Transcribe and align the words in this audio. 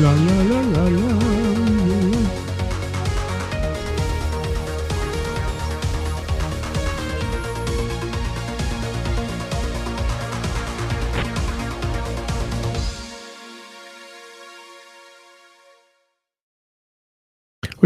La, 0.00 0.12
la, 0.12 0.44
la, 0.44 0.62
la, 0.62 0.90
la. 0.90 1.27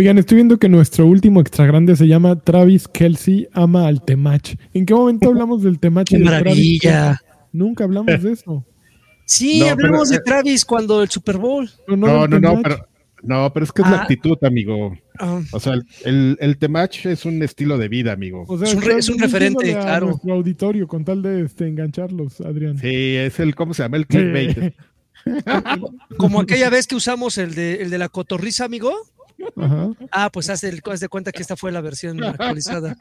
Oigan, 0.03 0.19
estoy 0.19 0.35
viendo 0.35 0.59
que 0.59 0.69
nuestro 0.69 1.07
último 1.07 1.41
extra 1.41 1.65
grande 1.65 1.95
se 1.95 2.09
llama 2.09 2.35
Travis 2.35 2.89
Kelsey 2.89 3.47
ama 3.53 3.87
al 3.87 4.05
Temach. 4.05 4.57
¿En 4.75 4.85
qué 4.85 4.95
momento 4.95 5.29
hablamos 5.29 5.63
del 5.63 5.79
Temach? 5.79 6.09
¡Qué 6.09 6.19
maravilla! 6.19 7.21
Nunca 7.53 7.85
hablamos 7.85 8.21
de 8.21 8.33
eso. 8.33 8.67
Sí, 9.27 9.61
No, 9.61 9.67
hablamos 9.69 10.09
pero- 10.09 10.19
de 10.19 10.25
Travis 10.25 10.65
cuando 10.65 11.05
el 11.05 11.09
Super 11.09 11.37
Bowl. 11.39 11.71
No, 11.87 11.95
no, 11.97 12.27
no, 12.27 12.41
Temach. 12.41 12.63
pero, 12.65 12.77
no, 13.23 13.53
pero 13.53 13.63
es 13.63 13.71
que 13.71 13.83
es 13.83 13.89
la 13.91 13.99
Ah. 13.99 14.03
actitud, 14.03 14.37
amigo. 14.43 14.93
Ah, 15.21 15.41
O 15.53 15.61
sea, 15.61 15.75
el, 15.75 15.87
el, 16.05 16.37
el 16.41 16.59
temach 16.59 17.07
es 17.07 17.25
un 17.25 17.41
estilo 17.41 17.79
de 17.79 17.87
vida, 17.87 18.13
amigo. 18.13 18.45
O 18.49 18.59
sea, 18.59 18.67
Es 18.67 18.75
un 18.75 18.83
re- 18.83 18.97
es 18.99 19.09
un 19.09 19.21
referente, 19.21 19.73
a 19.77 19.81
claro. 19.83 20.07
nuestro 20.07 20.33
auditorio 20.35 20.89
con 20.89 21.05
tal 21.05 21.23
de 21.23 21.43
este, 21.45 21.69
engancharlos, 21.69 22.41
Adrián. 22.41 22.77
Sí, 22.77 22.89
es 23.15 23.39
el, 23.39 23.55
¿cómo 23.55 23.73
se 23.73 23.85
llama? 23.85 23.99
El 23.99 24.09
clickbait. 24.09 24.75
como 26.17 26.41
aquella 26.41 26.69
vez 26.71 26.89
que 26.89 26.97
usamos 26.97 27.39
el 27.39 27.55
de, 27.55 27.75
el 27.83 27.91
de 27.91 27.99
la 27.99 28.09
cotorriza, 28.09 28.65
amigo. 28.65 28.91
Ajá. 29.57 29.91
Ah, 30.11 30.31
pues 30.33 30.49
haz, 30.51 30.65
el- 30.65 30.81
haz 30.91 31.01
de 31.01 31.09
cuenta 31.09 31.33
que 31.33 31.43
esta 31.43 31.57
fue 31.57 31.73
la 31.73 31.81
versión 31.81 32.23
actualizada. 32.25 32.97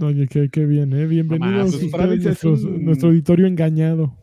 Oye, 0.00 0.26
qué, 0.28 0.48
qué 0.50 0.64
bien, 0.66 0.92
¿eh? 0.92 1.06
Bienvenidos 1.06 1.52
Nomás, 1.52 1.74
ustedes, 1.74 1.90
Travis 1.92 2.18
es 2.20 2.24
nuestros- 2.24 2.62
un- 2.64 2.84
nuestro 2.84 3.08
auditorio 3.08 3.46
engañado. 3.46 4.16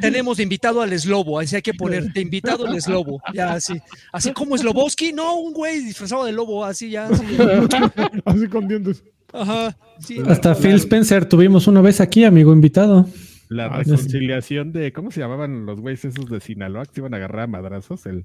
Tenemos 0.00 0.36
de 0.36 0.42
invitado 0.44 0.80
al 0.80 0.96
Slobo, 0.98 1.40
así 1.40 1.56
hay 1.56 1.62
que 1.62 1.74
poner 1.74 2.12
de 2.12 2.20
invitado 2.20 2.66
al 2.66 2.80
Slobo. 2.80 3.20
Ya, 3.34 3.52
así. 3.54 3.74
Así 4.12 4.32
como 4.32 4.56
Slobowski, 4.56 5.12
no, 5.12 5.36
un 5.36 5.52
güey 5.52 5.80
disfrazado 5.80 6.24
de 6.24 6.32
lobo, 6.32 6.64
así 6.64 6.90
ya. 6.90 7.06
así. 7.06 7.24
Así 8.24 8.46
con 8.48 8.68
dientes. 8.68 9.02
Ajá. 9.32 9.76
sí. 9.98 10.18
Hasta 10.26 10.54
Phil 10.54 10.76
Spencer 10.76 11.26
tuvimos 11.28 11.66
una 11.66 11.80
vez 11.80 12.00
aquí, 12.00 12.24
amigo 12.24 12.52
invitado. 12.52 13.06
La 13.48 13.66
Ah, 13.66 13.78
reconciliación 13.78 14.72
de, 14.72 14.92
¿cómo 14.92 15.10
se 15.10 15.20
llamaban 15.20 15.66
los 15.66 15.80
güeyes 15.80 16.04
esos 16.04 16.28
de 16.30 16.40
Sinaloa 16.40 16.84
que 16.86 16.94
se 16.94 17.00
iban 17.00 17.14
a 17.14 17.16
agarrar 17.18 17.42
a 17.42 17.46
madrazos? 17.46 18.06
El, 18.06 18.24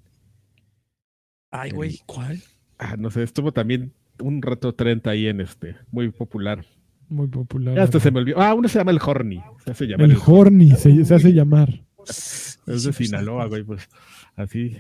Ay, 1.52 1.72
güey, 1.72 2.00
¿cuál? 2.06 2.42
ah, 2.80 2.96
no 2.98 3.12
sé, 3.12 3.24
estuvo 3.24 3.52
también 3.52 3.94
un 4.20 4.42
rato 4.42 4.74
30 4.74 5.10
ahí 5.10 5.28
en 5.28 5.42
este, 5.42 5.76
muy 5.92 6.10
popular. 6.10 6.66
Muy 7.10 7.28
popular. 7.28 7.76
Ya 7.76 7.84
hasta 7.84 8.00
se 8.00 8.10
me 8.10 8.20
olvidó. 8.20 8.40
Ah, 8.42 8.54
uno 8.54 8.68
se 8.70 8.78
llama 8.80 8.92
el 8.92 9.00
Horny. 9.04 9.42
Se 9.66 9.72
hace 9.72 9.86
llamar 9.86 10.10
El 10.10 10.18
Horny 10.26 10.72
se, 10.72 11.04
se 11.04 11.14
hace 11.16 11.34
llamar. 11.34 11.84
Es 12.08 12.84
de 12.84 12.94
Sinaloa, 12.94 13.48
güey, 13.48 13.64
pues 13.64 13.90
así. 14.36 14.78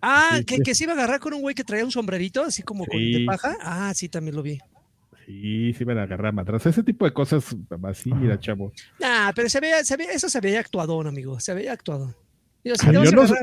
Ah, 0.00 0.36
Sí, 0.38 0.44
que, 0.44 0.56
sí. 0.56 0.62
que 0.62 0.74
se 0.74 0.84
iba 0.84 0.92
a 0.94 0.96
agarrar 0.96 1.20
con 1.20 1.34
un 1.34 1.42
güey 1.42 1.54
que 1.54 1.64
traía 1.64 1.84
un 1.84 1.90
sombrerito, 1.90 2.42
así 2.42 2.62
como 2.62 2.86
con- 2.86 2.98
de 2.98 3.18
Sí. 3.18 3.24
paja. 3.26 3.56
Ah, 3.60 3.92
sí, 3.94 4.08
también 4.08 4.34
lo 4.36 4.42
vi. 4.42 4.58
Sí, 5.26 5.72
sí 5.72 5.78
iban 5.80 5.98
a 5.98 6.02
agarrar 6.04 6.26
a 6.28 6.32
madrazos. 6.32 6.66
Ese 6.72 6.82
tipo 6.82 7.04
de 7.06 7.12
cosas 7.12 7.54
así, 7.84 8.12
mira, 8.12 8.38
chavo. 8.38 8.72
Ah, 9.02 9.32
pero 9.34 9.48
se 9.48 9.60
veía, 9.60 9.82
se 9.84 9.96
veía, 9.96 10.12
eso 10.12 10.28
se 10.28 10.40
veía 10.40 10.60
actuadón, 10.60 11.06
amigo. 11.06 11.38
Se 11.40 11.54
veía. 11.54 11.76
Digo, 11.84 12.76
si 12.76 12.86
Ah, 12.86 12.92
yo 12.92 13.04
no 13.12 13.26
sé- 13.26 13.34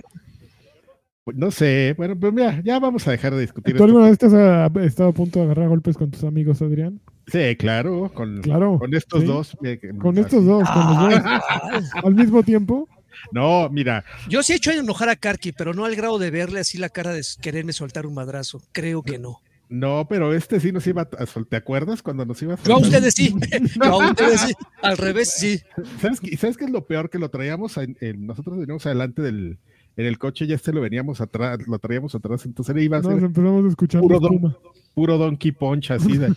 Pues, 1.24 1.38
No 1.38 1.52
sé, 1.52 1.94
bueno, 1.98 2.18
pero 2.20 2.32
mira, 2.32 2.62
ya 2.64 2.80
vamos 2.80 3.08
a 3.08 3.12
dejar 3.12 3.34
de 3.36 3.42
discutir 3.42 3.78
¿Tú 3.78 3.84
alguna 3.84 4.08
vez 4.10 4.18
te 4.18 4.26
has 4.26 4.34
ah, 4.34 4.72
estado 4.82 5.10
a 5.10 5.14
punto 5.14 5.40
de 5.40 5.46
agarrar 5.46 5.70
golpes 5.70 5.96
con 5.98 6.10
tus 6.10 6.24
amigos, 6.24 6.62
Adrián? 6.62 7.00
Sí, 7.28 7.56
claro, 7.58 8.12
con, 8.14 8.42
Claro, 8.42 8.80
con 8.80 8.94
estos 8.96 9.22
sí. 9.22 9.28
dos. 9.28 9.58
eh, 9.64 9.80
Con 10.00 10.14
así. 10.18 10.22
estos 10.22 10.46
dos, 10.46 10.68
con 10.70 10.86
los 10.88 10.98
dos. 10.98 11.22
Ah, 11.24 11.82
Al 12.04 12.16
mismo 12.16 12.42
tiempo. 12.44 12.90
No, 13.32 13.70
mira, 13.70 14.04
Yo 14.30 14.42
sí 14.42 14.54
he 14.54 14.56
hecho 14.56 14.72
enojar 14.72 15.10
a 15.10 15.16
Karki, 15.16 15.52
pero 15.52 15.74
no 15.74 15.86
al 15.86 15.96
grado 15.96 16.18
de 16.18 16.32
verle 16.32 16.60
así 16.62 16.78
la 16.80 16.90
cara 16.90 17.14
de 17.14 17.22
quererme 17.40 17.72
soltar 17.74 18.08
un 18.08 18.16
madrazo. 18.16 18.62
Creo 18.72 19.04
que 19.04 19.20
no. 19.20 19.42
no, 19.70 20.08
pero 20.10 20.34
este 20.34 20.60
sí 20.60 20.72
nos 20.72 20.88
iba 20.88 21.08
a 21.18 21.26
soltar. 21.28 21.50
¿Te 21.50 21.56
acuerdas 21.58 22.02
cuando 22.02 22.26
nos 22.26 22.42
iba 22.42 22.56
a 22.56 22.58
Yo 22.58 22.62
a 22.78 22.80
soltar? 22.80 22.84
ustedes 23.04 23.14
sí. 23.14 23.36
Yo 23.76 23.84
a 24.02 24.10
ustedes 24.10 24.42
sí. 24.42 24.54
Al 24.82 24.98
revés, 24.98 25.32
sí. 25.38 25.60
¿Sabes 26.02 26.20
qué, 26.20 26.36
¿Sabes 26.36 26.58
qué 26.58 26.66
es 26.66 26.72
lo 26.72 26.88
peor? 26.88 27.12
Que 27.12 27.20
lo 27.20 27.30
traíamos, 27.30 27.78
en- 27.78 27.96
en- 28.02 28.26
nosotros 28.26 28.58
veníamos 28.58 28.86
adelante 28.88 29.22
del, 29.22 29.60
en 29.98 30.06
el 30.06 30.18
coche 30.18 30.46
y 30.46 30.54
este 30.54 30.72
lo 30.74 30.82
veníamos 30.82 31.22
atrás, 31.22 31.60
lo 31.68 31.78
traíamos 31.80 32.16
atrás, 32.16 32.46
entonces 32.46 32.76
iba 32.78 32.98
a 32.98 33.02
Nos 33.02 33.14
ser 33.14 33.24
empezamos 33.26 33.66
a 33.66 33.68
escuchar 33.68 34.02
Puro 34.02 34.20
don- 34.20 34.58
puro 34.94 35.18
Donkey 35.18 35.52
Punch 35.54 35.92
así 35.92 36.18
de, 36.18 36.34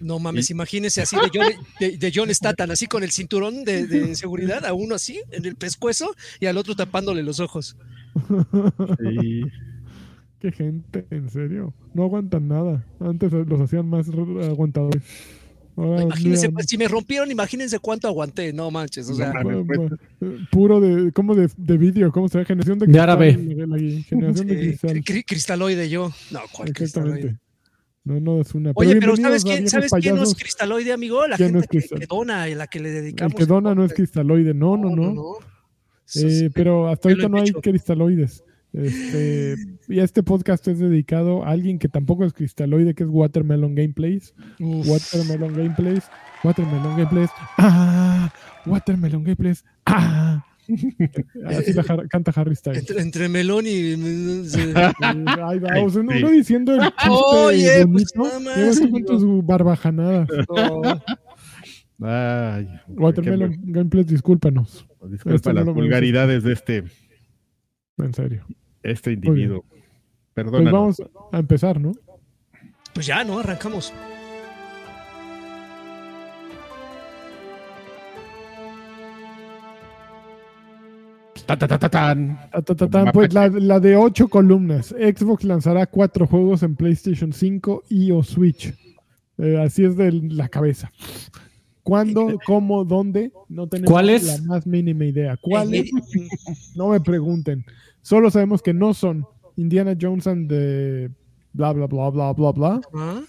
No 0.00 0.18
mames, 0.18 0.50
imagínense 0.50 1.02
así 1.02 1.16
de 1.16 1.30
John, 1.32 1.52
de, 1.80 1.98
de 1.98 2.12
John 2.14 2.34
Statham, 2.34 2.70
así 2.70 2.86
con 2.86 3.02
el 3.02 3.10
cinturón 3.10 3.64
de, 3.64 3.86
de 3.86 4.14
seguridad, 4.14 4.64
a 4.64 4.72
uno 4.72 4.94
así 4.94 5.20
en 5.32 5.44
el 5.44 5.54
pescuezo 5.56 6.14
y 6.40 6.46
al 6.46 6.56
otro 6.56 6.74
tapándole 6.74 7.22
los 7.22 7.40
ojos. 7.40 7.76
sí. 9.00 9.42
Qué 10.38 10.52
gente, 10.52 11.06
en 11.10 11.30
serio. 11.30 11.72
No 11.94 12.02
aguantan 12.04 12.46
nada. 12.46 12.84
Antes 13.00 13.32
los 13.32 13.58
hacían 13.60 13.88
más 13.88 14.06
aguantadores. 14.08 15.02
Imagínense, 15.76 16.50
pues, 16.50 16.66
si 16.66 16.78
me 16.78 16.88
rompieron, 16.88 17.30
imagínense 17.30 17.78
cuánto 17.78 18.08
aguanté. 18.08 18.52
No 18.52 18.70
manches, 18.70 19.10
o 19.10 19.14
sea, 19.14 19.32
No 19.32 19.44
mames. 19.44 19.56
pu- 19.66 19.66
pu- 19.90 19.98
eh, 20.22 20.46
puro 20.50 20.80
de, 20.80 21.12
como 21.12 21.34
de, 21.34 21.50
de 21.56 21.76
vídeo, 21.76 22.10
¿cómo 22.12 22.28
se? 22.28 22.44
Generación 22.46 22.78
de 22.78 22.86
De 22.86 22.98
árabe. 22.98 23.34
cristal, 23.34 23.68
la- 23.68 23.76
la- 23.76 24.02
Generación 24.02 24.46
de 24.46 24.54
eh, 24.54 24.58
cristal. 24.58 24.90
cri- 25.04 25.24
cristaloide 25.26 25.88
yo. 25.90 26.10
No, 26.30 26.40
¿cuál 26.52 26.72
cristaloide? 26.72 27.14
Exactamente. 27.18 27.40
No, 28.04 28.20
no 28.20 28.40
es 28.40 28.54
una. 28.54 28.70
Oye, 28.76 28.94
pero 29.00 29.14
bienvenidos 29.14 29.20
¿sabes 29.20 29.44
quién, 29.44 29.68
¿sabes 29.68 29.90
quién 30.00 30.14
no 30.16 30.22
es 30.22 30.34
cristaloide, 30.34 30.92
amigo? 30.92 31.26
La 31.26 31.36
¿Quién 31.36 31.52
no 31.52 31.60
gente 31.60 31.88
que, 31.88 31.94
que 32.00 32.06
dona, 32.06 32.48
y 32.48 32.54
la 32.54 32.68
que 32.68 32.78
le 32.80 32.88
El 32.90 32.94
dedicamos. 33.02 33.34
que 33.34 33.46
dona 33.46 33.74
no 33.74 33.84
es 33.84 33.92
cristaloide. 33.92 34.54
No, 34.54 34.76
no, 34.76 34.90
no. 34.94 35.34
Eh, 36.14 36.50
pero 36.54 36.88
hasta 36.88 37.08
ahorita 37.08 37.28
no 37.28 37.38
hay 37.38 37.50
cristaloides. 37.52 38.44
Este, 38.76 39.56
y 39.88 40.00
este 40.00 40.22
podcast 40.22 40.68
es 40.68 40.78
dedicado 40.78 41.44
a 41.44 41.50
alguien 41.50 41.78
que 41.78 41.88
tampoco 41.88 42.26
es 42.26 42.34
cristaloide, 42.34 42.94
que 42.94 43.04
es 43.04 43.08
Watermelon 43.10 43.74
Gameplays. 43.74 44.34
Uf. 44.60 44.86
Watermelon 44.86 45.54
Gameplays. 45.54 46.04
Watermelon 46.44 46.96
Gameplays. 46.96 47.30
Ah, 47.56 48.30
Watermelon 48.66 49.24
Gameplays. 49.24 49.64
Ah. 49.86 50.44
Así 51.46 51.72
la 51.72 51.84
canta 52.08 52.32
Harry 52.36 52.54
Styles. 52.54 52.80
Entre, 52.80 53.00
entre 53.00 53.28
melón 53.30 53.64
y. 53.66 53.70
Eh, 53.70 54.74
Ahí 55.00 55.58
va, 55.58 55.80
o 55.82 55.88
sea, 55.88 56.02
uno, 56.02 56.30
diciendo 56.30 56.74
el 56.74 56.82
chiste 56.82 57.08
Oye, 57.08 57.86
pues, 57.86 58.12
bonito, 58.14 58.40
nada 58.40 58.60
y 58.60 59.64
más, 59.64 59.80
con. 59.80 59.96
No. 61.98 62.08
Ay, 62.08 62.68
Watermelon 62.88 63.56
Gameplays, 63.62 64.06
discúlpanos. 64.08 64.86
disculpa 65.08 65.36
Esto 65.36 65.52
las 65.54 65.64
vamos 65.64 65.80
vulgaridades 65.80 66.42
de 66.42 66.52
este, 66.52 66.84
En 67.96 68.12
serio. 68.12 68.44
Este 68.90 69.12
individuo. 69.12 69.64
Pues 69.68 69.82
Perdónanos. 70.34 70.72
vamos 70.72 71.02
a 71.32 71.38
empezar, 71.38 71.80
¿no? 71.80 71.92
Pues 72.94 73.06
ya, 73.06 73.24
¿no? 73.24 73.38
Arrancamos. 73.38 73.92
Ta, 81.46 81.56
ta, 81.56 81.68
ta, 81.68 81.78
ta, 81.78 81.88
tan. 81.88 82.38
Ta, 82.50 82.62
ta, 82.62 82.74
ta, 82.74 82.88
tan, 82.88 83.12
pues 83.12 83.32
la, 83.32 83.48
la 83.48 83.78
de 83.78 83.96
ocho 83.96 84.26
columnas. 84.28 84.88
Xbox 84.88 85.44
lanzará 85.44 85.86
cuatro 85.86 86.26
juegos 86.26 86.62
en 86.64 86.74
PlayStation 86.74 87.32
5 87.32 87.84
y 87.88 88.10
o 88.10 88.22
Switch. 88.24 88.74
Eh, 89.38 89.56
así 89.62 89.84
es 89.84 89.96
de 89.96 90.10
la 90.12 90.48
cabeza. 90.48 90.90
¿Cuándo, 91.86 92.36
cómo, 92.46 92.84
dónde? 92.84 93.32
No 93.48 93.68
tenemos 93.68 94.02
la 94.02 94.42
más 94.42 94.66
mínima 94.66 95.04
idea. 95.04 95.36
¿Cuáles? 95.36 95.88
No 96.74 96.88
me 96.88 97.00
pregunten. 97.00 97.64
Solo 98.02 98.28
sabemos 98.28 98.60
que 98.60 98.74
no 98.74 98.92
son 98.92 99.24
Indiana 99.54 99.96
Jones 99.98 100.26
and 100.26 100.48
the 100.48 101.10
bla 101.52 101.72
bla 101.72 101.86
bla 101.86 102.10
bla 102.10 102.32
bla 102.32 102.50
bla 102.50 102.80
¿Ah? 102.92 103.22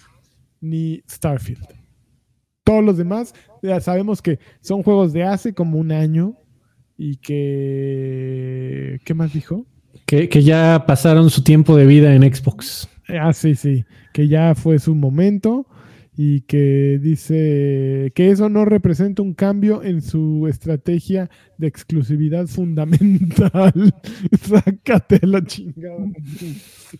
ni 0.59 1.03
Starfield. 1.07 1.67
Todos 2.63 2.83
los 2.83 2.97
demás 2.97 3.35
ya 3.61 3.79
sabemos 3.79 4.23
que 4.23 4.39
son 4.61 4.81
juegos 4.81 5.13
de 5.13 5.23
hace 5.23 5.53
como 5.53 5.77
un 5.77 5.91
año 5.91 6.33
y 6.97 7.17
que 7.17 8.99
¿qué 9.05 9.13
más 9.13 9.33
dijo? 9.33 9.67
Que, 10.07 10.29
que 10.29 10.41
ya 10.41 10.83
pasaron 10.87 11.29
su 11.29 11.43
tiempo 11.43 11.75
de 11.75 11.85
vida 11.85 12.13
en 12.15 12.23
Xbox. 12.23 12.89
Ah, 13.07 13.33
sí, 13.33 13.53
sí, 13.53 13.85
que 14.13 14.27
ya 14.27 14.55
fue 14.55 14.79
su 14.79 14.95
momento 14.95 15.67
y 16.19 16.41
que 16.41 16.97
dice 16.99 18.11
que 18.15 18.31
eso 18.31 18.49
no 18.49 18.65
representa 18.65 19.21
un 19.21 19.35
cambio 19.35 19.83
en 19.83 20.01
su 20.01 20.47
estrategia 20.47 21.29
de 21.59 21.67
exclusividad 21.67 22.47
fundamental. 22.47 23.71
Sácate 24.41 25.19
la 25.27 25.43
chingada. 25.43 26.05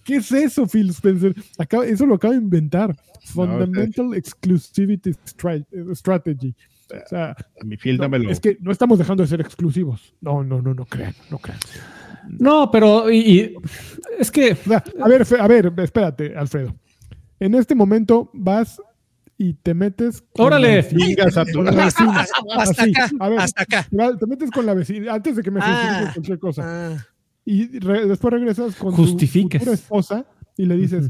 ¿Qué 0.03 0.17
es 0.17 0.31
eso, 0.31 0.67
Phil 0.67 0.89
Spencer? 0.91 1.33
Acaba- 1.57 1.85
eso 1.87 2.05
lo 2.05 2.15
acaba 2.15 2.35
de 2.35 2.41
inventar. 2.41 2.95
Fundamental 3.23 4.13
Exclusivity 4.13 5.11
Stri- 5.25 5.65
Strategy. 5.95 6.55
O 6.89 7.09
sea, 7.09 7.31
A 7.31 7.65
mi 7.65 7.75
fiel 7.75 7.97
no, 7.97 8.03
dámelo. 8.03 8.29
es 8.29 8.39
que 8.39 8.57
no 8.61 8.71
estamos 8.71 8.97
dejando 8.99 9.23
de 9.23 9.29
ser 9.29 9.41
exclusivos. 9.41 10.13
No, 10.21 10.43
no, 10.43 10.61
no, 10.61 10.73
no 10.73 10.85
crean, 10.85 11.13
no 11.31 11.39
crean. 11.39 11.59
No, 12.29 12.69
pero 12.71 13.09
y, 13.11 13.17
y- 13.17 13.55
es 14.19 14.29
que 14.31 14.51
O 14.53 14.55
sea, 14.55 14.83
a 15.01 15.07
ver, 15.07 15.25
a 15.39 15.47
ver, 15.47 15.73
espérate, 15.79 16.35
Alfredo. 16.35 16.75
En 17.39 17.55
este 17.55 17.75
momento 17.75 18.29
vas 18.33 18.81
y 19.38 19.54
te 19.54 19.74
metes. 19.74 20.24
con 20.34 20.48
Órale. 20.48 20.69
la 20.69 20.75
vecina. 20.78 21.06
Chingas 21.06 21.38
a 21.38 21.45
tu- 21.45 21.62
vecina. 21.63 22.25
Hasta 22.56 22.81
Así, 22.84 22.92
acá, 22.92 23.10
a 23.19 23.30
ver, 23.30 23.39
hasta 23.39 23.62
acá. 23.63 23.88
te 24.19 24.25
metes 24.28 24.51
con 24.51 24.66
la 24.66 24.74
vecina 24.74 25.13
antes 25.13 25.36
de 25.36 25.44
que 25.44 25.51
me 25.51 25.60
Ah. 25.62 25.66
justifiques 25.74 26.13
cualquier 26.13 26.39
cosa. 26.39 26.62
Ah, 26.66 27.06
Y 27.45 27.80
re- 27.80 28.07
después 28.07 28.34
regresas 28.34 28.75
con 28.75 28.92
Justifiques. 28.94 29.63
tu 29.63 29.72
esposa 29.72 30.25
y 30.57 30.66
le 30.66 30.75
dices, 30.75 31.10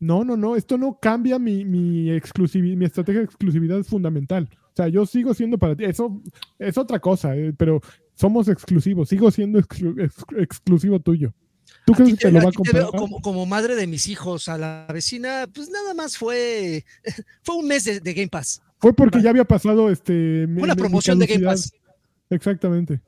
no, 0.00 0.22
no, 0.24 0.36
no, 0.36 0.54
esto 0.56 0.76
no 0.78 0.98
cambia 1.00 1.38
mi, 1.38 1.64
mi, 1.64 2.08
exclusivi- 2.10 2.76
mi 2.76 2.84
estrategia 2.84 3.20
de 3.20 3.24
exclusividad 3.26 3.82
fundamental. 3.84 4.48
O 4.52 4.76
sea, 4.76 4.88
yo 4.88 5.06
sigo 5.06 5.34
siendo 5.34 5.58
para 5.58 5.74
ti. 5.74 5.84
Eso 5.84 6.20
es 6.58 6.76
otra 6.78 6.98
cosa, 7.00 7.34
eh, 7.36 7.52
pero 7.56 7.80
somos 8.14 8.48
exclusivos. 8.48 9.08
Sigo 9.08 9.30
siendo 9.30 9.58
exclu- 9.58 10.00
ex- 10.02 10.24
exclusivo 10.36 11.00
tuyo. 11.00 11.32
¿Tú 11.88 11.94
crees 11.94 12.10
que 12.18 12.26
te 12.26 12.30
lo 12.32 12.42
va 12.42 12.50
a 12.50 12.52
comprar? 12.52 12.86
como, 12.88 13.20
como 13.20 13.46
madre 13.46 13.74
de 13.74 13.86
mis 13.86 14.08
hijos 14.08 14.48
a 14.48 14.58
la 14.58 14.86
vecina, 14.92 15.46
pues 15.52 15.70
nada 15.70 15.94
más 15.94 16.16
fue, 16.18 16.84
fue 17.42 17.56
un 17.56 17.66
mes 17.66 17.84
de, 17.84 18.00
de 18.00 18.14
Game 18.14 18.28
Pass. 18.28 18.60
Fue 18.78 18.92
porque 18.92 19.22
ya 19.22 19.30
había 19.30 19.44
pasado 19.44 19.90
este. 19.90 20.44
Una 20.46 20.76
promoción 20.76 21.18
de 21.18 21.26
Game. 21.26 21.44
Pass. 21.44 21.72
Exactamente. 22.30 23.00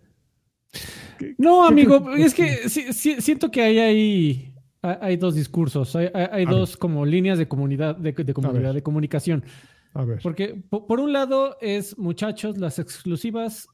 No, 1.37 1.63
¿Qué 1.63 1.69
amigo, 1.69 2.15
es 2.17 2.33
que 2.35 2.69
sí- 2.69 2.93
sí- 2.93 3.21
siento 3.21 3.51
que 3.51 3.61
hay, 3.63 3.79
hay, 3.79 4.55
hay 4.83 5.17
dos 5.17 5.35
discursos, 5.35 5.95
hay, 5.97 6.09
hay- 6.15 6.29
hay 6.33 6.45
A 6.47 6.51
dos 6.51 6.77
como 6.77 7.05
líneas 7.05 7.39
de 7.39 7.47
comunidad, 7.49 7.97
de, 7.97 8.13
de 8.13 8.33
comunidad, 8.35 8.73
de 8.75 8.83
comunicación. 8.83 9.45
A 9.93 10.05
ver. 10.05 10.21
Porque 10.23 10.55
po- 10.71 10.87
por, 10.87 11.01
un 11.01 11.13
lado 11.13 11.57
es, 11.61 11.99
muchachos, 11.99 12.57
las 12.59 12.79
exclusivas, 12.79 13.67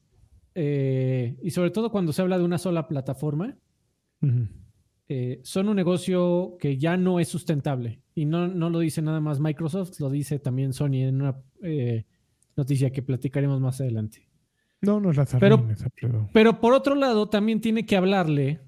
eh, 0.55 1.37
y 1.43 1.51
sobre 1.51 1.69
todo 1.71 1.91
cuando 1.91 2.11
se 2.11 2.21
habla 2.23 2.37
de 2.37 2.43
una 2.43 2.57
sola 2.57 2.87
plataforma, 2.87 3.55
Ujú. 4.21 4.47
Eh, 5.09 5.39
son 5.43 5.69
un 5.69 5.75
negocio 5.75 6.57
que 6.59 6.77
ya 6.77 6.97
no 6.97 7.19
es 7.19 7.27
sustentable. 7.29 8.01
Y 8.13 8.25
no, 8.25 8.47
no 8.47 8.69
lo 8.69 8.79
dice 8.79 9.01
nada 9.01 9.19
más 9.19 9.39
Microsoft, 9.39 9.99
lo 9.99 10.09
dice 10.09 10.39
también 10.39 10.73
Sony 10.73 11.03
en 11.07 11.21
una 11.21 11.37
eh, 11.61 12.05
noticia 12.55 12.91
que 12.91 13.01
platicaremos 13.01 13.61
más 13.61 13.79
adelante. 13.81 14.27
No 14.81 14.99
nos 14.99 15.15
las 15.17 15.33
Pero- 15.39 15.55
arruines, 15.55 15.81
Alfredo. 15.83 16.29
Pero 16.33 16.59
por 16.59 16.73
otro 16.73 16.95
lado, 16.95 17.29
también 17.29 17.61
tiene 17.61 17.85
que 17.85 17.95
hablarle 17.95 18.59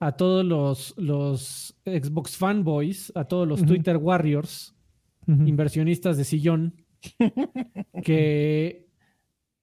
a 0.00 0.12
todos 0.12 0.44
los, 0.44 0.94
los 0.96 1.76
Xbox 1.84 2.36
fanboys, 2.36 3.12
a 3.14 3.24
todos 3.24 3.46
los. 3.48 3.64
Twitter 3.64 3.96
Warriors, 3.96 4.74
inversionistas 5.26 6.16
de 6.16 6.24
sillón, 6.24 6.74
que 8.02 8.83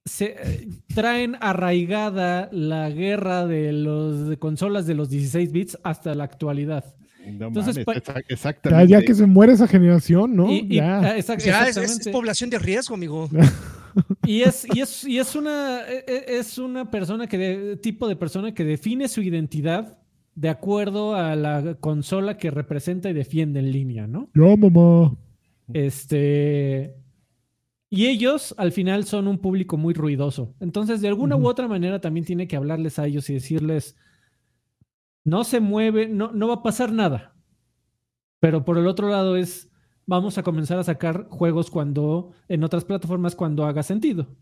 se 0.06 0.36
eh, 0.38 0.68
traen 0.94 1.36
arraigada 1.42 2.50
la 2.51 2.89
guerra 2.89 3.45
de 3.45 3.71
los 3.71 4.27
de 4.30 4.38
consolas 4.38 4.86
de 4.88 4.95
los 4.95 5.09
16 5.09 5.51
bits 5.51 5.77
hasta 5.83 6.15
la 6.15 6.24
actualidad. 6.24 6.83
No 7.24 7.48
Entonces, 7.48 7.86
mames, 7.86 8.03
Ya, 8.07 8.13
exactamente. 8.30 8.88
ya 8.92 9.01
que 9.03 9.13
se 9.13 9.27
muere 9.27 9.53
esa 9.53 9.68
generación, 9.68 10.36
¿no? 10.36 10.51
Y, 10.51 10.65
y- 10.69 10.75
ya. 10.77 11.00
ah, 11.01 11.18
exact- 11.18 11.44
Ya 11.45 11.68
es, 11.68 11.77
es 11.77 12.07
población 12.07 12.50
de 12.50 12.57
riesgo, 12.59 12.95
amigo. 12.95 13.30
Y 14.25 14.44
es, 14.44 14.65
y 14.74 14.80
es, 14.80 15.03
y 15.03 15.19
es 15.19 15.36
una 15.36 15.81
e- 15.81 16.06
e- 16.07 16.38
es 16.39 16.57
una 16.57 16.89
persona 16.89 17.27
que 17.27 17.38
de- 17.38 17.75
tipo 17.75 18.07
de 18.07 18.15
persona 18.15 18.53
que 18.53 18.63
define 18.63 19.09
su 19.09 19.21
identidad 19.21 19.98
de 20.33 20.48
acuerdo 20.48 21.13
a 21.13 21.36
la 21.36 21.75
consola 21.77 22.38
que 22.38 22.50
representa 22.51 23.09
y 23.09 23.13
defiende 23.13 23.59
en 23.59 23.69
línea, 23.74 24.07
¿no? 24.07 24.30
Yo, 24.33 24.56
mamá. 24.56 25.13
Este. 25.74 26.95
Y 27.93 28.07
ellos 28.07 28.55
al 28.57 28.71
final 28.71 29.03
son 29.03 29.27
un 29.27 29.38
público 29.38 29.75
muy 29.75 29.93
ruidoso. 29.93 30.55
Entonces, 30.61 31.01
de 31.01 31.09
alguna 31.09 31.35
u 31.35 31.45
otra 31.45 31.67
manera, 31.67 31.99
también 31.99 32.25
tiene 32.25 32.47
que 32.47 32.55
hablarles 32.55 32.97
a 32.97 33.05
ellos 33.05 33.29
y 33.29 33.33
decirles: 33.33 33.97
no 35.25 35.43
se 35.43 35.59
mueve, 35.59 36.07
no, 36.07 36.31
no 36.31 36.47
va 36.47 36.55
a 36.55 36.63
pasar 36.63 36.93
nada. 36.93 37.35
Pero 38.39 38.63
por 38.63 38.77
el 38.77 38.88
otro 38.88 39.09
lado, 39.09 39.35
es 39.35 39.69
vamos 40.05 40.38
a 40.38 40.43
comenzar 40.43 40.79
a 40.79 40.85
sacar 40.85 41.27
juegos 41.29 41.69
cuando, 41.69 42.31
en 42.47 42.63
otras 42.63 42.85
plataformas, 42.85 43.35
cuando 43.35 43.65
haga 43.65 43.83
sentido. 43.83 44.35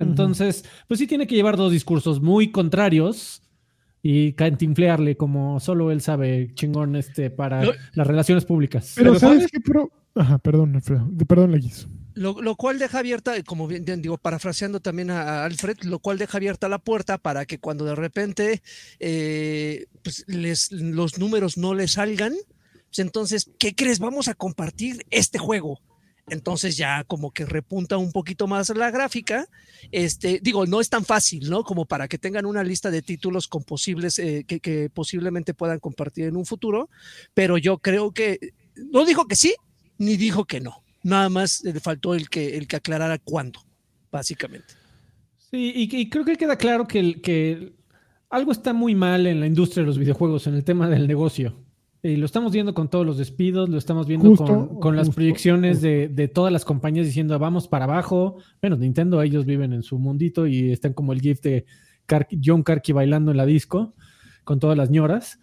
Entonces, 0.00 0.64
pues 0.88 0.98
sí 0.98 1.06
tiene 1.06 1.28
que 1.28 1.36
llevar 1.36 1.56
dos 1.56 1.70
discursos 1.70 2.20
muy 2.20 2.50
contrarios 2.50 3.42
y 4.02 4.32
cantinflearle 4.32 5.16
como 5.16 5.60
solo 5.60 5.92
él 5.92 6.00
sabe, 6.00 6.50
chingón, 6.54 6.96
este, 6.96 7.30
para 7.30 7.62
las 7.94 8.06
relaciones 8.06 8.44
públicas. 8.44 8.92
Pero, 8.96 9.10
Pero 9.10 9.20
¿sabes 9.20 9.38
¿sabes? 9.38 9.52
qué? 9.52 9.60
Pro... 9.60 9.90
Ajá, 10.16 10.38
perdón, 10.38 10.74
Alfredo. 10.74 11.08
Perdón, 11.28 11.52
Leguiz. 11.52 11.88
Lo, 12.14 12.40
lo 12.40 12.54
cual 12.54 12.78
deja 12.78 13.00
abierta, 13.00 13.42
como 13.42 13.66
bien 13.66 14.00
digo, 14.00 14.18
parafraseando 14.18 14.80
también 14.80 15.10
a, 15.10 15.22
a 15.22 15.44
Alfred, 15.44 15.78
lo 15.82 15.98
cual 15.98 16.16
deja 16.16 16.38
abierta 16.38 16.68
la 16.68 16.78
puerta 16.78 17.18
para 17.18 17.44
que 17.44 17.58
cuando 17.58 17.84
de 17.84 17.96
repente 17.96 18.62
eh, 19.00 19.86
pues 20.02 20.24
les, 20.28 20.70
los 20.70 21.18
números 21.18 21.56
no 21.56 21.74
les 21.74 21.92
salgan, 21.92 22.34
pues 22.86 22.98
entonces, 23.00 23.50
¿qué 23.58 23.74
crees? 23.74 23.98
Vamos 23.98 24.28
a 24.28 24.34
compartir 24.34 25.04
este 25.10 25.38
juego. 25.38 25.80
Entonces 26.28 26.76
ya 26.76 27.04
como 27.04 27.32
que 27.32 27.44
repunta 27.44 27.98
un 27.98 28.12
poquito 28.12 28.46
más 28.46 28.70
la 28.70 28.90
gráfica. 28.90 29.46
Este, 29.90 30.40
digo, 30.40 30.64
no 30.64 30.80
es 30.80 30.88
tan 30.88 31.04
fácil, 31.04 31.50
¿no? 31.50 31.64
Como 31.64 31.84
para 31.84 32.06
que 32.06 32.18
tengan 32.18 32.46
una 32.46 32.62
lista 32.62 32.90
de 32.90 33.02
títulos 33.02 33.48
con 33.48 33.64
posibles, 33.64 34.18
eh, 34.18 34.44
que, 34.46 34.60
que 34.60 34.88
posiblemente 34.88 35.52
puedan 35.52 35.80
compartir 35.80 36.26
en 36.26 36.36
un 36.36 36.46
futuro, 36.46 36.88
pero 37.34 37.58
yo 37.58 37.78
creo 37.78 38.12
que 38.12 38.38
no 38.76 39.04
dijo 39.04 39.26
que 39.26 39.36
sí, 39.36 39.54
ni 39.98 40.16
dijo 40.16 40.44
que 40.44 40.60
no. 40.60 40.83
Nada 41.04 41.28
más 41.28 41.62
le 41.62 41.78
faltó 41.78 42.14
el 42.14 42.28
que, 42.28 42.56
el 42.56 42.66
que 42.66 42.74
aclarara 42.76 43.18
cuándo, 43.18 43.60
básicamente. 44.10 44.74
Sí, 45.38 45.72
y, 45.76 45.96
y 45.96 46.08
creo 46.08 46.24
que 46.24 46.34
queda 46.36 46.56
claro 46.56 46.88
que, 46.88 47.72
algo 48.30 48.50
está 48.50 48.72
muy 48.72 48.96
mal 48.96 49.28
en 49.28 49.38
la 49.38 49.46
industria 49.46 49.82
de 49.82 49.86
los 49.86 49.98
videojuegos, 49.98 50.48
en 50.48 50.54
el 50.54 50.64
tema 50.64 50.88
del 50.88 51.06
negocio. 51.06 51.62
Y 52.02 52.16
lo 52.16 52.26
estamos 52.26 52.52
viendo 52.52 52.74
con 52.74 52.90
todos 52.90 53.06
los 53.06 53.16
despidos, 53.16 53.68
lo 53.68 53.78
estamos 53.78 54.06
viendo 54.06 54.28
Justo, 54.28 54.44
con, 54.44 54.80
con 54.80 54.96
las 54.96 55.06
justo, 55.06 55.16
proyecciones 55.16 55.76
justo. 55.76 55.86
de, 55.86 56.08
de 56.08 56.28
todas 56.28 56.52
las 56.52 56.64
compañías 56.64 57.06
diciendo 57.06 57.38
vamos 57.38 57.68
para 57.68 57.84
abajo. 57.84 58.38
Bueno, 58.60 58.76
Nintendo, 58.76 59.22
ellos 59.22 59.46
viven 59.46 59.72
en 59.72 59.82
su 59.82 59.98
mundito 59.98 60.46
y 60.46 60.72
están 60.72 60.92
como 60.92 61.12
el 61.12 61.20
GIF 61.20 61.40
de 61.40 61.64
Car- 62.06 62.28
John 62.44 62.62
Karki 62.62 62.92
bailando 62.92 63.30
en 63.30 63.36
la 63.38 63.46
disco 63.46 63.94
con 64.42 64.58
todas 64.58 64.76
las 64.76 64.90
ñoras. 64.90 65.38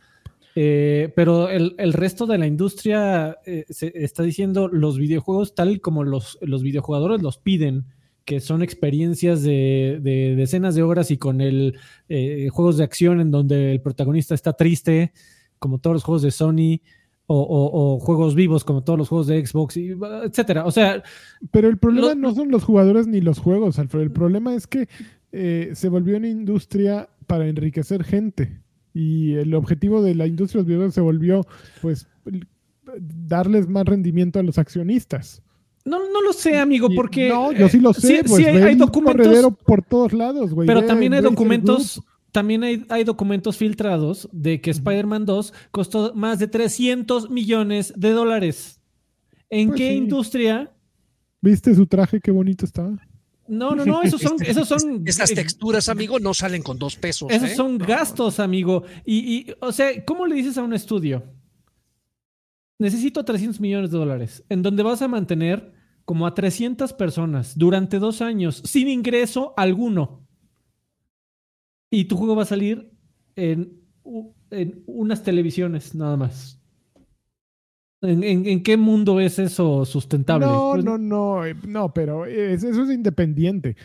Eh, 0.55 1.13
pero 1.15 1.49
el, 1.49 1.75
el 1.77 1.93
resto 1.93 2.25
de 2.25 2.37
la 2.37 2.45
industria 2.47 3.37
eh, 3.45 3.65
se 3.69 3.91
está 3.95 4.23
diciendo 4.23 4.67
los 4.67 4.97
videojuegos 4.97 5.55
tal 5.55 5.79
como 5.79 6.03
los, 6.03 6.37
los 6.41 6.61
videojugadores 6.63 7.21
los 7.21 7.37
piden, 7.37 7.85
que 8.25 8.39
son 8.39 8.61
experiencias 8.61 9.43
de, 9.43 9.99
de 10.01 10.35
decenas 10.35 10.75
de 10.75 10.83
horas 10.83 11.09
y 11.09 11.17
con 11.17 11.41
el 11.41 11.77
eh, 12.09 12.49
juegos 12.51 12.77
de 12.77 12.83
acción 12.83 13.19
en 13.21 13.31
donde 13.31 13.71
el 13.73 13.81
protagonista 13.81 14.35
está 14.35 14.53
triste, 14.53 15.13
como 15.57 15.79
todos 15.79 15.95
los 15.95 16.03
juegos 16.03 16.21
de 16.21 16.31
Sony, 16.31 16.81
o, 17.27 17.39
o- 17.39 17.93
o 17.95 17.99
juegos 17.99 18.35
vivos 18.35 18.65
como 18.65 18.83
todos 18.83 18.99
los 18.99 19.07
juegos 19.07 19.27
de 19.27 19.45
Xbox, 19.45 19.77
y, 19.77 19.91
etcétera. 20.25 20.65
O 20.65 20.71
sea, 20.71 21.01
Pero 21.51 21.69
el 21.69 21.77
problema 21.77 22.09
Lo- 22.09 22.15
no 22.15 22.35
son 22.35 22.51
los 22.51 22.63
jugadores 22.65 23.07
ni 23.07 23.21
los 23.21 23.39
juegos, 23.39 23.79
Alfredo. 23.79 24.03
El 24.03 24.11
problema 24.11 24.53
es 24.53 24.67
que 24.67 24.89
eh, 25.31 25.71
se 25.73 25.87
volvió 25.87 26.17
una 26.17 26.27
industria 26.27 27.07
para 27.27 27.47
enriquecer 27.47 28.03
gente. 28.03 28.59
Y 28.93 29.35
el 29.35 29.53
objetivo 29.53 30.01
de 30.01 30.15
la 30.15 30.27
industria 30.27 30.59
de 30.59 30.63
los 30.63 30.67
videojuegos 30.67 30.93
se 30.95 31.01
volvió, 31.01 31.45
pues, 31.81 32.07
darles 32.99 33.67
más 33.67 33.85
rendimiento 33.85 34.39
a 34.39 34.43
los 34.43 34.57
accionistas. 34.57 35.41
no, 35.85 35.99
no 36.11 36.21
lo 36.21 36.33
sé, 36.33 36.57
amigo, 36.57 36.89
porque... 36.95 37.29
No, 37.29 37.51
yo 37.51 37.69
sí 37.69 37.79
lo 37.79 37.91
eh, 37.91 37.93
sé. 37.95 38.07
sí- 38.07 38.23
pues, 38.27 38.35
sí 38.35 38.45
hay, 38.45 38.75
documentos... 38.75 39.53
por 39.65 39.81
todos 39.83 40.13
lados, 40.13 40.53
güey. 40.53 40.67
Pero 40.67 40.85
también 40.85 41.13
hay 41.13 41.21
documentos, 41.21 42.01
también 42.31 42.63
hay, 42.63 42.85
hay 42.89 43.03
documentos 43.03 43.57
filtrados 43.57 44.29
de 44.31 44.61
que 44.61 44.71
Spider-Man 44.71 45.25
2 45.25 45.53
costó 45.71 46.13
más 46.13 46.37
de 46.39 46.47
300 46.47 47.29
millones 47.29 47.93
de 47.95 48.11
dólares. 48.11 48.79
¿En 49.49 49.69
Pues 49.69 49.77
qué 49.79 49.89
sí. 49.89 49.95
industria? 49.95 50.71
¿Viste 51.41 51.73
su 51.75 51.87
traje? 51.87 52.19
Qué 52.21 52.31
bonito 52.31 52.65
estaba. 52.65 52.97
No, 53.51 53.75
no, 53.75 53.83
no, 53.83 54.01
esos 54.01 54.21
son, 54.21 54.37
esos 54.45 54.65
son, 54.65 55.03
Estas 55.05 55.31
eh, 55.31 55.35
texturas, 55.35 55.89
amigo, 55.89 56.19
no 56.19 56.33
salen 56.33 56.63
con 56.63 56.79
dos 56.79 56.95
pesos. 56.95 57.29
esos 57.29 57.49
¿eh? 57.49 57.55
son 57.55 57.77
gastos, 57.77 58.39
amigo. 58.39 58.83
Y, 59.05 59.17
y, 59.17 59.53
o 59.59 59.73
sea, 59.73 60.05
¿cómo 60.05 60.25
le 60.25 60.35
dices 60.35 60.57
a 60.57 60.63
un 60.63 60.73
estudio? 60.73 61.21
Necesito 62.79 63.25
300 63.25 63.59
millones 63.59 63.91
de 63.91 63.97
dólares, 63.97 64.45
en 64.47 64.61
donde 64.61 64.83
vas 64.83 65.01
a 65.01 65.09
mantener 65.09 65.73
como 66.05 66.25
a 66.25 66.33
300 66.33 66.93
personas 66.93 67.57
durante 67.57 67.99
dos 67.99 68.21
años 68.21 68.61
sin 68.63 68.87
ingreso 68.87 69.53
alguno. 69.57 70.25
Y 71.89 72.05
tu 72.05 72.15
juego 72.15 72.37
va 72.37 72.43
a 72.43 72.45
salir 72.45 72.89
en, 73.35 73.81
en 74.49 74.81
unas 74.85 75.23
televisiones 75.23 75.93
nada 75.93 76.15
más. 76.15 76.60
¿En, 78.01 78.23
en- 78.23 78.45
en 78.47 78.63
qué 78.63 78.77
mundo 78.77 79.19
es 79.19 79.37
eso 79.39 79.85
sustentable? 79.85 80.47
No, 80.47 80.71
Pues, 80.73 80.83
no, 80.83 80.97
no, 80.97 81.45
eh, 81.45 81.55
no, 81.67 81.93
pero 81.93 82.25
es- 82.25 82.63
eso 82.63 82.83
es 82.83 82.89
independiente. 82.89 83.75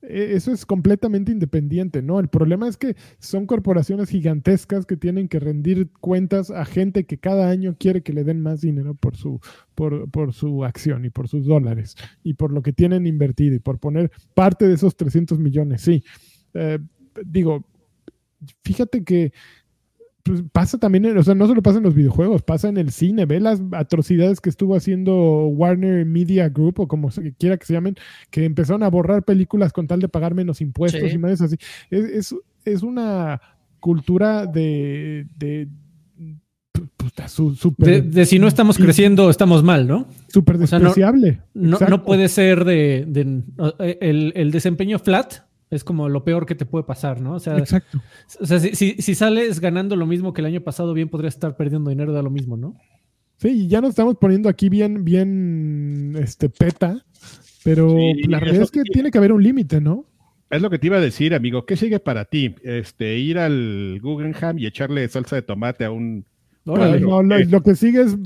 e- 0.00 0.34
eso 0.36 0.52
es 0.52 0.64
completamente 0.64 1.32
independiente, 1.32 2.02
¿no? 2.02 2.20
El 2.20 2.28
problema 2.28 2.68
es 2.68 2.76
que 2.76 2.94
son 3.18 3.46
corporaciones 3.46 4.08
gigantescas 4.08 4.86
que 4.86 4.96
tienen 4.96 5.26
que 5.28 5.40
rendir 5.40 5.90
cuentas 6.00 6.50
a 6.52 6.64
gente 6.64 7.04
que 7.04 7.18
cada 7.18 7.50
año 7.50 7.74
quiere 7.78 8.02
que 8.02 8.12
le 8.12 8.22
den 8.22 8.40
más 8.40 8.60
dinero 8.60 8.94
por 8.94 9.16
su, 9.16 9.40
por, 9.74 10.08
por 10.10 10.32
su 10.32 10.64
acción 10.64 11.04
y 11.04 11.10
por 11.10 11.26
sus 11.28 11.46
dólares 11.46 11.96
y 12.22 12.34
por 12.34 12.52
lo 12.52 12.62
que 12.62 12.72
tienen 12.72 13.06
invertido 13.08 13.56
y 13.56 13.58
por 13.58 13.80
poner 13.80 14.12
parte 14.34 14.68
de 14.68 14.74
esos 14.74 14.96
300 14.96 15.38
millones, 15.40 15.82
sí. 15.82 16.02
Eh, 16.54 16.78
digo, 17.26 17.64
fíjate 18.62 19.02
que 19.04 19.32
pues, 20.28 20.42
pasa 20.52 20.78
también, 20.78 21.04
en- 21.06 21.18
o 21.18 21.22
sea, 21.22 21.34
no 21.34 21.46
solo 21.46 21.62
pasa 21.62 21.78
en 21.78 21.84
los 21.84 21.94
videojuegos, 21.94 22.42
pasa 22.42 22.68
en 22.68 22.76
el 22.76 22.90
cine, 22.92 23.26
ve 23.26 23.40
las 23.40 23.60
atrocidades 23.72 24.40
que 24.40 24.50
estuvo 24.50 24.76
haciendo 24.76 25.46
Warner 25.48 26.04
Media 26.06 26.48
Group 26.48 26.80
o 26.80 26.88
como 26.88 27.10
se 27.10 27.32
quiera 27.34 27.56
que 27.56 27.66
se 27.66 27.72
llamen, 27.74 27.96
que 28.30 28.44
empezaron 28.44 28.82
a 28.82 28.88
borrar 28.90 29.22
películas 29.24 29.72
con 29.72 29.86
tal 29.86 30.00
de 30.00 30.08
pagar 30.08 30.34
menos 30.34 30.60
impuestos 30.60 31.08
Sí. 31.10 31.16
y 31.16 31.18
más 31.18 31.40
así. 31.40 31.56
Es, 31.90 32.04
es, 32.04 32.34
es 32.64 32.82
una 32.82 33.40
cultura 33.80 34.46
de... 34.46 35.26
de 35.36 35.68
puta, 36.96 37.28
su- 37.28 37.54
súper- 37.54 37.86
De, 37.86 38.02
de 38.02 38.26
si 38.26 38.38
no 38.38 38.46
estamos 38.46 38.76
creciendo, 38.78 39.30
estamos 39.30 39.62
mal, 39.64 39.86
¿no? 39.88 40.06
súper 40.28 40.56
o 40.56 40.66
sea, 40.66 40.78
no- 40.78 40.86
despreciable. 40.86 41.40
No, 41.54 41.78
no 41.88 42.04
puede 42.04 42.28
ser 42.28 42.64
de, 42.64 43.04
de- 43.08 43.42
eh, 43.80 43.98
el, 44.00 44.32
el 44.36 44.50
desempeño 44.50 44.98
flat 44.98 45.34
es 45.70 45.84
como 45.84 46.08
lo 46.08 46.24
peor 46.24 46.46
que 46.46 46.54
te 46.54 46.64
puede 46.66 46.84
pasar, 46.84 47.20
¿no? 47.20 47.34
O 47.34 47.40
sea, 47.40 47.58
Exacto. 47.58 48.00
o 48.40 48.46
sea 48.46 48.58
si, 48.60 48.74
si- 48.74 48.96
si 49.02 49.14
sales 49.14 49.60
ganando 49.60 49.96
lo 49.96 50.06
mismo 50.06 50.32
que 50.32 50.40
el 50.40 50.46
año 50.46 50.60
pasado, 50.62 50.94
bien 50.94 51.08
podrías 51.08 51.34
estar 51.34 51.56
perdiendo 51.56 51.90
dinero 51.90 52.12
de 52.12 52.22
lo 52.22 52.30
mismo, 52.30 52.56
¿no? 52.56 52.76
Sí, 53.36 53.48
y 53.64 53.68
ya 53.68 53.80
nos 53.80 53.90
estamos 53.90 54.16
poniendo 54.16 54.48
aquí 54.48 54.68
bien, 54.68 55.04
bien, 55.04 56.16
este, 56.18 56.48
peta, 56.48 57.04
pero 57.62 57.90
Sí, 57.90 58.22
la 58.28 58.40
realidad 58.40 58.64
es 58.64 58.70
que 58.70 58.82
tiene 58.82 59.10
que 59.10 59.18
haber 59.18 59.32
un 59.32 59.42
límite, 59.42 59.80
¿no? 59.80 60.06
Es 60.50 60.62
lo 60.62 60.70
que 60.70 60.78
te 60.78 60.86
iba 60.86 60.96
a 60.96 61.00
decir, 61.00 61.34
amigo. 61.34 61.66
¿Qué 61.66 61.76
sigue 61.76 62.00
para 62.00 62.24
ti? 62.24 62.54
Este, 62.64 63.18
ir 63.18 63.38
al 63.38 64.00
Guggenheim 64.02 64.58
y 64.58 64.64
echarle 64.66 65.06
salsa 65.08 65.36
de 65.36 65.42
tomate 65.42 65.84
a 65.84 65.90
un. 65.90 66.24
No, 66.64 66.74
lo, 66.76 67.22
lo 67.22 67.62
que 67.62 67.74
sigue 67.74 68.00
es 68.02 68.16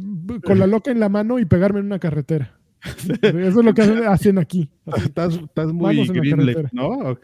con 0.45 0.59
la 0.61 0.67
loca 0.69 0.91
en 0.93 1.01
la 1.01 1.09
mano 1.09 1.39
y 1.41 1.45
pegarme 1.45 1.81
en 1.81 1.87
una 1.87 1.99
carretera. 1.99 2.59
Eso 3.23 3.61
es 3.61 3.65
lo 3.65 3.75
que 3.75 3.83
hacen- 4.07 4.39
aquí. 4.39 4.69
Estás, 4.97 5.35
estás 5.35 5.73
muy 5.73 6.07
carretera. 6.09 6.69
¿no? 6.73 6.89
O- 6.89 7.19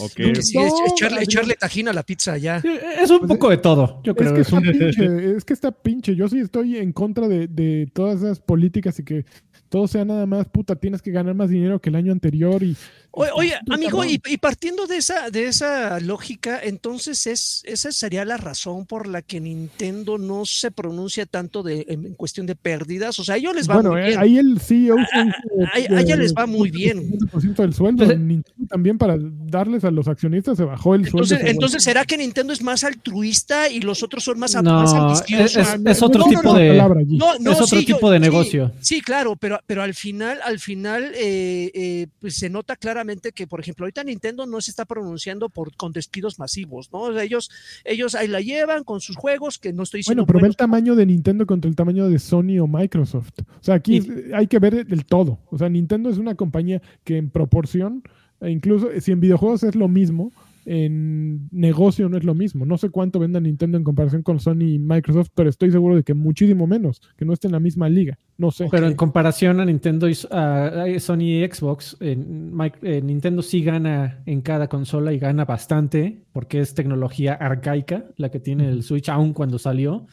o 0.00 0.08
qué? 0.14 0.24
Lo 0.26 0.32
que 0.32 0.42
sí 0.42 0.58
es 0.58 0.72
No, 0.72 0.86
echarle, 0.92 1.22
echarle 1.22 1.54
tajín 1.54 1.88
a 1.88 1.92
la 1.92 2.02
pizza 2.02 2.36
ya. 2.36 2.56
Es 3.00 3.10
un 3.10 3.20
Pues, 3.20 3.28
poco 3.30 3.48
de 3.50 3.58
todo, 3.58 4.00
yo 4.02 4.12
Es 4.12 4.18
creo. 4.18 4.34
que 4.34 4.40
Es 4.40 4.46
está 4.48 4.56
un- 4.58 4.62
pinche, 4.78 5.36
es 5.36 5.44
que 5.44 5.52
está 5.52 5.70
pinche. 5.70 6.16
Yo 6.16 6.28
sí 6.28 6.40
estoy 6.40 6.76
en 6.78 6.92
contra 6.92 7.28
de, 7.28 7.46
de 7.46 7.88
todas 7.92 8.18
esas 8.18 8.40
políticas 8.40 8.98
y 8.98 9.04
que 9.04 9.24
todo 9.68 9.86
sea 9.86 10.04
nada 10.04 10.26
más, 10.26 10.48
puta, 10.48 10.76
tienes 10.76 11.00
que 11.02 11.10
ganar 11.10 11.34
más 11.34 11.50
dinero 11.50 11.80
que 11.80 11.90
el 11.90 11.96
año 11.96 12.10
anterior 12.12 12.62
y... 12.62 12.76
Oye, 13.10 13.54
amigo, 13.70 14.04
y, 14.04 14.20
y 14.26 14.36
partiendo 14.36 14.86
de 14.86 14.98
esa, 14.98 15.30
de 15.30 15.46
esa 15.46 15.98
lógica, 15.98 16.60
entonces 16.62 17.26
es, 17.26 17.62
esa 17.64 17.90
sería 17.90 18.24
la 18.24 18.36
razón 18.36 18.86
por 18.86 19.08
la 19.08 19.22
que 19.22 19.40
Nintendo 19.40 20.18
no 20.18 20.44
se 20.44 20.70
pronuncia 20.70 21.26
tanto 21.26 21.62
de, 21.64 21.84
en, 21.88 22.06
en 22.06 22.14
cuestión 22.14 22.46
de 22.46 22.54
pérdidas. 22.54 23.18
O 23.18 23.24
sea, 23.24 23.34
a 23.34 23.38
ellos 23.38 23.54
les 23.56 23.68
va 23.68 23.74
bueno, 23.74 23.90
muy 23.92 24.02
eh, 24.02 24.06
bien. 24.08 24.18
ahí 24.20 24.38
el 24.38 24.60
CEO... 24.60 24.96
A- 24.98 25.78
ella 26.00 26.16
les 26.16 26.32
va 26.34 26.46
muy 26.46 26.70
bien. 26.70 27.10
50% 27.10 27.54
del 27.56 27.74
sueldo. 27.74 28.04
Entonces- 28.04 28.20
Nintendo 28.20 28.68
también 28.68 28.98
para 28.98 29.16
darles 29.18 29.84
a 29.84 29.90
los 29.90 30.06
accionistas 30.06 30.56
se 30.56 30.64
bajó 30.64 30.94
el 30.94 31.02
sueldo. 31.08 31.18
Entonces, 31.24 31.38
se 31.40 31.50
entonces, 31.50 31.82
¿será 31.82 32.04
que 32.04 32.16
Nintendo 32.18 32.52
es 32.52 32.62
más 32.62 32.84
altruista 32.84 33.68
y 33.68 33.80
los 33.80 34.02
otros 34.02 34.22
son 34.22 34.38
más, 34.38 34.54
más 34.54 34.62
No, 34.62 34.84
es, 34.84 34.92
ambiciosos? 34.92 35.56
es- 35.74 35.80
es 35.86 36.02
otro 36.02 36.20
No, 36.20 36.28
tipo 36.28 36.42
no, 36.42 36.54
de. 36.54 36.68
palabra 36.68 37.00
allí. 37.00 37.16
No, 37.16 37.38
no, 37.40 37.52
es 37.52 37.60
otro 37.60 37.78
sí, 37.78 37.84
yo- 37.86 37.96
tipo 37.96 38.10
de 38.10 38.18
sí, 38.18 38.22
negocio. 38.22 38.72
Sí, 38.80 39.00
claro, 39.00 39.34
pero, 39.34 39.58
pero 39.66 39.82
al 39.82 39.94
final, 39.94 40.38
al 40.44 40.58
final, 40.60 41.12
eh, 41.14 41.70
eh, 41.74 42.06
pues 42.20 42.34
se 42.36 42.48
nota 42.50 42.76
claramente 42.76 42.97
que, 43.32 43.46
por 43.46 43.60
ejemplo, 43.60 43.84
ahorita 43.84 44.04
Nintendo 44.04 44.46
no 44.46 44.60
se 44.60 44.70
está 44.70 44.84
pronunciando 44.84 45.48
por 45.48 45.74
con 45.76 45.92
despidos 45.92 46.38
masivos, 46.38 46.90
¿no? 46.92 47.00
O 47.00 47.12
sea, 47.12 47.22
ellos, 47.22 47.50
ellos 47.84 48.14
ahí 48.14 48.28
la 48.28 48.40
llevan 48.40 48.84
con 48.84 49.00
sus 49.00 49.16
juegos, 49.16 49.58
que 49.58 49.72
no 49.72 49.82
estoy 49.82 50.00
diciendo. 50.00 50.22
Bueno, 50.22 50.26
pero 50.26 50.42
ve 50.42 50.48
el 50.48 50.56
tamaño 50.56 50.94
de 50.94 51.06
Nintendo 51.06 51.46
contra 51.46 51.68
el 51.68 51.76
tamaño 51.76 52.08
de 52.08 52.18
Sony 52.18 52.58
o 52.60 52.66
Microsoft. 52.66 53.32
O 53.40 53.62
sea, 53.62 53.74
aquí 53.76 53.96
Y- 53.98 54.32
hay 54.32 54.46
que 54.46 54.58
ver 54.58 54.74
el 54.74 55.04
todo. 55.04 55.38
O 55.50 55.58
sea, 55.58 55.68
Nintendo 55.68 56.10
es 56.10 56.18
una 56.18 56.34
compañía 56.34 56.82
que 57.04 57.16
en 57.16 57.30
proporción, 57.30 58.02
e 58.40 58.50
incluso 58.50 58.88
si 59.00 59.12
en 59.12 59.20
videojuegos 59.20 59.62
es 59.62 59.74
lo 59.74 59.88
mismo, 59.88 60.32
en 60.66 61.48
negocio 61.50 62.08
no 62.08 62.16
es 62.16 62.24
lo 62.24 62.34
mismo. 62.34 62.66
No 62.66 62.76
sé 62.78 62.90
cuánto 62.90 63.18
venda 63.18 63.40
Nintendo 63.40 63.78
en 63.78 63.84
comparación 63.84 64.22
con 64.22 64.38
Sony 64.40 64.74
y 64.74 64.78
Microsoft, 64.78 65.28
pero 65.34 65.48
estoy 65.50 65.70
seguro 65.70 65.96
de 65.96 66.02
que 66.02 66.14
muchísimo 66.14 66.66
menos, 66.66 67.00
que 67.16 67.24
no 67.24 67.32
esté 67.32 67.48
en 67.48 67.52
la 67.52 67.60
misma 67.60 67.88
liga. 67.88 68.18
No 68.36 68.50
sé. 68.50 68.68
Pero 68.70 68.86
en 68.86 68.94
comparación 68.94 69.60
a 69.60 69.64
Nintendo 69.64 70.08
y 70.08 70.16
a 70.30 70.84
Sony 71.00 71.22
y 71.22 71.46
Xbox, 71.46 71.96
en 72.00 72.52
eh, 72.82 73.00
Nintendo 73.02 73.42
sí 73.42 73.62
gana 73.62 74.22
en 74.26 74.40
cada 74.42 74.68
consola 74.68 75.12
y 75.12 75.18
gana 75.18 75.44
bastante 75.44 76.22
porque 76.32 76.60
es 76.60 76.74
tecnología 76.74 77.34
arcaica 77.34 78.04
la 78.16 78.30
que 78.30 78.40
tiene 78.40 78.68
el 78.68 78.82
Switch 78.82 79.08
aún 79.08 79.32
cuando 79.32 79.58
salió. 79.58 80.06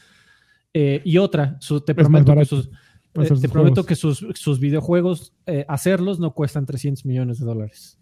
Eh, 0.73 1.01
y 1.05 1.17
otra, 1.19 1.57
su- 1.61 1.81
te 1.81 1.93
Es 1.93 1.97
más 1.97 2.05
prometo 2.23 2.25
que 2.25 2.35
barato 2.35 2.55
sus, 2.57 2.65
eh, 2.67 3.41
te 3.41 3.49
prometo 3.49 3.83
juegos. 3.83 3.85
que 3.85 3.95
sus, 3.95 4.25
sus 4.33 4.59
videojuegos, 4.59 5.33
eh, 5.45 5.63
hacerlos 5.69 6.19
no 6.19 6.33
cuestan 6.33 6.65
300 6.65 7.05
millones 7.05 7.39
de 7.39 7.45
dólares. 7.45 7.97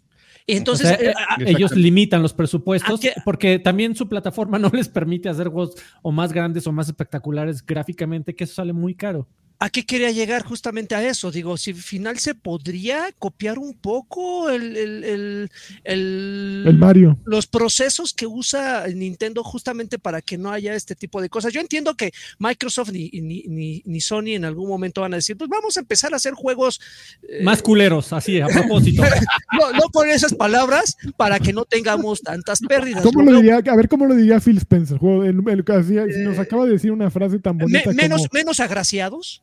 Entonces, 0.46 0.86
O 0.86 0.94
sea, 0.94 1.10
eh, 1.10 1.14
eh, 1.40 1.44
ellos 1.46 1.74
limitan 1.74 2.20
los 2.20 2.34
presupuestos 2.34 3.00
porque 3.24 3.58
también 3.58 3.96
su 3.96 4.08
plataforma 4.08 4.58
no 4.58 4.68
les 4.68 4.88
permite 4.88 5.28
hacer 5.28 5.48
juegos 5.48 5.74
o 6.02 6.12
más 6.12 6.32
grandes 6.32 6.66
o 6.66 6.72
más 6.72 6.88
espectaculares 6.88 7.64
gráficamente, 7.64 8.34
que 8.34 8.44
eso 8.44 8.54
sale 8.54 8.72
muy 8.72 8.94
caro. 8.94 9.26
¿A 9.60 9.70
qué 9.70 9.86
quería 9.86 10.10
llegar 10.10 10.42
justamente 10.44 10.94
a 10.94 11.08
eso? 11.08 11.30
Digo, 11.30 11.56
si 11.56 11.70
al 11.70 11.76
final 11.76 12.18
se 12.18 12.34
podría 12.34 13.06
copiar 13.18 13.58
un 13.58 13.72
poco 13.72 14.50
el, 14.50 14.76
el, 14.76 15.04
el- 15.04 15.50
el- 15.84 16.64
El 16.66 16.78
Mario. 16.78 17.18
los 17.24 17.46
procesos 17.46 18.12
que 18.12 18.26
usa 18.26 18.86
Nintendo 18.88 19.42
justamente 19.44 19.98
para 19.98 20.20
que 20.20 20.36
no 20.36 20.50
haya 20.50 20.74
este 20.74 20.94
tipo 20.94 21.22
de 21.22 21.28
cosas. 21.28 21.52
Yo 21.52 21.60
entiendo 21.60 21.94
que 21.94 22.12
Microsoft 22.38 22.90
ni, 22.92 23.08
ni, 23.10 23.42
ni, 23.46 23.82
ni 23.86 24.00
Sony 24.00 24.34
en 24.34 24.44
algún 24.44 24.68
momento 24.68 25.00
van 25.02 25.14
a 25.14 25.16
decir, 25.16 25.36
pues 25.36 25.48
vamos 25.48 25.76
a 25.76 25.80
empezar 25.80 26.12
a 26.12 26.16
hacer 26.16 26.34
juegos 26.34 26.80
eh, 27.22 27.42
Más 27.42 27.62
culeros, 27.62 28.12
así, 28.12 28.40
a 28.40 28.48
propósito. 28.48 29.02
no, 29.58 29.72
no 29.72 29.88
con 29.92 30.10
esas 30.10 30.34
palabras 30.34 30.96
para 31.16 31.38
que 31.38 31.52
no 31.52 31.64
tengamos 31.64 32.20
tantas 32.22 32.60
pérdidas. 32.60 33.02
¿Cómo 33.02 33.22
Lo 33.22 33.36
diría? 33.36 33.62
A 33.64 33.76
ver 33.76 33.88
cómo 33.88 34.06
lo 34.06 34.14
diría 34.14 34.40
Phil 34.40 34.58
Spencer. 34.58 34.98
Juego- 34.98 35.24
nos 35.32 36.38
acaba 36.38 36.66
de 36.66 36.72
decir 36.72 36.90
una 36.92 37.10
frase 37.10 37.38
tan 37.38 37.56
me- 37.56 37.64
bonita 37.64 37.92
menos, 37.92 38.18
como 38.28 38.30
menos 38.32 38.60
agraciados. 38.60 39.42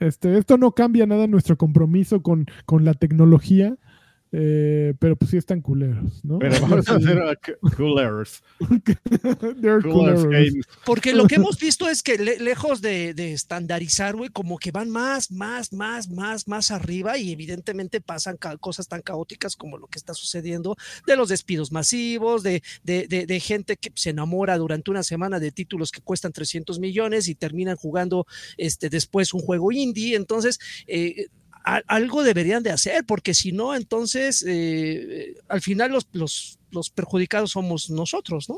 Este, 0.00 0.38
esto 0.38 0.58
no 0.58 0.72
cambia 0.72 1.06
nada 1.06 1.26
nuestro 1.26 1.56
compromiso 1.56 2.22
con, 2.22 2.46
con 2.66 2.84
la 2.84 2.94
tecnología, 2.94 3.76
eh, 4.32 4.94
pero 4.98 5.16
pues 5.16 5.30
sí 5.30 5.36
están 5.36 5.60
culeros, 5.60 6.24
¿no? 6.24 6.38
Pero 6.38 6.54
vamos 6.60 6.88
a 6.88 6.96
hacer 6.96 7.18
a 7.18 7.34
Coolers. 7.76 8.42
They're 9.60 9.82
Coolers 9.82 10.24
culeros. 10.24 10.24
Games. 10.24 10.66
Porque 10.84 11.12
lo 11.14 11.26
que 11.26 11.36
hemos 11.36 11.58
visto 11.58 11.88
es 11.88 12.02
que 12.02 12.18
le- 12.18 12.38
lejos 12.38 12.80
de, 12.82 13.14
de 13.14 13.32
estandarizar, 13.32 14.16
güey, 14.16 14.30
como 14.30 14.58
que 14.58 14.70
van 14.70 14.90
más, 14.90 15.30
más, 15.30 15.72
más, 15.72 16.08
más, 16.10 16.46
más 16.48 16.70
arriba 16.70 17.18
y 17.18 17.32
evidentemente 17.32 18.00
pasan 18.00 18.36
ca- 18.36 18.56
cosas 18.58 18.88
tan 18.88 19.02
caóticas 19.02 19.56
como 19.56 19.78
lo 19.78 19.86
que 19.86 19.98
está 19.98 20.14
sucediendo 20.14 20.76
de 21.06 21.16
los 21.16 21.28
despidos 21.28 21.72
masivos, 21.72 22.42
de, 22.42 22.62
de, 22.82 23.06
de- 23.08 23.26
de 23.26 23.40
gente 23.40 23.76
que 23.76 23.90
se 23.94 24.10
enamora 24.10 24.56
durante 24.58 24.90
una 24.90 25.02
semana 25.02 25.40
de 25.40 25.52
títulos 25.52 25.90
que 25.92 26.00
cuestan 26.00 26.32
300 26.32 26.78
millones 26.78 27.28
y 27.28 27.34
terminan 27.34 27.76
jugando 27.76 28.26
este, 28.56 28.88
después 28.90 29.32
un 29.34 29.40
juego 29.40 29.72
indie. 29.72 30.16
Entonces, 30.16 30.58
eh, 30.86 31.26
algo 31.86 32.22
deberían 32.22 32.62
de 32.62 32.70
hacer, 32.70 33.04
porque 33.06 33.34
si 33.34 33.52
no, 33.52 33.74
entonces 33.74 34.44
eh, 34.46 35.34
al 35.48 35.60
final 35.60 35.92
los, 35.92 36.08
los, 36.12 36.58
los 36.70 36.90
perjudicados 36.90 37.50
somos 37.52 37.90
nosotros, 37.90 38.48
¿no? 38.48 38.56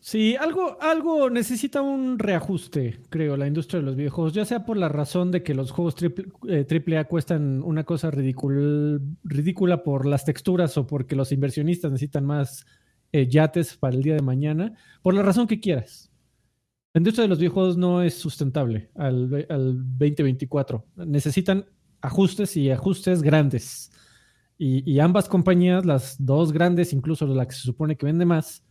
Sí, 0.00 0.36
algo, 0.36 0.80
algo 0.80 1.28
necesita 1.28 1.82
un 1.82 2.18
reajuste, 2.18 3.00
creo, 3.10 3.36
la 3.36 3.46
industria 3.48 3.80
de 3.80 3.86
los 3.86 3.96
videojuegos, 3.96 4.32
ya 4.32 4.44
sea 4.44 4.64
por 4.64 4.76
la 4.76 4.88
razón 4.88 5.32
de 5.32 5.42
que 5.42 5.54
los 5.54 5.70
juegos 5.72 5.96
triple, 5.96 6.26
eh, 6.48 6.64
triple 6.64 7.04
cuestan 7.06 7.62
una 7.62 7.84
cosa 7.84 8.10
ridícul- 8.10 9.00
ridícula 9.24 9.82
por 9.82 10.06
las 10.06 10.24
texturas 10.24 10.78
o 10.78 10.86
porque 10.86 11.16
los 11.16 11.32
inversionistas 11.32 11.90
necesitan 11.90 12.24
más 12.24 12.64
eh, 13.12 13.26
yates 13.28 13.76
para 13.76 13.96
el 13.96 14.02
día 14.02 14.14
de 14.14 14.22
mañana, 14.22 14.74
por 15.02 15.14
la 15.14 15.22
razón 15.22 15.46
que 15.48 15.60
quieras. 15.60 16.10
La 16.94 17.00
industria 17.00 17.22
de 17.24 17.28
los 17.28 17.38
videojuegos 17.38 17.76
no 17.76 18.00
es 18.02 18.14
sustentable 18.14 18.90
al, 18.94 19.46
al 19.50 19.74
2024. 19.98 20.86
Necesitan 21.06 21.66
ajustes 22.00 22.56
y 22.56 22.70
ajustes 22.70 23.22
grandes. 23.22 23.90
Y, 24.56 24.90
y 24.90 25.00
ambas 25.00 25.28
compañías, 25.28 25.86
las 25.86 26.16
dos 26.18 26.52
grandes, 26.52 26.92
incluso 26.92 27.26
la 27.26 27.46
que 27.46 27.54
se 27.54 27.62
supone 27.62 27.96
que 27.96 28.06
vende 28.06 28.24
más, 28.24 28.64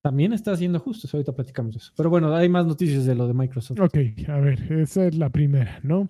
también 0.00 0.32
está 0.32 0.52
haciendo 0.52 0.78
ajustes. 0.78 1.12
Ahorita 1.14 1.32
platicamos 1.32 1.76
eso. 1.76 1.92
Pero 1.96 2.10
bueno, 2.10 2.34
hay 2.34 2.48
más 2.48 2.66
noticias 2.66 3.06
de 3.06 3.14
lo 3.14 3.26
de 3.26 3.34
Microsoft. 3.34 3.80
Ok, 3.80 3.96
a 4.28 4.38
ver, 4.38 4.72
esa 4.72 5.06
es 5.06 5.16
la 5.16 5.30
primera, 5.30 5.80
¿no? 5.82 6.08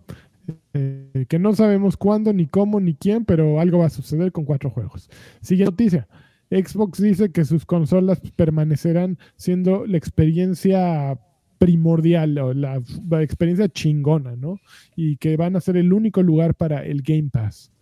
Eh, 0.72 1.26
que 1.28 1.38
no 1.38 1.54
sabemos 1.54 1.96
cuándo, 1.96 2.32
ni 2.32 2.46
cómo, 2.46 2.80
ni 2.80 2.94
quién, 2.94 3.24
pero 3.24 3.60
algo 3.60 3.78
va 3.78 3.86
a 3.86 3.90
suceder 3.90 4.32
con 4.32 4.44
cuatro 4.44 4.70
juegos. 4.70 5.08
Siguiente 5.40 5.70
noticia. 5.70 6.08
Xbox 6.50 7.00
dice 7.00 7.30
que 7.32 7.44
sus 7.44 7.64
consolas 7.64 8.20
permanecerán 8.36 9.18
siendo 9.36 9.86
la 9.86 9.96
experiencia 9.96 11.18
primordial 11.64 12.36
o 12.38 12.52
la, 12.52 12.82
la 13.08 13.22
experiencia 13.22 13.68
chingona, 13.68 14.36
¿no? 14.36 14.58
Y 14.96 15.16
que 15.16 15.36
van 15.36 15.56
a 15.56 15.60
ser 15.60 15.76
el 15.76 15.92
único 15.92 16.22
lugar 16.22 16.54
para 16.54 16.84
el 16.84 17.02
Game 17.02 17.30
Pass. 17.32 17.72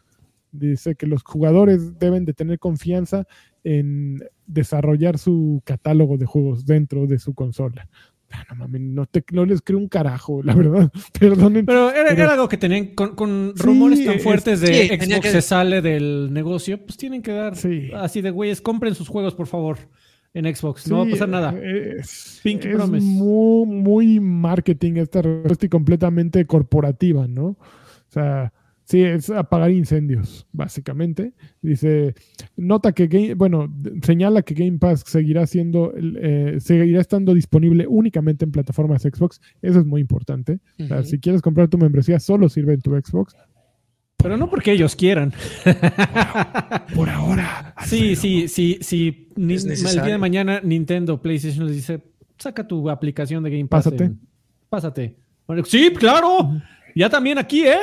Dice 0.52 0.94
que 0.94 1.06
los 1.06 1.22
jugadores 1.22 1.98
deben 1.98 2.24
de 2.24 2.34
tener 2.34 2.58
confianza 2.58 3.26
en 3.64 4.22
desarrollar 4.46 5.18
su 5.18 5.62
catálogo 5.64 6.18
de 6.18 6.26
juegos 6.26 6.66
dentro 6.66 7.06
de 7.06 7.18
su 7.18 7.32
consola. 7.34 7.88
Ah, 8.34 8.44
no 8.50 8.56
mames, 8.56 8.80
no, 8.80 9.04
te, 9.06 9.22
no 9.32 9.44
les 9.44 9.60
creo 9.60 9.78
un 9.78 9.88
carajo, 9.88 10.42
la 10.42 10.54
verdad. 10.54 10.90
Perdonen. 11.20 11.66
Pero 11.66 11.90
era, 11.90 12.10
Pero- 12.10 12.22
era 12.22 12.32
algo 12.32 12.48
que 12.48 12.56
tenían 12.56 12.94
con, 12.94 13.14
con 13.14 13.52
Sí, 13.56 13.62
rumores 13.62 14.04
tan 14.04 14.14
es- 14.16 14.22
fuertes 14.22 14.60
de 14.60 14.66
sí, 14.74 14.88
Xbox 14.88 15.20
que- 15.20 15.30
se 15.30 15.42
sale 15.42 15.82
del 15.82 16.32
negocio, 16.32 16.78
pues 16.84 16.96
tienen 16.96 17.20
que 17.22 17.32
dar 17.32 17.56
Sí. 17.56 17.90
así 17.94 18.20
de 18.22 18.30
güeyes, 18.30 18.60
compren 18.62 18.94
sus 18.94 19.08
juegos, 19.08 19.34
por 19.34 19.46
favor, 19.46 19.76
en 20.34 20.54
Xbox. 20.54 20.88
no 20.88 20.98
va 20.98 21.04
a 21.04 21.10
pasar 21.10 21.28
nada. 21.28 21.54
Es, 21.62 22.40
Pinky 22.42 22.68
es 22.68 22.74
promise. 22.76 23.06
muy, 23.06 23.66
muy 23.66 24.20
marketing 24.20 24.94
esta 24.96 25.22
respuesta 25.22 25.66
y 25.66 25.68
completamente 25.68 26.46
corporativa, 26.46 27.28
¿no? 27.28 27.48
O 27.48 27.58
sea, 28.08 28.52
sí, 28.84 29.02
es 29.02 29.30
apagar 29.30 29.70
incendios, 29.70 30.46
básicamente. 30.52 31.34
Dice, 31.60 32.14
nota 32.56 32.92
que 32.92 33.06
Game, 33.08 33.34
bueno, 33.34 33.72
señala 34.02 34.42
que 34.42 34.54
Game 34.54 34.78
Pass 34.78 35.04
seguirá 35.06 35.46
siendo, 35.46 35.92
el, 35.94 36.18
eh, 36.20 36.60
seguirá 36.60 37.00
estando 37.00 37.34
disponible 37.34 37.86
únicamente 37.86 38.44
en 38.44 38.52
plataformas 38.52 39.02
Xbox. 39.02 39.40
Eso 39.60 39.80
es 39.80 39.86
muy 39.86 40.00
importante. 40.00 40.60
O 40.78 40.86
sea, 40.86 41.02
si 41.02 41.18
quieres 41.18 41.42
comprar 41.42 41.68
tu 41.68 41.78
membresía, 41.78 42.18
solo 42.20 42.48
sirve 42.48 42.74
en 42.74 42.80
tu 42.80 42.90
Xbox. 42.92 43.34
Pero 44.22 44.36
no 44.36 44.48
porque 44.48 44.72
ellos 44.72 44.94
quieran. 44.96 45.32
Por 46.94 47.08
ahora. 47.10 47.74
Sí, 47.86 48.14
sí, 48.16 48.46
sí, 48.48 48.78
sí. 48.80 49.28
Ni- 49.36 49.54
el 49.54 49.74
día 49.74 50.02
de 50.04 50.18
mañana 50.18 50.60
Nintendo, 50.62 51.20
PlayStation 51.20 51.66
les 51.66 51.74
dice, 51.76 52.00
saca 52.38 52.66
tu 52.66 52.88
aplicación 52.88 53.42
de 53.42 53.50
Game 53.50 53.66
Pass. 53.66 53.84
Pásate. 53.84 54.04
en- 54.04 54.20
pásate. 54.68 55.16
Bueno, 55.46 55.64
Sí, 55.64 55.90
claro. 55.98 56.52
Ya 56.94 57.10
también 57.10 57.38
aquí, 57.38 57.64
¿eh? 57.66 57.78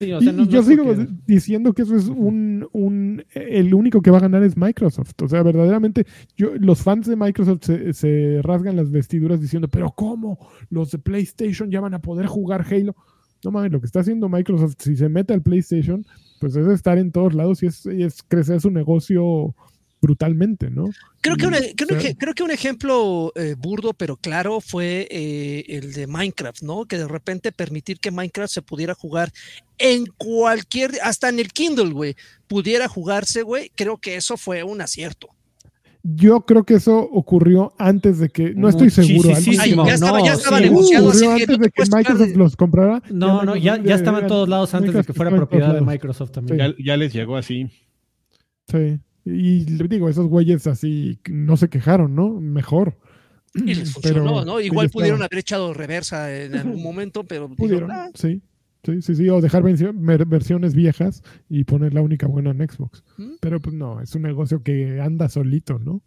Sí, 0.00 0.12
o 0.12 0.20
sea, 0.20 0.32
no- 0.32 0.42
y 0.42 0.46
no 0.46 0.50
yo 0.50 0.62
sigo 0.62 0.94
diciendo 1.26 1.72
que 1.74 1.82
eso 1.82 1.94
es 1.94 2.06
un, 2.08 2.66
un- 2.72 3.22
el 3.34 3.74
único 3.74 4.00
que 4.00 4.10
va 4.10 4.16
a 4.18 4.22
ganar 4.22 4.42
es 4.42 4.56
Microsoft. 4.56 5.12
O 5.22 5.28
sea, 5.28 5.42
verdaderamente, 5.42 6.06
yo, 6.36 6.52
los 6.58 6.80
fans 6.82 7.06
de 7.06 7.16
Microsoft 7.16 7.60
se, 7.64 7.92
se 7.92 8.40
rasgan 8.42 8.76
las 8.76 8.90
vestiduras 8.90 9.40
diciendo, 9.42 9.68
pero 9.68 9.90
¿cómo? 9.90 10.38
Los 10.70 10.90
de 10.90 10.98
PlayStation 10.98 11.70
ya 11.70 11.80
van 11.80 11.92
a 11.94 12.00
poder 12.00 12.26
jugar 12.26 12.64
Halo. 12.70 12.96
No 13.44 13.50
mames, 13.50 13.72
lo 13.72 13.80
que 13.80 13.86
está 13.86 14.00
haciendo 14.00 14.28
Microsoft, 14.28 14.74
si 14.78 14.96
se 14.96 15.08
mete 15.08 15.32
al 15.32 15.42
PlayStation, 15.42 16.06
pues 16.40 16.56
es 16.56 16.66
estar 16.68 16.98
en 16.98 17.12
todos 17.12 17.34
lados 17.34 17.62
y 17.62 17.66
es, 17.66 17.86
y 17.86 18.02
es 18.02 18.22
crecer 18.22 18.60
su 18.60 18.70
negocio 18.70 19.54
brutalmente, 20.00 20.70
¿no? 20.70 20.90
Creo 21.20 21.36
que, 21.36 21.46
un, 21.46 21.54
Y, 21.54 21.74
creo, 21.74 21.98
o 21.98 22.00
sea, 22.00 22.10
que, 22.10 22.16
creo 22.16 22.34
que 22.34 22.42
un 22.42 22.50
ejemplo 22.50 23.32
eh, 23.34 23.54
burdo 23.58 23.92
pero 23.92 24.16
claro 24.16 24.60
fue 24.60 25.06
eh, 25.10 25.64
el 25.68 25.92
de 25.92 26.06
Minecraft, 26.06 26.62
¿no? 26.62 26.86
Que 26.86 26.96
de 26.98 27.06
repente 27.06 27.52
permitir 27.52 28.00
que 28.00 28.10
Minecraft 28.10 28.52
se 28.52 28.62
pudiera 28.62 28.94
jugar 28.94 29.32
en 29.78 30.06
cualquier, 30.06 30.92
hasta 31.02 31.28
en 31.28 31.38
el 31.38 31.52
Kindle, 31.52 31.92
güey, 31.92 32.16
pudiera 32.48 32.88
jugarse, 32.88 33.42
güey. 33.42 33.70
Creo 33.74 33.98
que 33.98 34.16
eso 34.16 34.36
fue 34.36 34.62
un 34.62 34.80
acierto. 34.80 35.28
Yo 36.02 36.46
creo 36.46 36.64
que 36.64 36.74
eso 36.74 36.98
ocurrió 36.98 37.74
antes 37.78 38.18
de 38.18 38.30
que, 38.30 38.54
no 38.54 38.68
estoy 38.70 38.88
seguro. 38.90 39.30
Ay, 39.36 39.74
ya 39.74 39.94
estaba, 39.94 40.18
no, 40.18 40.24
ya 40.24 40.32
estaba 40.32 40.56
sí. 40.58 40.64
negociado 40.64 41.10
así 41.10 41.20
que 41.20 41.26
antes 41.30 41.48
no 41.48 41.56
te 41.58 41.62
de 41.64 41.70
que 41.70 41.82
Microsoft 41.94 42.28
de- 42.28 42.36
los 42.36 42.56
comprara. 42.56 43.02
No, 43.10 43.42
no, 43.44 43.54
ya, 43.56 43.76
ya 43.82 43.94
estaba 43.96 44.20
en 44.20 44.26
todos 44.26 44.48
lados 44.48 44.72
antes 44.74 44.94
de 44.94 45.04
que 45.04 45.12
fuera 45.12 45.30
propiedad 45.30 45.74
de. 45.74 45.80
Microsoft 45.82 46.30
también. 46.32 46.58
Ya, 46.58 46.74
ya 46.82 46.96
les 46.96 47.12
llegó 47.12 47.36
así. 47.36 47.68
Sí. 48.68 48.98
Y 49.26 49.66
le 49.66 49.88
digo, 49.88 50.08
esos 50.08 50.26
güeyes 50.26 50.66
así 50.66 51.20
no 51.28 51.56
se 51.58 51.68
quejaron, 51.68 52.14
¿no? 52.14 52.40
Mejor. 52.40 52.96
Y 53.54 53.74
les 53.74 53.94
Pero 54.00 54.22
funcionó, 54.24 54.44
¿no? 54.44 54.58
sí, 54.58 54.66
Igual 54.66 54.88
pudieron 54.90 55.16
estaba. 55.18 55.26
haber 55.26 55.38
echado 55.40 55.74
reversa 55.74 56.34
en 56.34 56.54
algún 56.56 56.82
momento, 56.82 57.24
pero 57.24 57.48
dijeron, 57.48 57.56
Pudieron, 57.56 57.90
"Ah, 57.90 58.08
sí. 58.14 58.40
Sí, 58.84 59.02
sí, 59.02 59.14
sí. 59.14 59.28
O 59.28 59.40
dejar 59.40 59.62
versiones 59.62 60.74
viejas 60.74 61.22
y 61.48 61.64
poner 61.64 61.92
la 61.94 62.02
única 62.02 62.26
buena 62.26 62.50
en 62.50 62.58
Xbox. 62.68 63.04
¿Mm? 63.18 63.32
Pero 63.40 63.60
pues 63.60 63.74
no, 63.74 64.00
es 64.00 64.14
un 64.14 64.22
negocio 64.22 64.62
que 64.62 65.00
anda 65.00 65.28
solito, 65.28 65.78
¿no? 65.78 66.02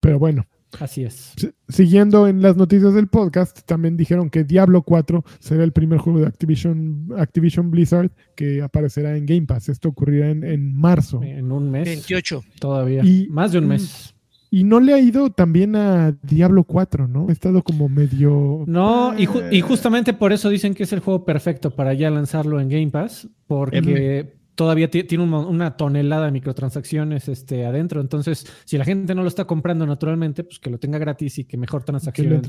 Pero 0.00 0.18
bueno, 0.18 0.46
Así 0.80 1.02
es. 1.04 1.32
si- 1.36 1.50
siguiendo 1.68 2.28
en 2.28 2.42
las 2.42 2.56
noticias 2.56 2.94
del 2.94 3.08
podcast, 3.08 3.60
también 3.66 3.96
dijeron 3.96 4.30
que 4.30 4.44
Diablo 4.44 4.82
4 4.82 5.24
será 5.38 5.64
el 5.64 5.72
primer 5.72 5.98
juego 5.98 6.20
de 6.20 6.26
Activision, 6.26 7.08
Activision 7.16 7.70
Blizzard 7.70 8.10
que 8.36 8.62
aparecerá 8.62 9.16
en 9.16 9.26
Game 9.26 9.46
Pass. 9.46 9.68
Esto 9.68 9.88
ocurrirá 9.88 10.30
en, 10.30 10.44
en 10.44 10.74
marzo. 10.74 11.22
En 11.22 11.50
un 11.52 11.70
mes 11.70 11.86
28. 11.86 12.42
todavía. 12.60 13.02
Y- 13.04 13.28
Más 13.30 13.52
de 13.52 13.58
un 13.58 13.68
mes. 13.68 14.14
Y 14.50 14.64
no 14.64 14.80
le 14.80 14.94
ha 14.94 14.98
ido 14.98 15.30
también 15.30 15.76
a 15.76 16.16
Diablo 16.22 16.64
4, 16.64 17.06
¿no? 17.06 17.26
Ha 17.28 17.32
estado 17.32 17.62
como 17.62 17.88
medio... 17.88 18.64
No, 18.66 19.12
y, 19.18 19.26
ju- 19.26 19.46
y 19.50 19.58
Eh, 19.58 19.60
justamente 19.60 20.14
por 20.14 20.32
eso 20.32 20.48
dicen 20.48 20.72
que 20.74 20.84
es 20.84 20.92
el 20.92 21.00
juego 21.00 21.24
perfecto 21.24 21.70
para 21.70 21.92
ya 21.94 22.10
lanzarlo 22.10 22.58
en 22.60 22.68
Game 22.70 22.90
Pass, 22.90 23.28
porque 23.46 24.38
todavía 24.54 24.90
ti- 24.90 25.04
tiene 25.04 25.22
un 25.22 25.32
una 25.34 25.76
tonelada 25.76 26.26
de 26.26 26.32
microtransacciones 26.32 27.28
este, 27.28 27.64
adentro. 27.66 28.00
Entonces, 28.00 28.44
si 28.64 28.76
la 28.78 28.84
gente 28.84 29.14
no 29.14 29.22
lo 29.22 29.28
está 29.28 29.44
comprando 29.44 29.86
naturalmente, 29.86 30.42
pues 30.44 30.58
que 30.58 30.68
lo 30.70 30.78
tenga 30.78 30.98
gratis 30.98 31.38
y 31.38 31.44
que 31.44 31.56
mejor 31.56 31.84
transacción. 31.84 32.42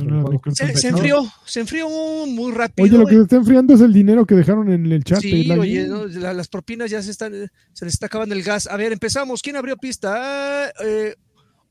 Se, 0.53 0.75
se 0.75 0.87
enfrió, 0.87 1.23
se 1.45 1.59
enfrió 1.59 1.87
muy 2.27 2.51
rápido. 2.53 2.85
Oye, 2.85 2.97
lo 2.97 3.05
que 3.05 3.15
güey. 3.15 3.17
se 3.17 3.23
está 3.23 3.35
enfriando 3.35 3.73
es 3.75 3.81
el 3.81 3.93
dinero 3.93 4.25
que 4.25 4.35
dejaron 4.35 4.71
en 4.71 4.91
el 4.91 5.03
chat. 5.03 5.19
Sí, 5.19 5.51
el- 5.51 5.59
oye, 5.59 5.87
¿no? 5.87 6.05
La- 6.07 6.33
las 6.33 6.47
propinas 6.47 6.89
ya 6.89 7.01
se 7.01 7.11
están, 7.11 7.33
se 7.73 7.85
les 7.85 7.93
está 7.93 8.07
acabando 8.07 8.33
el 8.33 8.41
gas. 8.41 8.67
A 8.67 8.75
ver, 8.77 8.91
empezamos. 8.93 9.41
¿Quién 9.43 9.57
abrió 9.57 9.77
pista? 9.77 10.15
Ah, 10.17 10.69
eh, 10.83 11.13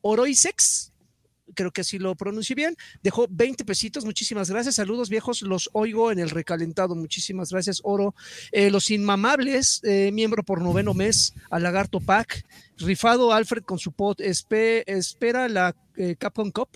Oroisex, 0.09 0.93
creo 1.55 1.71
que 1.71 1.81
así 1.81 1.99
lo 1.99 2.15
pronuncié 2.15 2.55
bien. 2.55 2.77
Dejó 3.03 3.27
20 3.31 3.65
pesitos, 3.65 4.05
muchísimas 4.05 4.51
gracias. 4.51 4.77
Saludos 4.77 5.09
viejos, 5.09 5.43
los 5.43 5.71
oigo 5.73 6.13
en 6.13 6.19
el 6.19 6.31
recalentado. 6.31 6.95
Muchísimas 6.95 7.51
gracias, 7.51 7.81
Oro. 7.85 8.15
Eh, 8.53 8.71
los 8.71 8.91
Inmamables, 8.91 9.81
eh, 9.85 10.11
miembro 10.13 10.43
por 10.43 10.61
noveno 10.63 10.95
mes, 10.95 11.35
a 11.51 11.59
Lagarto 11.59 12.01
Pack. 12.01 12.45
Rifado 12.77 13.33
Alfred 13.33 13.63
con 13.65 13.79
su 13.79 13.93
pod. 13.93 14.17
Espe- 14.21 14.85
espera 14.87 15.49
la 15.49 15.75
eh, 15.97 16.17
Capcom 16.19 16.51
Cup. 16.51 16.69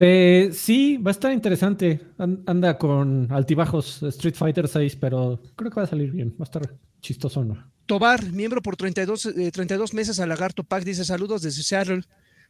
Eh, 0.00 0.50
sí, 0.54 0.96
va 0.96 1.10
a 1.10 1.12
estar 1.12 1.32
interesante. 1.32 2.00
An- 2.18 2.42
Anda 2.46 2.78
con 2.78 3.28
altibajos 3.30 4.02
Street 4.02 4.34
Fighter 4.34 4.66
6, 4.66 4.96
pero 4.96 5.42
creo 5.56 5.70
que 5.70 5.76
va 5.76 5.82
a 5.84 5.86
salir 5.88 6.10
bien. 6.10 6.30
Va 6.30 6.40
a 6.40 6.44
estar 6.44 6.74
chistoso, 7.00 7.44
¿no? 7.44 7.70
Tobar, 7.86 8.24
miembro 8.32 8.62
por 8.62 8.76
32, 8.76 9.26
eh, 9.26 9.50
32 9.50 9.94
meses 9.94 10.18
a 10.20 10.26
Lagarto 10.26 10.64
Pack, 10.64 10.84
dice 10.84 11.04
saludos 11.04 11.42
desde 11.42 11.62
Seattle. 11.62 12.02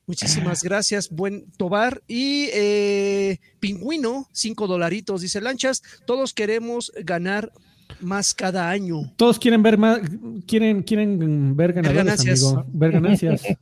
Muchísimas 0.06 0.62
gracias, 0.62 1.10
buen 1.10 1.50
Tobar. 1.56 2.02
Y 2.06 2.48
eh, 2.52 3.38
Pingüino, 3.58 4.28
5 4.32 4.66
dolaritos, 4.66 5.20
dice 5.22 5.40
Lanchas, 5.40 5.82
todos 6.06 6.34
queremos 6.34 6.92
ganar 7.04 7.52
más 8.00 8.34
cada 8.34 8.68
año. 8.70 9.02
Todos 9.16 9.38
quieren 9.38 9.62
ver 9.62 9.76
más, 9.78 10.00
quieren, 10.46 10.82
quieren 10.82 11.56
ver 11.56 11.72
ganadores, 11.72 12.04
ganancias. 12.04 12.44
amigo. 12.44 12.64
Ver 12.72 12.92
ganancias. 12.92 13.42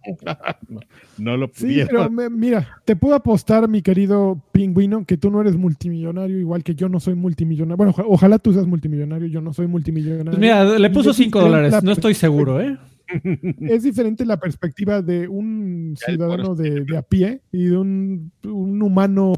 No 1.18 1.36
lo 1.36 1.48
Sí, 1.52 1.80
pero 1.88 2.08
pudieron. 2.08 2.14
me- 2.14 2.30
mira, 2.30 2.68
te 2.84 2.94
puedo 2.94 3.14
apostar, 3.16 3.66
mi 3.68 3.82
querido 3.82 4.40
pingüino, 4.52 5.04
que 5.04 5.16
tú 5.16 5.30
no 5.32 5.40
eres 5.40 5.56
multimillonario, 5.56 6.38
igual 6.38 6.62
que 6.62 6.76
yo 6.76 6.88
no 6.88 7.00
soy 7.00 7.16
multimillonario. 7.16 7.76
Bueno, 7.76 7.90
oja- 7.90 8.04
ojalá 8.06 8.38
tú 8.38 8.52
seas 8.52 8.66
multimillonario, 8.68 9.26
yo 9.26 9.40
no 9.40 9.52
soy 9.52 9.66
multimillonario. 9.66 10.30
Pues 10.30 10.38
mira, 10.38 10.64
le 10.78 10.90
puso 10.90 11.10
Es 11.10 11.16
5 11.16 11.38
diferente 11.40 11.56
dólares. 11.56 11.72
la 11.72 11.80
No 11.80 11.90
estoy 11.92 12.14
seguro, 12.14 12.60
¿eh? 12.60 12.78
Es 13.62 13.82
diferente 13.82 14.24
la 14.24 14.38
perspectiva 14.38 15.02
de 15.02 15.26
un 15.26 15.96
ciudadano 15.96 16.54
de, 16.54 16.84
de 16.84 16.96
a 16.96 17.02
pie 17.02 17.40
y 17.50 17.64
de 17.64 17.76
un, 17.76 18.30
un 18.44 18.80
humano 18.82 19.32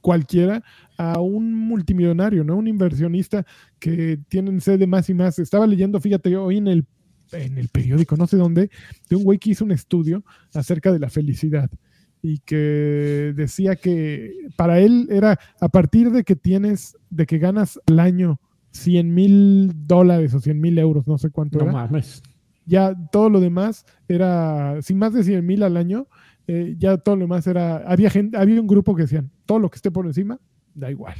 cualquiera 0.00 0.62
a 0.98 1.20
un 1.20 1.52
multimillonario, 1.54 2.44
¿no? 2.44 2.56
Un 2.56 2.68
inversionista 2.68 3.44
que 3.78 4.18
tienen 4.28 4.60
sed 4.60 4.78
de 4.78 4.86
más 4.86 5.08
y 5.10 5.14
más. 5.14 5.38
Estaba 5.38 5.66
leyendo, 5.66 6.00
fíjate, 6.00 6.36
hoy 6.36 6.58
en 6.58 6.68
el, 6.68 6.86
en 7.32 7.58
el 7.58 7.68
periódico, 7.68 8.16
no 8.16 8.26
sé 8.26 8.36
dónde, 8.36 8.70
de 9.08 9.16
un 9.16 9.24
güey 9.24 9.38
que 9.38 9.50
hizo 9.50 9.64
un 9.64 9.72
estudio 9.72 10.24
acerca 10.54 10.92
de 10.92 10.98
la 10.98 11.10
felicidad 11.10 11.70
y 12.22 12.38
que 12.40 13.32
decía 13.36 13.76
que 13.76 14.32
para 14.56 14.80
él 14.80 15.06
era 15.10 15.38
a 15.60 15.68
partir 15.68 16.10
de 16.10 16.24
que 16.24 16.34
tienes, 16.34 16.96
de 17.10 17.26
que 17.26 17.38
ganas 17.38 17.78
al 17.86 18.00
año 18.00 18.40
100 18.72 19.14
mil 19.14 19.72
dólares 19.86 20.34
o 20.34 20.40
100 20.40 20.60
mil 20.60 20.78
euros, 20.78 21.06
no 21.06 21.18
sé 21.18 21.30
cuánto 21.30 21.58
No 21.58 21.64
era, 21.64 21.72
mames. 21.72 22.22
ya 22.64 22.94
todo 23.12 23.30
lo 23.30 23.40
demás 23.40 23.84
era, 24.08 24.80
sin 24.82 24.98
más 24.98 25.12
de 25.12 25.22
100 25.24 25.44
mil 25.46 25.62
al 25.62 25.76
año, 25.76 26.08
eh, 26.48 26.74
ya 26.78 26.96
todo 26.98 27.16
lo 27.16 27.22
demás 27.22 27.46
era, 27.46 27.78
había 27.78 28.10
gente, 28.10 28.36
había 28.38 28.60
un 28.60 28.66
grupo 28.66 28.94
que 28.94 29.02
decían, 29.02 29.30
todo 29.46 29.58
lo 29.58 29.70
que 29.70 29.76
esté 29.76 29.90
por 29.90 30.06
encima, 30.06 30.40
da 30.76 30.90
igual. 30.90 31.14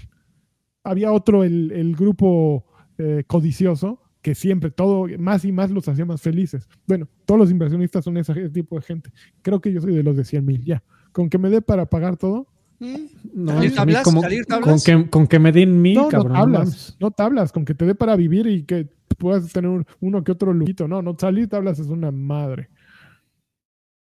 Había 0.84 1.12
otro, 1.12 1.42
el, 1.44 1.72
el 1.72 1.96
grupo 1.96 2.64
eh, 2.98 3.24
codicioso, 3.26 4.00
que 4.22 4.34
siempre 4.34 4.70
todo, 4.70 5.06
más 5.18 5.44
y 5.44 5.52
más 5.52 5.70
los 5.70 5.88
hacía 5.88 6.04
más 6.04 6.20
felices. 6.22 6.68
Bueno, 6.86 7.08
todos 7.24 7.38
los 7.40 7.50
inversionistas 7.50 8.04
son 8.04 8.16
ese, 8.16 8.32
ese 8.32 8.50
tipo 8.50 8.76
de 8.76 8.82
gente. 8.82 9.10
Creo 9.42 9.60
que 9.60 9.72
yo 9.72 9.80
soy 9.80 9.94
de 9.94 10.02
los 10.02 10.16
de 10.16 10.24
100 10.24 10.44
mil, 10.44 10.64
ya. 10.64 10.82
Con 11.12 11.28
que 11.28 11.38
me 11.38 11.50
dé 11.50 11.62
para 11.62 11.86
pagar 11.86 12.16
todo, 12.16 12.46
¿Mm? 12.78 12.94
No, 13.32 13.52
¿Salir 13.54 13.74
tablas? 13.74 14.02
como- 14.04 14.20
¿Salir 14.20 14.44
con, 14.46 14.60
tablas? 14.60 14.84
que, 14.84 15.08
con 15.08 15.26
que 15.26 15.38
me 15.38 15.50
den 15.50 15.80
mil, 15.80 15.94
no, 15.94 16.02
no 16.02 16.08
cabrón. 16.10 16.32
no 16.32 16.38
tablas, 16.40 16.58
mames. 16.60 16.96
no 17.00 17.10
tablas, 17.10 17.52
con 17.52 17.64
que 17.64 17.74
te 17.74 17.86
dé 17.86 17.94
para 17.94 18.16
vivir 18.16 18.46
y 18.48 18.64
que 18.64 18.86
puedas 19.16 19.50
tener 19.50 19.70
un- 19.70 19.86
uno 20.00 20.22
que 20.22 20.32
otro 20.32 20.52
lujito. 20.52 20.86
No, 20.86 21.00
no, 21.00 21.16
salir 21.18 21.48
tablas 21.48 21.78
es 21.78 21.86
una 21.86 22.10
madre. 22.10 22.68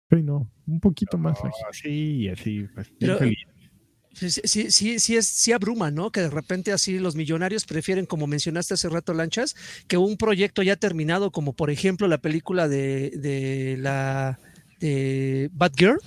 Sí, 0.09 0.23
no, 0.23 0.49
un 0.65 0.79
poquito 0.79 1.17
más. 1.19 1.37
Ah, 1.43 1.47
Leji. 1.47 1.59
sí, 1.71 2.27
así. 2.29 2.65
pues, 2.73 2.91
Pero- 2.99 3.17
feliz. 3.19 3.37
Sí, 4.13 4.29
sí, 4.29 4.99
sí, 4.99 5.17
es, 5.17 5.25
sí 5.27 5.51
abruma, 5.53 5.89
¿no? 5.89 6.11
Que 6.11 6.21
de 6.21 6.29
repente 6.29 6.71
así 6.71 6.99
los 6.99 7.15
millonarios 7.15 7.65
prefieren, 7.65 8.05
como 8.05 8.27
mencionaste 8.27 8.75
hace 8.75 8.87
rato, 8.89 9.13
Lanchas, 9.13 9.55
que 9.87 9.97
un 9.97 10.17
proyecto 10.17 10.61
ya 10.61 10.75
terminado, 10.75 11.31
como 11.31 11.53
por 11.53 11.71
ejemplo 11.71 12.07
la 12.07 12.19
película 12.19 12.67
de, 12.67 13.09
de 13.15 13.75
la 13.79 14.39
de 14.79 15.49
Batgirl. 15.53 15.99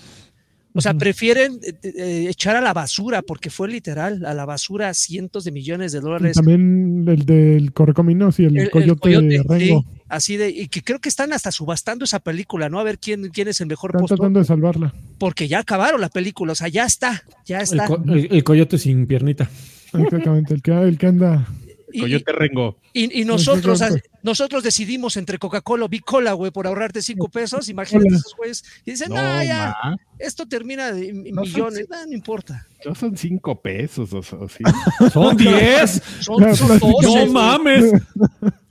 O 0.77 0.81
sea, 0.81 0.95
prefieren 0.95 1.59
eh, 1.63 1.75
eh, 1.83 2.27
echar 2.29 2.55
a 2.57 2.61
la 2.61 2.73
basura, 2.73 3.23
porque 3.23 3.51
fue 3.51 3.69
literal, 3.69 4.25
a 4.27 4.35
la 4.35 4.45
basura 4.45 4.93
cientos 4.95 5.45
de 5.45 5.53
millones 5.53 5.93
de 5.93 5.99
Y 5.99 6.03
dólares. 6.03 6.37
también 6.37 7.05
el 7.09 7.25
del 7.25 7.73
Correcaminos 7.73 8.39
y 8.39 8.45
el, 8.45 8.57
El- 8.57 8.63
el 8.65 8.71
Coyote, 8.71 9.01
Coyote, 9.01 9.43
Rengo. 9.49 9.81
sí, 9.81 10.01
así 10.09 10.37
de, 10.37 10.51
y 10.51 10.69
que 10.69 10.83
creo 10.83 10.99
que 11.01 11.09
están 11.09 11.33
hasta 11.33 11.51
subastando 11.51 12.05
esa 12.05 12.19
película, 12.21 12.69
¿no? 12.69 12.79
A 12.79 12.85
ver 12.85 12.99
quién, 12.99 13.29
quién 13.31 13.49
es 13.49 13.61
el 13.61 13.67
mejor 13.67 13.91
Están 13.91 14.01
postor, 14.03 14.19
tratando 14.19 14.41
de 14.41 14.47
salvarla. 14.47 14.95
porque 15.19 15.49
ya 15.49 15.61
acabaron 15.61 16.01
la 16.01 16.09
película, 16.11 16.53
o 16.53 16.55
sea, 16.55 16.69
ya 16.69 16.85
está, 16.85 17.23
ya 17.47 17.59
El, 17.59 17.63
está. 17.65 17.87
co- 17.87 18.03
el- 18.09 18.29
el 18.31 18.45
coyote 18.45 18.79
sin 18.79 19.07
piernita. 19.07 19.49
Exactamente, 19.93 20.53
el 20.55 20.63
que, 20.63 20.73
el 20.73 20.99
que 20.99 21.07
anda. 21.07 21.47
Y- 21.93 22.01
Coyote 22.01 22.33
Rengo. 22.33 22.79
Y, 22.93 23.21
y 23.21 23.25
nosotros, 23.25 23.81
Exactamente. 23.81 24.11
nosotros 24.23 24.63
decidimos 24.65 25.17
entre 25.17 25.39
Coca-Cola 25.39 25.85
o 25.85 25.89
Bicola, 25.89 26.33
güey, 26.33 26.51
por 26.51 26.67
ahorrarte 26.67 27.01
cinco 27.03 27.29
pesos. 27.29 27.69
Imagínate 27.69 28.09
esos 28.15 28.35
güeyes. 28.37 28.65
Y 28.85 28.93
dicen, 28.93 29.11
No, 29.11 29.17
ya, 29.45 29.77
ma, 29.83 29.97
esto 30.19 30.47
termina 30.49 30.93
de 30.93 31.13
No 31.13 31.43
millones. 31.43 31.87
No, 31.89 32.07
no 32.07 32.13
importa. 32.13 32.67
no 32.85 32.95
son 32.95 33.17
cinco 33.17 33.61
pesos, 33.61 34.13
o, 34.13 34.19
o 34.19 34.49
sí. 34.49 34.65
Son 35.13 35.37
10. 35.37 36.03
Son, 36.21 36.57
son. 36.57 36.79
12. 36.79 37.27
No 37.27 37.33
mames. 37.33 37.93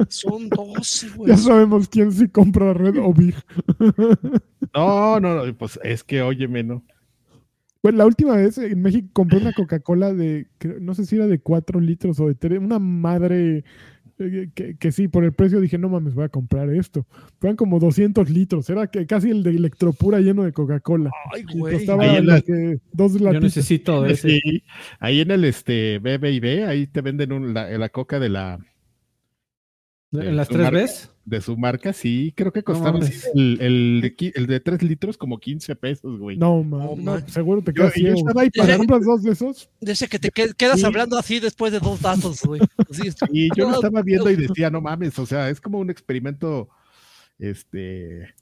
Son 0.10 0.50
12, 0.50 1.10
güey. 1.10 1.30
Ya 1.32 1.38
sabemos 1.38 1.88
quién 1.88 2.12
sí 2.12 2.28
compra 2.28 2.74
Red 2.74 2.98
o 2.98 3.14
Big. 3.14 3.36
No, 4.74 5.20
no, 5.20 5.46
no, 5.46 5.58
pues 5.58 5.80
es 5.84 6.04
que 6.04 6.22
óyeme, 6.22 6.64
¿no? 6.64 6.84
Pues 7.86 7.94
la 7.94 8.08
última 8.08 8.36
vez 8.36 8.58
en 8.58 8.82
México 8.82 9.08
compré 9.14 9.38
una 9.38 9.54
Coca-Cola 9.54 10.12
de, 10.12 10.48
creo- 10.58 10.80
no 10.80 10.96
sé 10.96 11.06
si 11.06 11.18
era 11.18 11.28
de 11.28 11.38
4 11.38 11.80
litros 11.80 12.20
o 12.20 12.26
de 12.28 12.34
3, 12.34 12.58
una 12.58 12.80
madre 12.80 13.64
eh, 14.18 14.50
que, 14.56 14.76
que 14.76 14.92
sí, 14.92 15.08
por 15.08 15.24
el 15.24 15.34
precio 15.34 15.62
dije, 15.62 15.78
no 15.78 15.88
mames, 15.88 16.16
voy 16.16 16.24
a 16.26 16.30
comprar 16.30 16.68
esto. 16.72 17.06
Fueron 17.40 17.56
como 17.58 17.78
200 17.78 18.28
litros, 18.32 18.68
era 18.72 18.88
que 18.88 19.06
casi 19.06 19.30
el 19.30 19.44
de 19.44 19.52
Electropura 19.52 20.20
lleno 20.20 20.42
de 20.42 20.52
Coca-Cola. 20.52 21.12
Ay, 21.32 21.44
Y 21.48 21.60
güey. 21.60 21.76
costaba 21.76 22.06
Ahí 22.06 22.16
en 22.16 22.26
lo 22.26 22.34
la- 22.34 22.42
que 22.42 22.80
dos 22.92 23.20
Yo 23.20 23.40
necesito 23.40 24.02
de 24.02 24.14
ese. 24.14 24.30
Sí, 24.30 24.64
ahí 25.00 25.20
en 25.22 25.30
el 25.30 25.46
este 25.46 26.00
BB&B, 26.00 26.66
ahí 26.66 26.88
te 26.88 27.02
venden 27.02 27.34
un- 27.34 27.54
la, 27.54 27.70
la 27.78 27.90
coca 27.90 28.20
de 28.20 28.30
la 28.30 28.58
¿En 30.22 30.36
las 30.36 30.48
tres 30.48 30.72
veces? 30.72 31.12
de 31.26 31.42
su 31.42 31.58
marca, 31.58 31.92
sí, 31.92 32.32
creo 32.36 32.52
que 32.54 32.62
costaba 32.64 33.00
el, 33.00 33.60
el, 33.60 34.02
de 34.02 34.32
el 34.36 34.46
de 34.46 34.60
3 34.60 34.84
litros 34.84 35.18
como 35.18 35.40
15 35.40 35.76
pesos, 35.76 36.20
güey. 36.20 36.38
No, 36.38 36.64
man, 36.64 36.80
No, 36.82 36.96
no, 36.96 37.02
man. 37.14 37.28
seguro 37.30 37.62
te 37.64 37.72
Yo- 37.72 37.82
quedas 37.82 37.98
y 37.98 38.02
yo 38.02 38.06
ciego. 38.14 38.20
estaba 38.20 38.42
ahí 38.44 38.50
¿Para 38.52 38.78
compras 38.78 39.02
dos 39.04 39.24
de 39.24 39.32
esos? 39.32 39.70
De 39.82 39.92
ese 39.94 40.08
que 40.08 40.20
te 40.20 40.32
qued- 40.32 40.54
quedas 40.56 40.80
Sí. 40.82 40.86
hablando 40.86 41.18
así 41.18 41.40
después 41.40 41.72
de 41.72 41.80
dos 41.80 42.00
datos, 42.02 42.42
güey. 42.44 42.62
Y 43.32 43.50
yo 43.58 43.70
lo 43.70 43.76
estaba 43.76 44.02
viendo 44.04 44.30
y 44.30 44.36
decía, 44.36 44.70
no 44.70 44.82
mames, 44.82 45.18
o 45.18 45.26
sea, 45.26 45.50
es 45.50 45.60
como 45.60 45.80
un 45.80 45.90
experimento 45.90 46.70
este 47.40 48.34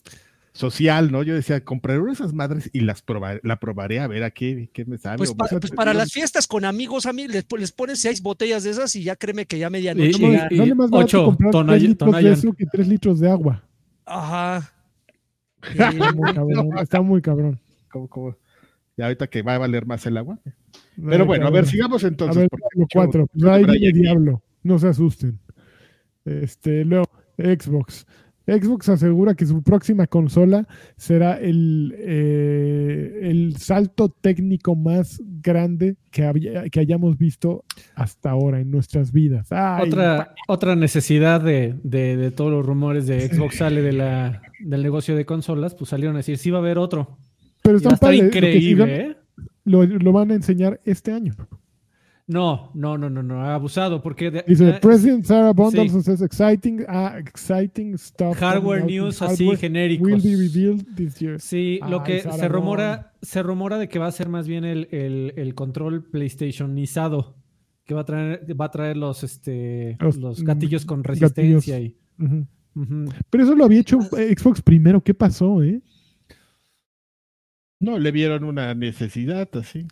social, 0.54 1.12
¿no? 1.12 1.24
Yo 1.24 1.34
decía, 1.34 1.64
compraré 1.66 2.00
una 2.00 2.10
de 2.12 2.14
esas 2.14 2.34
madres 2.34 2.70
y 2.74 2.82
las 2.82 3.02
probaré, 3.02 3.40
la 3.44 3.60
probaré 3.60 4.00
a 4.00 4.08
ver 4.08 4.24
a 4.24 4.32
qué, 4.32 4.70
qué 4.72 4.86
me 4.86 4.98
sabe. 4.98 5.18
Pues, 5.18 5.32
o 5.32 5.36
pa- 5.36 5.48
sea, 5.48 5.60
pues 5.60 5.72
para 5.72 5.94
las 5.94 6.12
fiestas 6.14 6.46
con 6.48 6.64
amigos, 6.64 7.06
a 7.08 7.14
mí 7.14 7.28
les, 7.28 7.46
les 7.58 7.72
pones 7.72 8.00
seis 8.00 8.22
botellas 8.22 8.64
de 8.64 8.70
esas 8.70 8.96
y 8.96 9.04
ya 9.04 9.16
créeme 9.16 9.46
que 9.48 9.58
ya 9.58 9.68
Y- 9.68 9.72
medianoche. 9.72 10.10
y- 10.10 10.58
ya- 10.58 10.66
y- 10.66 10.74
más 10.76 10.90
barato 10.90 10.98
ocho, 11.06 11.26
comprar 11.26 11.52
3 11.66 11.82
litros 11.82 11.90
de 11.90 11.96
Tonayan. 12.12 12.34
eso 12.34 12.54
que 12.54 12.66
3 12.68 12.88
litros 12.88 13.20
de 13.20 13.30
agua. 13.32 13.64
Ajá. 14.06 14.72
Está 15.64 15.92
muy 15.92 16.34
cabrón. 16.34 16.78
Está 16.80 17.02
muy 17.02 17.22
cabrón. 17.22 17.60
¿cómo, 17.92 18.08
cómo? 18.08 18.38
Y 18.96 19.02
ahorita 19.02 19.28
que 19.28 19.42
va 19.42 19.56
a 19.56 19.58
valer 19.58 19.86
más 19.88 20.06
el 20.06 20.18
agua. 20.18 20.40
Pero 21.04 21.26
bueno, 21.26 21.48
a 21.48 21.50
ver, 21.50 21.66
sigamos 21.66 22.04
A 22.04 22.08
entonces. 22.10 22.38
ver, 22.38 22.50
porque 22.50 22.64
Diablo 22.76 22.88
yo- 22.88 22.88
4. 22.94 23.28
yo 23.34 23.52
Ahí 23.52 23.64
traía 23.64 23.80
viene 23.80 23.90
aquí. 23.90 24.00
Diablo. 24.02 24.44
No 24.62 24.78
se 24.78 24.88
asusten. 24.90 25.40
Este, 26.26 26.86
luego, 26.86 27.10
Xbox. 27.38 28.06
Xbox 28.46 28.90
asegura 28.90 29.36
que 29.36 29.46
su 29.46 29.64
próxima 29.64 30.06
consola 30.08 30.68
será 30.98 31.40
el, 31.40 31.96
eh, 31.98 33.20
el 33.24 33.56
salto 33.58 34.10
técnico 34.10 34.76
más 34.76 35.22
grande 35.42 35.96
que, 36.12 36.26
había- 36.26 36.70
que 36.70 36.80
hayamos 36.80 37.18
visto 37.18 37.64
hasta 37.96 38.32
ahora 38.32 38.60
en 38.60 38.70
nuestras 38.72 39.12
vidas. 39.12 39.48
Ay, 39.52 39.88
Otra, 39.88 40.34
otra 40.48 40.76
necesidad 40.76 41.42
de, 41.42 41.76
de- 41.84 42.18
de 42.18 42.32
todos 42.32 42.52
los 42.52 42.66
rumores 42.66 43.08
de 43.08 43.22
Xbox 43.30 43.56
sale 43.58 43.82
de 43.82 43.94
la, 43.94 44.42
del 44.60 44.84
negocio 44.84 45.16
de 45.16 45.26
consolas, 45.26 45.74
pues 45.76 45.90
salieron 45.90 46.16
a 46.16 46.20
decir, 46.20 46.38
sí 46.38 46.50
va 46.52 46.58
a 46.58 46.62
haber 46.62 46.78
otro. 46.78 47.18
pero 47.62 47.80
lo 47.80 48.30
que 48.30 48.38
increíble, 48.40 48.84
sigan- 48.86 48.90
¿eh? 48.90 49.18
lo, 49.64 49.86
lo 49.86 50.12
van 50.12 50.32
a 50.32 50.36
enseñar 50.36 50.82
este 50.84 51.14
año. 51.14 51.34
No, 52.26 52.72
no, 52.74 52.98
no, 52.98 53.10
no, 53.10 53.22
no, 53.22 53.44
abusado, 53.44 54.02
porque 54.02 54.32
de- 54.32 54.46
Dice, 54.48 54.70
eh, 54.70 54.80
President 54.82 55.26
Sarah 55.26 55.52
Bundles 55.52 55.92
sí. 55.92 56.02
says 56.04 56.22
exciting, 56.22 56.86
ah, 56.88 57.18
exciting 57.20 57.98
stuff. 57.98 58.38
hardware 58.38 58.86
news 58.86 59.22
así 59.22 59.54
genéricos. 59.58 60.08
Will 60.08 60.22
be 60.22 60.36
revealed 60.38 60.86
this 60.96 61.20
year. 61.20 61.40
Sí, 61.42 61.80
lo 61.90 62.02
que 62.04 62.22
Sarah 62.22 62.38
se 62.38 62.48
rumora, 62.48 63.14
se 63.22 63.44
rumora 63.44 63.78
de 63.78 63.90
que 63.90 64.00
va 64.00 64.08
a 64.08 64.12
ser 64.14 64.30
más 64.30 64.48
bien 64.48 64.64
el, 64.64 64.88
el, 64.92 65.34
el 65.36 65.54
control 65.54 66.06
PlayStationizado, 66.10 67.36
que 67.84 67.94
va 67.94 68.02
a 68.02 68.06
traer, 68.06 68.46
va 68.60 68.66
a 68.66 68.72
traer 68.72 68.96
los 68.96 69.24
este 69.26 69.98
Los, 70.00 70.16
los, 70.16 70.42
mm, 70.42 70.46
gatillos 70.46 70.86
con 70.86 71.02
gatillos. 71.02 71.34
resistencia 71.36 71.80
y. 71.82 71.98
Pero 73.30 73.44
eso 73.44 73.54
lo 73.54 73.66
había 73.66 73.82
hecho 73.82 74.00
eh, 74.18 74.34
Xbox 74.38 74.62
primero. 74.62 75.04
¿Qué 75.04 75.14
pasó, 75.14 75.62
eh? 75.62 75.82
No, 77.82 78.00
le 78.00 78.12
vieron 78.12 78.46
una 78.46 78.74
necesidad 78.74 79.50
así. 79.58 79.86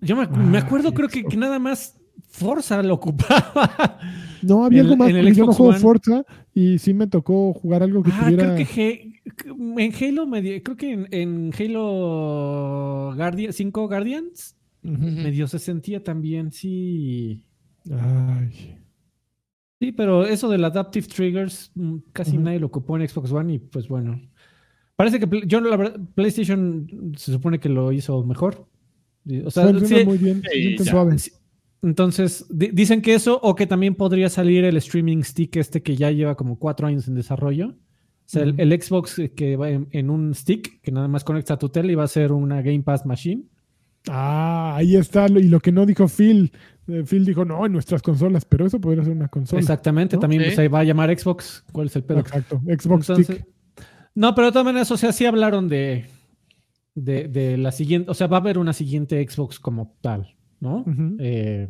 Yo 0.00 0.16
me, 0.16 0.26
me 0.26 0.58
Ah, 0.58 0.62
acuerdo, 0.62 0.92
creo 0.92 1.08
que, 1.08 1.22
nada 1.36 1.58
más 1.58 1.98
Forza 2.28 2.82
lo 2.82 2.94
ocupaba. 2.94 3.98
No, 4.42 4.64
había 4.64 4.80
En- 4.80 4.86
algo 4.86 4.96
más 4.98 5.08
en 5.10 5.16
el 5.16 5.34
yo 5.34 5.46
no 5.46 5.52
juego. 5.52 5.72
Forza 5.74 6.24
y 6.54 6.78
sí 6.78 6.92
me 6.94 7.06
tocó 7.06 7.52
jugar 7.54 7.82
algo 7.82 8.02
que 8.02 8.10
ah, 8.12 8.20
tuviera. 8.24 8.54
creo 8.54 8.66
que 8.66 9.20
en 9.78 9.94
Halo, 9.94 10.26
medio- 10.26 10.62
creo 10.62 10.76
que 10.76 10.92
en, 10.92 11.08
en 11.10 11.52
Halo 11.58 13.12
Guardian, 13.16 13.52
5 13.52 13.88
Guardians, 13.88 14.56
Ujú. 14.84 14.94
medio 14.96 15.48
se 15.48 15.58
sentía 15.58 16.02
también, 16.04 16.52
sí. 16.52 17.42
Ay. 17.90 18.76
Sí, 19.80 19.92
pero 19.92 20.24
eso 20.24 20.48
del 20.48 20.64
Adaptive 20.64 21.06
Triggers 21.06 21.70
mm, 21.74 21.96
casi 22.12 22.38
nadie 22.38 22.60
lo 22.60 22.66
ocupó 22.68 22.96
en 22.96 23.08
Xbox 23.08 23.30
One 23.32 23.54
y 23.54 23.58
pues 23.58 23.88
bueno. 23.88 24.20
Parece 24.96 25.20
que 25.20 25.42
yo 25.46 25.60
la 25.60 25.76
verdad, 25.76 26.00
PlayStation 26.14 27.12
se 27.16 27.32
supone 27.32 27.58
que 27.58 27.68
lo 27.68 27.92
hizo 27.92 28.22
mejor. 28.24 28.66
O 29.44 29.50
sea, 29.50 29.64
Suena 29.64 29.80
sí, 29.86 30.04
muy 30.04 30.18
bien, 30.18 30.42
Sí, 30.42 30.48
se 30.52 30.60
siente 30.62 30.84
ya. 30.84 30.90
suave. 30.92 31.16
entonces 31.82 32.46
di- 32.50 32.70
dicen 32.72 33.02
que 33.02 33.14
eso 33.14 33.38
o 33.42 33.54
que 33.54 33.66
también 33.66 33.94
podría 33.94 34.28
salir 34.28 34.64
el 34.64 34.76
streaming 34.76 35.22
stick 35.22 35.56
este 35.56 35.82
que 35.82 35.96
ya 35.96 36.10
lleva 36.10 36.36
como 36.36 36.58
cuatro 36.58 36.86
años 36.86 37.06
en 37.08 37.14
desarrollo. 37.14 37.68
O 37.68 38.28
sea, 38.28 38.42
el- 38.42 38.82
Xbox 38.82 39.20
que 39.36 39.56
va 39.56 39.70
en, 39.70 39.86
en 39.92 40.10
un 40.10 40.34
stick 40.34 40.80
que 40.80 40.90
nada 40.90 41.06
más 41.08 41.22
conecta 41.24 41.54
a 41.54 41.58
tu 41.58 41.68
tele 41.68 41.92
y 41.92 41.94
va 41.96 42.04
a 42.04 42.08
ser 42.08 42.32
una 42.32 42.60
Game 42.62 42.82
Pass 42.82 43.06
Machine. 43.06 43.44
Ah, 44.08 44.74
ahí 44.76 44.96
está. 44.96 45.28
lo- 45.28 45.40
Y 45.40 45.48
lo 45.48 45.60
que 45.60 45.72
no 45.72 45.84
dijo 45.86 46.06
Phil. 46.08 46.52
eh, 46.88 47.02
Phil 47.04 47.24
dijo, 47.24 47.44
no, 47.44 47.66
en 47.66 47.72
nuestras 47.72 48.02
consolas, 48.02 48.44
pero 48.44 48.66
eso 48.66 48.80
podría 48.80 49.02
ser 49.04 49.12
una 49.12 49.28
consola. 49.28 49.60
Exactamente, 49.60 50.16
¿no? 50.16 50.20
también 50.20 50.42
Sí. 50.42 50.48
pues, 50.50 50.58
ahí 50.60 50.68
va 50.68 50.80
a 50.80 50.84
llamar 50.84 51.16
Xbox. 51.18 51.64
¿Cuál 51.72 51.88
es 51.88 51.96
el 51.96 52.04
pedo? 52.04 52.20
Exacto. 52.20 52.60
Xbox 52.64 53.10
Entonces- 53.10 53.26
Stick. 53.26 53.46
No, 54.14 54.34
pero 54.34 54.46
de 54.46 54.52
todas 54.52 54.64
maneras, 54.66 54.90
o 54.92 54.96
sea, 54.96 55.12
sí 55.12 55.26
hablaron 55.26 55.68
de, 55.68 56.06
de, 56.96 57.28
de 57.28 57.56
la 57.56 57.70
siguiente, 57.70 58.10
o 58.10 58.14
sea, 58.14 58.26
va 58.26 58.38
a 58.38 58.40
haber 58.40 58.58
una 58.58 58.72
siguiente 58.72 59.24
Xbox 59.28 59.60
como 59.60 59.96
tal, 60.00 60.34
¿no? 60.58 60.84
Eh, 61.20 61.68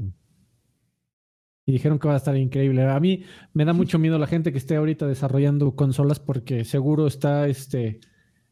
y 1.67 1.73
dijeron 1.73 1.99
que 1.99 2.07
va 2.09 2.15
a 2.15 2.19
estar 2.19 2.37
increíble. 2.37 2.85
A 2.89 2.99
mí 3.01 3.25
me 3.53 3.65
da 3.65 3.73
mucho 3.73 3.99
miedo 3.99 4.19
la 4.19 4.29
gente 4.29 4.53
que 4.53 4.59
esté 4.59 4.77
ahorita 4.77 5.07
desarrollando 5.07 5.75
consolas 5.75 6.21
porque 6.21 6.65
seguro 6.65 7.09
está 7.09 7.49
este, 7.49 7.99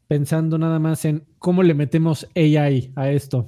pensando 0.07 0.57
nada 0.57 0.79
más 0.79 1.05
en 1.05 1.23
cómo 1.39 1.63
le 1.63 1.73
metemos 1.73 2.27
AI 2.35 2.91
a 2.95 3.09
esto. 3.09 3.47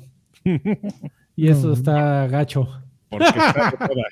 Y 1.35 1.49
eso 1.49 1.73
está 1.73 2.25
gacho. 2.27 2.67
Porque 3.09 3.25
está 3.27 3.71
de 3.71 3.77
moda. 3.93 4.03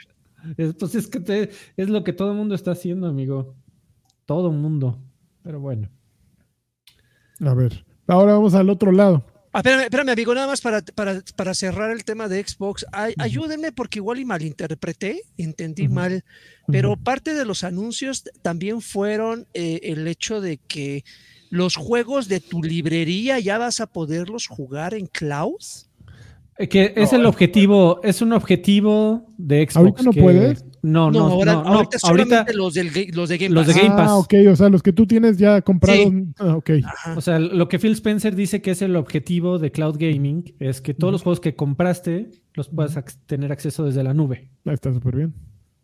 Es, 0.58 0.74
pues 0.76 0.94
es 0.96 1.08
que 1.08 1.20
te- 1.22 1.50
es 1.78 1.90
lo 1.90 2.04
que 2.04 2.12
todo 2.14 2.32
el 2.32 2.38
mundo 2.38 2.54
está 2.54 2.72
haciendo, 2.72 3.08
amigo. 3.08 3.56
Todo 4.26 4.52
el 4.52 4.58
mundo. 4.58 5.00
Pero 5.42 5.62
bueno. 5.62 5.90
A 7.40 7.54
ver. 7.54 7.86
Ahora 8.08 8.34
vamos 8.34 8.54
al 8.54 8.70
otro 8.70 8.92
lado. 8.92 9.24
Ah, 9.54 9.60
espérame, 9.60 9.84
espérame, 9.84 10.10
amigo, 10.10 10.36
nada 10.36 10.48
más 10.48 10.60
para, 10.60 10.82
para, 10.82 11.22
para 11.38 11.54
cerrar 11.54 11.90
el 11.92 12.04
tema 12.04 12.28
de 12.28 12.46
Xbox. 12.46 12.86
Ay- 12.92 13.14
Ayúdenme 13.18 13.72
porque 13.72 14.00
igual 14.00 14.20
y 14.20 14.26
malinterpreté, 14.26 15.22
entendí 15.38 15.88
mal, 15.88 16.26
pero 16.68 16.98
parte 16.98 17.34
de 17.34 17.46
los 17.46 17.64
anuncios 17.64 18.24
también 18.42 18.82
fueron 18.82 19.48
eh, 19.54 19.80
el 19.84 20.08
hecho 20.10 20.42
de 20.42 20.58
que 20.58 21.06
los 21.50 21.78
juegos 21.78 22.28
de 22.28 22.42
tu 22.42 22.62
librería 22.62 23.40
ya 23.40 23.58
vas 23.58 23.80
a 23.80 23.88
poderlos 23.88 24.48
jugar 24.48 24.94
en 24.94 25.06
cloud. 25.08 25.56
Eh, 26.58 26.68
Que 26.68 26.94
es 26.98 27.14
el 27.14 27.26
objetivo, 27.26 28.02
es 28.04 28.22
un 28.22 28.34
objetivo 28.34 29.26
de 29.38 29.64
Xbox. 29.64 29.76
Ahorita 29.78 30.04
no 30.04 30.12
que- 30.12 30.22
puedes. 30.22 30.66
No, 30.86 31.10
no, 31.10 31.20
No, 31.20 31.26
ahora, 31.34 31.54
no, 31.54 31.64
no, 31.64 31.68
ahorita, 31.70 31.98
ahorita, 31.98 32.00
solamente 32.00 32.54
los, 32.54 32.74
del, 32.74 32.92
los 33.14 33.30
de 33.30 33.38
Game 33.38 33.54
los 33.56 33.66
de 33.68 33.74
Pass. 33.74 33.82
Game 33.84 33.96
Pass. 33.96 34.10
Ah, 34.10 34.16
ok, 34.18 34.34
o 34.52 34.56
sea, 34.56 34.70
los 34.70 34.84
que 34.84 34.94
tú 34.94 35.06
tienes 35.08 35.38
ya 35.38 35.62
comprados. 35.62 36.14
Ah, 36.38 36.56
ok. 36.56 36.70
Ajá. 36.86 37.18
o 37.18 37.22
sea, 37.22 37.40
lo 37.40 37.68
que 37.68 37.80
Phil 37.80 37.94
Spencer 37.94 38.36
dice 38.36 38.62
que 38.62 38.72
es 38.72 38.82
el 38.82 38.96
objetivo 38.96 39.58
de 39.60 39.72
cloud 39.72 39.98
gaming 39.98 40.54
es 40.60 40.82
que 40.82 40.94
todos 40.94 41.12
los 41.12 41.24
juegos 41.24 41.40
que 41.40 41.56
compraste 41.56 42.30
los 42.54 42.70
puedas 42.70 42.96
ac- 42.98 43.18
tener 43.26 43.52
acceso 43.52 43.84
desde 43.86 44.04
la 44.04 44.14
nube. 44.14 44.50
Ah, 44.66 44.74
Está 44.74 44.94
súper 44.94 45.16
bien. 45.16 45.34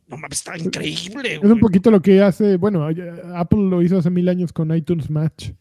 No 0.08 0.18
mames, 0.18 0.40
está 0.40 0.58
increíble. 0.58 1.36
Es 1.36 1.44
un 1.50 1.60
poquito 1.60 1.90
lo 1.90 2.02
que 2.02 2.22
hace, 2.22 2.58
bueno, 2.58 2.86
Apple 3.34 3.62
lo 3.70 3.82
hizo 3.82 3.98
hace 3.98 4.10
mil 4.10 4.28
años 4.30 4.52
con 4.52 4.76
iTunes 4.76 5.10
Match, 5.10 5.52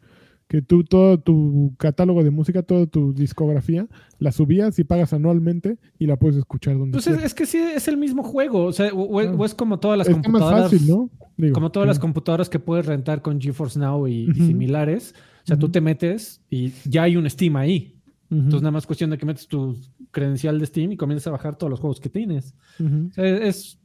que 0.51 0.63
tú 0.63 0.83
todo 0.83 1.17
tu 1.21 1.75
catálogo 1.79 2.25
de 2.25 2.31
música, 2.33 2.65
toda 2.65 2.85
tu 2.89 3.15
discografía, 3.15 3.87
la 4.19 4.33
subías 4.33 4.77
y 4.81 4.85
pagas 4.85 5.13
anualmente 5.13 5.79
y 5.97 6.07
la 6.07 6.17
puedes 6.17 6.37
escuchar 6.39 6.77
donde 6.77 6.95
Pues 6.97 7.07
es, 7.07 7.13
quieras. 7.13 7.27
es 7.31 7.35
que 7.35 7.47
sí, 7.47 7.59
es 7.59 7.87
el 7.87 7.97
mismo 7.97 8.25
juego. 8.25 8.65
O, 8.65 8.73
sea, 8.73 8.93
o, 8.93 9.21
Ah. 9.21 9.33
o 9.39 9.45
es 9.45 9.55
como 9.55 9.79
todas 9.79 9.97
las 9.97 10.09
más 10.11 10.17
computadoras. 10.21 10.63
fácil, 10.73 10.89
¿no? 10.89 11.09
Digo, 11.37 11.55
Como 11.55 11.71
todas 11.71 11.87
las 11.87 12.01
computadoras 12.01 12.49
que 12.49 12.59
puedes 12.59 12.85
rentar 12.87 13.23
con 13.23 13.41
GeForce 13.41 13.79
Now 13.79 14.09
y, 14.09 14.27
similares. 14.35 15.15
O 15.45 15.47
sea, 15.47 15.57
tú 15.57 15.69
te 15.69 15.81
metes 15.81 16.43
y 16.51 16.73
ya 16.85 17.05
hay 17.05 17.17
un 17.17 17.31
Steam 17.31 17.55
ahí. 17.55 17.95
Entonces, 18.29 18.63
nada 18.63 18.73
más 18.73 18.87
cuestión 18.87 19.11
de 19.11 19.19
que 19.19 19.27
metes 19.27 19.47
tu 19.47 19.77
credencial 20.11 20.59
de 20.59 20.67
Steam 20.67 20.91
y 20.93 20.97
comienzas 20.97 21.29
a 21.29 21.31
bajar 21.31 21.55
todos 21.55 21.71
los 21.71 21.79
juegos 21.79 22.01
que 22.01 22.09
tienes. 22.09 22.55
O 22.81 23.13
sea, 23.15 23.25
es. 23.25 23.79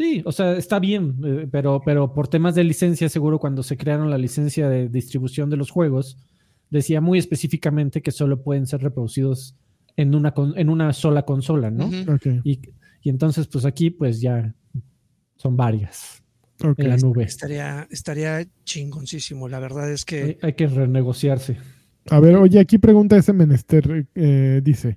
Sí, 0.00 0.22
o 0.24 0.32
sea, 0.32 0.56
está 0.56 0.78
bien, 0.78 1.16
eh, 1.22 1.46
pero, 1.52 1.82
pero 1.84 2.14
por 2.14 2.26
temas 2.26 2.54
de 2.54 2.64
licencia, 2.64 3.10
seguro 3.10 3.38
cuando 3.38 3.62
se 3.62 3.76
crearon 3.76 4.08
la 4.08 4.16
licencia 4.16 4.66
de 4.66 4.88
distribución 4.88 5.50
de 5.50 5.58
los 5.58 5.70
juegos, 5.70 6.16
decía 6.70 7.02
muy 7.02 7.18
específicamente 7.18 8.00
que 8.00 8.10
solo 8.10 8.42
pueden 8.42 8.66
ser 8.66 8.80
reproducidos 8.80 9.56
en 9.96 10.14
una, 10.14 10.32
con- 10.32 10.58
en 10.58 10.70
una 10.70 10.94
sola 10.94 11.26
consola, 11.26 11.70
¿no? 11.70 11.90
Y, 12.44 12.60
y 13.02 13.10
entonces, 13.10 13.46
pues 13.46 13.66
aquí, 13.66 13.90
pues 13.90 14.22
ya 14.22 14.54
son 15.36 15.54
varias 15.58 16.22
ok. 16.64 16.78
en 16.78 16.88
la 16.88 16.96
nube. 16.96 17.24
Estaría, 17.24 17.86
estaría 17.90 18.46
chingoncísimo. 18.64 19.50
La 19.50 19.60
verdad 19.60 19.92
es 19.92 20.06
que 20.06 20.22
Hay, 20.22 20.38
hay 20.40 20.52
que 20.54 20.66
renegociarse. 20.66 21.58
A 22.08 22.20
ver, 22.20 22.36
oye, 22.36 22.58
aquí 22.58 22.78
pregunta 22.78 23.18
ese 23.18 23.34
menester, 23.34 24.06
eh, 24.14 24.62
dice, 24.64 24.96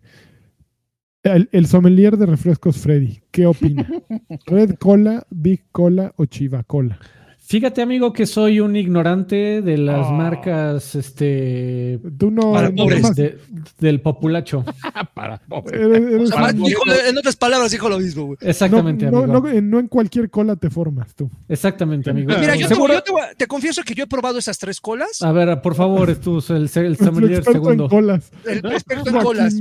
el, 1.23 1.49
el 1.51 1.65
sommelier 1.67 2.17
de 2.17 2.25
refrescos 2.25 2.77
Freddy, 2.77 3.21
¿qué 3.31 3.45
opina? 3.45 3.87
¿Red 4.45 4.75
Cola, 4.75 5.25
Big 5.29 5.63
Cola 5.71 6.13
o 6.17 6.25
Chiva 6.25 6.63
Cola? 6.63 6.99
Fíjate, 7.45 7.81
amigo, 7.81 8.13
que 8.13 8.25
soy 8.25 8.61
un 8.61 8.75
ignorante 8.75 9.61
de 9.61 9.77
las 9.77 10.07
Ah. 10.07 10.11
marcas 10.11 10.95
este, 10.95 11.99
Tú 12.17 12.31
no... 12.31 12.53
Para 12.53 12.69
no 12.69 12.75
pobres. 12.75 13.15
de- 13.15 13.37
del 13.79 13.99
populacho. 14.01 14.63
Para 15.13 15.37
pobres. 15.39 15.79
eres- 15.81 16.01
eres 16.03 16.21
O 16.21 16.27
sea, 16.27 16.35
un- 16.37 16.41
más- 16.41 16.55
dijo- 16.55 16.81
en 17.09 17.17
otras 17.17 17.35
palabras, 17.35 17.71
dijo 17.71 17.89
lo 17.89 17.99
mismo, 17.99 18.25
güey. 18.27 18.37
Exactamente, 18.41 19.11
no, 19.11 19.17
amigo. 19.19 19.33
no, 19.33 19.39
no, 19.53 19.61
no 19.61 19.79
en 19.79 19.87
cualquier 19.89 20.29
cola 20.29 20.55
te 20.55 20.69
formas 20.69 21.13
tú. 21.15 21.29
Exactamente, 21.49 22.09
amigo. 22.09 22.29
Mira, 22.39 22.55
yo, 22.55 22.67
te, 22.69 22.75
yo 22.75 23.01
te 23.37 23.45
confieso 23.47 23.83
que 23.83 23.93
yo 23.93 24.05
he 24.05 24.07
probado 24.07 24.39
esas 24.39 24.57
tres 24.57 24.79
colas. 24.79 25.21
A 25.21 25.31
ver, 25.33 25.61
por 25.61 25.75
favor, 25.75 26.09
es 26.09 26.21
tú, 26.21 26.41
el, 26.49 26.55
el 26.55 26.85
El 26.85 26.97
sommelier 26.97 27.43
segundo 27.43 27.83
en 27.83 27.89
colas. 27.89 28.31
El 28.45 28.65
experto 28.71 29.09
en 29.09 29.17
colas. 29.17 29.55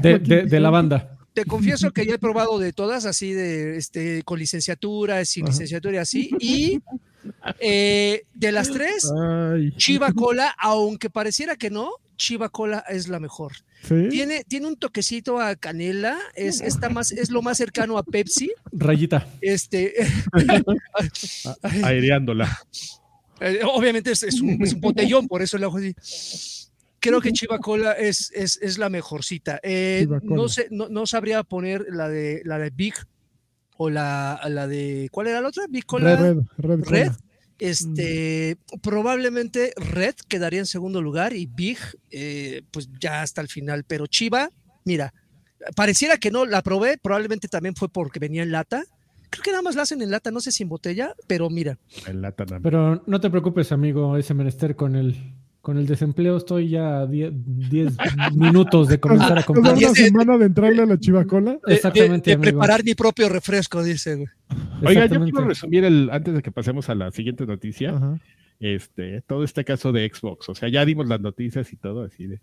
De, 0.00 0.18
de- 0.20 0.42
de 0.44 0.60
la 0.60 0.70
banda. 0.70 1.18
Te 1.32 1.44
confieso 1.44 1.90
que 1.90 2.06
ya 2.06 2.14
he 2.14 2.18
probado 2.18 2.60
de 2.60 2.72
todas, 2.72 3.06
así 3.06 3.32
de 3.32 3.76
este 3.76 4.22
con 4.22 4.38
licenciatura, 4.38 5.24
sin 5.24 5.42
Ajá. 5.44 5.50
licenciatura 5.50 5.94
y 5.96 5.98
así. 5.98 6.30
Y 6.38 6.80
eh, 7.60 8.24
de 8.34 8.52
las 8.52 8.70
tres, 8.70 9.10
Ay. 9.16 9.72
Chiva 9.76 10.12
Cola, 10.12 10.54
aunque 10.58 11.10
pareciera 11.10 11.56
que 11.56 11.70
no, 11.70 11.90
Chiva 12.16 12.48
Cola 12.48 12.84
es 12.88 13.08
la 13.08 13.20
mejor. 13.20 13.52
¿Sí? 13.82 14.08
Tiene, 14.10 14.44
tiene 14.44 14.66
un 14.66 14.76
toquecito 14.76 15.40
a 15.40 15.56
canela, 15.56 16.18
es, 16.34 16.60
está 16.60 16.88
más, 16.88 17.12
es 17.12 17.30
lo 17.30 17.42
más 17.42 17.58
cercano 17.58 17.98
a 17.98 18.02
Pepsi. 18.02 18.50
Rayita. 18.72 19.26
Este, 19.40 19.94
Aireándola. 21.82 22.58
eh, 23.40 23.60
obviamente 23.64 24.12
es, 24.12 24.22
es 24.22 24.40
un, 24.40 24.62
es 24.62 24.72
un 24.74 24.80
botellón, 24.80 25.28
por 25.28 25.42
eso 25.42 25.58
le 25.58 25.64
hago 25.64 25.76
así. 25.78 25.94
Creo 27.00 27.20
que 27.20 27.32
Chiva 27.32 27.58
Cola 27.58 27.92
es, 27.92 28.30
es, 28.34 28.58
es 28.62 28.78
la 28.78 28.88
mejorcita. 28.88 29.60
Eh, 29.62 30.06
no, 30.22 30.48
sé, 30.48 30.68
no, 30.70 30.88
no 30.88 31.04
sabría 31.04 31.42
poner 31.42 31.84
la 31.90 32.08
de, 32.08 32.40
la 32.46 32.58
de 32.58 32.70
Big 32.70 32.94
o 33.76 33.90
la, 33.90 34.40
la 34.48 34.66
de. 34.66 35.08
¿Cuál 35.10 35.28
era 35.28 35.40
la 35.40 35.48
otra? 35.48 35.64
Big 35.68 35.86
Cola. 35.86 36.16
Red, 36.16 36.38
red, 36.58 36.80
red. 36.84 37.12
Este, 37.58 38.58
probablemente 38.82 39.72
Red 39.76 40.16
quedaría 40.28 40.58
en 40.58 40.66
segundo 40.66 41.00
lugar 41.00 41.34
y 41.34 41.46
Big, 41.46 41.78
eh, 42.10 42.62
pues 42.70 42.88
ya 43.00 43.22
hasta 43.22 43.40
el 43.40 43.48
final. 43.48 43.84
Pero 43.84 44.06
Chiva, 44.06 44.50
mira, 44.84 45.14
pareciera 45.76 46.16
que 46.16 46.30
no 46.30 46.44
la 46.46 46.62
probé, 46.62 46.98
probablemente 46.98 47.48
también 47.48 47.74
fue 47.74 47.88
porque 47.88 48.18
venía 48.18 48.42
en 48.42 48.50
lata. 48.52 48.84
Creo 49.30 49.42
que 49.42 49.50
nada 49.50 49.62
más 49.62 49.74
la 49.76 49.82
hacen 49.82 50.02
en 50.02 50.10
lata, 50.10 50.30
no 50.30 50.40
sé 50.40 50.52
si 50.52 50.62
en 50.62 50.68
botella, 50.68 51.14
pero 51.26 51.50
mira, 51.50 51.78
En 52.06 52.22
lata 52.22 52.44
nada 52.44 52.58
más. 52.58 52.62
Pero 52.62 53.02
no 53.06 53.20
te 53.20 53.30
preocupes, 53.30 53.72
amigo, 53.72 54.16
ese 54.16 54.34
menester 54.34 54.76
con 54.76 54.94
el, 54.94 55.16
con 55.64 55.78
el 55.78 55.86
desempleo. 55.86 56.36
Estoy 56.36 56.68
ya 56.68 57.00
a 57.00 57.06
10 57.06 57.32
10 57.70 57.96
minutos 58.36 58.86
de 58.88 59.00
comenzar 59.00 59.32
a 59.32 59.34
da 59.36 59.42
comprar. 59.44 59.74
una 59.74 59.88
semana 59.94 60.36
de 60.36 60.44
entrarle 60.44 60.82
a 60.82 60.86
la 60.86 60.98
Chiva 61.00 61.24
Cola. 61.24 61.58
de- 61.66 61.74
Exactamente, 61.74 62.30
de, 62.32 62.38
preparar 62.38 62.84
mi 62.84 62.94
propio 62.94 63.30
refresco, 63.30 63.82
dice. 63.82 64.14
güey. 64.16 64.28
Oiga, 64.84 65.06
yo 65.06 65.22
quiero 65.24 65.46
resumir 65.46 65.84
el, 65.84 66.10
antes 66.12 66.34
de 66.34 66.42
que 66.42 66.52
pasemos 66.52 66.90
a 66.90 66.94
la 66.94 67.10
siguiente 67.12 67.46
noticia, 67.46 67.96
Ajá. 67.96 68.18
este, 68.60 69.22
todo 69.22 69.42
este 69.42 69.64
caso 69.64 69.90
de 69.90 70.06
Xbox. 70.12 70.50
O 70.50 70.54
sea, 70.54 70.68
ya 70.68 70.84
dimos 70.84 71.08
las 71.08 71.22
noticias 71.22 71.72
y 71.72 71.76
todo, 71.76 72.02
así 72.04 72.26
de, 72.26 72.40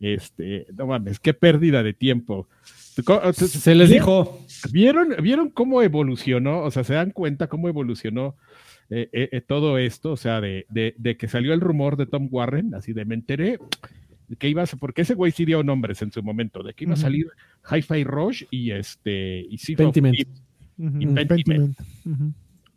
este, 0.00 0.66
no 0.74 0.86
mames, 0.86 1.20
qué 1.20 1.34
pérdida 1.34 1.82
de 1.82 1.92
tiempo. 1.92 2.48
Se 3.34 3.74
les 3.74 3.90
dijo. 3.90 4.40
¿Vieron, 4.72 5.08
¿Vieron 5.22 5.50
cómo 5.50 5.82
evolucionó? 5.82 6.60
O 6.62 6.70
sea, 6.70 6.82
¿se 6.84 6.94
dan 6.94 7.10
cuenta 7.10 7.46
cómo 7.48 7.68
evolucionó 7.68 8.36
eh, 8.90 9.08
eh, 9.12 9.28
eh, 9.32 9.40
todo 9.40 9.78
esto? 9.78 10.12
O 10.12 10.16
sea, 10.16 10.40
de, 10.40 10.66
de- 10.68 10.94
de 10.98 11.16
que 11.16 11.28
salió 11.28 11.54
el 11.54 11.60
rumor 11.60 11.96
de 11.96 12.06
Tom 12.06 12.28
Warren, 12.30 12.74
así 12.74 12.92
de 12.92 13.04
me 13.04 13.14
enteré 13.14 13.58
que 14.38 14.48
iba 14.48 14.62
a, 14.62 14.66
porque 14.78 15.02
ese 15.02 15.14
güey 15.14 15.32
sí 15.32 15.44
dio 15.44 15.62
nombres 15.62 16.00
en 16.02 16.10
su 16.10 16.22
momento, 16.22 16.62
de 16.62 16.72
que 16.74 16.84
iba 16.84 16.94
a 16.94 16.96
salir 16.96 17.26
Hi-Fi 17.70 18.04
Rush 18.04 18.44
y 18.50 18.70
este 18.70 19.46
y 19.48 19.58
Pentiment. 19.76 20.16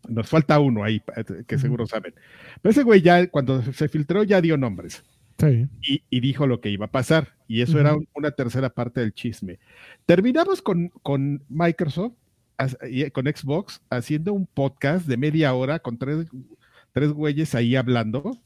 Nos 0.08 0.30
falta 0.30 0.60
uno 0.60 0.84
ahí, 0.84 1.02
que 1.48 1.58
seguro 1.58 1.86
saben. 1.88 2.14
Pero 2.62 2.72
ese 2.72 2.84
güey 2.84 3.02
ya, 3.02 3.28
cuando 3.28 3.62
se 3.74 3.90
filtró, 3.90 4.24
ya 4.24 4.42
dio 4.42 4.58
nombres 4.58 5.04
Sí. 5.40 5.68
y, 5.82 6.02
y 6.10 6.20
dijo 6.20 6.48
lo 6.48 6.62
que 6.62 6.70
iba 6.70 6.86
a 6.86 6.92
pasar. 6.92 7.30
Y 7.48 7.62
eso 7.62 7.80
era 7.80 7.96
un- 7.96 8.08
una 8.16 8.32
tercera 8.32 8.70
parte 8.70 9.02
del 9.02 9.14
chisme. 9.14 9.60
Terminamos 10.06 10.62
con, 10.62 10.90
con 11.04 11.44
Microsoft, 11.50 12.14
con 13.14 13.26
Xbox, 13.26 13.82
haciendo 13.90 14.34
un 14.34 14.46
podcast 14.48 15.06
de 15.08 15.18
media 15.18 15.54
hora 15.54 15.80
con 15.80 15.98
tres, 15.98 16.26
tres 16.94 17.12
güeyes 17.12 17.54
ahí 17.56 17.76
hablando, 17.76 18.38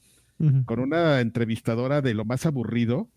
con 0.66 0.80
una 0.80 1.20
entrevistadora 1.20 2.00
de 2.02 2.14
lo 2.14 2.24
más 2.24 2.44
aburrido, 2.46 3.08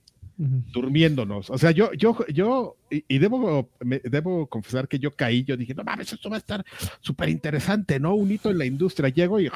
durmiéndonos. 0.73 1.49
O 1.49 1.57
sea, 1.57 1.71
yo, 1.71 1.91
yo, 1.93 2.25
yo, 2.27 2.75
y, 2.91 3.03
y 3.07 3.17
debo, 3.19 3.69
me- 3.79 4.01
debo 4.03 4.47
confesar 4.47 4.87
que 4.87 4.99
yo 4.99 5.11
caí, 5.15 5.43
yo 5.43 5.57
dije, 5.57 5.73
no 5.73 5.83
mames, 5.83 6.11
esto 6.13 6.29
va 6.29 6.35
a 6.35 6.39
estar 6.39 6.65
súper 7.01 7.29
interesante, 7.29 7.99
¿no? 7.99 8.13
Un 8.15 8.31
hito 8.31 8.51
en 8.51 8.57
la 8.57 8.65
industria. 8.65 9.09
Llego 9.09 9.39
y, 9.39 9.49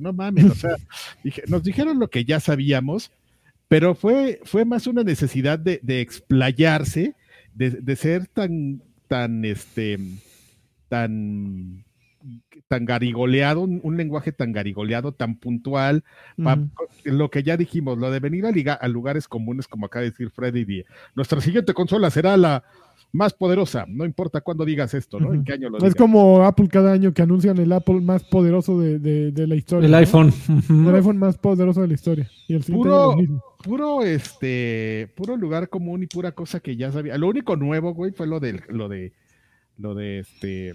no 0.00 0.12
mames, 0.12 0.46
o 0.46 0.54
sea, 0.54 0.76
dije, 1.24 1.42
nos 1.48 1.62
dijeron 1.62 1.98
lo 1.98 2.08
que 2.08 2.24
ya 2.24 2.40
sabíamos, 2.40 3.10
pero 3.68 3.94
fue, 3.94 4.40
fue 4.44 4.64
más 4.64 4.86
una 4.86 5.02
necesidad 5.02 5.58
de, 5.58 5.80
de 5.82 6.00
explayarse, 6.00 7.14
de, 7.54 7.70
de 7.70 7.96
ser 7.96 8.26
tan, 8.26 8.80
tan, 9.08 9.44
este, 9.44 9.98
tan 10.88 11.84
tan 12.68 12.84
garigoleado, 12.84 13.60
un, 13.60 13.78
un 13.84 13.96
lenguaje 13.96 14.32
tan 14.32 14.50
garigoleado, 14.52 15.12
tan 15.12 15.36
puntual, 15.36 16.02
lo 17.04 17.30
que 17.30 17.42
ya 17.44 17.56
dijimos, 17.56 17.98
lo 17.98 18.10
de 18.10 18.18
venir 18.18 18.44
a, 18.46 18.50
liga, 18.50 18.74
a 18.74 18.88
lugares 18.88 19.28
comunes, 19.28 19.68
como 19.68 19.86
acaba 19.86 20.02
de 20.02 20.10
decir 20.10 20.30
Freddy, 20.30 20.82
nuestra 21.14 21.40
siguiente 21.40 21.72
consola 21.72 22.10
será 22.10 22.36
la 22.36 22.64
más 23.12 23.32
poderosa, 23.32 23.84
no 23.88 24.04
importa 24.04 24.40
cuándo 24.40 24.64
digas 24.64 24.92
esto, 24.92 25.20
¿no? 25.20 25.28
En 25.32 25.36
Ujú. 25.36 25.44
qué 25.44 25.52
año 25.52 25.70
lo 25.70 25.76
Es 25.78 25.84
digas. 25.84 25.94
como 25.96 26.42
Apple 26.44 26.66
cada 26.68 26.92
año 26.92 27.14
que 27.14 27.22
anuncian 27.22 27.56
el 27.58 27.70
Apple 27.72 28.00
más 28.00 28.24
poderoso 28.24 28.80
de, 28.80 28.98
de- 28.98 29.30
de 29.30 29.46
la 29.46 29.54
historia. 29.54 29.86
El 29.86 29.92
¿no? 29.92 29.98
iPhone. 29.98 30.32
El 30.68 30.94
iPhone 30.96 31.18
más 31.18 31.38
poderoso 31.38 31.80
de 31.82 31.88
la 31.88 31.94
historia. 31.94 32.28
Y 32.48 32.54
el 32.56 32.64
siguiente 32.64 32.88
Puro-. 32.88 33.16
Puro, 33.62 34.02
este, 34.02 35.12
puro 35.14 35.36
lugar 35.36 35.68
común 35.68 36.02
y 36.02 36.06
pura 36.06 36.32
cosa 36.32 36.58
que 36.60 36.76
ya 36.76 36.90
sabía. 36.90 37.16
Lo 37.16 37.28
único 37.28 37.54
nuevo, 37.56 37.94
güey, 37.94 38.10
fue 38.12 38.26
lo 38.26 38.40
de, 38.40 38.60
lo 38.68 38.88
de, 38.88 39.12
lo 39.78 39.94
de 39.94 40.20
este 40.20 40.72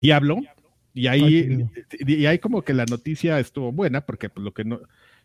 Diablo. 0.00 0.38
Y 0.94 1.06
ahí, 1.06 1.66
y 2.06 2.26
ahí 2.26 2.38
como 2.38 2.62
que 2.62 2.74
la 2.74 2.84
noticia 2.86 3.38
estuvo 3.38 3.70
buena, 3.72 4.00
porque 4.04 4.28
pues, 4.30 4.42
lo 4.44 4.52
que 4.52 4.64
no, 4.64 4.80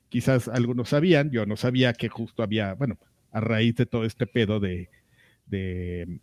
quizás 0.09 0.47
algunos 0.47 0.89
sabían, 0.89 1.31
yo 1.31 1.45
no 1.45 1.57
sabía 1.57 1.93
que 1.93 2.09
justo 2.09 2.43
había, 2.43 2.73
bueno, 2.75 2.97
a 3.31 3.39
raíz 3.39 3.75
de 3.75 3.85
todo 3.87 4.05
este 4.05 4.27
pedo 4.27 4.59
de, 4.59 4.89
de, 5.47 6.19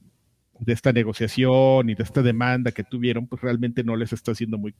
de 0.60 0.72
esta 0.72 0.92
negociación 0.92 1.90
y 1.90 1.94
de 1.96 2.02
esta 2.04 2.22
demanda 2.22 2.70
que 2.70 2.84
tuvieron, 2.84 3.26
pues 3.26 3.42
realmente 3.42 3.82
no 3.82 3.96
les 3.96 4.12
está 4.12 4.32
haciendo 4.32 4.56
muy 4.56 4.74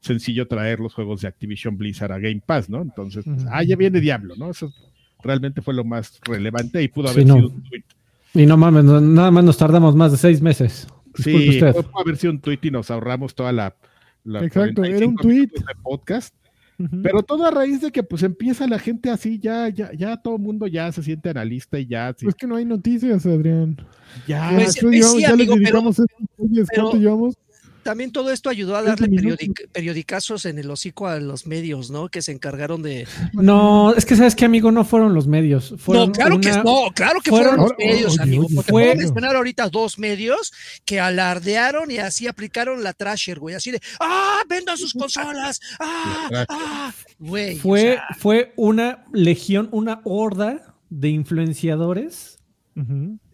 sencillo 0.00 0.48
traer 0.48 0.80
los 0.80 0.94
juegos 0.94 1.20
de 1.20 1.28
Activision 1.28 1.76
Blizzard 1.76 2.12
a 2.12 2.18
Game 2.18 2.42
Pass, 2.44 2.68
¿no? 2.68 2.82
Entonces, 2.82 3.24
pues, 3.24 3.44
ah, 3.50 3.62
ya 3.62 3.76
viene 3.76 4.00
Diablo, 4.00 4.34
¿no? 4.36 4.50
Eso 4.50 4.72
realmente 5.22 5.62
fue 5.62 5.74
lo 5.74 5.84
más 5.84 6.18
relevante 6.24 6.82
y 6.82 6.88
pudo 6.88 7.08
Sí, 7.08 7.14
haber 7.14 7.26
no. 7.26 7.34
sido 7.34 7.48
un 7.50 7.62
tweet. 7.62 7.84
Y 8.34 8.46
no 8.46 8.56
mames, 8.56 8.84
no- 8.84 9.00
nada 9.00 9.30
más 9.30 9.44
nos 9.44 9.56
tardamos 9.58 9.94
más 9.96 10.12
de 10.12 10.18
seis 10.18 10.40
meses. 10.40 10.86
Disculpe 11.16 11.40
Sí, 11.40 11.48
usted. 11.50 11.72
fue 11.72 12.00
a 12.00 12.04
ver 12.04 12.16
si 12.16 12.28
un 12.28 12.40
tweet 12.40 12.58
y 12.62 12.70
nos 12.70 12.90
ahorramos 12.90 13.34
toda 13.34 13.52
la. 13.52 13.76
la 14.24 14.44
Exacto, 14.44 14.84
era 14.84 15.06
un 15.06 15.14
45 15.16 15.22
tuit. 15.22 15.36
minutos 15.52 15.64
de 15.66 15.82
podcast. 15.82 16.34
Pero 17.02 17.22
todo 17.22 17.44
a 17.44 17.50
raíz 17.50 17.82
de 17.82 17.90
que 17.92 18.02
pues 18.02 18.22
empieza 18.22 18.66
la 18.66 18.78
gente 18.78 19.10
así, 19.10 19.38
ya, 19.38 19.68
ya, 19.68 19.92
ya 19.92 20.16
todo 20.16 20.36
el 20.36 20.40
mundo 20.42 20.66
ya 20.66 20.90
se 20.92 21.02
siente 21.02 21.28
analista 21.28 21.78
y 21.78 21.86
ya, 21.86 22.14
sí, 22.16 22.24
Pues 22.24 22.34
que 22.34 22.46
no 22.46 22.56
hay 22.56 22.64
noticias, 22.64 23.26
Adrián. 23.26 23.76
ya. 24.26 24.50
Pues, 24.54 24.76
Tú 24.76 24.86
pues 24.86 24.94
llevamos- 24.96 25.16
sí, 25.16 25.20
ya 25.20 25.28
les 25.28 25.34
amigo, 25.34 25.52
pero- 25.56 25.60
dedicamos 25.64 25.98
estos 25.98 26.28
oyes, 26.38 26.68
pero- 26.70 26.82
¿Cuánto 26.84 26.98
llevamos? 26.98 27.34
También 27.82 28.12
todo 28.12 28.30
esto 28.30 28.50
ayudó 28.50 28.76
a 28.76 28.82
30 28.82 29.00
darle 29.02 29.16
periodic- 29.16 29.68
periodicazos 29.72 30.44
en 30.44 30.58
el 30.58 30.70
hocico 30.70 31.06
a 31.08 31.18
los 31.20 31.46
medios, 31.46 31.90
¿no? 31.90 32.08
Que 32.08 32.22
se 32.22 32.32
encargaron 32.32 32.82
de. 32.82 33.06
No, 33.32 33.94
es 33.94 34.04
que 34.06 34.16
sabes 34.16 34.34
que 34.34 34.44
amigo, 34.44 34.70
no 34.70 34.84
fueron 34.84 35.14
los 35.14 35.26
medios. 35.26 35.74
Fueron 35.78 36.08
no, 36.08 36.12
claro 36.12 36.40
que 36.40 36.50
no, 36.52 36.88
claro 36.94 37.20
que 37.20 37.30
fueron- 37.30 37.56
fueron 37.56 37.68
los 37.68 37.78
medios, 37.78 38.12
oye, 38.14 38.22
amigo. 38.22 38.44
oye, 38.46 38.54
porque 38.56 38.70
fue- 38.72 38.82
puedo 38.84 38.94
mencionar 38.96 39.36
ahorita 39.36 39.68
dos 39.68 39.98
medios 39.98 40.52
que 40.84 41.00
alardearon 41.00 41.90
y 41.90 41.98
así 41.98 42.26
aplicaron 42.26 42.82
la 42.82 42.92
trasher, 42.92 43.38
güey. 43.38 43.54
Así 43.54 43.70
de, 43.70 43.80
¡ah! 44.00 44.40
¡Vendan 44.48 44.76
sus 44.76 44.92
consolas! 44.92 45.60
¡ah! 45.80 46.44
¡ah! 46.48 46.92
Güey. 47.18 47.56
o 47.56 47.60
Fue, 47.60 47.80
sea, 47.80 48.06
fue 48.18 48.52
una 48.56 49.04
legión, 49.12 49.68
una 49.72 50.00
horda 50.04 50.74
de 50.90 51.08
influenciadores 51.08 52.38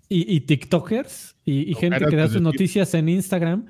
y, 0.08 0.34
y 0.36 0.40
TikTokers 0.40 1.36
y, 1.44 1.70
y 1.70 1.72
No, 1.72 1.78
gente 1.78 1.98
que 2.06 2.16
da 2.16 2.22
desde 2.22 2.34
sus 2.34 2.38
ti- 2.38 2.42
noticias 2.44 2.94
en 2.94 3.08
Instagram 3.08 3.66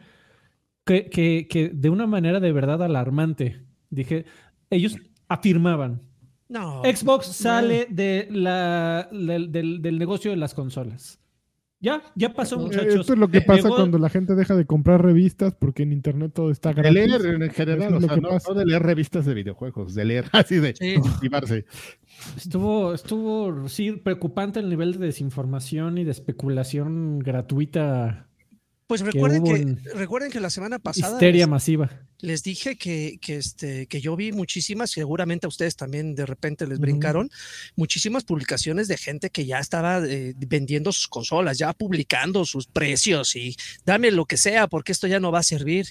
que, 0.87 1.11
que- 1.11 1.47
que 1.51 1.69
de 1.69 1.91
una 1.91 2.07
manera 2.07 2.41
de 2.41 2.53
verdad 2.53 2.83
alarmante, 2.83 3.61
dije, 3.91 4.25
ellos 4.71 4.97
afirmaban, 5.29 6.01
no. 6.49 6.81
Xbox 6.85 7.27
sale 7.27 7.89
de 7.91 8.29
la, 8.31 9.09
del, 9.13 9.51
del- 9.53 9.83
del 9.83 9.99
negocio 9.99 10.31
de 10.31 10.37
las 10.39 10.55
consolas. 10.55 11.19
Ya, 11.79 12.03
ya 12.15 12.33
pasó, 12.33 12.57
Eh, 12.57 12.59
muchachos. 12.65 12.95
Esto 13.01 13.13
es 13.13 13.19
lo 13.19 13.29
que 13.29 13.39
Eh, 13.39 13.43
pasa 13.43 13.65
llegó- 13.65 13.77
cuando 13.77 13.99
la 13.99 14.09
gente 14.09 14.35
deja 14.35 14.57
de 14.57 14.65
comprar 14.65 15.03
revistas 15.05 15.55
porque 15.55 15.83
en 15.83 15.93
internet 15.93 16.31
todo 16.35 16.51
está 16.51 16.71
De 16.73 16.77
gratis. 16.83 16.95
leer 17.21 17.43
en 17.43 17.51
general, 17.51 17.95
o 17.95 18.01
sea, 18.01 18.17
no, 18.17 18.55
de 18.55 18.65
leer 18.65 18.83
revistas 18.83 19.27
de 19.27 19.35
videojuegos, 19.35 19.95
de 19.95 20.05
leer 20.07 20.25
así 20.33 20.57
de 20.57 20.75
Sí. 20.75 20.95
Estuvo, 22.37 22.95
estuvo, 22.95 23.69
sí, 23.69 23.93
preocupante 23.93 24.59
el 24.61 24.71
nivel 24.71 24.93
de 24.93 25.07
desinformación 25.07 25.99
y 25.99 26.05
de 26.05 26.13
especulación 26.13 27.19
gratuita, 27.19 28.26
Pues 28.87 29.01
recuerden 29.01 29.43
que, 29.43 29.91
recuerden 29.95 30.31
que 30.31 30.39
la 30.39 30.49
semana 30.49 30.79
pasada 30.79 31.15
histeria 31.15 31.47
les, 31.47 31.49
masiva. 31.49 31.91
les 32.21 32.45
dije 32.45 32.77
que, 32.77 33.19
que, 33.21 33.37
este, 33.37 33.89
que 33.89 34.01
yo 34.01 34.15
vi 34.15 34.31
muchísimas, 34.31 34.93
seguramente 34.93 35.47
a 35.47 35.49
ustedes 35.49 35.75
también 35.75 36.15
de 36.15 36.25
repente 36.25 36.69
les 36.69 36.79
brincaron, 36.79 37.29
muchísimas 37.75 38.23
publicaciones 38.23 38.87
de 38.87 38.97
gente 38.97 39.31
que 39.31 39.45
ya 39.45 39.59
estaba 39.59 39.99
eh, 40.07 40.35
vendiendo 40.37 40.93
sus 40.93 41.09
consolas, 41.09 41.59
ya 41.59 41.73
publicando 41.73 42.45
sus 42.45 42.69
precios 42.69 43.35
y 43.35 43.57
dame 43.85 44.13
lo 44.13 44.25
que 44.25 44.37
sea 44.37 44.69
porque 44.69 44.93
esto 44.93 45.09
ya 45.09 45.19
no 45.19 45.33
va 45.33 45.41
a 45.41 45.45
servir. 45.45 45.87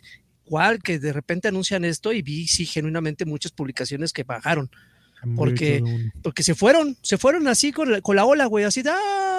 Igual 0.45 0.81
que 0.81 0.97
de 0.99 1.11
repente 1.11 1.47
anuncian 1.49 1.83
esto 1.83 2.13
y 2.13 2.21
vi, 2.21 2.47
sí, 2.47 2.65
genuinamente 2.65 3.25
muchas 3.25 3.51
publicaciones 3.51 4.13
que 4.13 4.23
bajaron. 4.23 4.69
porque-. 5.35 5.81
Porque 6.21 6.43
se 6.43 6.55
fueron, 6.55 6.95
se 7.01 7.17
fueron 7.17 7.47
así 7.47 7.73
con 7.73 7.91
la, 7.91 8.01
con 8.01 8.15
la 8.15 8.25
ola, 8.25 8.45
güey, 8.45 8.63
así 8.63 8.83
"Ah", 8.87 9.34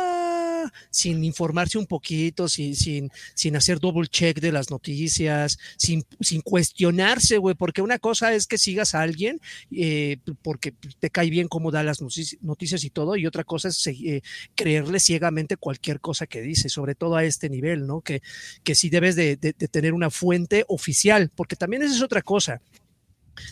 sin 0.90 1.24
informarse 1.24 1.78
un 1.78 1.86
poquito, 1.86 2.48
sin, 2.48 2.74
sin, 2.76 3.10
hacer 3.56 3.80
double 3.80 4.06
check 4.08 4.40
de 4.40 4.52
las 4.52 4.70
noticias, 4.70 5.58
sin, 5.76 6.04
sin 6.20 6.40
cuestionarse, 6.40 7.38
güey, 7.38 7.54
porque 7.54 7.82
una 7.82 7.98
cosa 7.98 8.34
es 8.34 8.46
que 8.46 8.58
sigas 8.58 8.94
a 8.94 9.02
alguien 9.02 9.40
eh, 9.70 10.18
porque 10.42 10.72
te 10.98 11.10
cae 11.10 11.30
bien 11.30 11.48
cómo 11.48 11.70
da 11.70 11.82
las 11.82 12.00
notici- 12.00 12.38
noticias 12.40 12.84
y 12.84 12.90
todo, 12.90 13.16
y 13.16 13.26
otra 13.26 13.44
cosa 13.44 13.68
es 13.68 13.86
eh, 13.86 14.22
creerle 14.54 15.00
ciegamente 15.00 15.56
cualquier 15.56 16.00
cosa 16.00 16.26
que 16.26 16.40
dice, 16.42 16.68
sobre 16.68 16.94
todo 16.94 17.16
a 17.16 17.24
este 17.24 17.48
nivel, 17.48 17.86
¿no? 17.86 18.00
Que, 18.00 18.22
que 18.62 18.74
sí 18.74 18.88
debes 18.90 19.16
de, 19.16 19.36
de- 19.36 19.54
de 19.56 19.68
tener 19.68 19.92
una 19.92 20.10
fuente 20.10 20.64
oficial, 20.68 21.30
porque 21.34 21.56
también 21.56 21.82
esa 21.82 21.94
es 21.94 22.02
otra 22.02 22.22
cosa. 22.22 22.60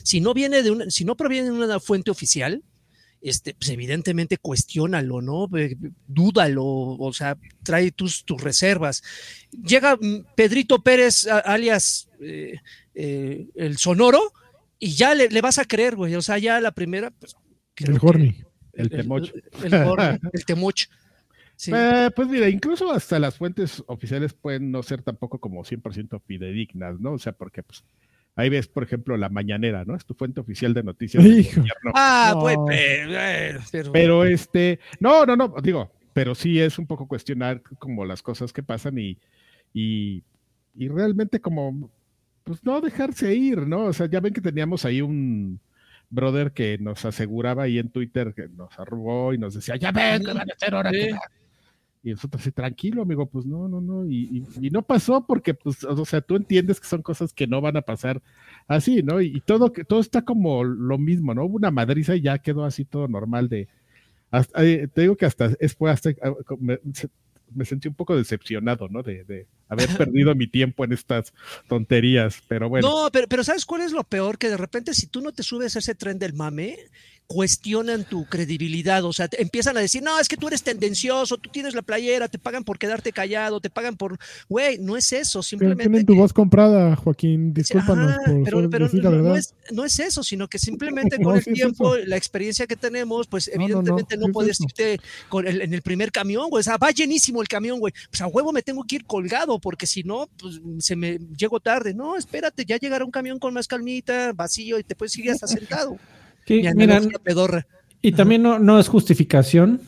Si 0.02 0.20
no 0.20 0.32
viene 0.34 0.62
de 0.62 0.70
una, 0.70 0.90
si 0.90 1.04
no 1.04 1.16
proviene 1.16 1.50
de 1.50 1.52
una 1.64 1.80
fuente 1.80 2.10
oficial, 2.10 2.62
este, 3.24 3.54
pues 3.54 3.70
evidentemente 3.70 4.36
cuestiónalo, 4.36 5.22
¿no? 5.22 5.48
Dúdalo, 6.06 6.64
o 6.64 7.12
sea, 7.14 7.38
trae 7.62 7.90
tus, 7.90 8.24
tus 8.24 8.40
reservas. 8.42 9.02
Llega 9.50 9.96
mm, 9.96 10.26
Pedrito 10.36 10.82
Pérez, 10.82 11.26
alias 11.26 12.10
eh, 12.20 12.58
eh, 12.94 13.48
el 13.54 13.78
Sonoro, 13.78 14.20
y 14.78 14.92
ya 14.94 15.14
le, 15.14 15.30
le 15.30 15.40
vas 15.40 15.58
a 15.58 15.64
creer, 15.64 15.96
güey. 15.96 16.14
O 16.14 16.22
sea, 16.22 16.36
ya 16.36 16.60
la 16.60 16.72
primera, 16.72 17.10
pues. 17.10 17.34
El 17.76 17.98
que- 17.98 18.06
Horny. 18.06 18.36
El 18.74 18.90
temoch. 18.90 19.30
El, 19.62 19.72
el 19.72 19.82
Horny, 19.84 20.18
el 20.32 20.44
Temoch. 20.44 20.86
Sí. 21.56 21.70
Eh, 21.74 22.10
pues 22.14 22.28
mira, 22.28 22.48
incluso 22.48 22.90
hasta 22.92 23.18
las 23.18 23.36
fuentes 23.36 23.82
oficiales 23.86 24.34
pueden 24.34 24.70
no 24.70 24.82
ser 24.82 25.02
tampoco 25.02 25.38
como 25.38 25.64
100% 25.64 26.20
fidedignas, 26.26 27.00
¿no? 27.00 27.12
O 27.12 27.18
sea, 27.18 27.32
porque 27.32 27.62
pues 27.62 27.84
ahí 28.36 28.48
ves, 28.48 28.66
por 28.68 28.82
ejemplo, 28.82 29.16
la 29.16 29.28
mañanera, 29.28 29.84
¿no? 29.84 29.94
Es 29.96 30.04
tu 30.04 30.14
fuente 30.14 30.40
oficial 30.40 30.74
de 30.74 30.82
noticias. 30.82 31.22
del 31.22 31.40
Hijo. 31.40 31.60
gobierno. 31.60 31.92
Ah, 31.94 32.32
No. 32.34 32.40
pues, 32.40 32.56
eh, 32.72 33.58
eh, 33.72 33.82
pero, 33.92 34.24
este, 34.24 34.80
no, 35.00 35.24
no, 35.26 35.36
no, 35.36 35.54
digo, 35.62 35.92
pero 36.12 36.34
sí 36.34 36.60
es 36.60 36.78
un 36.78 36.86
poco 36.86 37.06
cuestionar 37.08 37.62
como 37.62 38.04
las 38.04 38.22
cosas 38.22 38.52
que 38.52 38.62
pasan 38.62 38.98
y, 38.98 39.18
y, 39.72 40.22
y 40.76 40.88
realmente 40.88 41.40
como, 41.40 41.90
pues 42.44 42.62
no 42.64 42.80
dejarse 42.80 43.34
ir, 43.34 43.66
¿no? 43.66 43.86
O 43.86 43.92
sea, 43.92 44.06
ya 44.06 44.20
ven 44.20 44.32
que 44.34 44.40
teníamos 44.40 44.84
ahí 44.84 45.00
un 45.00 45.60
brother 46.10 46.52
que 46.52 46.78
nos 46.78 47.04
aseguraba 47.04 47.64
ahí 47.64 47.78
en 47.78 47.88
Twitter 47.88 48.34
que 48.34 48.48
nos 48.48 48.78
arrugó 48.78 49.32
y 49.34 49.38
nos 49.38 49.54
decía, 49.54 49.76
ya 49.76 49.90
ven, 49.90 50.22
que 50.24 50.32
van 50.32 50.48
a 50.50 50.52
hacer 50.54 50.74
ahora. 50.74 50.90
que 50.90 51.10
Sí. 51.10 51.16
Va". 52.04 52.10
Y 52.10 52.12
nosotros 52.12 52.42
sí, 52.42 52.52
tranquilo, 52.52 53.02
amigo, 53.02 53.26
pues 53.26 53.46
no, 53.46 53.68
no, 53.68 53.80
no, 53.80 54.06
y, 54.06 54.44
no 54.70 54.82
pasó 54.82 55.26
porque, 55.26 55.54
pues, 55.54 55.84
o 55.84 56.04
sea, 56.04 56.20
tú 56.20 56.36
entiendes 56.36 56.80
que 56.80 56.86
son 56.86 57.02
cosas 57.02 57.32
que 57.32 57.46
no 57.46 57.60
van 57.60 57.76
a 57.76 57.82
pasar 57.82 58.22
así, 58.68 59.02
¿no? 59.02 59.20
Y, 59.20 59.36
y 59.36 59.40
todo, 59.40 59.70
todo 59.70 60.00
está 60.00 60.22
como 60.22 60.64
lo 60.64 60.98
mismo, 60.98 61.34
¿no? 61.34 61.44
Hubo 61.44 61.56
una 61.56 61.70
madriza 61.70 62.16
y 62.16 62.22
ya 62.22 62.38
quedó 62.38 62.64
así 62.64 62.84
todo 62.84 63.08
normal 63.08 63.48
de, 63.48 63.68
eh, 64.56 64.88
te 64.92 65.02
digo 65.02 65.16
que 65.16 65.26
hasta 65.26 65.50
es 65.60 65.74
fue 65.74 65.90
hasta 65.90 66.10
ah, 66.22 66.34
me, 66.58 66.78
me 67.54 67.64
sentí 67.64 67.88
un 67.88 67.94
poco 67.94 68.16
decepcionado, 68.16 68.88
¿no? 68.88 69.02
De, 69.02 69.24
de 69.24 69.46
haber 69.68 69.88
perdido 69.96 70.34
mi 70.34 70.46
tiempo 70.46 70.84
en 70.84 70.92
estas 70.92 71.32
tonterías, 71.68 72.36
pero 72.48 72.68
bueno. 72.68 72.88
No, 72.88 73.10
pero, 73.10 73.26
pero 73.28 73.44
¿sabes 73.44 73.64
cuál 73.64 73.82
es 73.82 73.92
lo 73.92 74.04
peor? 74.04 74.38
Que 74.38 74.48
de 74.50 74.56
repente 74.56 74.94
si 74.94 75.06
tú 75.06 75.20
no 75.20 75.32
te 75.32 75.42
subes 75.42 75.76
a 75.76 75.78
ese 75.78 75.94
tren 75.94 76.18
del 76.18 76.34
mame, 76.34 76.76
cuestionan 77.26 78.04
tu 78.04 78.26
credibilidad, 78.26 79.02
o 79.04 79.12
sea, 79.12 79.28
te 79.28 79.40
empiezan 79.40 79.76
a 79.78 79.80
decir, 79.80 80.02
no, 80.02 80.18
es 80.20 80.28
que 80.28 80.36
tú 80.36 80.48
eres 80.48 80.62
tendencioso, 80.62 81.38
tú 81.38 81.48
tienes 81.50 81.74
la 81.74 81.80
playera, 81.80 82.28
te 82.28 82.38
pagan 82.38 82.64
por 82.64 82.78
quedarte 82.78 83.12
callado, 83.12 83.60
te 83.60 83.70
pagan 83.70 83.96
por, 83.96 84.18
güey, 84.48 84.78
no 84.78 84.94
es 84.96 85.10
eso, 85.10 85.42
simplemente... 85.42 85.84
tienen 85.84 86.04
tu 86.04 86.14
voz 86.14 86.34
comprada, 86.34 86.94
Joaquín. 86.96 87.54
Discúlpanos 87.54 88.12
Ajá, 88.12 88.20
por 88.26 88.44
pero, 88.44 88.70
pero 88.70 88.84
decir 88.86 89.02
no, 89.02 89.10
la 89.10 89.16
no 89.16 89.22
verdad. 89.22 89.38
es, 89.38 89.54
no 89.72 89.84
es 89.86 89.98
eso, 90.00 90.22
sino 90.22 90.48
que 90.48 90.58
simplemente 90.58 91.18
No, 91.18 91.24
con 91.30 91.36
el 91.38 91.44
sí 91.44 91.54
tiempo, 91.54 91.96
la 91.96 92.16
experiencia 92.16 92.66
que 92.66 92.76
tenemos, 92.76 93.26
pues 93.26 93.48
No, 93.48 93.54
no, 93.54 93.58
no, 93.58 93.64
evidentemente 93.80 94.16
no, 94.18 94.28
puedes 94.28 94.60
irte 94.60 95.00
con 95.30 95.46
el- 95.46 95.62
en 95.62 95.72
el 95.72 95.80
primer 95.80 96.12
camión, 96.12 96.50
güey, 96.50 96.60
o 96.60 96.64
sea, 96.64 96.76
va 96.76 96.90
llenísimo 96.90 97.40
el 97.40 97.48
camión, 97.48 97.80
güey, 97.80 97.94
pues 98.10 98.20
a 98.20 98.26
huevo 98.26 98.52
me 98.52 98.62
tengo 98.62 98.84
que 98.84 98.96
ir 98.96 99.06
colgado, 99.06 99.53
porque 99.60 99.86
si 99.86 100.02
no, 100.02 100.28
pues 100.38 100.60
se 100.78 100.96
me 100.96 101.18
llego 101.36 101.60
tarde, 101.60 101.94
no, 101.94 102.16
espérate, 102.16 102.64
ya 102.64 102.76
llegará 102.78 103.04
un 103.04 103.10
camión 103.10 103.38
con 103.38 103.54
más 103.54 103.68
calmita, 103.68 104.32
vacío, 104.34 104.78
y 104.78 104.84
te 104.84 104.94
puedes 104.96 105.16
ir 105.18 105.30
hasta 105.30 105.46
sentado. 105.46 105.96
Sí, 106.46 106.60
Mi 106.62 106.74
mira, 106.74 106.96
analogía 106.96 107.18
pedorra. 107.20 107.66
y 108.02 108.12
también 108.12 108.42
no, 108.42 108.58
no 108.58 108.78
es 108.78 108.88
justificación, 108.88 109.80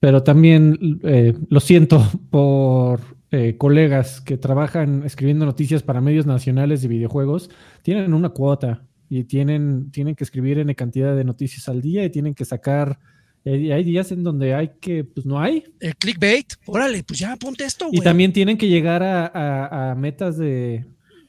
pero 0.00 0.22
también 0.22 1.00
eh, 1.02 1.34
lo 1.48 1.60
siento 1.60 2.06
por 2.28 3.00
eh, 3.30 3.56
colegas 3.56 4.20
que 4.20 4.36
trabajan 4.36 5.02
escribiendo 5.04 5.46
noticias 5.46 5.82
para 5.82 6.00
medios 6.02 6.26
nacionales 6.26 6.82
de 6.82 6.88
videojuegos, 6.88 7.50
tienen 7.82 8.12
una 8.12 8.28
cuota 8.30 8.86
y 9.08 9.24
tienen, 9.24 9.90
tienen 9.90 10.14
que 10.14 10.24
escribir 10.24 10.58
en 10.58 10.72
cantidad 10.74 11.16
de 11.16 11.24
noticias 11.24 11.68
al 11.70 11.80
día 11.80 12.04
y 12.04 12.10
tienen 12.10 12.34
que 12.34 12.44
sacar, 12.44 12.98
hay 13.44 13.84
días 13.84 14.12
en 14.12 14.22
donde 14.24 14.54
hay 14.54 14.72
que, 14.80 15.04
pues 15.04 15.24
no 15.26 15.40
hay, 15.40 15.64
El 15.80 15.96
clickbait, 15.96 16.52
órale, 16.66 17.02
pues 17.04 17.18
ya 17.18 17.36
ponte 17.36 17.64
esto, 17.64 17.86
güey. 17.86 18.00
y 18.00 18.02
también 18.02 18.32
tienen 18.32 18.58
que 18.58 18.68
llegar 18.68 19.02
a, 19.02 19.26
a- 19.26 19.90
a 19.90 19.94
metas 19.94 20.36
de, 20.36 20.84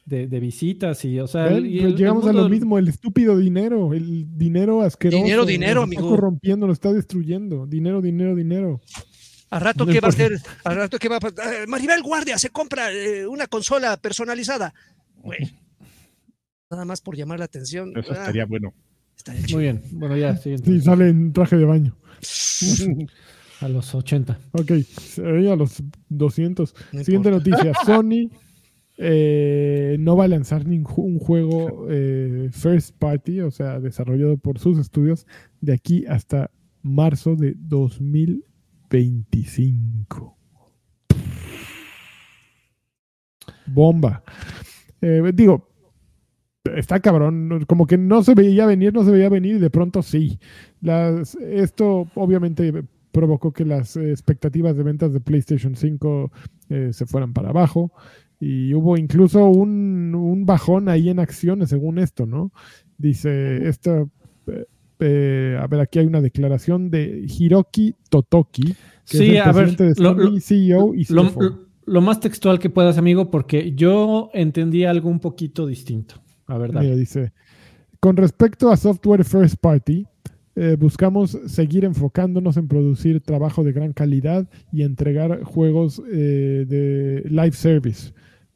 de- 0.06 0.28
de 0.28 0.40
visitas 0.40 1.06
y, 1.06 1.20
o 1.20 1.28
sea, 1.28 1.46
Pues 1.50 1.58
el 1.58 1.96
llegamos 1.96 2.26
a 2.28 2.34
lo 2.34 2.50
mismo, 2.50 2.78
el 2.78 2.88
estúpido 2.88 3.38
dinero, 3.38 3.94
el 3.94 4.26
dinero 4.38 4.82
asqueroso. 4.82 5.24
Dinero, 5.24 5.46
dinero, 5.46 5.82
nos 5.82 5.90
está 5.92 6.00
amigo. 6.02 6.16
corrompiendo, 6.16 6.68
lo 6.68 6.74
está 6.74 6.92
destruyendo. 6.92 7.66
Dinero, 7.68 8.02
dinero, 8.02 8.36
dinero. 8.36 8.82
¿Al 9.52 9.62
rato 9.62 9.86
No 9.86 9.92
qué 9.92 10.00
va 10.00 10.08
a 10.08 10.10
hacer? 10.10 10.34
¿Al 10.64 10.76
rato 10.76 11.00
qué 11.00 11.10
va 11.10 11.16
a 11.18 11.20
pasar? 11.20 11.54
Eh, 11.64 11.68
Maribel 11.68 12.04
Guardia 12.04 12.38
se 12.38 12.50
compra 12.50 12.92
eh, 12.92 13.26
una 13.26 13.48
consola 13.48 13.98
personalizada. 13.98 14.74
Güey. 15.24 15.40
Nada 16.70 16.86
más 16.86 17.02
por 17.02 17.16
llamar 17.16 17.40
la 17.40 17.46
atención. 17.46 17.94
Eso 17.98 18.12
Ah, 18.12 18.18
estaría 18.20 18.46
bueno. 18.46 18.74
Muy 19.52 19.64
bien, 19.64 19.82
bueno, 19.92 20.16
ya, 20.18 20.36
Sí, 20.38 20.44
siguiente. 20.44 20.82
sale 20.86 21.10
en 21.10 21.34
traje 21.34 21.58
de 21.58 21.66
baño. 21.66 21.96
a 23.62 23.68
los 23.70 23.94
80. 23.94 24.40
Ok, 24.54 24.72
ahí 24.72 25.48
a 25.50 25.56
los 25.56 25.84
200. 26.10 26.74
No 26.94 27.04
Siguiente 27.04 27.30
importa. 27.30 27.52
noticia. 27.52 27.74
Sony 27.86 28.30
eh, 28.98 29.98
no 30.00 30.16
va 30.18 30.26
a 30.26 30.28
lanzar 30.28 30.66
ningún 30.66 31.20
juego 31.20 31.86
eh, 31.90 32.50
first 32.52 32.96
party, 32.98 33.42
o 33.42 33.52
sea, 33.52 33.80
desarrollado 33.80 34.38
por 34.38 34.58
sus 34.60 34.78
estudios, 34.80 35.26
de 35.62 35.74
aquí 35.74 36.06
hasta 36.06 36.52
marzo 36.82 37.36
de 37.36 37.54
2025. 37.58 40.38
bomba. 43.68 44.24
Eh, 45.02 45.22
digo, 45.34 45.69
está 46.76 47.00
cabrón, 47.00 47.66
como 47.68 47.86
que 47.88 47.98
no 47.98 48.24
se 48.24 48.34
veía 48.36 48.66
venir, 48.66 48.94
no 48.94 49.04
se 49.04 49.12
veía 49.12 49.30
venir 49.30 49.56
y 49.56 49.60
de 49.60 49.70
pronto 49.70 50.02
sí. 50.02 50.40
Las, 50.82 51.36
esto 51.36 52.08
obviamente 52.16 52.84
provocó 53.12 53.52
que 53.52 53.66
las 53.66 53.98
expectativas 53.98 54.76
de 54.78 54.84
ventas 54.84 55.12
de 55.14 55.20
PlayStation 55.20 55.76
5 55.76 56.32
eh, 56.70 56.90
se 56.94 57.06
fueran 57.06 57.34
para 57.34 57.50
abajo 57.50 57.92
y 58.40 58.74
hubo 58.74 58.98
incluso 58.98 59.46
un, 59.50 60.14
un, 60.16 60.46
bajón 60.46 60.88
ahí 60.90 61.10
en 61.10 61.20
acciones 61.20 61.70
según 61.70 62.00
esto, 62.00 62.26
¿no? 62.26 62.52
Dice, 62.98 63.68
esto, 63.68 64.10
eh, 64.48 64.66
eh, 65.00 65.58
a 65.60 65.68
ver, 65.68 65.80
aquí 65.82 66.00
hay 66.00 66.06
una 66.06 66.22
declaración 66.22 66.90
de 66.90 67.26
Hiroki 67.28 67.96
Totoki, 68.10 68.64
que 68.64 69.18
sí, 69.18 69.18
es 69.18 69.22
el 69.30 69.34
ver, 69.34 69.44
presidente 69.54 69.84
de 69.86 69.96
Sony, 69.96 70.16
lo- 70.16 70.40
CEO 70.40 70.96
y 70.96 71.06
Lo, 71.12 71.24
CFO. 71.30 71.42
lo- 71.42 71.70
lo 71.86 72.02
más 72.02 72.20
textual 72.20 72.60
que 72.60 72.70
puedas, 72.70 72.98
amigo, 73.00 73.32
porque 73.32 73.74
yo 73.76 74.30
entendí 74.34 74.86
algo 74.86 75.10
un 75.10 75.20
poquito 75.20 75.66
distinto. 75.66 76.16
Verdad. 76.58 76.82
Mira, 76.82 76.96
dice, 76.96 77.32
con 78.00 78.18
respecto 78.18 78.72
a 78.72 78.78
software 78.78 79.24
first 79.24 79.56
party, 79.62 80.06
eh, 80.56 80.76
buscamos 80.78 81.38
seguir 81.46 81.86
enfocándonos 81.86 82.58
en 82.58 82.68
producir 82.68 83.22
trabajo 83.22 83.64
de 83.64 83.72
gran 83.72 83.94
calidad 83.94 84.48
y 84.72 84.84
entregar 84.84 85.44
juegos 85.44 86.02
eh, 86.12 86.66
de 86.68 87.24
live 87.30 87.54
service. 87.54 88.12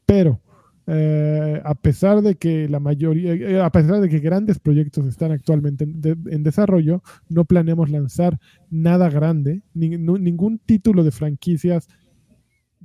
Pero 0.06 0.40
eh, 0.86 1.62
a 1.64 1.76
pesar 1.76 2.22
de 2.22 2.36
que 2.36 2.68
la 2.68 2.82
mayoría, 2.82 3.66
a 3.66 3.72
pesar 3.72 4.02
de 4.02 4.10
que 4.10 4.20
grandes 4.20 4.60
proyectos 4.60 5.06
están 5.06 5.32
actualmente 5.32 5.86
en, 5.86 6.02
de- 6.02 6.18
en 6.30 6.44
desarrollo, 6.44 7.02
no 7.30 7.46
planeamos 7.46 7.90
lanzar 7.90 8.38
nada 8.70 9.10
grande, 9.10 9.62
ningún 9.74 10.60
título 10.60 11.06
de 11.06 11.12
franquicias 11.12 11.88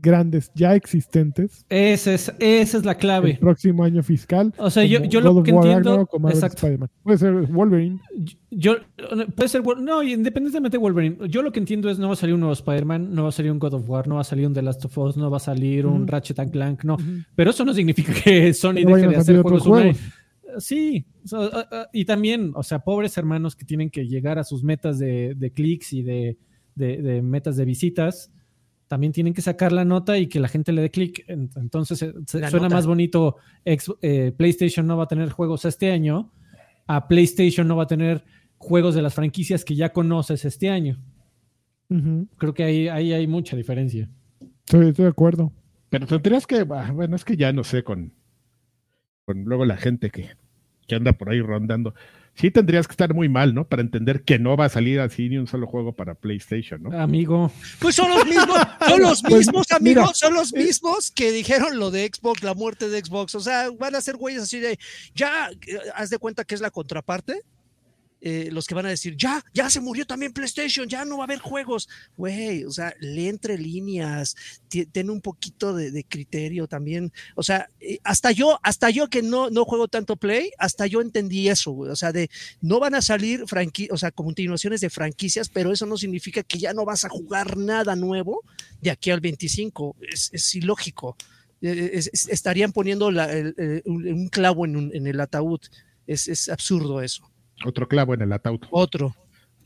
grandes 0.00 0.50
ya 0.54 0.74
existentes 0.74 1.64
Esa 1.68 2.14
es, 2.14 2.32
esa 2.38 2.78
es 2.78 2.84
la 2.84 2.92
el 2.92 2.98
clave. 2.98 3.38
próximo 3.40 3.84
año 3.84 4.02
fiscal. 4.02 4.52
O 4.58 4.70
sea, 4.70 4.84
yo, 4.84 5.02
yo 5.04 5.20
lo 5.20 5.42
que 5.42 5.52
War 5.52 5.66
entiendo. 5.66 6.08
Exacto. 6.28 6.68
Puede 7.02 7.18
ser 7.18 7.32
Wolverine. 7.32 8.00
Yo, 8.50 8.76
puede 9.34 9.48
ser, 9.48 9.62
no, 9.80 10.02
independientemente 10.02 10.76
de 10.76 10.82
Wolverine, 10.82 11.16
yo 11.28 11.42
lo 11.42 11.52
que 11.52 11.60
entiendo 11.60 11.90
es 11.90 11.98
no 11.98 12.06
va 12.08 12.14
a 12.14 12.16
salir 12.16 12.34
un 12.34 12.40
nuevo 12.40 12.52
Spider-Man, 12.52 13.14
no 13.14 13.24
va 13.24 13.28
a 13.28 13.32
salir 13.32 13.52
un 13.52 13.58
God 13.58 13.74
of 13.74 13.88
War, 13.88 14.08
no 14.08 14.14
va 14.16 14.22
a 14.22 14.24
salir 14.24 14.46
un 14.46 14.54
The 14.54 14.62
Last 14.62 14.84
of 14.84 14.96
Us, 14.98 15.16
no 15.16 15.30
va 15.30 15.36
a 15.38 15.40
salir 15.40 15.86
un. 15.86 16.06
Ratchet 16.06 16.38
and 16.38 16.50
Clank, 16.50 16.84
no. 16.84 16.96
Pero 17.34 17.50
eso 17.50 17.64
no 17.64 17.74
significa 17.74 18.12
que 18.24 18.52
Sony 18.54 18.84
deje 18.86 19.08
de 19.08 19.16
hacer 19.16 19.42
juegos 19.42 19.62
juegos. 19.64 19.96
Sí, 20.58 21.04
ah, 21.32 21.66
ah, 21.70 21.86
y 21.92 22.04
también, 22.06 22.52
o 22.54 22.62
sea, 22.62 22.78
pobres 22.78 23.16
hermanos 23.18 23.54
que 23.54 23.64
tienen 23.66 23.90
que 23.90 24.06
llegar 24.06 24.38
a 24.38 24.44
sus 24.44 24.64
metas 24.64 24.98
de, 24.98 25.34
de 25.36 25.50
clics 25.52 25.92
y 25.92 26.02
de, 26.02 26.38
de- 26.74 27.02
de 27.02 27.20
metas 27.22 27.56
de 27.56 27.64
visitas, 27.66 28.32
también 28.88 29.12
tienen 29.12 29.34
que 29.34 29.42
sacar 29.42 29.70
la 29.72 29.84
nota 29.84 30.18
y 30.18 30.26
que 30.26 30.40
la 30.40 30.48
gente 30.48 30.72
le 30.72 30.82
dé 30.82 30.90
clic. 30.90 31.24
En- 31.28 31.50
Entonces, 31.56 32.02
eh, 32.02 32.12
suena 32.26 32.50
nota. 32.50 32.68
más 32.74 32.86
bonito, 32.86 33.36
ex- 33.64 33.92
eh, 34.02 34.32
PlayStation 34.36 34.86
no 34.86 34.96
va 34.96 35.04
a 35.04 35.08
tener 35.08 35.30
juegos 35.30 35.64
este 35.66 35.92
año, 35.92 36.32
a 36.86 37.06
PlayStation 37.06 37.68
no 37.68 37.76
va 37.76 37.84
a 37.84 37.86
tener 37.86 38.24
juegos 38.56 38.94
de 38.94 39.02
las 39.02 39.14
franquicias 39.14 39.64
que 39.64 39.74
ya 39.76 39.90
conoces 39.92 40.44
este 40.44 40.68
año. 40.70 41.00
Creo 42.36 42.52
que 42.52 42.64
ahí, 42.64 42.88
ahí 42.88 43.12
hay 43.12 43.26
mucha 43.26 43.56
diferencia. 43.56 44.10
Estoy, 44.66 44.88
estoy 44.88 45.04
de 45.04 45.10
acuerdo. 45.10 45.52
Pero 45.88 46.06
tendrías 46.06 46.46
que, 46.46 46.66
ah, 46.70 46.90
bueno, 46.92 47.16
es 47.16 47.24
que 47.24 47.36
ya 47.36 47.50
no 47.52 47.64
sé 47.64 47.82
con, 47.82 48.12
con 49.24 49.44
luego 49.44 49.64
la 49.64 49.76
gente 49.78 50.10
que, 50.10 50.28
que 50.86 50.94
anda 50.94 51.12
por 51.14 51.30
ahí 51.30 51.40
rondando. 51.40 51.94
Sí 52.38 52.52
tendrías 52.52 52.86
que 52.86 52.92
estar 52.92 53.12
muy 53.14 53.28
mal, 53.28 53.52
¿no? 53.52 53.66
Para 53.66 53.82
entender 53.82 54.22
que 54.22 54.38
no 54.38 54.56
va 54.56 54.66
a 54.66 54.68
salir 54.68 55.00
así 55.00 55.28
ni 55.28 55.38
un 55.38 55.48
solo 55.48 55.66
juego 55.66 55.92
para 55.92 56.14
PlayStation, 56.14 56.80
¿no? 56.80 56.96
Amigo, 56.96 57.50
Pues 57.80 57.96
son 57.96 58.10
los 58.10 58.24
mismos, 58.24 58.58
son 58.86 59.00
los 59.00 59.22
Pues, 59.28 59.46
mismos 59.46 59.66
mira, 59.80 60.02
amigos, 60.02 60.18
son 60.18 60.34
los 60.34 60.52
mismos 60.52 61.10
que 61.10 61.32
dijeron 61.32 61.80
lo 61.80 61.90
de 61.90 62.06
Xbox, 62.06 62.44
la 62.44 62.54
muerte 62.54 62.88
de 62.88 63.00
Xbox. 63.00 63.34
O 63.34 63.40
sea, 63.40 63.70
van 63.70 63.96
a 63.96 64.00
ser 64.00 64.16
güeyes 64.16 64.42
así 64.42 64.60
de, 64.60 64.78
ya, 65.16 65.50
eh, 65.66 65.78
haz 65.96 66.10
de 66.10 66.18
cuenta 66.18 66.44
que 66.44 66.54
es 66.54 66.60
la 66.60 66.70
contraparte. 66.70 67.42
Eh, 68.20 68.48
los 68.50 68.66
que 68.66 68.74
van 68.74 68.86
a 68.86 68.90
decir, 68.90 69.16
ya, 69.16 69.44
ya 69.54 69.70
se 69.70 69.80
murió 69.80 70.04
también 70.06 70.32
PlayStation, 70.32 70.88
ya 70.88 71.04
no 71.04 71.18
va 71.18 71.24
a 71.24 71.26
haber 71.26 71.38
juegos. 71.38 71.88
Güey, 72.16 72.64
o 72.64 72.70
sea, 72.70 72.92
lee 73.00 73.28
entre 73.28 73.56
líneas, 73.58 74.34
ten 74.92 75.10
un 75.10 75.20
poquito 75.20 75.74
de, 75.74 76.04
criterio 76.04 76.66
también. 76.66 77.12
O 77.36 77.42
sea, 77.42 77.68
eh, 77.80 77.98
hasta 78.02 78.32
yo, 78.32 78.58
hasta 78.62 78.90
yo 78.90 79.08
que 79.08 79.22
no, 79.22 79.50
no 79.50 79.64
juego 79.64 79.88
tanto 79.88 80.16
Play, 80.16 80.50
hasta 80.58 80.86
yo 80.86 81.00
entendí 81.00 81.48
eso, 81.48 81.70
güey. 81.70 81.90
O 81.92 81.96
sea, 81.96 82.12
de 82.12 82.28
no 82.60 82.80
van 82.80 82.94
a 82.94 83.02
salir 83.02 83.44
o 83.90 83.96
sea, 83.96 84.10
continuaciones 84.10 84.80
de 84.80 84.90
franquicias, 84.90 85.48
pero 85.48 85.72
eso 85.72 85.86
no 85.86 85.96
significa 85.96 86.42
que 86.42 86.58
ya 86.58 86.72
no 86.72 86.84
vas 86.84 87.04
a 87.04 87.08
jugar 87.08 87.56
nada 87.56 87.94
nuevo 87.94 88.42
de 88.80 88.90
aquí 88.90 89.10
al 89.10 89.20
25. 89.20 89.96
Es, 90.12 90.30
es 90.32 90.54
ilógico. 90.54 91.16
Eh, 91.60 91.90
es- 91.94 92.10
es- 92.12 92.28
estarían 92.28 92.72
poniendo 92.72 93.08
un 93.08 94.28
clavo 94.28 94.64
en, 94.66 94.90
en 94.94 95.06
el 95.06 95.20
ataúd. 95.20 95.60
Es 96.06 96.48
absurdo 96.48 97.02
eso. 97.02 97.30
Otro 97.64 97.88
clavo 97.88 98.14
en 98.14 98.22
el 98.22 98.32
ataúd. 98.32 98.60
Otro. 98.70 99.14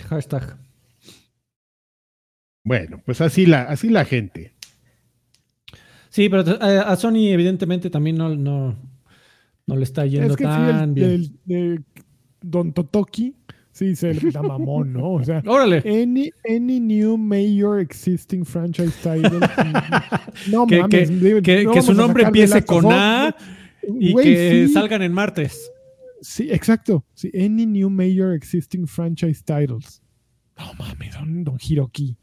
hashtag. 0.09 0.57
Bueno, 2.64 3.03
pues 3.05 3.20
así 3.20 3.47
la, 3.47 3.62
así 3.62 3.88
la 3.88 4.05
gente. 4.05 4.55
Sí, 6.11 6.28
pero 6.28 6.43
eh, 6.47 6.78
a 6.84 6.95
Sony 6.97 7.28
evidentemente 7.32 7.90
también 7.90 8.16
no, 8.16 8.28
no, 8.36 8.76
no 9.66 9.76
le 9.76 9.82
está 9.82 10.07
yendo 10.07 10.28
Es 10.32 10.36
que 10.36 10.45
sí, 10.45 10.51
tan 10.51 10.88
el, 10.90 10.95
bien. 10.95 11.11
el- 11.11 11.32
de 11.45 11.82
Don 12.40 12.72
Totoki, 12.72 13.34
sí, 13.72 13.97
se 13.97 14.14
le 14.14 14.30
da 14.30 14.43
mamón, 14.43 14.93
¿no? 14.93 15.12
O 15.14 15.24
sea, 15.24 15.43
Órale. 15.47 15.78
any, 15.86 16.30
any 16.49 16.80
new 16.80 17.16
major 17.16 17.80
existing 17.80 18.45
franchise 18.45 18.93
title. 19.03 19.40
no 20.51 20.66
Que, 20.66 20.80
mames, 20.80 21.11
que- 21.43 21.64
no 21.64 21.82
su 21.82 21.95
nombre 21.95 22.24
empiece 22.24 22.64
con 22.64 22.86
A 22.93 23.34
y 23.99 24.14
que 24.14 24.66
sí. 24.68 24.72
salgan 24.72 25.03
en 25.03 25.12
martes. 25.12 25.70
Sí, 26.22 26.48
exacto. 26.50 27.04
Sí, 27.14 27.30
any 27.34 27.66
new 27.66 27.90
major 27.90 28.32
existing 28.34 28.86
franchise 28.86 29.42
titles. 29.44 30.00
No 30.56 30.72
mames, 30.74 31.12
don, 31.14 31.44
don 31.44 31.58
Hiroki. 31.60 32.16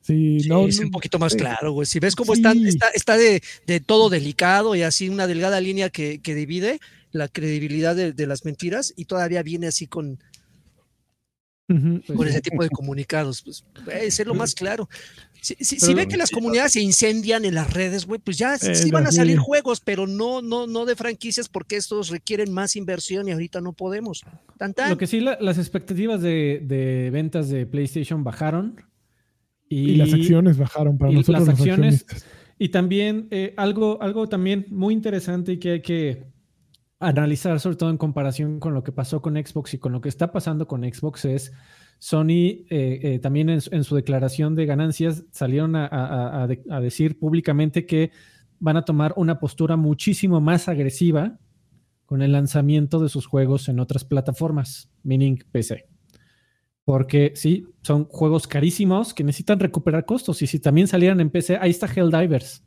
Sí, 0.00 0.40
Sí, 0.40 0.48
no, 0.48 0.66
es 0.66 0.78
no, 0.80 0.86
un 0.86 0.90
poquito 0.92 1.18
más 1.18 1.32
sí. 1.32 1.38
claro, 1.38 1.72
güey. 1.72 1.84
Si 1.84 1.98
ves 1.98 2.16
cómo 2.16 2.34
Sí. 2.34 2.40
está, 2.40 2.52
está, 2.52 2.88
está 2.94 3.16
de, 3.18 3.42
de 3.66 3.80
todo 3.80 4.08
delicado 4.08 4.74
y 4.74 4.82
así 4.82 5.08
una 5.10 5.26
delgada 5.26 5.60
línea 5.60 5.90
que, 5.90 6.20
que 6.22 6.34
divide 6.34 6.80
la 7.12 7.28
credibilidad 7.28 7.94
de, 7.94 8.12
de 8.14 8.26
las 8.26 8.44
mentiras 8.46 8.94
y 8.96 9.04
todavía 9.06 9.42
viene 9.42 9.66
así 9.66 9.86
con, 9.86 10.18
con 11.66 12.26
ese 12.28 12.40
tipo 12.40 12.62
de 12.62 12.70
comunicados. 12.70 13.42
Pues, 13.42 14.14
sé 14.14 14.24
lo 14.24 14.34
más 14.34 14.54
claro. 14.54 14.88
Si, 15.42 15.54
si- 15.60 15.78
si 15.80 15.86
Pero- 15.86 15.96
ve 15.96 16.08
que 16.08 16.16
las 16.16 16.30
comunidades 16.30 16.72
se 16.72 16.80
incendian 16.82 17.44
en 17.44 17.54
las 17.54 17.72
redes, 17.72 18.06
güey, 18.06 18.20
pues 18.20 18.36
ya 18.38 18.54
Eh, 18.56 18.74
sí 18.74 18.90
van 18.90 19.06
a 19.06 19.12
salir 19.12 19.38
juegos, 19.38 19.80
pero 19.80 20.06
no, 20.06 20.42
no, 20.42 20.66
no 20.66 20.84
de 20.84 20.96
franquicias 20.96 21.48
porque 21.48 21.76
estos 21.76 22.08
requieren 22.10 22.52
más 22.52 22.76
inversión 22.76 23.28
y 23.28 23.32
ahorita 23.32 23.60
no 23.60 23.72
podemos. 23.72 24.22
Tan, 24.58 24.74
tan. 24.74 24.90
Lo 24.90 24.98
que 24.98 25.06
sí, 25.06 25.20
la- 25.20 25.38
las 25.40 25.58
expectativas 25.58 26.20
de, 26.20 26.62
de 26.64 27.10
ventas 27.10 27.48
de 27.48 27.66
PlayStation 27.66 28.22
bajaron. 28.24 28.76
Y, 29.68 29.90
Y 29.92 29.96
las 29.96 30.12
acciones 30.12 30.58
bajaron 30.58 30.98
para 30.98 31.12
y 31.12 31.14
nosotros 31.14 31.46
las 31.46 31.58
acciones-. 31.58 32.04
Y 32.58 32.70
también 32.70 33.28
eh, 33.30 33.54
algo, 33.56 34.02
algo 34.02 34.28
también 34.28 34.66
muy 34.68 34.92
interesante 34.92 35.52
y 35.52 35.58
que 35.58 35.70
hay 35.70 35.80
que 35.82 36.24
analizar, 36.98 37.58
sobre 37.60 37.76
todo 37.76 37.88
en 37.90 37.96
comparación 37.96 38.60
con 38.60 38.74
lo 38.74 38.82
que 38.82 38.92
pasó 38.92 39.22
con 39.22 39.34
Xbox 39.36 39.72
y 39.74 39.78
con 39.78 39.92
lo 39.92 40.00
que 40.00 40.08
está 40.10 40.32
pasando 40.32 40.66
con 40.68 40.82
Xbox, 40.82 41.24
es 41.24 41.52
Sony 42.02 42.64
eh, 42.70 42.98
eh, 43.02 43.18
también 43.22 43.48
en, 43.50 43.60
su- 43.60 43.72
en 43.74 43.84
su 43.84 43.94
declaración 43.94 44.56
de 44.56 44.64
ganancias 44.66 45.24
salieron 45.30 45.76
a, 45.76 45.86
a- 45.86 46.06
a- 46.06 46.42
a 46.42 46.46
de- 46.48 46.62
a 46.70 46.80
decir 46.80 47.18
públicamente 47.18 47.84
que 47.86 48.10
van 48.58 48.76
a 48.78 48.84
tomar 48.84 49.12
una 49.16 49.38
postura 49.38 49.76
muchísimo 49.76 50.40
más 50.40 50.66
agresiva 50.68 51.38
con 52.06 52.22
el 52.22 52.32
lanzamiento 52.32 52.98
de 53.00 53.08
sus 53.10 53.26
juegos 53.26 53.68
en 53.68 53.78
otras 53.80 54.04
plataformas, 54.04 54.90
meaning 55.04 55.38
PC. 55.52 55.86
Porque 56.84 57.32
sí, 57.36 57.66
son 57.82 58.06
juegos 58.06 58.48
carísimos 58.48 59.14
que 59.14 59.22
necesitan 59.22 59.60
recuperar 59.60 60.06
costos. 60.06 60.42
Y 60.42 60.46
si 60.48 60.58
también 60.58 60.88
salieran 60.88 61.20
en 61.20 61.30
PC, 61.30 61.58
ahí 61.60 61.70
está 61.70 61.86
Helldivers. 61.86 62.64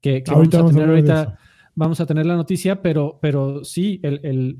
Que, 0.00 0.22
que 0.22 0.30
Ahorita 0.32 0.58
vamos 0.58 0.72
a 0.72 0.74
tener 0.74 0.88
hablar 0.90 1.04
de 1.04 1.12
ahorita, 1.12 1.38
vamos 1.76 2.00
a 2.00 2.06
tener 2.06 2.26
la 2.26 2.36
noticia, 2.36 2.82
pero, 2.82 3.18
pero 3.22 3.64
sí, 3.64 4.00
el, 4.02 4.20
el- 4.24 4.58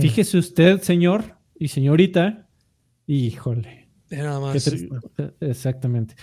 fíjese 0.00 0.38
usted, 0.38 0.80
señor 0.80 1.24
y 1.58 1.68
señorita, 1.68 2.48
híjole. 3.12 3.88
Nada 4.10 4.40
más. 4.40 4.66
tri- 4.66 4.88
Exactamente. 5.40 6.14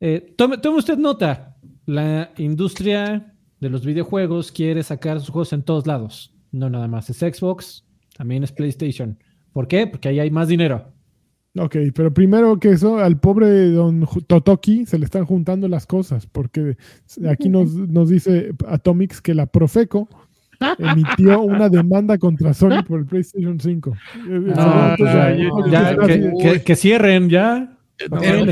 Eh, 0.00 0.34
tome, 0.36 0.58
tome 0.58 0.78
usted 0.78 0.98
nota. 0.98 1.56
La 1.86 2.32
industria 2.38 3.34
de 3.60 3.70
los 3.70 3.84
videojuegos 3.84 4.50
quiere 4.52 4.82
sacar 4.82 5.20
sus 5.20 5.30
juegos 5.30 5.52
en 5.52 5.62
todos 5.62 5.86
lados. 5.86 6.34
No 6.50 6.70
nada 6.70 6.88
más 6.88 7.10
es 7.10 7.18
Xbox, 7.18 7.84
también 8.16 8.44
es 8.44 8.52
PlayStation. 8.52 9.18
¿Por 9.52 9.68
qué? 9.68 9.86
Porque 9.86 10.08
ahí 10.08 10.20
hay 10.20 10.30
más 10.30 10.48
dinero. 10.48 10.92
Ok, 11.56 11.76
pero 11.94 12.12
primero 12.12 12.58
que 12.58 12.70
eso, 12.70 12.98
al 12.98 13.20
pobre 13.20 13.70
don 13.70 14.04
Totoki 14.26 14.86
se 14.86 14.98
le 14.98 15.04
están 15.04 15.24
juntando 15.24 15.68
las 15.68 15.86
cosas, 15.86 16.26
porque 16.26 16.76
aquí 17.28 17.48
nos, 17.48 17.72
nos 17.74 18.08
dice 18.08 18.52
Atomics 18.66 19.20
que 19.20 19.34
la 19.34 19.46
Profeco 19.46 20.08
emitió 20.78 21.40
una 21.42 21.68
demanda 21.68 22.18
contra 22.18 22.52
Sony 22.54 22.82
por 22.86 23.00
el 23.00 23.06
PlayStation 23.06 23.58
5. 23.60 23.90
Eh, 23.92 24.52
Ah, 24.56 24.96
entonces, 24.98 25.16
ya, 25.16 25.30
entonces, 25.42 25.72
ya, 25.72 25.88
así 25.88 25.96
que, 26.06 26.18
de- 26.18 26.32
que- 26.58 26.62
que 26.64 26.76
cierren 26.76 27.28
ya. 27.28 27.78
Pero, 27.96 28.42
Ok, 28.42 28.48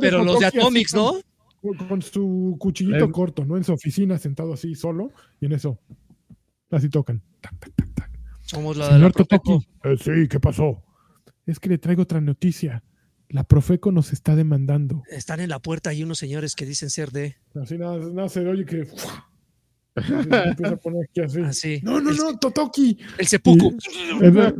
pero- 0.00 0.24
los 0.24 0.38
de 0.40 0.46
Atomics, 0.46 0.94
¿no? 0.94 1.12
con 1.88 2.02
su 2.02 2.56
cuchillito 2.58 3.06
Eh. 3.06 3.10
corto, 3.10 3.46
¿no? 3.46 3.56
En 3.56 3.64
su 3.64 3.72
oficina, 3.72 4.18
sentado 4.18 4.52
así 4.52 4.74
solo, 4.74 5.10
y 5.40 5.46
en 5.46 5.52
eso. 5.52 5.78
Así 6.70 6.90
tocan. 6.90 7.22
Tac, 7.40 7.58
tac, 7.58 7.72
tac, 7.74 7.94
tac. 7.94 8.10
Somos 8.42 8.76
la 8.76 8.84
de 8.86 8.90
la 8.90 8.96
Señor 8.98 9.12
Profeco. 9.14 9.42
Totoki. 9.62 9.68
Eh, 9.84 9.96
sí, 10.22 10.28
¿qué 10.28 10.40
pasó? 10.40 10.82
Es 11.46 11.58
que 11.58 11.70
le 11.70 11.78
traigo 11.78 12.02
otra 12.02 12.20
noticia. 12.20 12.82
La 13.30 13.44
Profeco 13.44 13.90
nos 13.92 14.12
está 14.12 14.36
demandando. 14.36 15.02
Están 15.10 15.40
en 15.40 15.48
la 15.48 15.58
puerta 15.58 15.88
ahí 15.90 16.02
unos 16.02 16.18
señores 16.18 16.54
que 16.54 16.66
dicen 16.66 16.90
ser 16.90 17.10
de. 17.10 17.36
Así 17.60 17.78
nada, 17.78 17.96
nada 18.12 18.28
se 18.28 18.46
oye 18.46 18.66
que. 18.66 18.86
Empieza 19.96 20.74
a 20.74 20.76
poner 20.82 21.04
aquí 21.04 21.20
así. 21.20 21.40
Así. 21.40 21.80
No, 21.82 22.00
no, 22.00 22.10
El- 22.10 22.16
no, 22.16 22.38
Totoki. 22.38 22.98
El 23.18 23.26
seppuku. 23.26 23.76
Es- 24.20 24.54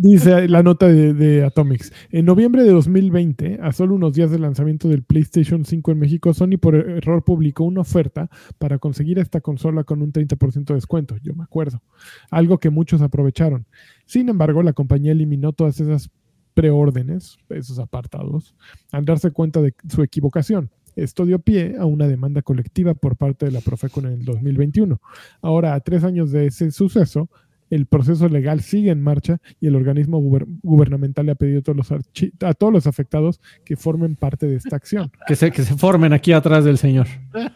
Dice 0.00 0.46
la 0.46 0.62
nota 0.62 0.86
de, 0.86 1.12
de 1.12 1.44
Atomics. 1.44 1.92
En 2.10 2.24
noviembre 2.24 2.62
de 2.62 2.70
2020, 2.70 3.58
a 3.60 3.72
solo 3.72 3.96
unos 3.96 4.12
días 4.14 4.30
del 4.30 4.42
lanzamiento 4.42 4.86
del 4.88 5.02
PlayStation 5.02 5.64
5 5.64 5.90
en 5.90 5.98
México, 5.98 6.32
Sony 6.34 6.56
por 6.60 6.76
error 6.76 7.24
publicó 7.24 7.64
una 7.64 7.80
oferta 7.80 8.30
para 8.58 8.78
conseguir 8.78 9.18
esta 9.18 9.40
consola 9.40 9.82
con 9.82 10.00
un 10.02 10.12
30% 10.12 10.66
de 10.66 10.74
descuento. 10.74 11.16
Yo 11.22 11.34
me 11.34 11.42
acuerdo. 11.42 11.82
Algo 12.30 12.58
que 12.58 12.70
muchos 12.70 13.02
aprovecharon. 13.02 13.66
Sin 14.06 14.28
embargo, 14.28 14.62
la 14.62 14.72
compañía 14.72 15.10
eliminó 15.12 15.52
todas 15.52 15.80
esas 15.80 16.10
preórdenes, 16.54 17.38
esos 17.48 17.78
apartados, 17.80 18.54
al 18.92 19.04
darse 19.04 19.32
cuenta 19.32 19.60
de 19.62 19.74
su 19.88 20.02
equivocación. 20.02 20.70
Esto 21.02 21.24
dio 21.26 21.38
pie 21.38 21.76
a 21.78 21.84
una 21.86 22.06
demanda 22.06 22.42
colectiva 22.42 22.94
por 22.94 23.16
parte 23.16 23.46
de 23.46 23.52
la 23.52 23.60
Profeco 23.60 24.00
en 24.00 24.06
el 24.06 24.24
2021. 24.24 25.00
Ahora, 25.42 25.74
a 25.74 25.80
tres 25.80 26.04
años 26.04 26.30
de 26.32 26.46
ese 26.46 26.70
suceso, 26.70 27.28
el 27.70 27.84
proceso 27.84 28.28
legal 28.30 28.62
sigue 28.62 28.90
en 28.90 29.02
marcha 29.02 29.40
y 29.60 29.66
el 29.66 29.76
organismo 29.76 30.20
guber- 30.22 30.46
gubernamental 30.62 31.26
le 31.26 31.32
ha 31.32 31.34
pedido 31.34 31.58
a 31.58 31.62
todos, 31.62 31.76
los 31.76 31.90
archi- 31.92 32.32
a 32.42 32.54
todos 32.54 32.72
los 32.72 32.86
afectados 32.86 33.40
que 33.64 33.76
formen 33.76 34.16
parte 34.16 34.46
de 34.46 34.56
esta 34.56 34.76
acción. 34.76 35.10
Que 35.26 35.36
se, 35.36 35.50
que 35.52 35.62
se 35.62 35.76
formen 35.76 36.14
aquí 36.14 36.32
atrás 36.32 36.64
del 36.64 36.78
señor. 36.78 37.06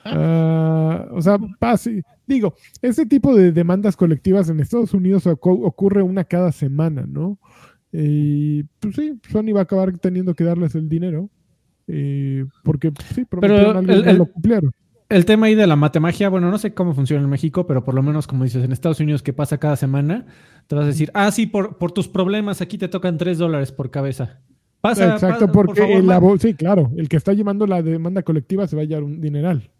Ah, 0.04 1.08
o 1.12 1.22
sea, 1.22 1.38
pase- 1.58 2.02
digo, 2.26 2.54
este 2.82 3.06
tipo 3.06 3.34
de 3.34 3.52
demandas 3.52 3.96
colectivas 3.96 4.48
en 4.50 4.60
Estados 4.60 4.92
Unidos 4.94 5.26
ocu- 5.26 5.64
ocurre 5.66 6.02
una 6.02 6.24
cada 6.24 6.52
semana, 6.52 7.06
¿no? 7.08 7.38
Y 7.92 8.64
pues 8.80 8.94
sí, 8.94 9.18
Sony 9.30 9.52
va 9.54 9.60
a 9.60 9.64
acabar 9.64 9.96
teniendo 9.98 10.34
que 10.34 10.44
darles 10.44 10.74
el 10.74 10.88
dinero. 10.88 11.30
Eh, 11.88 12.44
porque 12.62 12.92
sí, 13.14 13.24
algo 13.30 13.82
y 13.82 13.94
el- 13.94 14.08
el- 14.08 14.16
lo 14.18 14.26
cumplieron. 14.26 14.72
El 15.08 15.26
tema 15.26 15.46
ahí 15.46 15.54
de 15.54 15.66
la 15.66 15.76
matemagia, 15.76 16.30
bueno, 16.30 16.50
no 16.50 16.56
sé 16.56 16.72
cómo 16.72 16.94
funciona 16.94 17.22
en 17.22 17.28
México, 17.28 17.66
pero 17.66 17.84
por 17.84 17.94
lo 17.94 18.02
menos, 18.02 18.26
como 18.26 18.44
dices, 18.44 18.64
en 18.64 18.72
Estados 18.72 18.98
Unidos 18.98 19.22
que 19.22 19.34
pasa 19.34 19.58
cada 19.58 19.76
semana, 19.76 20.24
te 20.66 20.74
vas 20.74 20.84
a 20.84 20.86
decir, 20.86 21.10
ah, 21.12 21.30
sí, 21.30 21.46
por, 21.46 21.76
por 21.76 21.92
tus 21.92 22.08
problemas 22.08 22.62
aquí 22.62 22.78
te 22.78 22.88
tocan 22.88 23.18
3 23.18 23.36
dólares 23.36 23.72
por 23.72 23.90
cabeza. 23.90 24.40
Pasa, 24.80 25.12
Exacto, 25.12 25.44
pasa, 25.46 25.52
por 25.52 25.66
porque 25.66 25.82
favor, 25.82 26.32
el 26.34 26.40
sí, 26.40 26.54
claro, 26.54 26.90
el 26.96 27.08
que 27.10 27.16
está 27.18 27.34
llevando 27.34 27.66
la 27.66 27.82
demanda 27.82 28.22
colectiva 28.22 28.66
se 28.66 28.74
va 28.74 28.82
a 28.82 28.84
llevar 28.86 29.04
un 29.04 29.20
dineral. 29.20 29.70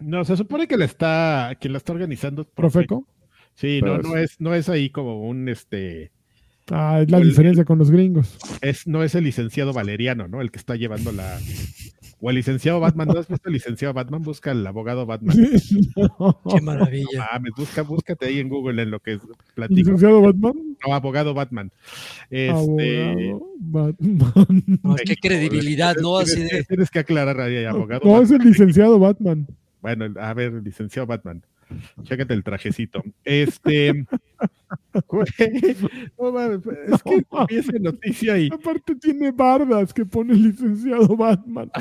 No, 0.00 0.24
se 0.24 0.36
supone 0.36 0.66
que 0.66 0.76
la 0.76 0.84
está, 0.84 1.56
que 1.60 1.68
la 1.68 1.78
está 1.78 1.92
organizando. 1.92 2.44
Profeco. 2.44 3.06
Sí, 3.54 3.80
no, 3.82 3.96
Pero 3.96 4.02
no 4.08 4.16
es, 4.16 4.40
no 4.40 4.54
es 4.54 4.68
ahí 4.68 4.90
como 4.90 5.28
un 5.28 5.48
este, 5.48 6.10
Ah, 6.70 7.00
es 7.02 7.10
la 7.10 7.18
El- 7.18 7.28
diferencia 7.28 7.64
con 7.64 7.78
los 7.78 7.90
gringos. 7.90 8.38
es, 8.60 8.86
no 8.86 9.02
es 9.02 9.14
el 9.14 9.24
licenciado 9.24 9.72
Valeriano, 9.72 10.28
¿no? 10.28 10.40
El 10.40 10.50
que 10.50 10.58
está 10.58 10.76
llevando 10.76 11.12
la. 11.12 11.38
O 12.24 12.30
el 12.30 12.36
licenciado 12.36 12.78
Batman, 12.78 13.08
¿no 13.08 13.18
has 13.18 13.26
visto 13.26 13.48
el 13.48 13.54
licenciado 13.54 13.92
Batman? 13.94 14.22
Busca 14.22 14.52
al 14.52 14.64
abogado 14.64 15.04
Batman. 15.06 15.36
No. 15.96 16.40
Qué 16.48 16.60
maravilla. 16.60 17.28
Mames, 17.32 17.52
busca, 17.56 17.82
búscate 17.82 18.26
ahí 18.26 18.38
en 18.38 18.48
Google 18.48 18.80
en 18.82 18.92
lo 18.92 19.00
que 19.00 19.18
platico. 19.54 19.76
Licenciado 19.80 20.20
Batman. 20.22 20.52
No, 20.86 20.94
abogado 20.94 21.34
Batman. 21.34 21.72
Este, 22.30 22.50
Abogado 22.50 23.46
Batman. 23.58 24.62
No, 24.84 24.94
qué 25.04 25.16
credibilidad, 25.16 25.96
¿no? 25.96 26.22
Tienes, 26.22 26.32
Así 26.48 26.56
de. 26.58 26.64
tienes 26.64 26.90
que 26.90 27.00
aclarar 27.00 27.40
ahí, 27.40 27.64
abogado. 27.64 28.02
No, 28.04 28.22
es 28.22 28.30
el 28.30 28.38
licenciado 28.42 28.98
Batman. 29.00 29.48
Bueno, 29.80 30.06
a 30.20 30.32
ver, 30.32 30.52
licenciado 30.62 31.06
Batman. 31.06 31.42
Chécate 32.02 32.34
el 32.34 32.42
trajecito. 32.44 33.02
Este. 33.24 34.04
güey, 35.08 35.26
no 36.18 36.32
mames, 36.32 36.60
es 36.66 37.02
que 37.02 37.24
esa 37.58 37.72
noticia 37.78 38.38
y. 38.38 38.48
Aparte 38.52 38.94
tiene 38.96 39.30
bardas 39.30 39.92
que 39.92 40.04
pone 40.06 40.32
el 40.34 40.42
licenciado 40.42 41.16
Batman. 41.16 41.70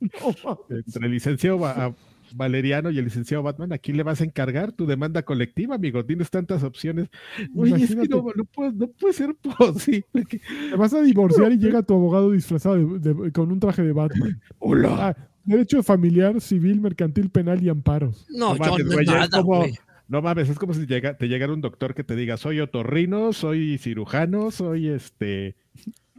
No. 0.00 0.58
Entre 0.68 1.06
el 1.06 1.12
licenciado 1.12 1.58
Ba- 1.58 1.94
Valeriano 2.34 2.90
y 2.90 2.98
el 2.98 3.04
licenciado 3.06 3.42
Batman, 3.42 3.72
¿a 3.72 3.78
quién 3.78 3.96
le 3.96 4.02
vas 4.02 4.20
a 4.20 4.24
encargar 4.24 4.72
tu 4.72 4.84
demanda 4.86 5.22
colectiva, 5.22 5.76
amigo? 5.76 6.04
Tienes 6.04 6.28
tantas 6.30 6.62
opciones. 6.62 7.08
Oye, 7.56 7.76
es 7.84 7.94
que 7.94 8.08
no, 8.08 8.22
no 8.36 8.44
puede, 8.44 8.72
no 8.72 8.88
puede 8.88 9.14
ser 9.14 9.34
posible. 9.36 10.04
que- 10.28 10.40
Te 10.70 10.76
vas 10.76 10.92
a 10.92 11.00
divorciar 11.00 11.52
y 11.52 11.58
llega 11.58 11.82
tu 11.82 11.94
abogado 11.94 12.32
disfrazado 12.32 12.76
de- 12.98 13.14
de- 13.14 13.32
con 13.32 13.50
un 13.50 13.60
traje 13.60 13.82
de 13.82 13.92
Batman. 13.92 14.38
Hola. 14.58 14.96
Ah, 15.16 15.28
derecho 15.48 15.82
familiar, 15.82 16.40
civil, 16.40 16.80
mercantil, 16.80 17.30
penal 17.30 17.62
y 17.62 17.68
amparos. 17.68 18.26
No, 18.30 18.54
No 18.54 18.58
mames, 18.58 18.86
güey, 18.86 19.06
es 19.08 19.28
como- 19.30 19.58
güey. 19.60 19.74
No 20.06 20.22
mames, 20.22 20.48
es 20.48 20.58
como 20.58 20.72
si 20.72 20.86
llega, 20.86 21.18
te 21.18 21.28
llegara 21.28 21.52
un 21.52 21.60
doctor 21.60 21.94
que 21.94 22.02
te 22.02 22.16
diga, 22.16 22.38
soy 22.38 22.60
otorrino, 22.60 23.34
soy 23.34 23.76
cirujano, 23.76 24.50
soy 24.50 24.88
este 24.88 25.54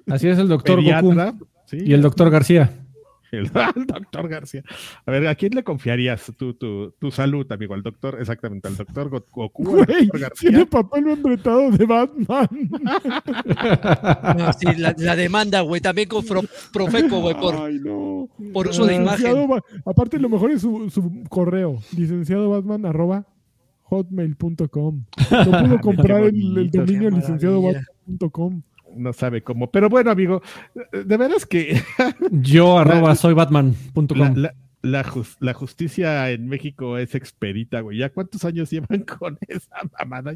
Así 0.07 0.27
es 0.27 0.37
el 0.37 0.47
doctor 0.47 0.79
Goku 0.83 1.15
y 1.71 1.93
el 1.93 2.01
doctor 2.01 2.29
García. 2.29 2.71
El, 3.31 3.45
el 3.75 3.85
doctor 3.85 4.27
García. 4.27 4.63
A 5.05 5.11
ver, 5.11 5.27
¿a 5.27 5.35
quién 5.35 5.53
le 5.55 5.63
confiarías 5.63 6.31
tu, 6.37 6.53
tu, 6.53 6.91
tu 6.99 7.11
salud, 7.11 7.49
amigo? 7.51 7.73
Al 7.73 7.83
doctor, 7.83 8.17
exactamente, 8.19 8.67
al 8.67 8.75
doctor 8.77 9.09
Go- 9.09 9.25
Goku, 9.31 9.61
al 9.63 9.85
Güey, 9.85 10.07
doctor 10.07 10.31
tiene 10.39 10.57
García. 10.59 10.65
papel 10.69 11.05
membretado 11.05 11.71
de 11.71 11.85
Batman. 11.85 12.47
No, 14.37 14.53
sí, 14.53 14.65
la, 14.77 14.95
la 14.97 15.15
demanda, 15.15 15.61
güey, 15.61 15.81
también 15.81 16.07
con 16.07 16.25
Pro- 16.25 16.41
Profeco, 16.73 17.21
güey, 17.21 17.35
por, 17.39 17.55
Ay, 17.55 17.79
no. 17.83 18.29
por 18.53 18.67
uso 18.67 18.85
de 18.85 18.99
Licenciado 18.99 19.43
imagen. 19.43 19.49
Ba- 19.49 19.63
Aparte, 19.85 20.19
lo 20.19 20.29
mejor 20.29 20.51
es 20.51 20.61
su, 20.61 20.89
su 20.89 21.23
correo, 21.29 21.79
licenciado 21.95 22.49
Batman 22.49 22.85
arroba 22.85 23.25
hotmail.com. 23.83 25.03
No 25.31 25.45
pudo 25.63 25.79
comprar 25.81 26.23
el, 26.23 26.69
dominio 26.71 27.09
qué 27.09 27.15
licenciado 27.15 27.61
maravilla. 27.61 27.85
Batman.com. 28.07 28.61
No 28.95 29.13
sabe 29.13 29.41
cómo. 29.43 29.69
Pero 29.71 29.89
bueno, 29.89 30.11
amigo, 30.11 30.41
de 30.91 31.17
veras 31.17 31.45
que 31.45 31.81
Yo 32.31 32.77
arroba 32.79 33.15
soy 33.15 33.33
batman.com. 33.33 34.17
la, 34.17 34.29
la- 34.35 34.55
la 34.81 35.03
jus- 35.03 35.35
la 35.41 35.53
justicia 35.53 36.31
en 36.31 36.47
México 36.47 36.97
es 36.97 37.13
expedita, 37.13 37.81
güey. 37.81 37.97
¿Ya 37.97 38.09
cuántos 38.11 38.45
años 38.45 38.69
llevan 38.69 39.03
con 39.19 39.37
esa 39.49 39.75
mamada? 39.99 40.35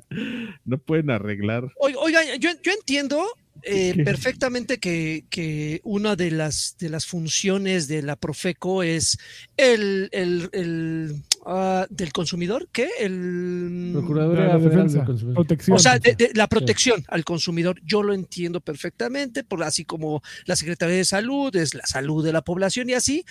No 0.66 0.78
pueden 0.80 1.12
arreglar. 1.12 1.72
Oiga, 1.80 2.00
oiga, 2.02 2.20
yo, 2.38 2.50
yo 2.62 2.72
entiendo 2.74 3.24
eh, 3.62 4.04
perfectamente 4.04 4.80
que, 4.80 5.24
que 5.30 5.80
una 5.86 6.18
de 6.18 6.32
las, 6.32 6.76
de 6.78 6.90
las 6.90 7.06
funciones 7.06 7.88
de 7.88 8.02
la 8.02 8.18
Profeco 8.18 8.84
es 8.84 9.18
el, 9.56 10.10
el, 10.12 10.50
el, 10.52 11.24
ah, 11.46 11.86
del 11.90 12.12
consumidor, 12.14 12.68
¿qué? 12.72 12.90
El, 13.00 13.92
Procuraduría 13.94 14.46
La 14.46 14.52
Federal 14.60 14.62
del 14.62 14.70
defensa, 14.72 15.06
Consumidor. 15.06 15.36
protección. 15.36 15.76
o 15.76 15.80
sea, 15.80 16.00
de, 16.00 16.16
de 16.16 16.32
la 16.34 16.48
protección 16.48 17.04
al 17.08 17.24
consumidor, 17.24 17.80
yo 17.84 18.04
lo 18.04 18.14
entiendo 18.14 18.62
perfectamente, 18.62 19.44
por 19.44 19.64
así 19.64 19.86
como 19.86 20.22
la 20.46 20.56
Secretaría 20.56 20.96
de 20.98 21.06
Salud 21.06 21.56
es 21.56 21.74
la 21.74 21.86
salud 21.86 22.24
de 22.24 22.34
la 22.34 22.42
población 22.42 22.90
y 22.90 22.94
así, 22.94 23.26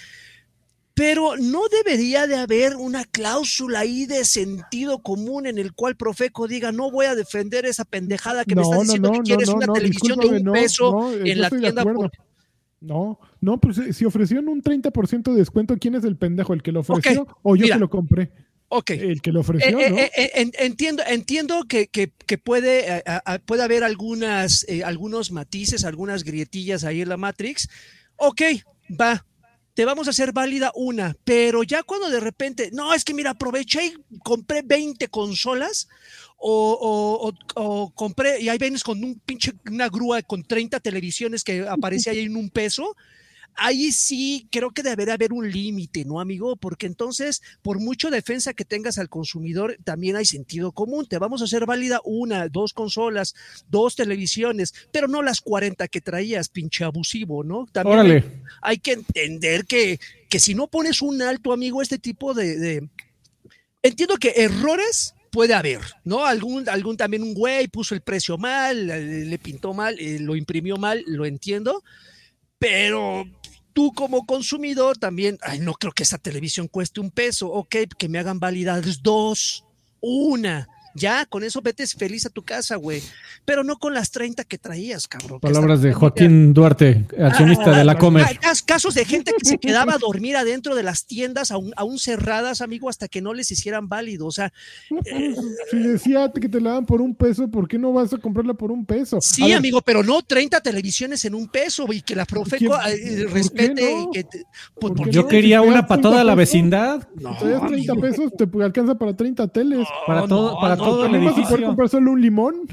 pero 0.94 1.36
no 1.38 1.62
debería 1.68 2.26
de 2.26 2.36
haber 2.36 2.76
una 2.76 3.04
cláusula 3.04 3.80
ahí 3.80 4.04
de 4.04 4.26
sentido 4.26 4.98
común 4.98 5.46
en 5.46 5.56
el 5.56 5.72
cual 5.72 5.96
Profeco 5.96 6.46
diga 6.46 6.70
no 6.70 6.90
voy 6.90 7.06
a 7.06 7.14
defender 7.14 7.64
esa 7.64 7.86
pendejada 7.86 8.44
que 8.44 8.54
me 8.54 8.60
estás 8.62 8.82
diciendo 8.82 9.10
que 9.12 9.20
quieres 9.20 9.48
una 9.48 9.72
televisión 9.72 10.18
de 10.18 10.26
un 10.26 10.52
peso 10.52 10.92
no, 10.92 11.12
en 11.14 11.40
la 11.40 11.48
de 11.48 11.58
tienda 11.58 11.82
por- 11.82 12.10
No, 12.82 13.18
no, 13.42 13.60
pues 13.60 13.76
eh, 13.76 13.92
si 13.92 14.06
ofrecieron 14.06 14.48
un 14.48 14.62
30% 14.62 15.32
de 15.32 15.38
descuento, 15.38 15.76
¿quién 15.78 15.94
es 15.96 16.04
el 16.04 16.16
pendejo? 16.16 16.54
¿El 16.54 16.62
que 16.62 16.72
lo 16.72 16.80
ofreció 16.80 17.26
o 17.42 17.54
yo 17.56 17.64
mira. 17.64 17.76
que 17.76 17.80
lo 17.80 17.90
compré? 17.90 18.30
Ok. 18.68 18.90
El 18.92 19.20
que 19.20 19.32
lo 19.32 19.40
ofreció, 19.40 19.78
eh, 19.78 19.90
¿no? 19.90 19.98
eh, 19.98 20.10
eh, 20.16 20.30
en- 20.36 20.52
entiendo, 20.58 21.02
entiendo 21.06 21.64
que, 21.68 21.88
que- 21.88 22.10
que 22.26 22.38
puede, 22.38 23.04
puede 23.44 23.62
haber 23.62 23.84
algunas, 23.84 24.64
algunos 24.82 25.30
matices, 25.30 25.84
algunas 25.84 26.24
grietillas 26.24 26.82
ahí 26.84 27.02
en 27.02 27.10
la 27.10 27.18
Matrix. 27.18 27.68
Ok, 28.16 28.40
va. 28.98 29.26
Te 29.74 29.84
vamos 29.86 30.06
a 30.06 30.10
hacer 30.10 30.32
válida 30.32 30.70
una, 30.74 31.16
pero 31.24 31.62
ya 31.62 31.82
cuando 31.82 32.08
de 32.10 32.20
repente, 32.20 32.70
no, 32.72 32.92
es 32.94 33.04
que 33.04 33.14
mira, 33.14 33.30
aproveché 33.30 33.86
y 33.86 33.94
compré 34.20 34.60
20 34.62 35.08
consolas 35.08 35.88
o, 36.36 36.78
o- 36.80 37.28
o- 37.28 37.84
o 37.84 37.90
compré, 37.94 38.40
y 38.40 38.48
ahí 38.50 38.58
vienes 38.58 38.82
con 38.84 39.02
un 39.02 39.18
pinche, 39.20 39.52
una 39.70 39.88
grúa 39.88 40.20
con 40.22 40.42
30 40.44 40.78
televisiones 40.80 41.42
que 41.42 41.66
aparece 41.66 42.10
ahí 42.10 42.20
en 42.20 42.36
un 42.36 42.50
peso, 42.50 42.94
ahí 43.54 43.92
sí 43.92 44.48
creo 44.50 44.70
que 44.70 44.82
debería 44.82 45.14
haber 45.14 45.32
un 45.32 45.50
límite, 45.50 46.04
¿no, 46.04 46.20
amigo? 46.20 46.56
Porque 46.56 46.86
entonces, 46.86 47.42
por 47.62 47.78
mucho 47.80 48.10
defensa 48.10 48.54
que 48.54 48.64
tengas 48.64 48.98
al 48.98 49.08
consumidor, 49.08 49.76
también 49.84 50.16
hay 50.16 50.24
sentido 50.24 50.72
común. 50.72 51.06
Te 51.06 51.18
vamos 51.18 51.40
a 51.42 51.44
hacer 51.44 51.66
válida 51.66 52.00
una, 52.04 52.48
dos 52.48 52.72
consolas, 52.72 53.34
dos 53.68 53.96
televisiones, 53.96 54.74
pero 54.92 55.08
no 55.08 55.22
las 55.22 55.40
40 55.40 55.88
que 55.88 56.00
traías, 56.00 56.48
pinche 56.48 56.84
abusivo, 56.84 57.44
¿no? 57.44 57.66
También 57.72 57.98
hay- 57.98 58.04
Órale. 58.10 58.42
hay 58.60 58.78
que 58.78 58.92
entender 58.92 59.64
que, 59.66 59.98
que 60.28 60.40
si 60.40 60.54
no 60.54 60.68
pones 60.68 61.02
un 61.02 61.20
alto, 61.22 61.52
amigo, 61.52 61.82
este 61.82 61.98
tipo 61.98 62.34
de, 62.34 62.56
de- 62.58 62.88
Entiendo 63.82 64.16
que 64.16 64.32
errores 64.36 65.14
puede 65.32 65.54
haber, 65.54 65.80
¿no? 66.04 66.24
Algún, 66.24 66.68
algún 66.68 66.96
también 66.96 67.22
un 67.22 67.34
güey 67.34 67.66
puso 67.66 67.94
el 67.94 68.00
precio 68.02 68.38
mal, 68.38 68.86
le 68.86 69.38
pintó 69.38 69.72
mal, 69.74 69.98
eh, 69.98 70.18
lo 70.20 70.36
imprimió 70.36 70.76
mal, 70.76 71.02
lo 71.06 71.24
entiendo, 71.26 71.82
pero 72.62 73.24
tú 73.72 73.92
como 73.92 74.24
consumidor 74.24 74.96
también, 74.96 75.36
ay, 75.42 75.58
no 75.58 75.72
creo 75.72 75.92
que 75.92 76.04
esa 76.04 76.16
televisión 76.16 76.68
cueste 76.68 77.00
un 77.00 77.10
peso, 77.10 77.48
ok, 77.48 77.74
que 77.98 78.08
me 78.08 78.20
hagan 78.20 78.38
validades 78.38 79.02
dos, 79.02 79.64
una, 80.00 80.68
ya, 80.94 81.26
con 81.26 81.44
eso 81.44 81.60
vete 81.62 81.86
feliz 81.86 82.26
a 82.26 82.30
tu 82.30 82.42
casa, 82.42 82.76
güey. 82.76 83.02
Pero 83.44 83.64
no 83.64 83.78
con 83.78 83.94
las 83.94 84.10
30 84.10 84.44
que 84.44 84.58
traías, 84.58 85.08
cabrón. 85.08 85.40
Palabras 85.40 85.82
de 85.82 85.92
Joaquín 85.92 86.52
Duarte, 86.52 87.06
accionista 87.18 87.76
de 87.76 87.84
la 87.84 87.98
Comer. 87.98 88.38
Casos 88.66 88.94
de 88.94 89.04
gente 89.04 89.32
que 89.38 89.44
se 89.44 89.58
quedaba 89.58 89.94
a 89.94 89.98
dormir 89.98 90.36
adentro 90.36 90.74
de 90.74 90.82
las 90.82 91.06
tiendas 91.06 91.50
aún, 91.50 91.72
aún 91.76 91.98
cerradas, 91.98 92.60
amigo, 92.60 92.88
hasta 92.88 93.08
que 93.08 93.20
no 93.20 93.34
les 93.34 93.50
hicieran 93.50 93.88
válido. 93.88 94.26
O 94.26 94.30
sea. 94.32 94.52
Eh, 95.04 95.34
si 95.70 95.78
decía 95.78 96.30
que 96.32 96.48
te 96.48 96.60
la 96.60 96.72
dan 96.72 96.86
por 96.86 97.00
un 97.00 97.14
peso, 97.14 97.48
¿por 97.48 97.68
qué 97.68 97.78
no 97.78 97.92
vas 97.92 98.12
a 98.12 98.18
comprarla 98.18 98.54
por 98.54 98.70
un 98.70 98.84
peso? 98.84 99.20
Sí, 99.20 99.52
amigo, 99.52 99.80
pero 99.82 100.02
no 100.02 100.22
30 100.22 100.60
televisiones 100.60 101.24
en 101.24 101.34
un 101.34 101.48
peso, 101.48 101.86
y 101.92 102.02
que 102.02 102.14
la 102.14 102.24
Profeco 102.24 102.76
eh, 102.86 103.26
respete. 103.30 104.06
Pues, 104.80 104.92
Yo 105.10 105.26
quería 105.26 105.62
una 105.62 105.86
para 105.86 106.02
toda 106.02 106.24
la 106.24 106.34
vecindad. 106.34 107.08
No, 107.16 107.36
30 107.36 107.94
pesos, 107.96 108.32
te 108.36 108.48
alcanza 108.62 108.96
para 108.96 109.16
30 109.16 109.48
teles. 109.48 109.86
para 110.06 110.26
todo, 110.26 110.58
para 110.60 110.76
todo 110.84 111.06
el 111.06 111.14
edificio. 111.14 111.42
¿Vas 111.42 111.46
a 111.46 111.54
poder 111.54 111.66
comprar 111.66 111.88
solo 111.88 112.12
un 112.12 112.20
limón? 112.20 112.68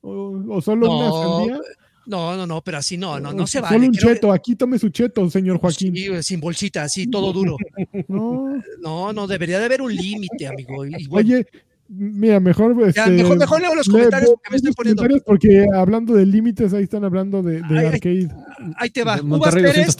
¿O, 0.00 0.60
solo 0.60 0.90
una 0.90 1.10
sandía? 1.10 1.60
No, 2.04 2.36
no, 2.36 2.46
no, 2.46 2.62
pero 2.62 2.78
así 2.78 2.96
no, 2.96 3.20
no, 3.20 3.32
no 3.32 3.46
se 3.46 3.60
vale. 3.60 3.76
Solo 3.76 3.86
un 3.86 3.92
cheto, 3.92 4.32
aquí 4.32 4.56
tome 4.56 4.78
su 4.78 4.88
cheto, 4.88 5.28
señor 5.30 5.58
Joaquín. 5.58 5.94
Sí, 5.94 6.22
sin 6.22 6.40
bolsita, 6.40 6.82
así, 6.82 7.06
todo 7.06 7.32
duro. 7.32 7.56
no. 8.08 9.12
no, 9.12 9.26
debería 9.26 9.58
de 9.58 9.66
haber 9.66 9.82
un 9.82 9.94
límite, 9.94 10.48
amigo. 10.48 10.84
Oye, 11.10 11.46
Mira, 11.94 12.40
mejor. 12.40 12.74
Este, 12.88 13.06
mejor, 13.10 13.38
mejor 13.38 13.60
leo 13.60 13.74
los 13.74 13.86
comentarios 13.86 14.30
porque 14.30 14.50
me 14.50 14.56
estoy 14.56 14.72
poniendo. 14.72 15.04
Porque 15.26 15.66
hablando 15.74 16.14
de 16.14 16.24
límites, 16.24 16.72
ahí 16.72 16.84
están 16.84 17.04
hablando 17.04 17.42
de, 17.42 17.58
arcade. 17.58 18.28
Ahí 18.76 18.88
te 18.88 19.04
va. 19.04 19.20
Uvas 19.22 19.54
Pérez, 19.54 19.94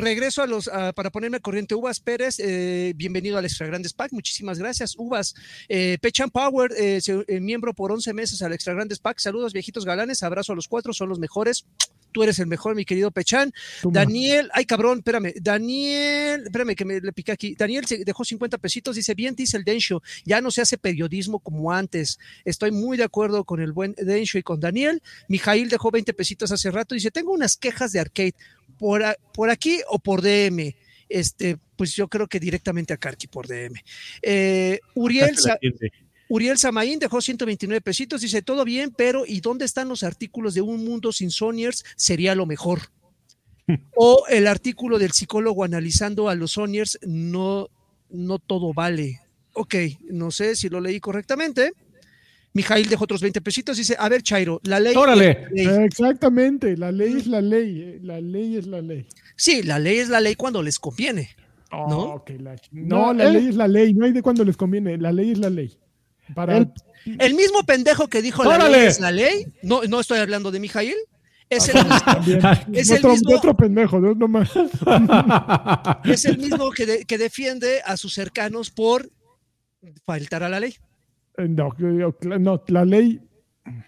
regreso 0.00 0.42
a 0.42 0.46
los 0.46 0.70
para 0.94 1.10
ponerme 1.10 1.40
corriente. 1.40 1.74
Uvas 1.74 2.00
Pérez, 2.00 2.38
eh, 2.38 2.94
bienvenido 2.96 3.36
al 3.36 3.44
Extra 3.44 3.66
Grandes 3.66 3.92
Pack. 3.92 4.12
Muchísimas 4.12 4.58
gracias. 4.58 4.94
Uvas. 4.96 5.34
Eh, 5.68 5.98
Pechan 6.00 6.30
Power, 6.30 6.70
eh, 6.78 7.00
miembro 7.42 7.74
por 7.74 7.92
11 7.92 8.14
meses 8.14 8.40
al 8.40 8.54
Extra 8.54 8.72
Grandes 8.72 8.98
Pack. 8.98 9.18
Saludos, 9.18 9.52
viejitos 9.52 9.84
galanes. 9.84 10.22
Abrazo 10.22 10.52
a 10.52 10.56
los 10.56 10.66
cuatro, 10.66 10.94
son 10.94 11.10
los 11.10 11.18
mejores 11.18 11.66
tú 12.14 12.22
eres 12.22 12.38
el 12.38 12.46
mejor, 12.46 12.76
mi 12.76 12.84
querido 12.84 13.10
Pechan. 13.10 13.52
Daniel, 13.82 14.48
ay 14.54 14.64
cabrón, 14.64 14.98
espérame, 14.98 15.34
Daniel, 15.40 16.44
espérame 16.44 16.76
que 16.76 16.84
me 16.84 17.00
le 17.00 17.12
piqué 17.12 17.32
aquí. 17.32 17.56
Daniel 17.58 17.84
se 17.86 18.04
dejó 18.04 18.24
50 18.24 18.56
pesitos, 18.58 18.94
dice, 18.94 19.14
bien, 19.14 19.34
dice 19.34 19.56
el 19.56 19.64
Densho, 19.64 20.00
ya 20.24 20.40
no 20.40 20.52
se 20.52 20.62
hace 20.62 20.78
periodismo 20.78 21.40
como 21.40 21.72
antes. 21.72 22.20
Estoy 22.44 22.70
muy 22.70 22.96
de 22.96 23.02
acuerdo 23.02 23.42
con 23.42 23.60
el 23.60 23.72
buen 23.72 23.94
Densho 23.98 24.38
y 24.38 24.44
con 24.44 24.60
Daniel. 24.60 25.02
Mijail 25.28 25.68
dejó 25.68 25.90
20 25.90 26.14
pesitos 26.14 26.52
hace 26.52 26.70
rato, 26.70 26.94
dice, 26.94 27.10
tengo 27.10 27.32
unas 27.32 27.56
quejas 27.56 27.90
de 27.90 27.98
arcade, 27.98 28.34
por, 28.78 29.02
por 29.32 29.50
aquí 29.50 29.80
o 29.88 29.98
por 29.98 30.22
DM 30.22 30.74
este, 31.08 31.58
pues 31.76 31.94
yo 31.94 32.08
creo 32.08 32.26
que 32.26 32.40
directamente 32.40 32.92
a 32.92 32.96
Karki 32.96 33.26
por 33.26 33.46
DM. 33.46 33.74
Eh, 34.22 34.80
Uriel, 34.94 35.36
Uriel 36.28 36.58
Samaín 36.58 36.98
dejó 36.98 37.20
129 37.20 37.80
pesitos, 37.80 38.20
dice, 38.20 38.42
todo 38.42 38.64
bien, 38.64 38.92
pero 38.96 39.24
¿y 39.26 39.40
dónde 39.40 39.64
están 39.64 39.88
los 39.88 40.02
artículos 40.02 40.54
de 40.54 40.62
Un 40.62 40.84
Mundo 40.84 41.12
Sin 41.12 41.30
Soniers? 41.30 41.84
Sería 41.96 42.34
lo 42.34 42.46
mejor. 42.46 42.80
o 43.96 44.24
el 44.28 44.46
artículo 44.46 44.98
del 44.98 45.12
psicólogo 45.12 45.64
analizando 45.64 46.28
a 46.28 46.34
los 46.34 46.52
Soniers, 46.52 46.98
no, 47.02 47.68
no 48.10 48.38
todo 48.38 48.72
vale. 48.72 49.20
Ok, 49.52 49.74
no 50.10 50.30
sé 50.30 50.56
si 50.56 50.68
lo 50.68 50.80
leí 50.80 51.00
correctamente. 51.00 51.72
Mijail 52.54 52.88
dejó 52.88 53.04
otros 53.04 53.20
20 53.20 53.40
pesitos, 53.40 53.76
dice, 53.76 53.96
a 53.98 54.08
ver, 54.08 54.22
Chairo, 54.22 54.60
la 54.62 54.78
ley... 54.78 54.94
¡Órale! 54.96 55.48
Exactamente, 55.84 56.76
la 56.76 56.92
ley 56.92 57.14
es 57.16 57.26
la 57.26 57.40
ley, 57.40 57.82
eh, 57.82 58.00
la 58.00 58.20
ley 58.20 58.56
es 58.56 58.66
la 58.68 58.80
ley. 58.80 59.06
Sí, 59.34 59.64
la 59.64 59.80
ley 59.80 59.98
es 59.98 60.08
la 60.08 60.20
ley 60.20 60.36
cuando 60.36 60.62
les 60.62 60.78
conviene. 60.78 61.30
¿no? 61.72 62.22
no, 62.72 63.12
la 63.12 63.24
ley 63.30 63.48
es 63.48 63.56
la 63.56 63.66
ley, 63.66 63.94
no 63.94 64.04
hay 64.04 64.12
de 64.12 64.22
cuando 64.22 64.44
les 64.44 64.56
conviene, 64.56 64.96
la 64.98 65.12
ley 65.12 65.32
es 65.32 65.38
la 65.38 65.50
ley. 65.50 65.76
El, 67.18 67.34
mismo 67.34 67.64
pendejo 67.66 68.08
que 68.08 68.22
dijo 68.22 68.44
la 68.44 68.68
ley 68.68 68.86
es 68.86 69.00
la 69.00 69.10
ley, 69.10 69.46
no, 69.62 69.82
no 69.84 70.00
estoy 70.00 70.18
hablando 70.18 70.50
de 70.50 70.60
Mijail, 70.60 70.96
es 71.50 71.68
el 71.68 71.84
mismo, 71.84 72.42
es 72.72 72.90
el 72.90 73.04
mismo, 73.04 73.36
otro 73.36 73.56
pendejo, 73.56 74.00
no, 74.00 74.28
más. 74.28 74.50
Es 76.04 76.24
el 76.24 76.38
mismo 76.38 76.70
que, 76.70 77.04
que, 77.06 77.18
defiende 77.18 77.80
a 77.84 77.96
sus 77.96 78.14
cercanos 78.14 78.70
por 78.70 79.10
faltar 80.06 80.42
a 80.42 80.48
la 80.48 80.60
ley. 80.60 80.74
Eh, 81.36 81.48
no, 81.48 81.74
no 82.38 82.62
la 82.68 82.84
ley. 82.84 83.20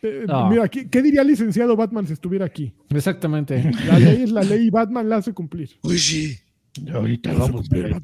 Eh, 0.03 0.27
mira, 0.51 0.69
¿qué, 0.69 1.03
diría 1.03 1.23
el 1.23 1.29
licenciado 1.29 1.77
Batman 1.77 2.07
si 2.07 2.15
estuviera 2.15 2.45
aquí? 2.45 2.73
Exactamente. 2.91 3.71
La 3.87 3.99
ley 3.99 4.23
es 4.23 4.31
la 4.31 4.43
ley 4.43 4.67
y 4.67 4.71
Batman 4.71 5.09
la 5.09 5.17
hace 5.17 5.33
cumplir. 5.33 5.71
Uy, 5.83 5.99
sí. 5.99 6.39
Ahorita 6.93 7.33
vamos 7.33 7.69
a 7.71 7.75
ver. 7.75 7.97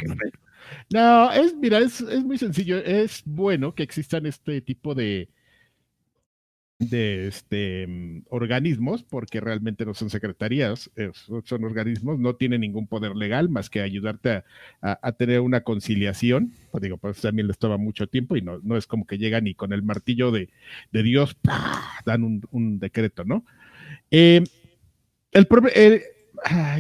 No, 0.93 1.33
es, 1.33 1.55
mira, 1.55 1.79
es, 1.79 2.01
es, 2.01 2.25
muy 2.25 2.39
sencillo. 2.39 2.79
Es 2.79 3.23
bueno 3.25 3.75
que 3.75 3.83
existan 3.83 4.27
este 4.27 4.61
tipo 4.61 4.95
de, 4.95 5.29
de 6.89 7.29
este, 7.29 7.87
mm, 7.87 8.25
organismos, 8.29 9.03
porque 9.03 9.41
realmente 9.41 9.85
no 9.85 9.95
son 9.95 10.11
secretarías, 10.11 10.91
son 11.45 11.64
organismos, 11.64 12.18
no 12.18 12.35
tienen 12.37 12.61
ningún 12.62 12.87
poder 12.87 13.14
legal 13.16 13.49
más 13.49 13.70
que 13.70 13.81
ayudarte 13.81 14.43
a, 14.81 15.12
tener 15.12 15.41
una 15.41 15.62
conciliación. 15.62 16.53
Pues 16.70 16.83
digo, 16.83 16.97
pues 16.99 17.20
también 17.20 17.49
les 17.49 17.59
toma 17.59 17.77
mucho 17.77 18.07
tiempo 18.07 18.37
y 18.37 18.43
no, 18.43 18.59
no 18.62 18.77
es 18.77 18.87
como 18.87 19.07
que 19.07 19.18
llegan 19.18 19.47
y 19.47 19.55
con 19.55 19.73
el 19.73 19.83
martillo 19.83 20.31
de, 20.31 20.49
de 20.93 21.03
Dios 21.03 21.37
dan 22.05 22.25
un, 22.51 22.79
decreto, 22.79 23.25
¿no? 23.25 23.45
Eh, 24.11 24.43
el, 25.33 25.49
el, 25.75 26.03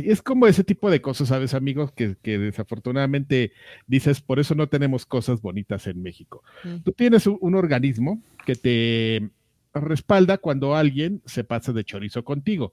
es 0.04 0.22
como 0.22 0.46
ese 0.46 0.64
tipo 0.64 0.90
de 0.90 1.00
cosas, 1.00 1.28
¿sabes, 1.28 1.54
amigos? 1.54 1.92
Que, 1.92 2.16
desafortunadamente 2.22 3.52
dices, 3.86 4.20
por 4.20 4.38
eso 4.38 4.54
no 4.54 4.68
tenemos 4.68 5.06
cosas 5.06 5.40
bonitas 5.40 5.86
en 5.86 6.02
México. 6.02 6.42
Mm. 6.64 6.76
Tú 6.84 6.92
tienes 6.92 7.26
un, 7.26 7.54
organismo 7.54 8.22
que 8.46 8.54
te 8.54 9.30
respalda 9.74 10.38
cuando 10.38 10.74
alguien 10.74 11.22
se 11.26 11.44
pasa 11.44 11.72
de 11.72 11.84
chorizo 11.84 12.24
contigo. 12.24 12.72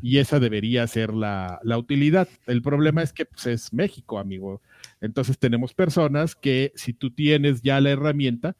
Y 0.00 0.16
esa 0.18 0.40
debería 0.40 0.86
ser 0.86 1.12
la, 1.12 1.60
utilidad. 1.76 2.28
El 2.46 2.62
problema 2.62 3.02
es 3.02 3.12
que 3.12 3.26
pues, 3.26 3.46
es 3.46 3.74
México, 3.74 4.18
amigo. 4.18 4.62
Entonces 5.02 5.38
tenemos 5.38 5.74
personas 5.74 6.34
que 6.34 6.72
si 6.76 6.94
tú 6.94 7.10
tienes 7.10 7.60
ya 7.60 7.78
la 7.82 7.90
herramienta, 7.90 8.56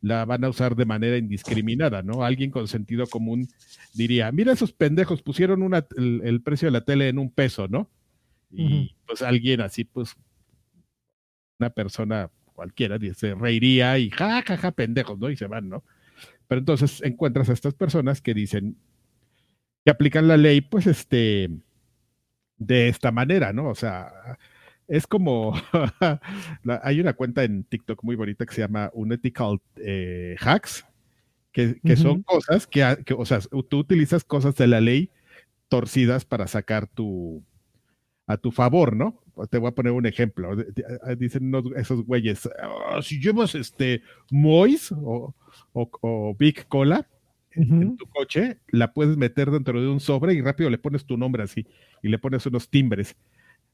la 0.00 0.24
van 0.24 0.44
a 0.44 0.48
usar 0.48 0.76
de 0.76 0.86
manera 0.86 1.16
indiscriminada, 1.16 2.02
¿no? 2.02 2.24
Alguien 2.24 2.50
con 2.50 2.68
sentido 2.68 3.06
común 3.06 3.48
diría, 3.94 4.32
mira 4.32 4.52
esos 4.52 4.72
pendejos, 4.72 5.22
pusieron 5.22 5.62
una, 5.62 5.86
el, 5.96 6.40
precio 6.42 6.66
de 6.66 6.72
la 6.72 6.84
tele 6.84 7.08
en 7.08 7.18
un 7.18 7.30
peso, 7.30 7.68
¿no? 7.68 7.90
Y 8.50 8.96
pues 9.06 9.22
alguien 9.22 9.60
así, 9.60 9.84
pues, 9.84 10.16
una 11.58 11.70
persona 11.70 12.30
cualquiera 12.54 12.98
se 13.14 13.34
reiría 13.34 13.98
y 13.98 14.10
ja, 14.10 14.42
ja, 14.42 14.56
ja, 14.56 14.72
pendejos, 14.72 15.18
¿no? 15.18 15.30
Y 15.30 15.36
se 15.36 15.46
van, 15.46 15.68
¿no? 15.68 15.84
Pero 16.48 16.60
entonces 16.60 17.00
encuentras 17.02 17.48
a 17.48 17.52
estas 17.52 17.74
personas 17.74 18.20
que 18.20 18.34
dicen, 18.34 18.76
que 19.84 19.90
aplican 19.90 20.28
la 20.28 20.36
ley, 20.36 20.62
pues, 20.62 20.86
este, 20.86 21.50
de 22.56 22.88
esta 22.88 23.12
manera, 23.12 23.52
¿no? 23.52 23.68
O 23.68 23.74
sea, 23.74 24.38
es 24.90 25.06
como, 25.06 25.54
hay 26.82 27.00
una 27.00 27.12
cuenta 27.12 27.44
en 27.44 27.62
TikTok 27.62 28.02
muy 28.02 28.16
bonita 28.16 28.44
que 28.44 28.54
se 28.54 28.60
llama 28.60 28.90
Unethical 28.92 29.60
eh, 29.76 30.34
Hacks, 30.40 30.84
que, 31.52 31.78
son 31.96 32.22
cosas 32.22 32.66
que, 32.66 32.82
o 33.16 33.24
sea, 33.24 33.38
tú 33.68 33.78
utilizas 33.78 34.24
cosas 34.24 34.56
de 34.56 34.66
la 34.66 34.80
ley 34.80 35.10
torcidas 35.68 36.24
para 36.24 36.48
sacar 36.48 36.88
tu, 36.88 37.44
a 38.26 38.36
tu 38.36 38.50
favor, 38.50 38.96
¿no? 38.96 39.20
Te 39.48 39.58
voy 39.58 39.68
a 39.68 39.74
poner 39.74 39.92
un 39.92 40.06
ejemplo. 40.06 40.56
Dicen 41.16 41.52
esos 41.76 42.04
güeyes, 42.04 42.48
ah, 42.60 43.00
si 43.00 43.20
llevas 43.20 43.54
este 43.54 44.02
Mois 44.30 44.92
o, 44.92 45.34
Big 46.36 46.66
Cola 46.66 47.08
en 47.52 47.96
tu 47.96 48.06
coche, 48.06 48.58
la 48.68 48.92
puedes 48.92 49.16
meter 49.16 49.52
dentro 49.52 49.80
de 49.80 49.88
un 49.88 50.00
sobre 50.00 50.34
y 50.34 50.40
rápido 50.40 50.68
le 50.68 50.78
pones 50.78 51.04
tu 51.04 51.16
nombre 51.16 51.44
así 51.44 51.66
y 52.02 52.08
le 52.08 52.18
pones 52.18 52.44
unos 52.46 52.68
timbres 52.68 53.16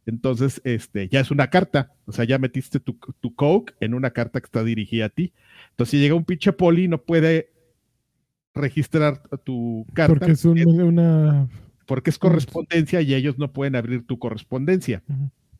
entonces, 0.06 0.60
este, 0.64 1.08
ya 1.08 1.18
es 1.20 1.32
una 1.32 1.50
carta, 1.50 1.92
o 2.06 2.12
sea, 2.12 2.24
ya 2.24 2.38
metiste 2.38 2.78
tu, 2.78 2.96
tu 3.20 3.34
Coke 3.34 3.74
en 3.80 3.92
una 3.92 4.12
carta 4.12 4.40
que 4.40 4.46
está 4.46 4.62
dirigida 4.62 5.06
a 5.06 5.08
ti. 5.08 5.32
Entonces, 5.70 5.90
si 5.90 5.98
llega 5.98 6.14
un 6.14 6.24
pinche 6.24 6.52
poli, 6.52 6.86
no 6.86 7.02
puede 7.02 7.50
registrar 8.54 9.20
tu 9.44 9.84
carta. 9.92 10.14
Porque 10.14 10.32
es 10.32 10.44
una... 10.44 11.48
Porque 11.86 12.10
es 12.10 12.18
correspondencia 12.18 13.00
y 13.00 13.14
ellos 13.14 13.38
no 13.38 13.52
pueden 13.52 13.76
abrir 13.76 14.06
tu 14.06 14.18
correspondencia. 14.18 15.02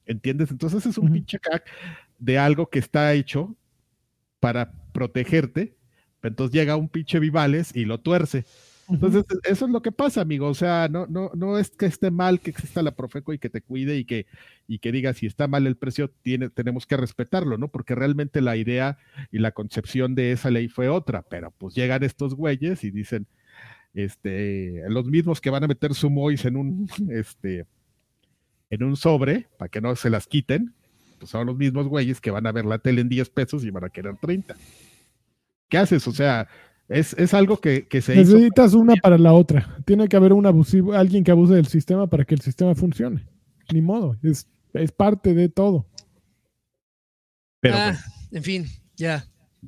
¿Entiendes? 0.07 0.51
Entonces 0.51 0.85
es 0.87 0.99
un 0.99 1.13
pinche 1.13 1.39
cac 1.39 1.65
de 2.19 2.39
algo 2.39 2.69
que 2.69 2.81
está 2.81 3.13
hecho 3.15 3.55
para 4.41 4.73
protegerte. 4.93 5.77
Entonces 6.23 6.53
llega 6.53 6.75
un 6.75 6.89
pinche 6.89 7.21
Vivales 7.21 7.75
y 7.77 7.85
lo 7.85 8.01
tuerce. 8.01 8.45
Entonces, 8.89 9.25
eso 9.45 9.65
es 9.67 9.71
lo 9.71 9.83
que 9.83 9.93
pasa, 9.93 10.21
amigo. 10.21 10.47
O 10.47 10.55
sea, 10.55 10.89
no, 10.89 11.07
no, 11.07 11.31
no 11.35 11.59
es 11.59 11.71
que 11.71 11.87
esté 11.87 12.11
mal 12.11 12.41
que 12.41 12.51
exista 12.51 12.83
la 12.83 12.95
Profeco 12.95 13.33
y 13.33 13.39
que 13.39 13.51
te 13.51 13.61
cuide 13.61 13.97
y 13.97 14.05
que, 14.05 14.27
y 14.69 14.79
que 14.79 14.93
diga 14.93 15.13
si 15.13 15.27
está 15.27 15.49
mal 15.49 15.67
el 15.67 15.77
precio, 15.77 16.11
tiene, 16.23 16.51
tenemos 16.51 16.87
que 16.87 16.97
respetarlo, 16.97 17.59
¿no? 17.59 17.69
Porque 17.69 17.95
realmente 17.95 18.41
la 18.41 18.57
idea 18.57 18.99
y 19.33 19.39
la 19.39 19.53
concepción 19.53 20.15
de 20.15 20.33
esa 20.33 20.51
ley 20.51 20.69
fue 20.69 20.89
otra, 20.89 21.23
pero 21.23 21.53
pues 21.59 21.75
llegan 21.75 22.05
estos 22.05 22.35
güeyes 22.35 22.85
y 22.85 22.91
dicen, 22.91 23.27
este, 23.95 24.83
los 24.89 25.07
mismos 25.07 25.41
que 25.41 25.51
van 25.51 25.65
a 25.65 25.69
meter 25.69 25.95
su 25.95 26.11
MOIS 26.11 26.45
en 26.45 26.57
un, 26.57 26.89
este, 27.11 27.67
en 28.71 28.83
un 28.85 28.97
sobre 28.97 29.49
para 29.59 29.69
que 29.69 29.81
no 29.81 29.97
se 29.97 30.11
las 30.11 30.27
quiten, 30.27 30.75
pues 31.19 31.31
son 31.31 31.47
los 31.47 31.57
mismos 31.57 31.89
güeyes 31.89 32.21
que 32.21 32.31
van 32.31 32.47
a 32.47 32.53
ver 32.53 32.67
la 32.67 32.79
tele 32.79 33.01
en 33.01 33.09
10 33.09 33.31
pesos 33.31 33.65
y 33.65 33.71
van 33.71 33.85
a 33.85 33.91
querer 33.91 34.17
30. 34.21 34.55
¿Qué 35.69 35.79
haces? 35.79 36.07
O 36.07 36.13
sea, 36.13 36.49
es, 36.89 37.15
es 37.15 37.35
algo 37.35 37.57
que, 37.59 37.87
que 37.89 38.01
se 38.01 38.13
hizo. 38.21 38.33
Necesitas 38.35 38.75
una 38.75 38.95
para 38.97 39.19
la 39.19 39.33
otra. 39.33 39.77
Tiene 39.85 40.09
que 40.09 40.17
haber 40.17 40.33
un 40.33 40.47
abusivo, 40.47 40.93
alguien 40.95 41.25
que 41.25 41.31
abuse 41.31 41.55
del 41.55 41.67
sistema 41.67 42.07
para 42.07 42.25
que 42.25 42.35
el 42.35 42.41
sistema 42.41 42.75
funcione. 42.75 43.27
Ni 43.73 43.81
modo, 43.81 44.17
es, 44.23 44.47
es 44.75 44.93
parte 44.93 45.35
de 45.35 45.49
todo. 45.49 45.87
Pero 47.61 47.75
Ah, 47.77 47.85
bueno, 47.87 47.99
en 48.33 48.43
fin, 48.43 48.67
ya. 48.97 49.27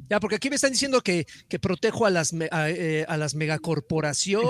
Ya, 0.09 0.21
porque 0.21 0.37
aquí 0.37 0.49
me 0.49 0.55
están 0.57 0.71
diciendo 0.71 1.01
que, 1.01 1.27
que 1.49 1.59
protejo 1.59 2.07
a 2.07 2.11
las, 2.11 2.33
me- 2.33 2.49
a, 2.53 2.71
eh, 2.71 3.05
a 3.09 3.17
las 3.17 3.35
megacorporaciones, 3.35 4.49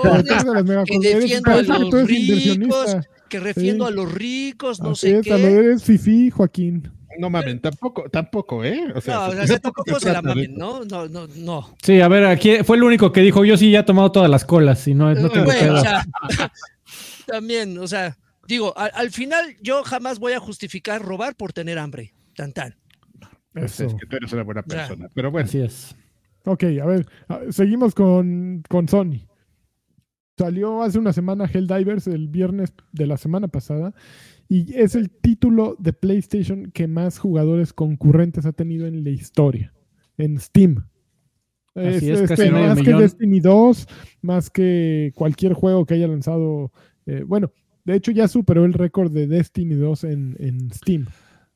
que 0.85 0.99
defiendo 0.99 1.51
a 1.51 1.61
los 1.79 2.03
ricos, 2.07 2.97
que 3.29 3.39
refiendo 3.39 3.87
Sí. 3.87 3.91
a 3.91 3.95
los 3.95 4.11
ricos, 4.13 4.79
no 4.79 4.91
Así 4.91 5.07
sé 5.07 5.19
es, 5.19 5.27
a 5.31 5.37
lo 5.37 5.47
qué. 5.47 5.53
eres 5.55 5.83
fifí, 5.83 6.29
Joaquín. 6.29 6.91
No 7.17 7.29
mamen, 7.29 7.59
tampoco, 7.59 8.09
tampoco, 8.09 8.63
¿eh? 8.63 8.83
O 8.95 9.01
sea, 9.01 9.15
No, 9.15 9.25
o 9.27 9.31
sea, 9.33 9.47
se- 9.47 9.59
tampoco 9.59 9.99
se 9.99 10.11
la 10.13 10.21
mamen. 10.21 10.55
¿no? 10.55 10.83
No, 10.85 11.07
no, 11.07 11.27
no. 11.35 11.75
Sí, 11.81 11.99
a 12.01 12.07
ver, 12.07 12.25
aquí 12.25 12.57
fue 12.63 12.77
el 12.77 12.83
único 12.83 13.11
que 13.11 13.21
dijo, 13.21 13.43
yo 13.45 13.57
sí 13.57 13.71
ya 13.71 13.79
he 13.79 13.83
tomado 13.83 14.11
todas 14.11 14.29
las 14.29 14.45
colas 14.45 14.87
y 14.87 14.93
no, 14.93 15.13
no 15.15 15.29
tengo 15.29 15.45
Güey, 15.45 15.59
pedo. 15.59 15.75
o 15.75 15.81
sea, 15.81 16.05
también, 17.27 17.77
o 17.77 17.87
sea, 17.87 18.17
digo, 18.47 18.77
al, 18.77 18.91
al 18.93 19.11
final 19.11 19.55
yo 19.61 19.83
jamás 19.83 20.19
voy 20.19 20.33
a 20.33 20.39
justificar 20.39 21.01
robar 21.01 21.35
por 21.35 21.53
tener 21.53 21.79
hambre. 21.79 22.13
Tan 22.35 22.53
tan. 22.53 22.75
Eso. 23.55 23.85
es 23.87 23.93
que 23.95 24.05
tú 24.05 24.15
eres 24.15 24.31
una 24.31 24.43
buena 24.43 24.61
Ya. 24.67 24.75
persona. 24.87 25.09
Pero 25.13 25.31
bueno, 25.31 25.47
Así 25.47 25.59
es. 25.59 25.95
Ok, 26.45 26.63
a 26.81 26.85
ver, 26.85 27.05
seguimos 27.49 27.93
con, 27.93 28.63
con 28.69 28.87
Sony. 28.87 29.27
Salió 30.37 30.81
hace 30.83 30.97
una 30.97 31.11
semana 31.11 31.49
Helldivers 31.51 32.07
el 32.07 32.29
viernes 32.29 32.71
de 32.93 33.07
la 33.07 33.17
semana 33.17 33.49
pasada 33.49 33.93
y 34.49 34.73
es 34.75 34.95
el 34.95 35.09
título 35.11 35.75
de 35.79 35.93
PlayStation 35.93 36.71
que 36.71 36.87
más 36.87 37.19
jugadores 37.19 37.71
concurrentes 37.71 38.45
ha 38.45 38.51
tenido 38.51 38.87
en 38.87 39.03
la 39.03 39.11
historia, 39.11 39.73
en 40.17 40.39
Steam. 40.39 40.83
Así 41.75 42.09
es, 42.09 42.21
casi 42.27 42.43
este, 42.43 42.51
más 42.51 42.81
que. 42.81 42.93
Destiny 42.93 43.39
2, 43.39 43.87
más 44.23 44.49
que 44.49 45.13
cualquier 45.15 45.53
juego 45.53 45.85
que 45.85 45.93
haya 45.93 46.07
lanzado. 46.07 46.71
eh, 47.05 47.23
bueno, 47.25 47.51
de 47.85 47.95
hecho 47.95 48.11
ya 48.11 48.27
superó 48.27 48.65
el 48.65 48.73
récord 48.73 49.11
de 49.11 49.27
Destiny 49.27 49.75
2 49.75 50.03
en, 50.05 50.35
en 50.39 50.71
Steam. 50.71 51.05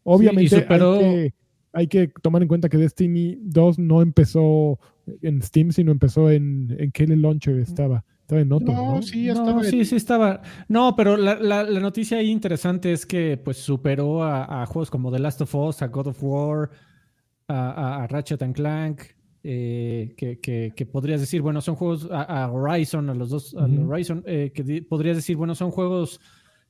Obviamente 0.03 0.61
superó- 0.61 0.97
hay, 0.97 0.99
que, 1.03 1.33
hay 1.73 1.87
que 1.87 2.07
tomar 2.21 2.41
en 2.41 2.47
cuenta 2.47 2.69
que 2.69 2.77
Destiny 2.77 3.37
2 3.41 3.79
no 3.79 4.01
empezó 4.01 4.79
en 5.21 5.41
Steam, 5.41 5.71
sino 5.71 5.91
empezó 5.91 6.29
en, 6.29 6.75
en 6.77 6.91
qué 6.91 7.07
launcher 7.07 7.57
estaba. 7.59 8.05
Estaba 8.23 8.41
en 8.41 8.51
otro, 8.51 8.73
no, 8.73 8.95
¿no? 8.95 9.01
sí, 9.01 9.29
estaba 9.29 9.61
en- 9.63 9.69
sí, 9.69 9.85
sí 9.85 9.95
estaba. 9.95 10.41
No, 10.67 10.95
pero 10.95 11.17
la, 11.17 11.35
la- 11.35 11.63
la 11.63 11.79
noticia 11.79 12.17
ahí 12.17 12.29
interesante 12.29 12.91
es 12.91 13.05
que 13.05 13.37
pues 13.37 13.57
superó 13.57 14.23
a, 14.23 14.63
a 14.63 14.65
juegos 14.65 14.89
como 14.89 15.11
The 15.11 15.19
Last 15.19 15.41
of 15.41 15.53
Us, 15.55 15.81
a 15.81 15.87
God 15.87 16.07
of 16.07 16.23
War, 16.23 16.69
a, 17.47 17.69
a- 17.71 18.03
a 18.03 18.07
Ratchet 18.07 18.41
and 18.41 18.55
Clank, 18.55 19.01
eh, 19.43 20.13
que, 20.17 20.39
que- 20.39 20.71
que 20.75 20.85
podrías 20.85 21.19
decir, 21.19 21.41
bueno, 21.41 21.59
son 21.59 21.75
juegos 21.75 22.07
a, 22.11 22.21
a 22.45 22.51
Horizon, 22.51 23.09
a 23.09 23.13
los 23.13 23.29
dos, 23.29 23.53
a. 23.55 23.65
Horizon, 23.65 24.23
eh, 24.25 24.51
que 24.55 24.63
di- 24.63 24.81
podrías 24.81 25.17
decir, 25.17 25.35
bueno, 25.35 25.53
son 25.53 25.69
juegos 25.71 26.21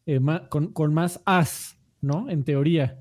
eh, 0.07 0.19
ma- 0.19 0.49
con, 0.49 0.73
con 0.73 0.91
más 0.93 1.21
as, 1.25 1.77
¿no? 2.01 2.29
En 2.29 2.43
teoría. 2.43 2.99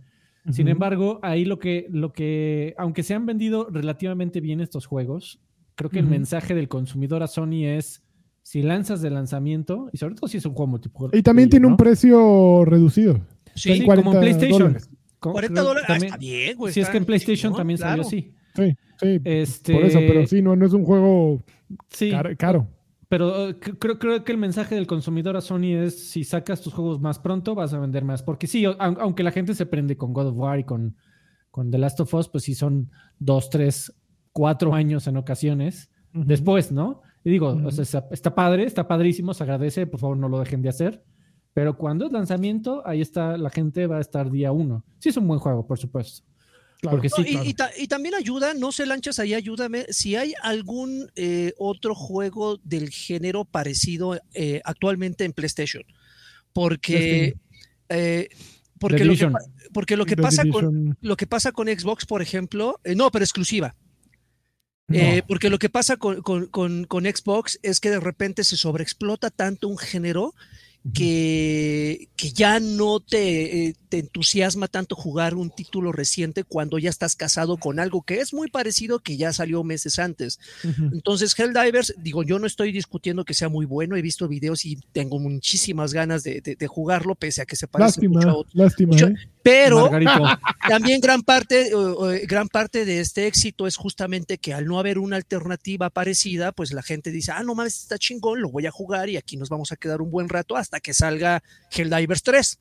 Sin 0.50 0.66
embargo, 0.68 1.20
ahí 1.22 1.44
lo 1.44 1.58
que, 1.60 1.86
lo 1.90 2.12
que, 2.12 2.74
aunque 2.76 3.02
se 3.04 3.14
han 3.14 3.24
vendido 3.26 3.68
relativamente 3.70 4.40
bien 4.40 4.60
estos 4.60 4.86
juegos, 4.86 5.40
creo 5.76 5.88
que 5.88 6.00
el 6.00 6.06
mensaje 6.06 6.54
del 6.54 6.68
consumidor 6.68 7.22
a 7.22 7.28
Sony 7.28 7.64
es, 7.64 8.02
si 8.42 8.62
lanzas 8.62 9.00
de 9.02 9.10
lanzamiento, 9.10 9.88
y 9.92 9.98
sobre 9.98 10.14
todo 10.14 10.28
si 10.28 10.38
es 10.38 10.46
un 10.46 10.52
juego 10.54 10.66
multijugador. 10.68 11.16
Y 11.16 11.22
también 11.22 11.48
tiene 11.48 11.66
un 11.66 11.76
precio 11.76 12.64
reducido. 12.64 13.20
Sí, 13.54 13.74
Sí, 13.76 13.84
40 13.84 14.04
como 14.10 14.16
en 14.18 14.20
PlayStation. 14.22 14.58
dólares. 14.60 14.90
Co- 15.18 15.32
40 15.32 15.52
creo 15.54 15.64
que 15.64 15.68
dólares. 15.68 15.90
ah, 15.90 16.06
está 16.06 16.16
bien, 16.16 16.56
güey. 16.56 16.72
si 16.74 16.80
es 16.80 16.88
que 16.88 16.96
en 16.96 17.04
PlayStation 17.04 17.50
chingón, 17.52 17.58
también 17.58 17.76
claro. 17.78 18.02
salió 18.04 18.06
así. 18.24 18.34
Sí, 18.54 18.76
sí. 19.00 19.20
Este, 19.24 19.72
Por 19.74 19.84
eso, 19.84 19.98
pero 20.00 20.26
sí, 20.26 20.42
no, 20.42 20.56
no 20.56 20.66
es 20.66 20.72
un 20.72 20.84
juego 20.84 21.42
sí, 21.90 22.10
car- 22.10 22.36
caro. 22.36 22.66
Pero 23.08 23.50
eh, 23.50 23.56
creo, 23.58 23.98
creo 23.98 24.24
que 24.24 24.32
el 24.32 24.38
mensaje 24.38 24.74
del 24.74 24.86
consumidor 24.86 25.36
a 25.36 25.40
Sony 25.42 25.74
es 25.84 26.10
si 26.10 26.24
sacas 26.24 26.62
tus 26.62 26.72
juegos 26.72 26.98
más 27.00 27.18
pronto 27.18 27.54
vas 27.54 27.72
a 27.74 27.78
vender 27.78 28.04
más. 28.04 28.22
Porque 28.22 28.46
sí, 28.46 28.62
au- 28.64 28.76
aunque 29.00 29.22
la 29.22 29.30
gente 29.32 29.54
se 29.54 29.66
prende 29.66 29.96
con 29.96 30.12
God 30.14 30.28
of 30.28 30.36
War 30.38 30.58
y 30.58 30.64
con, 30.64 30.96
con 31.50 31.70
The 31.70 31.78
Last 31.78 32.00
of 32.00 32.12
Us, 32.14 32.28
pues 32.28 32.44
sí 32.44 32.54
son 32.54 32.90
dos, 33.18 33.50
tres, 33.50 33.92
cuatro 34.32 34.74
años 34.74 35.06
en 35.06 35.18
ocasiones. 35.18 35.90
Después, 36.14 36.72
¿no? 36.72 37.02
Y 37.24 37.30
digo, 37.30 37.48
o 37.64 37.70
sea, 37.70 38.04
está, 38.10 38.34
padre, 38.34 38.64
está 38.64 38.86
padrísimo, 38.88 39.32
se 39.34 39.42
agradece, 39.44 39.86
por 39.86 40.00
favor 40.00 40.16
no 40.16 40.28
lo 40.28 40.40
dejen 40.40 40.60
de 40.62 40.68
hacer. 40.68 41.04
Pero 41.54 41.76
cuando 41.76 42.06
es 42.06 42.12
lanzamiento, 42.12 42.82
ahí 42.86 43.00
está, 43.00 43.36
la 43.36 43.50
gente 43.50 43.86
va 43.86 43.98
a 43.98 44.00
estar 44.00 44.30
día 44.30 44.52
uno. 44.52 44.84
Sí 44.98 45.10
es 45.10 45.16
un 45.18 45.28
buen 45.28 45.38
juego, 45.38 45.66
por 45.66 45.78
supuesto. 45.78 46.24
Claro. 46.80 46.96
Porque 46.96 47.08
No, 47.10 47.16
sí, 47.16 47.22
y, 47.22 47.32
claro. 47.32 47.48
y 47.48 47.54
ta- 47.54 47.70
y 47.78 47.86
también 47.86 48.14
ayuda, 48.16 48.54
no 48.54 48.72
sé, 48.72 48.86
Lanchas, 48.86 49.18
ahí 49.20 49.34
ayúdame, 49.34 49.84
si 49.90 50.16
hay 50.16 50.32
algún 50.42 51.10
eh, 51.14 51.52
otro 51.58 51.94
juego 51.94 52.58
del 52.64 52.88
género 52.90 53.44
parecido 53.44 54.18
eh, 54.34 54.60
actualmente 54.64 55.24
en 55.24 55.32
PlayStation. 55.32 55.84
Porque, 56.52 57.34
eh, 57.88 58.28
lo 58.80 58.88
que, 58.88 59.28
pa- 59.30 59.38
porque 59.72 59.96
lo 59.96 60.06
que 60.06 60.16
pasa 60.16 60.42
con, 60.50 60.96
lo 61.00 61.16
que 61.16 61.26
pasa 61.26 61.52
con 61.52 61.68
Xbox, 61.68 62.04
por 62.04 62.20
ejemplo, 62.20 62.80
eh, 62.84 62.94
no, 62.96 63.10
pero 63.10 63.24
exclusiva. 63.24 63.76
No. 64.92 64.98
Eh, 64.98 65.24
porque 65.26 65.50
lo 65.50 65.58
que 65.58 65.68
pasa 65.68 65.96
con, 65.96 66.22
con- 66.22 66.46
con- 66.46 66.84
con 66.84 67.04
Xbox 67.04 67.58
es 67.62 67.80
que 67.80 67.90
de 67.90 68.00
repente 68.00 68.44
se 68.44 68.56
sobreexplota 68.56 69.30
tanto 69.30 69.68
un 69.68 69.78
género 69.78 70.34
que, 70.94 72.08
que 72.16 72.30
ya 72.32 72.58
no 72.58 72.98
te, 73.00 73.68
eh, 73.68 73.74
te 73.88 73.98
entusiasma 74.00 74.66
tanto 74.68 74.96
jugar 74.96 75.34
un 75.34 75.50
título 75.50 75.92
reciente 75.92 76.42
cuando 76.44 76.78
ya 76.78 76.90
estás 76.90 77.14
casado 77.14 77.56
con 77.56 77.78
algo 77.78 78.02
que 78.02 78.20
es 78.20 78.32
muy 78.34 78.48
parecido 78.50 78.98
que 78.98 79.16
ya 79.16 79.32
salió 79.32 79.62
meses 79.62 79.98
antes. 79.98 80.38
Ujú. 80.64 80.90
Entonces, 80.92 81.38
Helldivers, 81.38 81.94
digo, 81.98 82.22
yo 82.24 82.38
no 82.38 82.46
estoy 82.46 82.72
discutiendo 82.72 83.24
que 83.24 83.34
sea 83.34 83.48
muy 83.48 83.64
bueno, 83.66 83.96
he 83.96 84.02
visto 84.02 84.26
videos 84.26 84.64
y 84.64 84.78
tengo 84.92 85.18
muchísimas 85.20 85.92
ganas 85.92 86.22
de, 86.24 86.40
de- 86.40 86.56
de 86.56 86.66
jugarlo, 86.66 87.14
pese 87.14 87.42
a 87.42 87.46
que 87.46 87.56
se 87.56 87.68
parece 87.68 87.86
Lástima, 88.00 88.14
mucho 88.14 88.28
a 88.30 88.34
otro. 88.36 88.50
lástima. 88.54 88.92
mucho- 88.92 89.06
¿eh? 89.08 89.14
Pero 89.42 89.82
Margarito. 89.90 90.12
también 90.68 91.00
gran 91.00 91.22
parte, 91.22 91.74
o- 91.74 92.04
o, 92.06 92.10
gran 92.28 92.48
parte 92.48 92.84
de 92.84 93.00
este 93.00 93.26
éxito 93.26 93.66
es 93.66 93.76
justamente 93.76 94.38
que 94.38 94.54
al 94.54 94.66
no 94.66 94.78
haber 94.78 94.98
una 94.98 95.16
alternativa 95.16 95.90
parecida, 95.90 96.52
pues 96.52 96.72
la 96.72 96.82
gente 96.82 97.10
dice, 97.10 97.32
ah, 97.32 97.42
no 97.42 97.54
mames, 97.54 97.82
está 97.82 97.98
chingón, 97.98 98.40
lo 98.40 98.50
voy 98.50 98.66
a 98.66 98.70
jugar 98.70 99.08
y 99.08 99.16
aquí 99.16 99.36
nos 99.36 99.48
vamos 99.48 99.72
a 99.72 99.76
quedar 99.76 100.00
un 100.00 100.10
buen 100.10 100.28
rato 100.28 100.56
hasta 100.56 100.78
que 100.80 100.94
salga 100.94 101.42
Helldivers 101.70 102.22
3. 102.22 102.58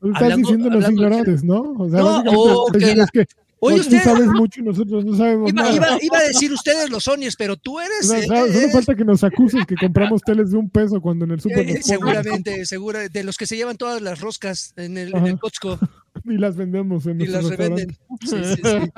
Tú 0.00 0.06
Estás 0.08 0.22
hablando- 0.22 0.48
diciendo 0.48 0.70
los 0.70 0.90
ignorantes, 0.90 1.44
¿no? 1.44 1.60
O 1.78 1.88
sea, 1.90 1.98
No, 2.00 2.04
básicamente 2.24 2.36
o 2.36 2.76
estás 2.76 3.10
que 3.10 3.26
Oye, 3.64 3.76
tú 3.76 3.82
usted, 3.82 4.02
sabes 4.02 4.26
mucho 4.26 4.58
y 4.60 4.64
nosotros 4.64 5.04
no 5.04 5.16
sabemos 5.16 5.48
iba, 5.52 5.62
nada. 5.62 5.72
iba- 5.76 5.98
iba 6.02 6.18
a 6.18 6.22
decir 6.24 6.52
ustedes 6.52 6.90
los 6.90 7.04
Sonyers, 7.04 7.36
pero 7.36 7.56
tú 7.56 7.78
eres... 7.78 8.08
sea, 8.08 8.18
eh, 8.18 8.26
solo 8.26 8.46
eh, 8.46 8.70
falta 8.72 8.96
que 8.96 9.04
nos 9.04 9.22
acuses 9.22 9.64
que 9.66 9.76
compramos 9.76 10.20
teles 10.22 10.50
de 10.50 10.56
un 10.56 10.68
peso 10.68 11.00
cuando 11.00 11.24
en 11.26 11.30
el 11.30 11.38
eh, 11.38 11.42
super 11.42 11.68
eh, 11.70 11.80
seguramente, 11.80 12.66
segura, 12.66 13.08
de 13.08 13.22
los 13.22 13.36
que 13.36 13.46
se 13.46 13.54
llevan 13.56 13.76
todas 13.76 14.02
las 14.02 14.20
roscas 14.20 14.72
en 14.76 14.98
el, 14.98 15.14
en 15.14 15.26
el 15.28 15.38
Costco 15.38 15.78
y 16.24 16.38
las 16.38 16.56
vendemos 16.56 17.06
en 17.06 17.20
y 17.20 17.26
las 17.26 17.44
revenden. 17.48 17.96
Sí, 18.20 18.36
sí, 18.44 18.62
sí. 18.62 18.90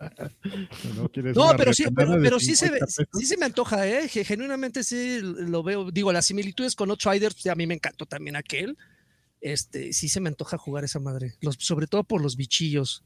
¿no? 0.96 1.08
¿Quieres 1.08 1.36
No, 1.36 1.48
una 1.48 1.56
pero 1.56 1.72
sí, 1.72 1.84
pero, 1.94 2.38
sí, 2.38 2.54
se, 2.54 2.66
50 2.66 2.86
ve- 2.86 3.06
sí 3.18 3.26
se 3.26 3.36
me 3.36 3.46
antoja, 3.46 3.86
¿eh? 3.86 4.08
Genuinamente 4.08 4.84
sí 4.84 5.18
lo 5.22 5.62
veo. 5.62 5.90
Digo, 5.90 6.12
las 6.12 6.26
similitudes 6.26 6.74
con 6.76 6.90
Outriders, 6.90 7.34
pues, 7.34 7.46
a 7.46 7.54
mí 7.54 7.66
me 7.66 7.74
encantó 7.74 8.06
también 8.06 8.36
aquel. 8.36 8.76
Este, 9.40 9.92
sí 9.92 10.08
se 10.08 10.20
me 10.20 10.28
antoja 10.28 10.56
jugar 10.58 10.84
esa 10.84 11.00
madre. 11.00 11.34
Los, 11.40 11.56
sobre 11.58 11.86
todo 11.86 12.04
por 12.04 12.22
los 12.22 12.36
bichillos. 12.36 13.02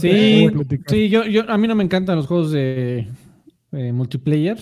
Sí, 0.00 0.48
sí 0.88 1.08
yo, 1.08 1.24
yo, 1.26 1.50
a 1.50 1.58
mí 1.58 1.68
no 1.68 1.74
me 1.74 1.84
encantan 1.84 2.16
los 2.16 2.26
juegos 2.26 2.52
de 2.52 3.08
eh, 3.72 3.92
multiplayer 3.92 4.58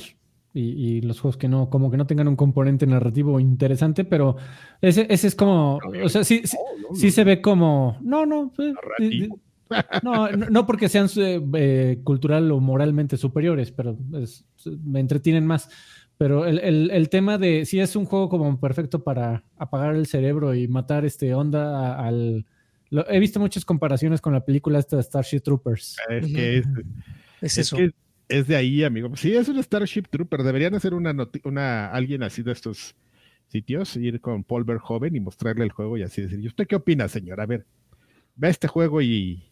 y, 0.57 0.97
y 0.97 1.01
los 1.03 1.21
juegos 1.21 1.37
que 1.37 1.49
no, 1.49 1.69
como 1.71 1.91
que 1.91 1.97
no 1.97 2.07
tengan 2.07 2.29
un 2.29 2.37
componente 2.37 2.87
narrativo 2.87 3.39
interesante, 3.41 4.05
pero 4.05 4.37
ese, 4.81 5.07
ese 5.11 5.27
es 5.29 5.35
como, 5.35 5.79
o 6.03 6.09
sea, 6.09 6.25
sí, 6.25 6.43
sí, 6.45 6.57
No, 6.83 6.89
no, 6.91 6.97
sí 6.97 7.07
no. 7.07 7.13
se 7.13 7.25
ve 7.25 7.41
como, 7.43 7.99
no, 8.01 8.25
no, 8.27 8.53
eh, 8.59 8.73
eh, 9.01 9.29
no, 10.03 10.31
no, 10.31 10.67
porque 10.67 10.89
sean 10.89 11.09
eh, 11.17 11.41
eh, 11.55 12.01
cultural 12.05 12.51
o 12.53 12.61
moralmente 12.61 13.17
superiores, 13.17 13.71
pero 13.73 13.97
es- 14.15 14.45
me 14.85 15.01
entretienen 15.01 15.47
más. 15.47 15.69
Pero 16.19 16.47
el, 16.47 16.59
el- 16.61 16.91
el 16.93 17.09
tema 17.11 17.37
de 17.37 17.67
si 17.67 17.79
es 17.79 17.95
un 17.95 18.07
juego 18.07 18.31
como 18.31 18.59
perfecto 18.59 19.05
para 19.05 19.45
apagar 19.59 19.95
el 19.95 20.07
cerebro 20.07 20.55
y 20.55 20.67
matar 20.67 21.05
este 21.05 21.35
onda 21.35 21.99
al... 21.99 22.47
lo- 22.89 23.07
he 23.11 23.19
visto 23.19 23.39
muchas 23.39 23.67
comparaciones 23.67 24.23
con 24.23 24.33
la 24.33 24.43
película 24.45 24.79
esta 24.79 24.97
de 24.97 25.03
Starship 25.03 25.41
Troopers. 25.41 25.97
Es 26.09 26.27
que 26.33 26.59
es, 26.59 26.67
Es, 27.43 27.53
es 27.53 27.59
eso. 27.59 27.77
que 27.77 27.91
es 28.29 28.47
de 28.47 28.57
ahí, 28.57 28.83
amigo. 28.85 29.15
Sí, 29.17 29.35
es 29.35 29.49
un 29.49 29.63
Starship 29.63 30.05
Trooper. 30.11 30.43
Deberían 30.43 30.75
hacer 30.75 30.95
una, 30.95 31.13
noti- 31.13 31.41
una 31.45 31.91
alguien 31.91 32.23
así 32.23 32.43
de 32.43 32.53
estos 32.53 32.95
sitios, 33.49 33.97
ir 33.97 34.21
con 34.21 34.43
Paul 34.45 34.65
Verhoeven 34.65 35.15
y 35.15 35.21
mostrarle 35.21 35.65
el 35.65 35.71
juego 35.73 35.97
y 35.97 36.03
así 36.03 36.23
decir, 36.23 36.41
¿y 36.41 36.47
usted 36.49 36.67
qué 36.67 36.77
opina, 36.77 37.09
señor? 37.09 37.41
A 37.41 37.47
ver, 37.47 37.65
ve 38.35 38.49
este 38.49 38.67
juego 38.69 39.01
y, 39.03 39.45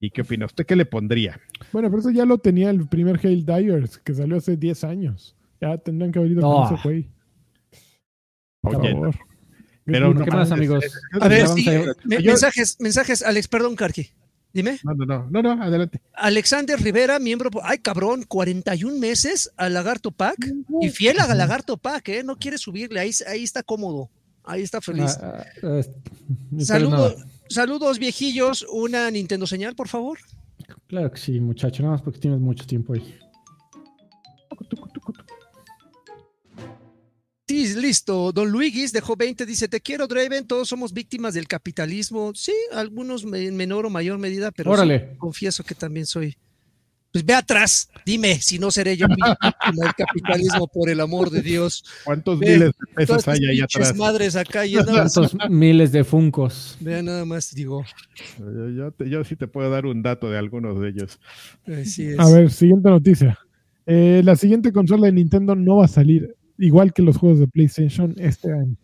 y 0.00 0.10
qué 0.10 0.22
opina. 0.22 0.46
¿Usted 0.46 0.64
qué 0.64 0.76
le 0.76 0.86
pondría? 0.86 1.38
Bueno, 1.72 1.88
pero 1.90 2.00
eso 2.00 2.10
ya 2.10 2.24
lo 2.24 2.38
tenía 2.38 2.70
el 2.70 2.88
primer 2.88 3.20
Hail 3.24 3.44
Divers, 3.44 3.98
que 3.98 4.14
salió 4.14 4.36
hace 4.38 4.56
10 4.56 4.84
años. 4.84 5.36
Ya 5.60 5.76
tendrían 5.78 6.10
que 6.12 6.18
haber 6.18 6.32
ido 6.32 6.40
con 6.42 6.50
Oh. 6.50 6.74
ese 6.74 6.82
güey. 6.82 7.10
Por 8.62 8.76
Oye, 8.76 8.92
favor. 8.92 9.14
Pero 9.84 10.14
¿Qué 10.14 10.30
no 10.30 10.36
más, 10.36 10.50
amigos? 10.52 10.84
es- 10.84 11.00
A 11.20 11.28
ver, 11.28 11.48
sí, 11.48 11.68
a- 11.68 11.92
me- 12.04 12.22
yo- 12.22 12.30
mensajes, 12.30 12.76
mensajes, 12.80 13.22
Alex, 13.22 13.48
perdón, 13.48 13.74
Karki. 13.74 14.08
Dime. 14.54 14.78
No, 14.84 14.94
no, 14.94 15.06
no, 15.06 15.26
no, 15.30 15.42
no, 15.56 15.62
adelante. 15.62 16.00
Alexander 16.14 16.78
Rivera, 16.80 17.18
miembro, 17.18 17.50
ay 17.62 17.78
cabrón, 17.78 18.24
41 18.28 18.98
meses 18.98 19.50
al 19.56 19.74
Lagarto 19.74 20.10
Pack 20.10 20.36
y 20.80 20.90
fiel 20.90 21.18
a 21.20 21.34
Lagarto 21.34 21.76
Pack, 21.76 22.08
¿eh? 22.10 22.22
No 22.22 22.36
quiere 22.36 22.58
subirle, 22.58 23.00
ahí, 23.00 23.10
ahí 23.26 23.42
está 23.42 23.62
cómodo, 23.62 24.10
ahí 24.44 24.62
está 24.62 24.80
feliz. 24.80 25.16
Ah, 25.22 25.44
ah, 25.62 25.78
es- 25.78 25.90
ni 26.50 26.64
Saludos, 26.64 27.16
nada. 27.16 27.30
saludos 27.48 27.98
viejillos, 27.98 28.66
una 28.70 29.10
Nintendo 29.10 29.46
señal, 29.46 29.74
por 29.74 29.88
favor. 29.88 30.18
Claro 30.86 31.10
que 31.10 31.18
sí, 31.18 31.40
muchacho, 31.40 31.82
nada 31.82 31.94
más 31.94 32.02
porque 32.02 32.18
tienes 32.20 32.38
mucho 32.40 32.66
tiempo 32.66 32.92
ahí. 32.92 33.18
Sí, 37.52 37.74
listo. 37.74 38.32
Don 38.32 38.50
Luigis 38.50 38.92
dejó 38.92 39.14
20, 39.14 39.44
dice, 39.44 39.68
te 39.68 39.78
quiero, 39.82 40.06
Draven, 40.06 40.46
todos 40.46 40.66
somos 40.68 40.90
víctimas 40.94 41.34
del 41.34 41.46
capitalismo. 41.46 42.32
Sí, 42.34 42.54
algunos 42.72 43.24
en 43.24 43.54
menor 43.56 43.84
o 43.84 43.90
mayor 43.90 44.18
medida, 44.18 44.50
pero 44.50 44.74
sí, 44.74 44.88
confieso 45.18 45.62
que 45.62 45.74
también 45.74 46.06
soy. 46.06 46.34
Pues 47.12 47.26
ve 47.26 47.34
atrás, 47.34 47.90
dime 48.06 48.40
si 48.40 48.58
no 48.58 48.70
seré 48.70 48.96
yo 48.96 49.06
víctima 49.06 49.36
del 49.76 49.92
capitalismo, 49.94 50.66
por 50.66 50.88
el 50.88 50.98
amor 50.98 51.28
de 51.28 51.42
Dios. 51.42 51.84
¿Cuántos 52.04 52.38
Ve, 52.38 52.52
miles 52.54 52.70
de 52.70 52.94
pesos 52.94 53.28
hay 53.28 53.44
ahí 53.50 53.60
atrás? 53.60 53.94
madres 53.94 54.34
acá 54.34 54.64
y. 54.64 54.72
Tantos 54.76 55.36
miles 55.50 55.92
de 55.92 56.04
funcos. 56.04 56.78
Vean 56.80 57.04
nada 57.04 57.26
más, 57.26 57.54
digo. 57.54 57.84
Yo, 58.38 58.70
yo 58.70 58.92
te- 58.92 59.10
yo 59.10 59.22
sí 59.24 59.36
te 59.36 59.46
puedo 59.46 59.68
dar 59.68 59.84
un 59.84 60.02
dato 60.02 60.30
de 60.30 60.38
algunos 60.38 60.80
de 60.80 60.88
ellos. 60.88 61.20
Así 61.66 62.06
es. 62.06 62.18
A 62.18 62.30
ver, 62.30 62.50
siguiente 62.50 62.88
noticia. 62.88 63.38
Eh, 63.84 64.22
la 64.24 64.36
siguiente 64.36 64.72
consola 64.72 65.04
de 65.08 65.12
Nintendo 65.12 65.54
no 65.54 65.76
va 65.76 65.84
a 65.84 65.88
salir 65.88 66.34
igual 66.58 66.92
que 66.92 67.02
los 67.02 67.16
juegos 67.16 67.40
de 67.40 67.48
PlayStation 67.48 68.14
este 68.18 68.52
año. 68.52 68.76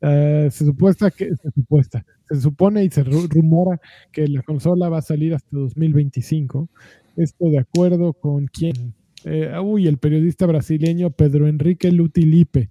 Eh, 0.00 0.48
se 0.50 0.64
supuesta 0.64 1.10
que 1.10 1.30
se 1.36 1.50
supuesta, 1.54 2.04
se 2.28 2.40
supone 2.40 2.84
y 2.84 2.90
se 2.90 3.04
ru- 3.04 3.28
rumora 3.28 3.80
que 4.12 4.26
la 4.28 4.42
consola 4.42 4.88
va 4.88 4.98
a 4.98 5.02
salir 5.02 5.34
hasta 5.34 5.56
2025. 5.56 6.68
Esto 7.16 7.46
de 7.50 7.58
acuerdo 7.58 8.12
con 8.14 8.46
quién. 8.46 8.94
Eh, 9.24 9.52
uy, 9.62 9.86
el 9.86 9.98
periodista 9.98 10.46
brasileño 10.46 11.10
Pedro 11.10 11.46
Enrique 11.46 11.92
Lutilipe, 11.92 12.70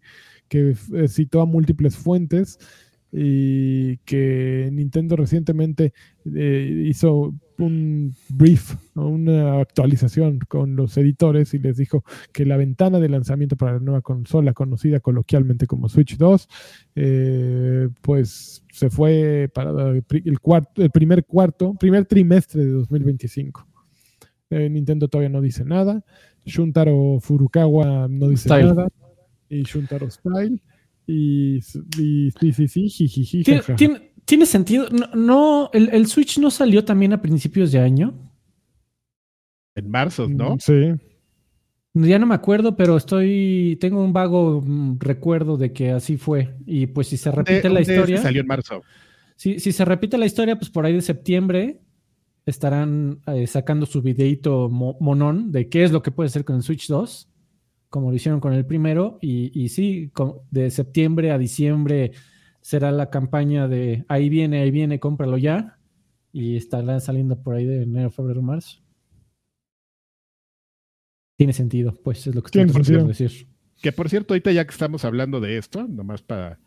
que 0.49 0.75
eh, 0.95 1.07
citó 1.07 1.41
a 1.41 1.45
múltiples 1.45 1.95
fuentes 1.95 2.59
y 3.12 3.97
que 4.05 4.70
Nintendo 4.72 5.16
recientemente 5.16 5.93
eh, 6.34 6.86
hizo 6.88 7.34
un 7.57 8.16
brief, 8.30 8.76
una 8.95 9.59
actualización 9.59 10.39
con 10.47 10.76
los 10.76 10.97
editores 10.97 11.53
y 11.53 11.59
les 11.59 11.78
dijo 11.78 12.03
que 12.34 12.45
la 12.45 12.57
ventana 12.57 12.99
de 12.99 13.09
lanzamiento 13.09 13.55
para 13.57 13.74
la 13.74 13.80
nueva 13.80 14.01
consola, 14.01 14.53
conocida 14.53 14.99
coloquialmente 14.99 15.68
como 15.68 15.89
Switch 15.89 16.18
2, 16.18 16.47
eh, 16.95 17.89
pues 18.01 18.64
se 18.72 18.89
fue 18.89 19.49
para 19.53 19.89
el, 19.91 20.03
pri- 20.03 20.24
el 20.26 20.39
cuarto, 20.39 20.82
el 20.82 20.89
primer 20.89 21.26
cuarto, 21.26 21.74
primer 21.76 22.05
trimestre 22.05 22.64
de 22.66 22.72
2025. 22.72 23.68
Eh, 24.49 24.70
Nintendo 24.70 25.07
todavía 25.07 25.30
no 25.30 25.41
dice 25.41 25.64
nada. 25.64 26.03
Shuntaro 26.45 27.20
Furukawa 27.20 28.07
no 28.09 28.30
dice 28.30 28.49
Style. 28.49 28.68
nada. 28.70 28.88
Y 29.49 29.64
Shuntaro 29.64 30.09
Style. 30.09 30.62
Y, 31.12 31.57
y 31.99 32.32
sí, 32.32 32.68
sí, 32.68 32.89
sí, 32.89 33.43
¿Tiene, 33.43 33.62
jaja. 33.62 33.76
tiene- 33.76 34.12
tiene 34.26 34.45
sentido? 34.45 34.88
No, 34.89 35.07
no, 35.16 35.70
el, 35.74 35.89
el 35.89 36.07
Switch 36.07 36.38
no 36.39 36.49
salió 36.51 36.86
también 36.86 37.12
a 37.14 37.22
principios 37.22 37.72
de 37.72 37.80
año. 37.80 38.14
En 39.76 39.89
marzo, 39.89 40.28
¿no? 40.28 40.55
Mm, 40.55 40.59
Sí. 40.59 40.91
Ya 41.93 42.18
no 42.20 42.26
me 42.26 42.36
acuerdo, 42.36 42.78
pero 42.78 42.95
estoy. 42.95 43.78
Tengo 43.82 44.01
un 44.01 44.14
vago 44.14 44.62
mm, 44.66 44.97
recuerdo 44.99 45.57
de 45.57 45.74
que 45.74 45.91
así 45.91 46.16
fue. 46.16 46.55
Y 46.66 46.88
pues 46.88 47.07
si 47.07 47.18
se 47.18 47.32
repite 47.32 47.68
la 47.70 47.82
historia. 47.82 48.22
Salió 48.22 48.39
en 48.41 48.47
marzo. 48.47 48.82
Si, 49.36 49.59
si 49.59 49.74
se 49.74 49.84
repite 49.84 50.18
la 50.18 50.26
historia, 50.26 50.55
pues 50.57 50.70
por 50.70 50.86
ahí 50.86 50.93
de 50.93 51.01
septiembre 51.01 51.82
estarán 52.45 53.20
eh, 53.28 53.45
sacando 53.47 53.86
su 53.86 54.01
videito 54.01 54.70
mo- 54.70 54.95
monón 55.01 55.51
de 55.51 55.68
qué 55.68 55.84
es 55.84 55.91
lo 55.91 56.01
que 56.01 56.12
puede 56.12 56.28
hacer 56.28 56.45
con 56.45 56.55
el 56.55 56.62
Switch 56.64 56.88
2, 56.88 57.28
como 57.92 58.10
lo 58.10 58.16
hicieron 58.16 58.39
con 58.39 58.54
el 58.54 58.66
primero. 58.66 59.20
Y, 59.22 59.52
y 59.54 59.70
sí, 59.70 60.12
de 60.50 60.72
septiembre 60.72 61.32
a 61.32 61.38
diciembre 61.38 62.14
será 62.62 62.92
la 62.92 63.10
campaña 63.10 63.68
de 63.68 64.06
ahí 64.08 64.30
viene, 64.30 64.62
ahí 64.62 64.72
viene, 64.72 65.00
cómpralo 65.00 65.38
ya. 65.38 65.78
Y 66.32 66.56
estará 66.56 67.00
saliendo 67.02 67.44
por 67.44 67.56
ahí 67.56 67.66
de 67.66 67.84
enero, 67.84 68.10
febrero, 68.10 68.42
marzo. 68.42 68.82
Tiene 71.38 71.54
sentido, 71.54 71.94
pues 72.02 72.26
es 72.26 72.34
lo 72.34 72.42
que 72.42 72.48
estoy 72.48 72.70
sentido. 72.70 73.06
decir. 73.06 73.48
Que 73.82 73.92
por 73.92 74.10
cierto, 74.10 74.34
ahorita 74.34 74.52
ya 74.54 74.64
que 74.64 74.72
estamos 74.72 75.04
hablando 75.04 75.42
de 75.42 75.58
esto, 75.58 75.86
nomás 75.86 76.22
para 76.22 76.58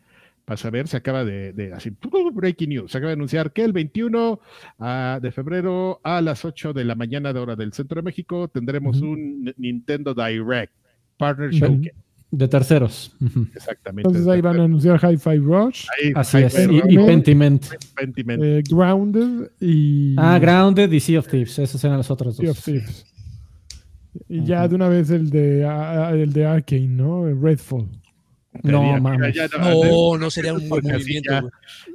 saber, 0.57 0.89
se 0.89 0.99
acaba 0.99 1.25
de, 1.25 1.55
de 1.55 1.73
así, 1.73 1.91
breaking 2.35 2.69
news, 2.69 2.93
se 2.93 2.99
acaba 2.99 3.11
de 3.11 3.15
anunciar 3.15 3.53
que 3.53 3.63
el 3.65 3.73
21 3.73 4.41
ah, 4.81 5.21
de 5.23 5.33
febrero 5.33 6.01
a 6.03 6.21
las 6.21 6.45
8 6.45 6.75
de 6.75 6.85
la 6.85 6.97
mañana 6.97 7.33
de 7.33 7.39
hora 7.41 7.57
del 7.57 7.73
centro 7.73 7.97
de 7.97 8.03
México 8.03 8.49
tendremos 8.49 9.01
un 9.01 9.55
Nintendo 9.57 10.13
Direct 10.13 10.75
Partner. 11.17 11.51
Showcase. 11.51 11.95
De 12.31 12.49
terceros. 12.49 13.15
Exactamente. 13.55 14.09
Entonces 14.09 14.27
ahí 14.27 14.41
van 14.41 14.59
a 14.59 14.65
anunciar 14.65 14.99
Hi-Fi 15.01 15.37
Rush, 15.39 15.87
Ahí- 16.03 16.13
Así 16.17 16.39
es. 16.39 16.69
Y, 16.89 16.97
Pentiment. 16.97 17.65
Pentiment. 17.95 18.43
eh, 18.43 18.63
Grounded 18.69 19.51
y 19.61 20.17
Ah, 20.19 20.39
Grounded 20.41 20.91
y 20.91 20.99
Sea 20.99 21.21
of 21.21 21.29
Thieves. 21.29 21.57
Esos 21.61 21.85
eran 21.85 21.97
los 21.99 22.11
otros 22.11 22.37
Sea 22.37 22.49
dos. 22.49 22.59
of 22.59 22.65
Thieves. 22.65 23.07
Y 24.29 24.45
ya 24.45 24.67
de 24.67 24.75
una 24.75 24.89
vez 24.89 25.11
el 25.11 25.31
de, 25.31 25.63
el 26.13 26.33
de 26.33 26.45
Arkane, 26.47 26.89
¿no? 26.89 27.25
Redfall. 27.41 27.89
No, 28.63 29.01
mames. 29.01 29.35
ya 29.35 29.47
no- 29.59 29.85
No, 30.13 30.19
no 30.19 30.31
sería 30.31 30.55
un 30.55 30.69
buen 30.69 30.85
movimiento. 30.85 31.31
ya-. 31.33 31.45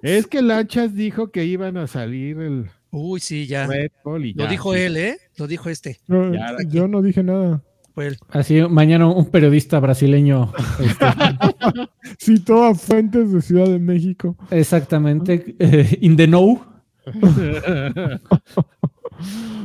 Es 0.03 0.25
que 0.27 0.41
Lanchas 0.41 0.93
dijo 0.95 1.31
que 1.31 1.43
iban 1.45 1.75
a 1.77 1.87
salir 1.87 2.37
el 2.39 2.65
Uy, 2.91 3.19
sí, 3.19 3.45
ya. 3.45 3.67
Red 3.67 3.91
Bull 4.03 4.25
y 4.25 4.33
Lo 4.33 4.47
dijo 4.47 4.73
él, 4.73 4.97
¿eh? 4.97 5.17
Lo 5.37 5.47
dijo 5.47 5.69
este. 5.69 5.99
No, 6.07 6.33
Ya, 6.33 6.55
yo 6.67 6.87
no 6.87 7.01
dije 7.01 7.23
nada. 7.23 7.61
Fue 7.99 8.07
él. 8.07 8.17
Así, 8.29 8.61
mañana 8.61 9.07
un 9.07 9.25
periodista 9.29 9.77
brasileño. 9.81 10.53
este, 10.79 11.05
Citó 12.17 12.63
a 12.63 12.73
fuentes 12.73 13.29
de 13.33 13.41
Ciudad 13.41 13.67
de 13.67 13.77
México. 13.77 14.37
exactamente. 14.51 15.53
eh, 15.59 15.97
in 15.99 16.15
the 16.15 16.25
know. 16.25 16.63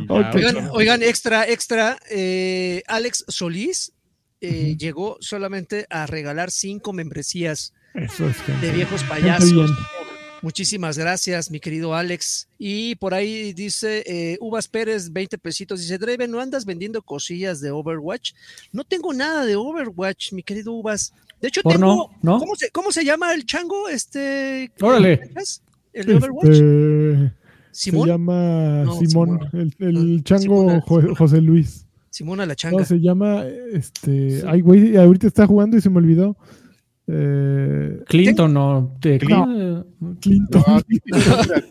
Oigan, 0.08 1.02
extra, 1.04 1.48
extra. 1.48 1.96
eh, 2.10 2.82
Alex 2.88 3.24
Solís 3.28 3.92
eh, 4.40 4.74
llegó 4.76 5.16
solamente 5.20 5.86
a 5.88 6.06
regalar 6.06 6.50
cinco 6.50 6.92
membresías 6.92 7.72
Eso 7.94 8.28
es 8.28 8.36
gente. 8.38 8.66
de 8.66 8.72
viejos 8.72 9.04
payasos. 9.04 9.70
Muchísimas 10.44 10.98
gracias, 10.98 11.50
mi 11.50 11.58
querido 11.58 11.94
Alex. 11.94 12.48
Y 12.58 12.94
por 12.96 13.14
ahí 13.14 13.52
dice 13.54 14.04
eh, 14.06 14.36
Uvas 14.40 14.68
Pérez, 14.68 15.10
20 15.10 15.38
pesitos. 15.38 15.80
Dice, 15.80 15.96
Draven, 15.96 16.30
¿no 16.30 16.38
andas 16.38 16.66
vendiendo 16.66 17.00
cosillas 17.00 17.60
de 17.62 17.70
Overwatch? 17.70 18.32
No 18.70 18.84
tengo 18.84 19.14
nada 19.14 19.46
de 19.46 19.56
Overwatch, 19.56 20.32
mi 20.32 20.42
querido 20.42 20.72
Uvas. 20.72 21.14
De 21.40 21.48
hecho, 21.48 21.62
¿Por 21.62 21.72
tengo. 21.72 22.10
¿cómo, 22.22 22.54
se, 22.56 22.70
¿Cómo 22.70 22.92
se 22.92 23.04
llama 23.04 23.32
el 23.32 23.46
chango? 23.46 23.88
Este. 23.88 24.70
Órale. 24.82 25.30
¿El 25.94 26.06
de 26.06 26.14
Overwatch? 26.16 26.48
Este, 26.50 27.32
se 27.70 27.90
¿Simón? 27.90 28.08
llama 28.08 28.82
No, 28.84 28.98
Simón, 28.98 29.40
Simón. 29.50 29.72
el, 29.80 29.86
el 29.88 30.16
Ah, 30.20 30.22
chango 30.24 30.42
Simón, 30.42 30.80
Jo- 30.82 31.00
Simón. 31.00 31.14
José 31.16 31.40
Luis. 31.40 31.86
Simona 32.10 32.44
la 32.46 32.54
changa. 32.54 32.78
No, 32.78 32.84
se 32.84 33.00
llama, 33.00 33.44
este, 33.72 34.40
Sí. 34.40 34.46
ay, 34.46 34.60
güey, 34.60 34.96
ahorita 34.96 35.26
está 35.26 35.46
jugando 35.46 35.76
y 35.76 35.80
se 35.80 35.88
me 35.90 35.96
olvidó. 35.96 36.36
Eh, 37.06 38.00
Clinton 38.06 38.56
o 38.56 38.96
de. 39.00 39.18
Clinton. 39.18 39.84
No, 40.64 40.80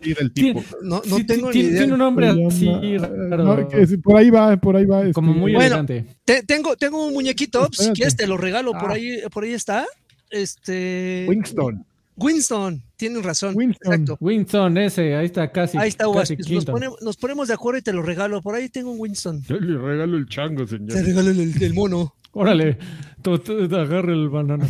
del 0.00 0.32
tipo. 0.32 0.62
No, 0.82 1.02
no 1.04 1.16
Sí, 1.16 1.24
tengo 1.24 1.46
ni 1.48 1.52
tiene, 1.52 1.68
idea. 1.70 1.78
tiene 1.80 1.92
un 1.94 1.98
nombre 1.98 2.28
así 2.46 2.98
raro, 2.98 3.44
no, 3.44 3.68
por 4.02 4.16
ahí 4.16 4.30
va, 4.30 4.56
por 4.56 4.76
ahí 4.76 4.84
va. 4.86 5.10
como 5.12 5.30
este, 5.30 5.40
muy 5.40 5.52
Bueno, 5.52 5.66
elegante. 5.66 6.06
Te- 6.24 6.42
tengo, 6.44 6.76
tengo 6.76 7.04
un 7.06 7.12
muñequito, 7.14 7.60
pues, 7.60 7.70
si 7.70 7.82
Espérate. 7.82 7.96
quieres 7.96 8.16
te 8.16 8.26
lo 8.28 8.36
regalo, 8.36 8.72
por 8.72 8.90
Ah. 8.92 8.94
ahí, 8.94 9.18
por 9.32 9.42
ahí 9.44 9.52
está. 9.54 9.86
Este. 10.30 11.26
Winston. 11.28 11.84
Winston, 12.16 12.82
tienen 12.96 13.22
razón. 13.22 13.54
Winston. 13.56 13.92
Exacto. 13.92 14.16
Winston, 14.20 14.78
ese, 14.78 15.16
ahí 15.16 15.26
está 15.26 15.50
casi. 15.50 15.76
Ahí 15.78 15.88
está, 15.88 16.06
casi 16.12 16.36
Nos, 16.36 16.64
ponemos, 16.64 17.02
nos 17.02 17.16
ponemos 17.16 17.48
de 17.48 17.54
acuerdo 17.54 17.78
y 17.78 17.82
te 17.82 17.92
lo 17.92 18.02
regalo. 18.02 18.40
Por 18.40 18.54
ahí 18.54 18.68
tengo 18.68 18.92
un 18.92 19.00
Winston. 19.00 19.42
Yo 19.42 19.56
le 19.58 19.78
regalo 19.78 20.16
el 20.16 20.26
chango, 20.26 20.64
Te 20.64 20.76
señor. 20.78 20.96
regalo 21.04 21.30
el, 21.30 21.62
el 21.62 21.74
mono. 21.74 22.14
Órale, 22.32 22.78
te 23.22 23.76
agarra 23.76 24.12
el 24.12 24.28
banano. 24.28 24.66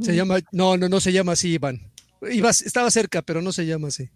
Se 0.00 0.14
llama. 0.16 0.38
No, 0.52 0.76
no, 0.76 0.88
no 0.88 1.00
se 1.00 1.12
llama 1.12 1.32
así, 1.32 1.52
Iván. 1.54 1.80
Ibas- 2.22 2.62
estaba 2.62 2.90
cerca, 2.90 3.22
pero 3.22 3.42
no 3.42 3.52
se 3.52 3.66
llama 3.66 3.88
así. 3.88 4.08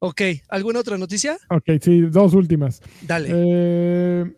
Ok, 0.00 0.20
¿alguna 0.50 0.80
otra 0.80 0.98
noticia? 0.98 1.38
Ok, 1.48 1.64
sí, 1.80 2.02
dos 2.02 2.34
últimas. 2.34 2.82
Dale. 3.02 3.30
Eh, 3.32 4.32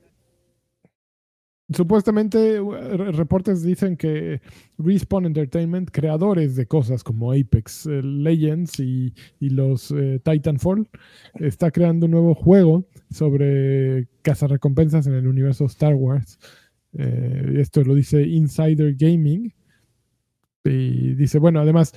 supuestamente 1.72 2.60
uh, 2.60 2.72
re- 2.72 3.12
reportes 3.12 3.62
dicen 3.62 3.96
que 3.96 4.40
Respawn 4.78 5.26
Entertainment, 5.26 5.90
creadores 5.90 6.56
de 6.56 6.66
cosas 6.66 7.02
como 7.02 7.32
Apex 7.32 7.86
eh, 7.86 8.02
Legends 8.02 8.78
y, 8.80 9.12
los 9.40 9.90
eh, 9.90 10.20
Titanfall, 10.22 10.88
está 11.34 11.70
creando 11.70 12.06
un 12.06 12.12
nuevo 12.12 12.34
juego 12.34 12.84
sobre 13.10 14.08
cazarrecompensas 14.22 15.06
en 15.06 15.14
el 15.14 15.26
universo 15.26 15.64
Star 15.66 15.94
Wars. 15.94 16.38
Eh, 16.92 17.54
esto 17.58 17.82
lo 17.82 17.94
dice 17.94 18.22
Insider 18.22 18.94
Gaming. 18.94 19.52
Y 20.64 21.14
dice, 21.14 21.38
bueno, 21.38 21.60
además, 21.60 21.94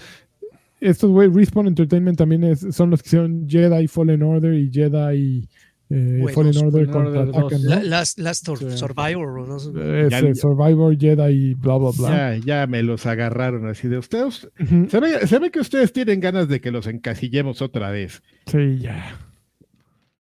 estos 0.79 1.09
güey, 1.11 1.29
Respawn 1.29 1.67
Entertainment 1.67 2.17
también 2.17 2.55
son 2.55 2.89
los 2.89 3.01
que 3.01 3.07
hicieron 3.07 3.49
Jedi 3.49 3.87
Fallen 3.87 4.23
Order 4.23 4.53
y 4.53 4.71
Jedi 4.71 5.49
eh, 5.89 6.19
Buenos, 6.21 6.33
Fallen 6.35 6.57
Order 6.57 6.87
¿no? 6.87 7.49
La- 7.63 7.83
Las, 7.83 8.09
Sí. 8.09 8.77
Survivor, 8.77 9.47
¿no? 9.47 9.57
Es, 9.57 10.09
Ya- 10.11 10.19
eh, 10.19 10.35
Survivor, 10.35 10.95
Jedi 10.97 11.31
y 11.51 11.53
bla, 11.55 11.77
bla, 11.77 11.89
bla. 11.97 12.37
Ya, 12.37 12.45
ya 12.45 12.67
me 12.67 12.83
los 12.83 13.05
agarraron 13.05 13.67
así 13.67 13.87
de 13.87 13.97
ustedes. 13.97 14.47
Ujú. 14.59 14.87
Se 14.89 14.99
ve, 14.99 15.27
se 15.27 15.39
ve 15.39 15.49
que 15.51 15.59
ustedes 15.59 15.91
tienen 15.91 16.19
ganas 16.19 16.47
de 16.47 16.61
que 16.61 16.71
los 16.71 16.85
encasillemos 16.87 17.61
otra 17.61 17.89
vez. 17.91 18.21
Sí, 18.45 18.77
ya. 18.79 19.15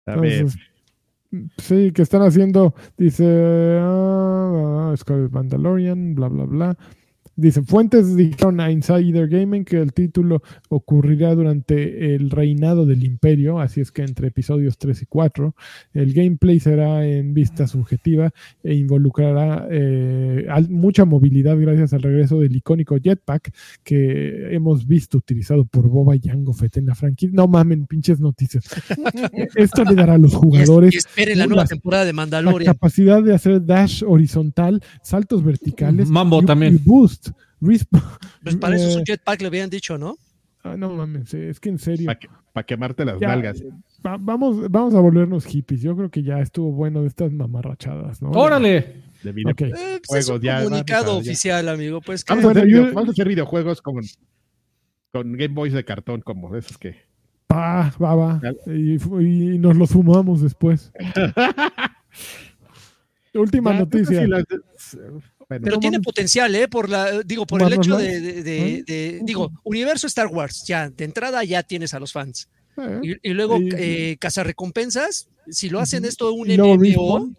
A 0.06 0.16
ver, 0.16 0.32
Entonces, 0.32 0.60
sí, 1.58 1.92
que 1.92 2.02
están 2.02 2.22
haciendo, 2.22 2.74
dice, 2.98 3.24
ah, 3.80 4.90
ah, 4.90 4.96
Scarlet 4.96 5.30
Mandalorian, 5.30 6.14
bla, 6.16 6.28
bla, 6.28 6.44
bla. 6.44 6.78
Dice, 7.34 7.62
fuentes 7.62 8.14
dijeron 8.14 8.60
a 8.60 8.70
Insider 8.70 9.26
Gaming 9.28 9.64
que 9.64 9.78
el 9.78 9.92
título 9.92 10.42
ocurrirá 10.68 11.34
durante 11.34 12.14
el 12.14 12.30
reinado 12.30 12.84
del 12.84 13.04
imperio, 13.04 13.58
así 13.58 13.80
es 13.80 13.90
que 13.90 14.02
entre 14.02 14.28
episodios 14.28 14.76
3 14.76 15.02
y 15.02 15.06
4. 15.06 15.54
El 15.94 16.12
gameplay 16.12 16.60
será 16.60 17.06
en 17.06 17.32
vista 17.32 17.66
subjetiva 17.66 18.30
e 18.62 18.74
involucrará 18.74 19.66
eh, 19.70 20.46
mucha 20.68 21.04
movilidad 21.04 21.58
gracias 21.58 21.92
al 21.94 22.02
regreso 22.02 22.38
del 22.38 22.54
icónico 22.54 22.96
jetpack 22.98 23.52
que 23.82 24.54
hemos 24.54 24.86
visto 24.86 25.18
utilizado 25.18 25.64
por 25.64 25.88
Boba 25.88 26.16
y 26.16 26.20
Jango 26.20 26.52
Fett 26.52 26.76
en 26.76 26.86
la 26.86 26.94
franquicia. 26.94 27.34
No 27.34 27.48
mamen, 27.48 27.86
pinches 27.86 28.20
noticias. 28.20 28.64
Esto 29.56 29.84
le 29.84 29.94
dará 29.94 30.14
a 30.14 30.18
los 30.18 30.34
jugadores 30.34 30.92
y 30.94 30.98
esperen 30.98 31.38
la 31.38 31.46
nueva 31.46 31.64
temporada 31.64 32.04
de 32.04 32.12
la 32.12 32.16
Mandalorian. 32.16 32.72
capacidad 32.74 33.22
de 33.22 33.34
hacer 33.34 33.64
dash 33.64 34.02
horizontal, 34.06 34.82
saltos 35.02 35.42
verticales 35.42 36.08
Mambo 36.08 36.42
y, 36.42 36.46
también. 36.46 36.74
y 36.74 36.78
boost. 36.78 37.21
Resp- 37.60 37.88
Pues 38.42 38.56
para 38.56 38.76
eso 38.76 38.88
es 38.88 38.94
un 38.96 39.02
eh, 39.02 39.04
jetpack, 39.06 39.40
le 39.40 39.46
habían 39.48 39.70
dicho, 39.70 39.96
¿no? 39.98 40.16
ah, 40.64 40.76
no 40.76 40.90
mames, 40.94 41.32
es 41.34 41.58
que 41.60 41.68
en 41.70 41.78
serio. 41.78 42.10
para 42.52 42.64
quemarte 42.66 43.04
las 43.04 43.18
ya, 43.20 43.28
nalgas. 43.28 43.60
eh, 43.60 43.70
va- 44.06 44.16
vamos, 44.18 44.70
vamos 44.70 44.94
a 44.94 45.00
volvernos 45.00 45.44
hippies. 45.46 45.80
Yo 45.82 45.96
creo 45.96 46.10
que 46.10 46.22
ya 46.22 46.38
estuvo 46.40 46.70
bueno 46.72 47.02
de 47.02 47.08
estas 47.08 47.32
mamarrachadas, 47.32 48.20
¿no? 48.22 48.30
¡Órale! 48.30 49.02
De 49.22 49.32
video- 49.32 49.52
Ok. 49.52 49.60
Eh, 49.62 50.00
pues 50.08 50.24
es 50.24 50.28
un 50.28 50.40
ya, 50.40 50.62
comunicado 50.64 51.06
vamos 51.06 51.24
ya. 51.24 51.30
oficial, 51.32 51.68
amigo. 51.68 52.00
Pues 52.00 52.24
que 52.24 52.32
Vamos, 52.32 52.44
a 52.46 52.50
hacer 52.50 52.62
Bueno, 52.62 52.76
yo- 52.76 52.82
video- 52.82 52.94
vamos 52.94 53.08
a 53.08 53.12
hacer 53.12 53.28
videojuegos 53.28 53.80
con, 53.82 54.00
con 55.12 55.32
Game 55.32 55.54
Boys 55.54 55.72
de 55.72 55.84
cartón, 55.84 56.20
como 56.20 56.54
esos 56.56 56.76
que. 56.78 56.96
Va, 57.52 57.92
va, 58.02 58.14
va. 58.14 58.40
Y, 58.66 58.96
nos 59.58 59.76
los 59.76 59.90
fumamos 59.90 60.40
después. 60.42 60.90
Última 63.34 63.72
Ya, 63.72 63.78
noticia. 63.80 64.22
sí 64.22 64.26
las- 64.26 64.44
bueno, 65.48 65.64
Pero 65.64 65.78
tiene 65.78 66.00
potencial, 66.00 66.54
¿eh? 66.54 66.68
Por 66.68 66.88
la, 66.88 67.22
digo, 67.22 67.46
por 67.46 67.60
el 67.60 67.64
¿Marvel 67.70 67.78
hecho 67.80 67.96
Knights? 67.96 68.12
de, 68.12 68.20
de- 68.20 68.42
de- 68.42 68.82
de- 68.82 69.20
digo, 69.24 69.50
universo 69.64 70.06
Star 70.06 70.26
Wars, 70.28 70.64
ya, 70.66 70.88
de 70.90 71.04
entrada 71.04 71.42
ya 71.44 71.62
tienes 71.62 71.94
a 71.94 72.00
los 72.00 72.12
fans. 72.12 72.48
Eh, 72.76 73.00
Y, 73.22 73.30
y 73.30 73.34
luego, 73.34 73.58
Y- 73.60 73.68
eh, 73.76 74.16
cazarrecompensas, 74.18 75.28
si 75.50 75.68
lo 75.68 75.80
hacen 75.80 76.04
esto 76.04 76.32
un 76.32 76.48
MMO, 76.48 77.34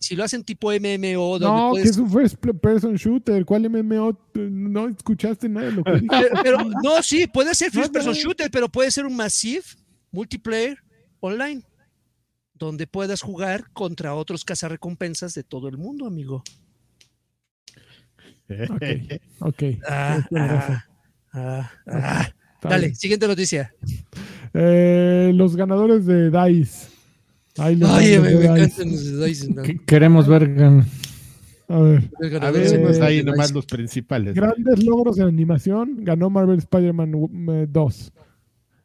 si 0.00 0.16
lo 0.16 0.24
hacen 0.24 0.42
tipo 0.44 0.72
MMO, 0.72 1.38
donde 1.38 1.46
No, 1.46 1.72
que 1.74 1.82
es 1.82 1.96
un 1.96 2.10
first 2.10 2.36
person 2.60 2.94
shooter. 2.96 3.44
¿Cuál 3.44 3.68
MMO? 3.70 4.18
No 4.34 4.88
escuchaste 4.88 5.48
nada 5.48 5.66
de 5.66 5.72
lo 5.72 5.84
que 5.84 5.92
dije. 5.92 6.06
Pero, 6.08 6.42
pero, 6.42 6.58
no, 6.82 7.02
sí, 7.02 7.26
puede 7.26 7.54
ser 7.54 7.70
first 7.70 7.92
person 7.92 8.12
shooter, 8.14 8.50
pero 8.50 8.68
puede 8.68 8.90
ser 8.90 9.06
un 9.06 9.14
massive 9.16 9.62
multiplayer 10.10 10.76
online, 11.20 11.62
donde 12.54 12.86
puedas 12.86 13.22
jugar 13.22 13.70
contra 13.72 14.14
otros 14.14 14.44
cazarrecompensas 14.44 15.34
de 15.34 15.44
todo 15.44 15.68
el 15.68 15.78
mundo, 15.78 16.06
amigo. 16.06 16.42
Ok, 18.50 18.82
ok. 19.40 19.62
Ah, 19.88 20.18
ah, 20.36 20.84
ah, 21.32 21.70
ah. 21.86 22.28
Está 22.56 22.68
Dale, 22.68 22.86
bien. 22.88 22.96
siguiente 22.96 23.26
noticia. 23.26 23.72
Eh, 24.52 25.32
los 25.34 25.56
ganadores 25.56 26.04
de 26.06 26.30
DICE. 26.30 26.88
Ay, 27.58 27.76
van 27.76 27.98
me, 28.00 28.08
los 28.10 28.22
me 28.22 28.28
de 28.30 28.44
encantan 28.46 28.90
DICE. 28.90 29.10
los 29.12 29.20
Dyson, 29.26 29.54
¿no? 29.54 29.62
Que- 29.62 29.78
Queremos 29.86 30.28
ver. 30.28 30.54
gan- 30.54 30.84
A 31.68 31.78
ver. 31.80 32.10
A 32.42 32.50
ver, 32.50 32.68
Dyson. 32.88 33.02
ahí 33.02 33.22
nomás 33.22 33.52
los 33.54 33.64
principales. 33.66 34.34
Grandes 34.34 34.84
logros 34.84 35.18
en 35.18 35.26
animación. 35.28 35.98
Ganó 36.04 36.28
Marvel 36.30 36.58
Spider-Man 36.58 37.12
eh, 37.48 37.66
2. 37.70 38.12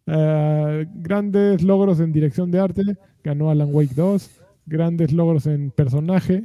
Eh, 0.08 0.86
grandes 0.96 1.62
logros 1.64 2.00
en 2.00 2.12
dirección 2.14 2.52
de 2.52 2.60
arte. 2.60 2.84
Ganó 3.24 3.50
Alan 3.50 3.70
Wake 3.72 3.96
2. 3.96 4.30
Grandes 4.68 5.12
logros 5.12 5.48
en 5.48 5.72
personaje. 5.72 6.44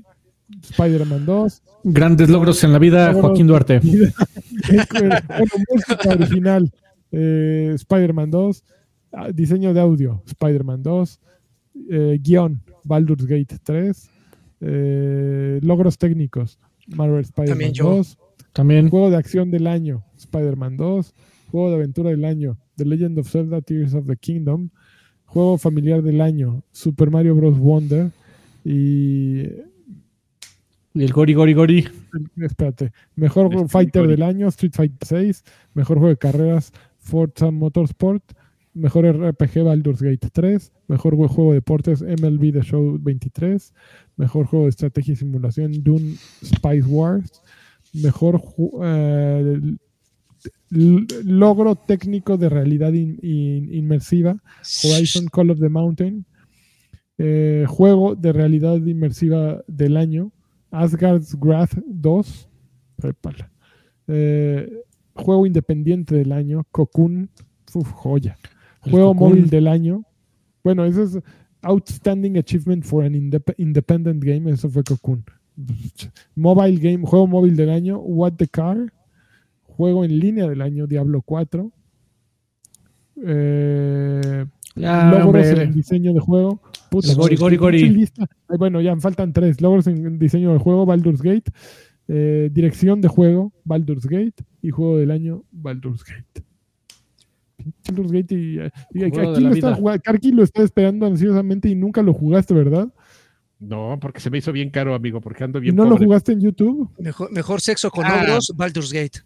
Spider-Man 0.62 1.24
2. 1.26 1.62
Grandes 1.84 2.28
logros 2.28 2.62
en 2.64 2.72
la 2.72 2.78
vida, 2.78 3.12
Logros- 3.12 3.20
Joaquín 3.20 3.46
Duarte. 3.46 3.80
bueno, 3.80 4.12
música 5.70 6.08
original. 6.10 6.70
eh, 7.12 7.72
Spider-Man 7.74 8.30
2. 8.30 8.64
ah, 9.12 9.30
Diseño 9.32 9.72
de 9.74 9.80
audio. 9.80 10.22
Spider-Man 10.26 10.82
2. 10.82 11.20
eh, 11.90 12.18
guion. 12.22 12.62
Baldur's 12.84 13.26
Gate 13.26 13.58
3. 13.62 14.10
eh, 14.62 15.60
logros 15.62 15.96
técnicos. 15.98 16.58
Marvel 16.88 17.20
Spider-Man 17.20 17.48
También 17.58 17.72
yo. 17.72 17.96
2. 17.96 18.18
También. 18.52 18.88
Juego 18.90 19.10
de 19.10 19.16
acción 19.16 19.50
del 19.50 19.66
año, 19.66 20.04
Spider-Man 20.18 20.76
2. 20.76 21.14
Juego 21.50 21.68
de 21.70 21.76
aventura 21.76 22.10
del 22.10 22.24
año, 22.24 22.58
The 22.76 22.84
Legend 22.84 23.18
of 23.18 23.28
Zelda 23.30 23.60
Tears 23.60 23.94
of 23.94 24.06
the 24.06 24.16
Kingdom. 24.16 24.70
Juego 25.26 25.56
familiar 25.58 26.02
del 26.02 26.20
año, 26.20 26.62
Super 26.72 27.10
Mario 27.10 27.34
Bros. 27.36 27.58
Wonder. 27.58 28.10
Y. 28.64 29.44
El 30.94 31.12
Gori 31.12 31.34
Gori 31.34 31.54
Gori. 31.54 31.88
Espérate. 32.40 32.92
Mejor 33.16 33.46
Street 33.52 33.68
Fighter 33.68 34.06
del 34.08 34.22
año, 34.22 34.48
Street 34.48 34.72
Fighter 34.74 35.06
6. 35.06 35.44
Mejor 35.74 35.98
juego 35.98 36.08
de 36.10 36.16
carreras, 36.16 36.72
Forza 36.98 37.50
Motorsport. 37.50 38.22
Mejor 38.72 39.04
RPG, 39.06 39.62
Baldur's 39.64 40.00
Gate 40.02 40.28
3. 40.32 40.72
Mejor 40.88 41.14
jue- 41.16 41.28
juego 41.28 41.50
de 41.50 41.56
deportes, 41.56 42.02
MLB 42.02 42.52
The 42.52 42.62
Show 42.62 42.98
23. 43.00 43.72
Mejor 44.16 44.46
juego 44.46 44.64
de 44.66 44.70
estrategia 44.70 45.12
y 45.12 45.16
simulación, 45.16 45.72
Dune 45.82 46.14
Spice 46.44 46.82
Wars. 46.88 47.42
Mejor 47.92 48.40
eh, 48.84 49.60
logro 50.70 51.74
técnico 51.76 52.36
de 52.36 52.48
realidad 52.48 52.92
in- 52.92 53.18
in- 53.22 53.72
inmersiva, 53.74 54.36
Horizon 54.84 55.26
Call 55.26 55.50
of 55.50 55.58
the 55.60 55.68
Mountain. 55.68 56.24
Eh, 57.18 57.66
juego 57.68 58.14
de 58.14 58.32
realidad 58.32 58.76
inmersiva 58.76 59.62
del 59.66 59.96
año, 59.96 60.32
Asgard's 60.70 61.36
Wrath 61.40 61.76
2. 61.86 62.48
Prépala. 62.96 63.50
Eh, 64.08 64.70
juego 65.14 65.46
independiente 65.46 66.14
del 66.16 66.32
año, 66.32 66.64
Cocoon. 66.70 67.30
Uf, 67.74 67.90
joya. 67.92 68.36
El 68.84 68.92
Juego 68.92 69.12
Cocoon. 69.14 69.30
móvil 69.30 69.50
del 69.50 69.68
año. 69.68 70.04
Bueno, 70.64 70.84
eso 70.84 71.02
es 71.02 71.18
Outstanding 71.62 72.36
Achievement 72.38 72.84
for 72.84 73.04
an 73.04 73.12
Indep- 73.14 73.54
Independent 73.58 74.22
Game. 74.24 74.50
Eso 74.50 74.68
fue 74.68 74.82
Cocoon. 74.84 75.24
Mobile 76.34 76.78
Game, 76.78 77.06
juego 77.06 77.26
móvil 77.26 77.56
del 77.56 77.70
año, 77.70 77.98
What 77.98 78.32
the 78.34 78.48
Car. 78.48 78.92
Juego 79.64 80.04
en 80.04 80.18
línea 80.18 80.48
del 80.48 80.60
año, 80.62 80.86
Diablo 80.86 81.22
4. 81.22 81.70
Eh, 83.24 84.44
Ya, 84.76 85.10
logros 85.10 85.46
hombre. 85.48 85.62
en 85.64 85.72
diseño 85.72 86.12
de 86.14 86.20
juego. 86.20 86.60
Puta, 86.90 87.14
Gori, 87.14 87.36
no, 87.36 87.60
Gori. 87.60 88.08
Ay, 88.48 88.56
bueno, 88.58 88.80
ya 88.80 88.94
me 88.94 89.00
faltan 89.00 89.32
tres. 89.32 89.60
Logros 89.60 89.86
en 89.86 90.18
diseño 90.18 90.52
de 90.52 90.58
juego, 90.58 90.84
Baldur's 90.86 91.22
Gate. 91.22 91.50
Eh, 92.08 92.50
dirección 92.52 93.00
de 93.00 93.08
juego, 93.08 93.52
Baldur's 93.64 94.06
Gate. 94.06 94.44
Y 94.62 94.70
juego 94.70 94.98
del 94.98 95.10
año, 95.10 95.44
Baldur's 95.52 96.02
Gate. 96.04 96.44
Baldur's 97.86 98.10
Gate 98.12 98.34
y, 98.34 98.58
y 98.98 99.10
Juego 99.10 99.32
aquí 99.32 99.40
lo 99.42 99.50
está 99.52 99.68
vida. 99.68 99.74
jugando. 99.76 100.02
Karki 100.02 100.32
lo 100.32 100.42
está 100.42 100.62
esperando 100.62 101.06
ansiosamente 101.06 101.68
y 101.68 101.74
nunca 101.74 102.02
lo 102.02 102.12
jugaste, 102.14 102.54
¿verdad? 102.54 102.88
No, 103.58 103.98
porque 104.00 104.20
se 104.20 104.30
me 104.30 104.38
hizo 104.38 104.52
bien 104.52 104.70
caro, 104.70 104.94
amigo, 104.94 105.20
porque 105.20 105.44
ando 105.44 105.58
¿Y 105.58 105.62
bien 105.62 105.76
no 105.76 105.84
lo 105.84 105.96
jugaste 105.98 106.32
en 106.32 106.40
YouTube? 106.40 106.88
Mejor, 106.98 107.30
mejor 107.30 107.60
sexo 107.60 107.90
con 107.90 108.06
Ah. 108.06 108.20
ogros, 108.22 108.52
Baldur's 108.56 108.92
Gate. 108.92 109.20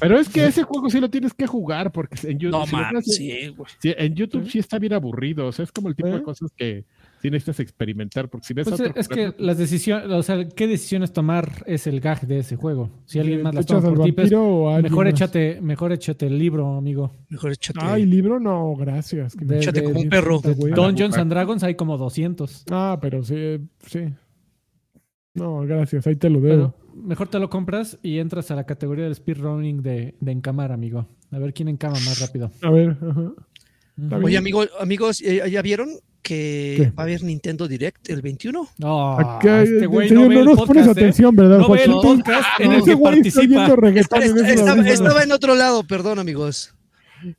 Pero 0.00 0.18
es 0.18 0.28
que 0.28 0.46
ese 0.46 0.62
juego 0.64 0.88
sí 0.90 1.00
lo 1.00 1.10
tienes 1.10 1.32
que 1.34 1.46
jugar, 1.46 1.92
porque 1.92 2.16
en 2.28 2.38
YouTube, 2.38 2.60
No 2.92 3.00
si 3.02 3.12
sí, 3.12 3.48
güey. 3.48 3.70
sí, 3.80 3.94
en 3.96 4.14
YouTube 4.14 4.48
sí 4.48 4.58
está 4.58 4.78
bien 4.78 4.92
aburrido. 4.92 5.46
O 5.46 5.52
sea, 5.52 5.64
es 5.64 5.72
como 5.72 5.88
el 5.88 5.94
tipo 5.96 6.08
¿Eh? 6.08 6.12
de 6.14 6.22
cosas 6.22 6.50
que 6.56 6.84
sí 7.20 7.30
necesitas 7.30 7.60
experimentar, 7.60 8.28
porque 8.28 8.46
si 8.46 8.54
ves 8.54 8.68
Pues 8.68 8.80
a 8.80 8.84
otro 8.84 9.00
es 9.00 9.06
que 9.08 9.32
las 9.38 9.58
decisiones, 9.58 10.10
o 10.10 10.22
sea, 10.22 10.48
qué 10.48 10.66
decisiones 10.66 11.12
tomar 11.12 11.64
es 11.66 11.86
el 11.86 12.00
gag 12.00 12.26
de 12.26 12.38
ese 12.40 12.56
juego. 12.56 12.90
Si 13.04 13.18
alguien 13.20 13.42
más 13.42 13.52
¿Te 13.52 13.56
las 13.58 13.66
toma 13.66 13.88
por 13.94 14.02
ti, 14.04 14.12
pues, 14.12 14.30
mejor 14.82 15.06
échate, 15.06 15.60
mejor 15.60 15.92
échate 15.92 16.26
el 16.26 16.38
libro, 16.38 16.76
amigo. 16.76 17.12
Mejor 17.28 17.52
échate. 17.52 17.78
Ay, 17.82 18.04
libro 18.06 18.40
no, 18.40 18.74
gracias. 18.76 19.36
De- 19.36 19.58
Échate 19.58 19.80
de- 19.82 19.86
como 19.86 20.00
un 20.00 20.08
perro. 20.08 20.40
Dungeons 20.40 21.16
and 21.16 21.30
Dragons 21.30 21.62
hay 21.62 21.74
como 21.76 21.96
200. 21.96 22.64
Ah, 22.70 22.98
pero 23.00 23.22
sí, 23.22 23.58
sí. 23.86 24.00
No, 25.34 25.60
gracias, 25.60 26.06
ahí 26.06 26.16
te 26.16 26.28
lo 26.28 26.40
Pero 26.40 26.56
debo. 26.56 26.74
Mejor 26.94 27.28
te 27.28 27.38
lo 27.38 27.48
compras 27.50 27.98
y 28.02 28.18
entras 28.18 28.50
a 28.50 28.54
la 28.56 28.64
categoría 28.64 29.04
del 29.04 29.14
speedrunning 29.14 29.82
de, 29.82 30.14
de 30.20 30.32
encamar, 30.32 30.72
amigo. 30.72 31.06
A 31.30 31.38
ver 31.38 31.52
quién 31.54 31.68
encama 31.68 31.94
más 32.04 32.20
rápido. 32.20 32.50
A 32.62 32.70
ver, 32.70 32.96
ajá. 33.00 33.32
Oye, 34.22 34.36
amigo, 34.38 34.64
amigos, 34.80 35.20
eh, 35.22 35.42
¿ya 35.50 35.62
vieron? 35.62 35.90
que 36.22 36.74
¿Qué? 36.76 36.84
va 36.90 37.02
a 37.02 37.02
haber 37.02 37.24
Nintendo 37.24 37.66
Direct 37.66 38.08
el 38.08 38.22
21. 38.22 38.68
No, 38.78 39.18
Acá, 39.18 39.62
este 39.62 39.84
en 39.84 39.90
güey 39.90 40.08
no 40.12 40.28
nos 40.44 40.62
pones 40.66 40.86
¿eh? 40.86 40.90
atención, 40.90 41.34
¿verdad, 41.34 41.58
No 41.58 41.68
ve 41.68 41.82
el 41.82 41.90
Joaquín? 41.90 42.22
podcast 42.22 42.48
en 42.60 42.70
el 42.72 42.78
Ese 42.78 42.84
que 43.92 43.98
está 44.00 44.16
participa. 44.16 44.48
estaba, 44.48 44.88
estaba 44.88 45.22
en 45.24 45.32
otro 45.32 45.56
lado, 45.56 45.82
perdón, 45.84 46.20
amigos. 46.20 46.74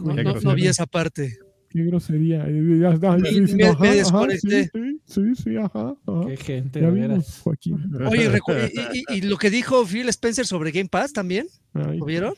No, 0.00 0.14
no- 0.14 0.34
no 0.40 0.54
vi 0.56 0.66
esa 0.66 0.86
parte. 0.86 1.38
Qué 1.70 1.84
grosería. 1.84 2.44
Eh, 2.48 2.78
ya 2.80 2.96
sí, 3.30 3.46
sí, 3.46 3.54
me- 3.54 3.64
ajá, 3.66 3.80
me 3.80 3.88
ajá, 3.88 3.96
desconecté. 3.96 4.64
Sí, 4.74 5.00
sí, 5.06 5.34
sí, 5.36 5.56
ajá. 5.56 5.94
ajá. 6.06 6.26
Qué 6.26 6.36
gente, 6.36 6.80
Ya 6.80 6.90
vimos. 6.90 7.40
Joaquín. 7.44 7.78
Oye, 8.08 8.28
recu- 8.28 8.70
y, 8.74 8.98
y- 9.14 9.18
y 9.18 9.20
lo 9.22 9.36
que 9.36 9.50
dijo 9.50 9.84
Phil 9.86 10.08
Spencer 10.08 10.44
sobre 10.46 10.72
Game 10.72 10.88
Pass 10.88 11.12
también, 11.12 11.46
Ay. 11.72 11.98
¿lo 11.98 12.04
vieron? 12.04 12.34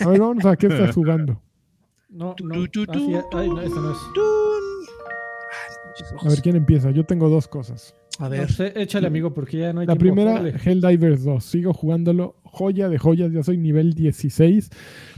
A 0.00 0.08
ver, 0.08 0.20
vamos 0.20 0.44
a 0.44 0.54
qué 0.56 0.66
estás 0.66 0.94
jugando. 0.94 1.40
No, 2.10 2.36
no. 2.44 2.64
es. 2.64 2.70
Ay, 3.32 3.48
no, 3.48 3.60
esta 3.62 3.80
no 3.80 3.90
es. 3.92 3.98
A 6.24 6.28
ver 6.28 6.40
quién 6.42 6.56
empieza. 6.56 6.90
Yo 6.90 7.04
tengo 7.04 7.28
dos 7.28 7.48
cosas. 7.48 7.94
A 8.18 8.24
No 8.24 8.30
ver. 8.30 8.52
sé, 8.52 8.72
échale, 8.76 9.06
amigo, 9.06 9.32
porque 9.34 9.58
ya 9.58 9.72
no 9.72 9.80
hay 9.80 9.86
La 9.86 9.94
tiempo. 9.96 10.14
primera, 10.14 10.32
Órale. 10.40 10.54
Helldivers 10.64 11.24
2. 11.24 11.44
Sigo 11.44 11.72
jugándolo. 11.72 12.36
Joya 12.44 12.88
de 12.88 12.98
joyas. 12.98 13.32
Ya 13.32 13.42
soy 13.42 13.56
nivel 13.58 13.94
16. 13.94 14.70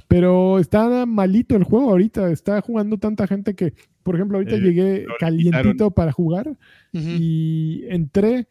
Pero 0.08 0.58
está 0.58 1.04
malito 1.06 1.56
el 1.56 1.64
juego 1.64 1.90
ahorita. 1.90 2.30
Está 2.30 2.60
jugando 2.60 2.96
tanta 2.98 3.26
gente 3.26 3.54
que, 3.54 3.74
por 4.02 4.14
ejemplo, 4.14 4.38
ahorita 4.38 4.56
Eh, 4.56 4.60
llegué 4.60 5.06
calientito 5.18 5.72
quitaron. 5.72 5.92
para 5.92 6.12
jugar. 6.12 6.56
Y 6.92 7.84
entré, 7.88 8.46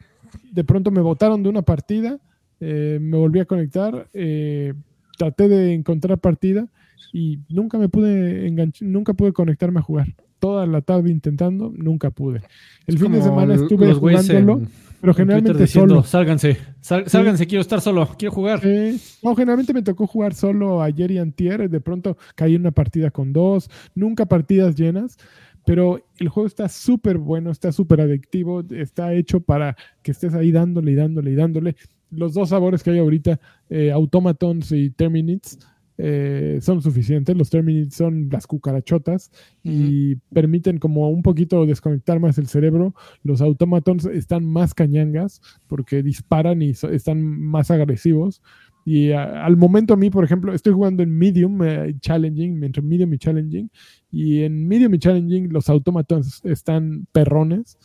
de 0.51 0.63
pronto 0.63 0.91
me 0.91 1.01
botaron 1.01 1.41
de 1.43 1.49
una 1.49 1.61
partida, 1.61 2.19
eh, 2.59 2.99
me 3.01 3.17
volví 3.17 3.39
a 3.39 3.45
conectar, 3.45 4.07
eh, 4.13 4.73
traté 5.17 5.47
de 5.47 5.73
encontrar 5.73 6.19
partida 6.19 6.67
y 7.13 7.39
nunca 7.49 7.77
me 7.77 7.89
pude 7.89 8.47
enganchar, 8.47 8.87
nunca 8.87 9.13
pude 9.13 9.31
conectarme 9.33 9.79
a 9.79 9.83
jugar. 9.83 10.07
Toda 10.39 10.65
la 10.67 10.81
tarde 10.81 11.09
intentando, 11.09 11.71
nunca 11.75 12.11
pude. 12.11 12.41
El 12.85 12.95
Es 12.95 13.01
fin 13.01 13.11
de 13.13 13.21
semana 13.21 13.55
estuve 13.55 13.93
jugándolo, 13.93 14.53
en- 14.59 14.67
pero 15.01 15.13
generalmente 15.13 15.61
diciendo, 15.61 15.95
solo. 15.95 16.03
Sálganse, 16.03 16.57
sal- 16.81 17.07
sálganse, 17.07 17.47
quiero 17.47 17.61
estar 17.61 17.81
solo, 17.81 18.09
quiero 18.17 18.33
jugar. 18.33 18.61
Sí. 18.61 18.99
No, 19.23 19.35
generalmente 19.35 19.73
me 19.73 19.81
tocó 19.81 20.07
jugar 20.07 20.33
solo 20.33 20.81
ayer 20.81 21.11
y 21.11 21.17
antier. 21.17 21.69
De 21.69 21.81
pronto 21.81 22.17
caí 22.35 22.55
en 22.55 22.61
una 22.61 22.71
partida 22.71 23.11
con 23.11 23.33
dos, 23.33 23.69
nunca 23.93 24.25
partidas 24.25 24.75
llenas. 24.75 25.17
Pero 25.65 25.99
el 26.19 26.29
juego 26.29 26.45
está 26.45 26.69
súper 26.69 27.17
bueno, 27.17 27.49
está 27.49 27.71
súper 27.71 27.99
adictivo, 28.01 28.63
está 28.69 29.13
hecho 29.13 29.39
para 29.39 29.75
que 30.03 30.11
estés 30.11 30.35
ahí 30.35 30.51
dándole 30.51 30.91
y 30.91 30.95
dándole 30.95 31.31
y 31.31 31.35
dándole. 31.35 31.75
Los 32.11 32.35
dos 32.35 32.49
sabores 32.49 32.83
que 32.83 32.91
hay 32.91 32.99
ahorita, 32.99 33.39
eh, 33.69 33.91
Automatons 33.91 34.71
y 34.71 34.91
Terminites, 34.91 35.57
eh, 35.97 36.59
son 36.61 36.81
suficientes. 36.81 37.35
Los 37.37 37.49
Terminites 37.49 37.95
son 37.95 38.27
las 38.31 38.47
cucarachotas 38.47 39.31
y 39.63 40.15
permiten 40.33 40.77
como 40.77 41.09
un 41.09 41.21
poquito 41.21 41.65
desconectar 41.65 42.19
más 42.19 42.37
el 42.37 42.47
cerebro. 42.47 42.93
Los 43.23 43.41
Automatons 43.41 44.05
están 44.05 44.45
más 44.45 44.73
cañangas 44.73 45.41
porque 45.67 46.03
disparan 46.03 46.61
y 46.61 46.73
so- 46.73 46.89
están 46.89 47.21
más 47.23 47.71
agresivos. 47.71 48.41
Y 48.87 49.11
a- 49.11 49.43
al 49.45 49.57
momento 49.57 49.93
a 49.95 49.97
mí, 49.97 50.09
por 50.11 50.23
ejemplo, 50.23 50.53
estoy 50.53 50.73
jugando 50.73 51.01
en 51.01 51.17
Medium, 51.17 51.63
eh, 51.63 51.95
Challenging, 52.01 52.63
entre 52.63 52.81
Medium 52.83 53.13
y 53.13 53.17
Challenging. 53.17 53.69
Y 54.11 54.41
en 54.41 54.67
Medium 54.67 54.93
y 54.93 54.99
Challenging 54.99 55.51
los 55.51 55.69
automatons 55.69 56.41
están 56.45 57.07
perrones. 57.11 57.77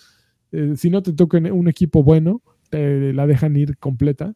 Eh, 0.53 0.73
si 0.77 0.91
no 0.91 1.03
te 1.03 1.13
tocan 1.13 1.51
un 1.51 1.69
equipo 1.69 2.03
bueno, 2.03 2.43
te 2.71 3.13
la 3.15 3.27
dejan 3.27 3.57
ir 3.57 3.79
completa. 3.79 4.35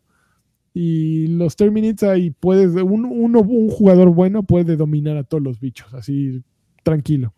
Y 0.76 1.28
los 1.28 1.54
Terminites 1.54 2.02
ahí 2.02 2.30
puedes, 2.30 2.74
un, 2.74 3.06
un 3.06 3.68
jugador 3.70 4.10
bueno 4.10 4.42
puede 4.42 4.76
dominar 4.76 5.16
a 5.16 5.22
todos 5.22 5.42
los 5.42 5.60
bichos, 5.60 5.94
así 5.94 6.42
tranquilo. 6.82 7.32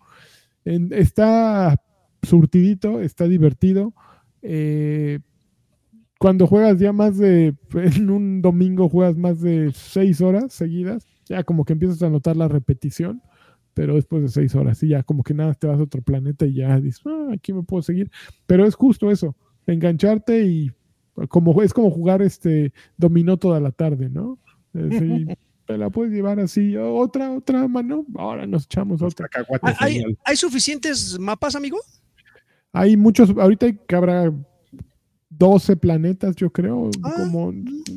Está 0.65 1.81
surtidito, 2.23 3.01
está 3.01 3.29
divertido. 3.29 3.95
Eh, 4.43 5.21
cuando 6.19 6.47
juegas 6.47 6.79
ya 6.79 6.93
más 6.93 7.19
de, 7.19 7.55
en 7.75 8.11
un 8.11 8.43
domingo 8.43 8.89
juegas 8.89 9.17
más 9.17 9.41
de 9.41 9.71
seis 9.75 10.21
horas 10.21 10.53
seguidas, 10.53 11.07
ya 11.27 11.45
como 11.45 11.65
que 11.65 11.75
empiezas 11.75 12.03
a 12.03 12.11
notar 12.11 12.37
la 12.37 12.49
repetición, 12.49 13.23
pero 13.75 13.95
después 13.95 14.23
de 14.23 14.29
seis 14.29 14.55
horas, 14.55 14.83
y 14.83 14.89
ya 14.89 15.03
como 15.03 15.23
que 15.23 15.35
nada, 15.35 15.55
te 15.55 15.67
vas 15.67 15.79
a 15.79 15.83
otro 15.83 16.01
planeta 16.01 16.47
y 16.47 16.55
ya 16.55 16.81
dices, 16.81 17.03
ah, 17.07 17.33
aquí 17.35 17.53
me 17.53 17.63
puedo 17.63 17.83
seguir. 17.83 18.11
Pero 18.47 18.65
es 18.65 18.75
justo 18.75 19.11
eso, 19.11 19.37
engancharte 19.67 20.45
y 20.47 20.73
como 21.29 21.63
es 21.63 21.73
como 21.73 21.91
jugar 21.91 22.23
este 22.23 22.73
dominó 22.97 23.37
toda 23.37 23.61
la 23.61 23.71
tarde, 23.73 24.09
¿no? 24.11 24.39
Eh, 24.75 24.89
sí, 24.99 25.37
te 25.67 25.79
la 25.79 25.91
puedes 25.91 26.13
llevar 26.13 26.39
así, 26.41 26.77
otra, 26.77 27.33
otra 27.33 27.67
mano, 27.69 28.05
ahora 28.17 28.47
nos 28.47 28.65
echamos 28.65 29.03
otra. 29.03 29.29
¿Hay, 29.79 30.03
hay 30.25 30.37
suficientes 30.37 31.19
mapas, 31.19 31.57
amigo? 31.57 31.79
Hay 32.73 32.97
muchos, 32.97 33.31
ahorita 33.31 33.67
hay 33.67 33.79
que 33.89 33.97
habrá 33.97 34.33
12 35.31 35.77
planetas, 35.77 36.37
yo 36.37 36.51
creo, 36.51 36.91
Ah. 37.03 37.15
como, 37.17 37.53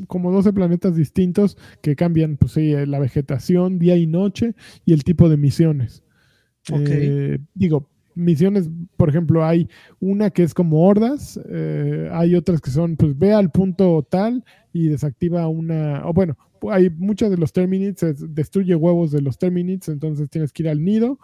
como 0.07 0.31
12 0.31 0.51
planetas 0.53 0.95
distintos 0.95 1.57
que 1.81 1.95
cambian, 1.95 2.37
pues 2.37 2.53
sí, 2.53 2.73
eh, 2.73 2.85
la 2.87 2.99
vegetación, 2.99 3.77
día 3.79 3.95
y 3.97 4.07
noche 4.07 4.55
y 4.85 4.93
el 4.93 5.03
tipo 5.03 5.29
de 5.29 5.37
misiones. 5.37 6.03
Ok. 6.71 6.79
Eh, 6.89 7.39
digo, 7.53 7.89
misiones, 8.19 8.69
por 8.97 9.09
ejemplo, 9.09 9.43
hay 9.45 9.67
una 9.99 10.29
que 10.29 10.43
es 10.43 10.53
como 10.53 10.85
hordas, 10.87 11.39
eh, 11.49 12.09
hay 12.11 12.35
otras 12.35 12.61
que 12.61 12.69
son, 12.71 12.95
pues 12.97 13.17
ve 13.17 13.33
al 13.33 13.49
punto 13.51 14.05
tal 14.09 14.43
y 14.73 14.87
desactiva 14.89 15.47
una, 15.47 16.03
o 16.07 16.13
bueno, 16.13 16.37
hay 16.69 16.89
muchos 16.89 17.31
de 17.31 17.37
los 17.37 17.53
Terminites, 17.53 18.03
es- 18.03 18.35
destruye 18.35 18.75
huevos 18.75 19.11
de 19.11 19.21
los 19.21 19.37
Terminites, 19.37 19.87
entonces 19.87 20.29
tienes 20.29 20.51
que 20.51 20.63
ir 20.63 20.69
al 20.69 20.83
nido 20.83 21.17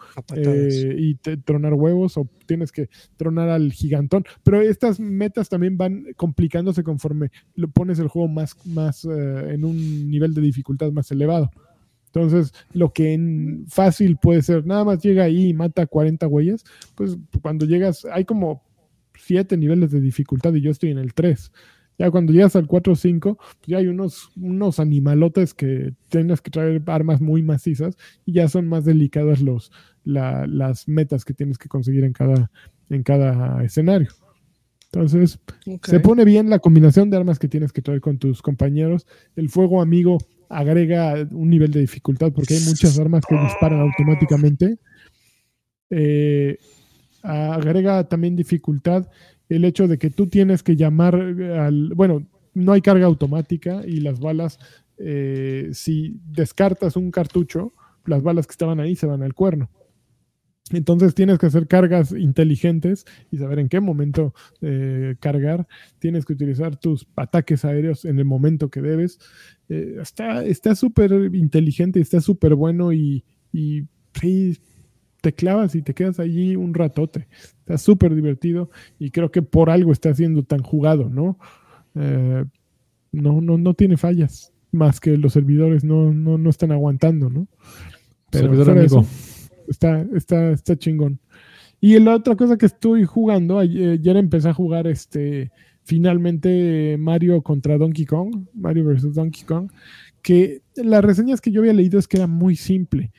eh, 0.90 0.96
y 0.98 1.14
te- 1.16 1.36
tronar 1.36 1.74
huevos 1.74 2.16
o 2.16 2.26
tienes 2.46 2.72
que 2.72 2.88
tronar 3.18 3.50
al 3.50 3.70
gigantón. 3.72 4.24
Pero 4.42 4.62
estas 4.62 4.98
metas 4.98 5.50
también 5.50 5.76
van 5.76 6.06
complicándose 6.16 6.82
conforme 6.82 7.30
lo 7.54 7.68
pones 7.68 7.98
el 7.98 8.08
juego 8.08 8.28
más, 8.28 8.56
más 8.66 9.04
eh, 9.04 9.52
en 9.54 9.64
un 9.66 10.10
nivel 10.10 10.32
de 10.32 10.40
dificultad 10.40 10.90
más 10.90 11.10
elevado. 11.10 11.50
Entonces, 12.16 12.54
lo 12.72 12.94
que 12.94 13.12
en 13.12 13.66
fácil 13.68 14.16
puede 14.16 14.40
ser, 14.40 14.64
nada 14.66 14.84
más 14.84 15.02
llega 15.02 15.24
ahí 15.24 15.48
y 15.48 15.54
mata 15.54 15.86
40 15.86 16.24
güeyes, 16.24 16.64
pues 16.94 17.18
cuando 17.42 17.66
llegas, 17.66 18.06
hay 18.10 18.24
como 18.24 18.62
7 19.18 19.58
niveles 19.58 19.90
de 19.90 20.00
dificultad 20.00 20.54
y 20.54 20.62
yo 20.62 20.70
estoy 20.70 20.92
en 20.92 20.98
el 20.98 21.12
3. 21.12 21.52
Ya 21.98 22.10
cuando 22.10 22.32
llegas 22.32 22.56
al 22.56 22.66
4 22.66 22.94
o 22.94 22.96
5, 22.96 23.36
pues 23.36 23.66
ya 23.66 23.76
hay 23.78 23.88
unos, 23.88 24.30
unos 24.34 24.80
animalotes 24.80 25.52
que 25.52 25.92
tienes 26.08 26.40
que 26.40 26.50
traer 26.50 26.82
armas 26.86 27.20
muy 27.20 27.42
macizas 27.42 27.98
y 28.24 28.32
ya 28.32 28.48
son 28.48 28.66
más 28.66 28.86
delicadas 28.86 29.42
los, 29.42 29.70
la- 30.02 30.46
las 30.46 30.88
metas 30.88 31.22
que 31.26 31.34
tienes 31.34 31.58
que 31.58 31.68
conseguir 31.68 32.04
en 32.04 32.14
cada, 32.14 32.50
en 32.88 33.02
cada 33.02 33.62
escenario. 33.62 34.08
Entonces, 34.92 35.38
se 35.82 36.00
pone 36.00 36.24
bien 36.24 36.48
la 36.48 36.60
combinación 36.60 37.10
de 37.10 37.18
armas 37.18 37.38
que 37.38 37.48
tienes 37.48 37.72
que 37.74 37.82
traer 37.82 38.00
con 38.00 38.16
tus 38.18 38.40
compañeros. 38.40 39.06
El 39.34 39.50
fuego 39.50 39.82
amigo 39.82 40.16
agrega 40.48 41.26
un 41.30 41.50
nivel 41.50 41.70
de 41.70 41.80
dificultad 41.80 42.32
porque 42.32 42.54
hay 42.54 42.64
muchas 42.64 42.98
armas 42.98 43.24
que 43.28 43.36
disparan 43.36 43.80
automáticamente. 43.80 44.78
Eh, 45.90 46.58
agrega 47.22 48.04
también 48.04 48.36
dificultad 48.36 49.08
el 49.48 49.64
hecho 49.64 49.88
de 49.88 49.98
que 49.98 50.10
tú 50.10 50.26
tienes 50.26 50.62
que 50.62 50.76
llamar 50.76 51.14
al... 51.14 51.92
Bueno, 51.94 52.26
no 52.54 52.72
hay 52.72 52.80
carga 52.80 53.06
automática 53.06 53.82
y 53.86 54.00
las 54.00 54.18
balas, 54.18 54.58
eh, 54.98 55.70
si 55.72 56.18
descartas 56.26 56.96
un 56.96 57.10
cartucho, 57.10 57.72
las 58.06 58.22
balas 58.22 58.46
que 58.46 58.52
estaban 58.52 58.80
ahí 58.80 58.96
se 58.96 59.06
van 59.06 59.22
al 59.22 59.34
cuerno. 59.34 59.68
Entonces 60.72 61.14
tienes 61.14 61.38
que 61.38 61.46
hacer 61.46 61.68
cargas 61.68 62.12
inteligentes 62.12 63.04
y 63.30 63.36
saber 63.38 63.60
en 63.60 63.68
qué 63.68 63.80
momento 63.80 64.34
eh, 64.60 65.14
cargar. 65.20 65.68
Tienes 66.00 66.24
que 66.24 66.32
utilizar 66.32 66.76
tus 66.76 67.06
ataques 67.14 67.64
aéreos 67.64 68.04
en 68.04 68.18
el 68.18 68.24
momento 68.24 68.68
que 68.68 68.82
debes. 68.82 69.20
Eh, 69.68 69.98
está 70.00 70.44
está 70.44 70.74
súper 70.74 71.34
inteligente, 71.34 72.00
está 72.00 72.20
súper 72.20 72.56
bueno 72.56 72.92
y, 72.92 73.24
y 73.52 73.84
te 75.20 75.32
clavas 75.32 75.74
y 75.74 75.82
te 75.82 75.94
quedas 75.94 76.18
allí 76.18 76.56
un 76.56 76.74
ratote. 76.74 77.28
Está 77.58 77.78
súper 77.78 78.14
divertido 78.14 78.70
y 78.98 79.10
creo 79.10 79.30
que 79.30 79.42
por 79.42 79.70
algo 79.70 79.92
está 79.92 80.14
siendo 80.14 80.42
tan 80.42 80.62
jugado, 80.62 81.08
¿no? 81.08 81.38
Eh, 81.94 82.44
no, 83.12 83.40
no, 83.40 83.56
no 83.56 83.74
tiene 83.74 83.96
fallas, 83.96 84.52
más 84.72 85.00
que 85.00 85.16
los 85.16 85.32
servidores 85.32 85.84
no, 85.84 86.12
no, 86.12 86.38
no 86.38 86.50
están 86.50 86.72
aguantando, 86.72 87.30
¿no? 87.30 87.48
Servidor 88.30 88.70
amigo. 88.70 88.84
eso, 88.84 89.06
está, 89.68 90.06
está, 90.14 90.50
está 90.50 90.76
chingón. 90.76 91.18
Y 91.80 91.98
la 91.98 92.16
otra 92.16 92.36
cosa 92.36 92.56
que 92.56 92.66
estoy 92.66 93.04
jugando, 93.04 93.58
ayer, 93.58 94.16
empecé 94.16 94.48
a 94.48 94.54
jugar 94.54 94.86
este 94.86 95.50
finalmente 95.84 96.96
Mario 96.98 97.42
contra 97.42 97.78
Donkey 97.78 98.06
Kong, 98.06 98.46
Mario 98.54 98.86
vs. 98.86 99.14
Donkey 99.14 99.44
Kong, 99.44 99.70
que 100.20 100.62
las 100.74 101.04
reseñas 101.04 101.40
que 101.40 101.52
yo 101.52 101.60
había 101.60 101.72
leído 101.72 101.98
es 101.98 102.08
que 102.08 102.16
era 102.16 102.26
muy 102.26 102.56
simple. 102.56 103.12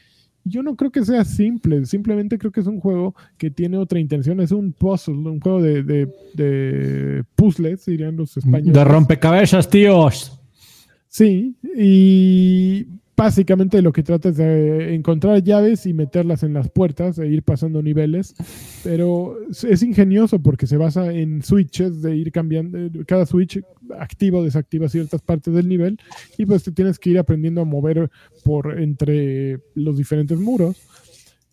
Yo 0.44 0.64
no 0.64 0.76
creo 0.76 0.92
que 0.92 1.06
sea 1.06 1.24
simple, 1.24 1.86
simplemente 1.86 2.38
creo 2.38 2.52
que 2.52 2.62
es 2.62 2.68
un 2.68 2.80
juego 2.80 3.16
que 3.38 3.52
tiene 3.52 3.78
otra 3.78 4.00
intención, 4.00 4.40
es 4.42 4.52
un 4.52 4.74
puzzle, 4.74 5.16
un 5.16 5.40
juego 5.40 5.62
de, 5.62 5.84
de, 5.84 6.10
de 6.34 7.24
puzzles, 7.36 7.86
dirían 7.86 8.18
los 8.18 8.36
españoles. 8.36 8.74
De 8.74 8.84
rompecabezas, 8.84 9.70
tíos. 9.70 10.40
Sí, 11.08 11.56
y 11.76 12.86
básicamente 13.18 13.82
lo 13.82 13.92
que 13.92 14.04
trata 14.04 14.30
es 14.30 14.38
de 14.38 14.94
encontrar 14.94 15.44
llaves 15.44 15.88
y 15.88 15.94
meterlas 15.94 16.44
en 16.44 16.54
las 16.54 16.70
puertas 16.70 17.18
e 17.18 17.28
ir 17.28 17.42
pasando 17.42 17.82
niveles, 17.82 18.36
pero 18.84 19.36
es 19.50 19.82
ingenioso 19.82 20.40
porque 20.40 20.68
se 20.68 20.78
basa 20.78 21.12
en 21.12 21.42
switches 21.42 22.04
de 22.04 22.16
ir 22.16 22.32
cambiando, 22.32 22.78
cada 23.08 23.26
switch 23.26 23.60
activa 23.98 24.38
o 24.38 24.44
desactiva 24.44 24.88
ciertas 24.88 25.22
partes 25.24 25.52
del 25.54 25.68
nivel 25.68 25.98
y 26.38 26.46
pues 26.46 26.64
te 26.64 26.72
tienes 26.72 27.00
que 27.00 27.10
ir 27.10 27.18
aprendiendo 27.18 27.62
a 27.62 27.66
mover 27.66 28.12
por 28.44 28.80
entre 28.80 29.60
los 29.74 29.98
diferentes 29.98 30.38
muros. 30.38 30.78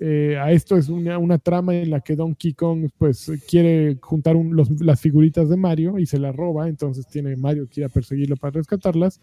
Eh, 0.00 0.36
a 0.36 0.52
esto 0.52 0.76
es 0.76 0.88
una, 0.88 1.38
trama 1.38 1.76
en 1.76 1.88
la 1.88 2.00
que 2.00 2.16
Donkey 2.16 2.52
Kong 2.52 2.90
pues 2.98 3.30
quiere 3.48 3.96
juntar 4.02 4.36
las 4.80 5.00
figuritas 5.00 5.48
de 5.48 5.56
Mario 5.56 5.98
y 5.98 6.04
se 6.04 6.18
las 6.18 6.36
roba, 6.36 6.68
entonces 6.68 7.06
tiene 7.06 7.36
Mario 7.36 7.68
que 7.70 7.80
ir 7.80 7.86
a 7.86 7.88
perseguirlo 7.88 8.36
para 8.36 8.50
rescatarlas. 8.50 9.18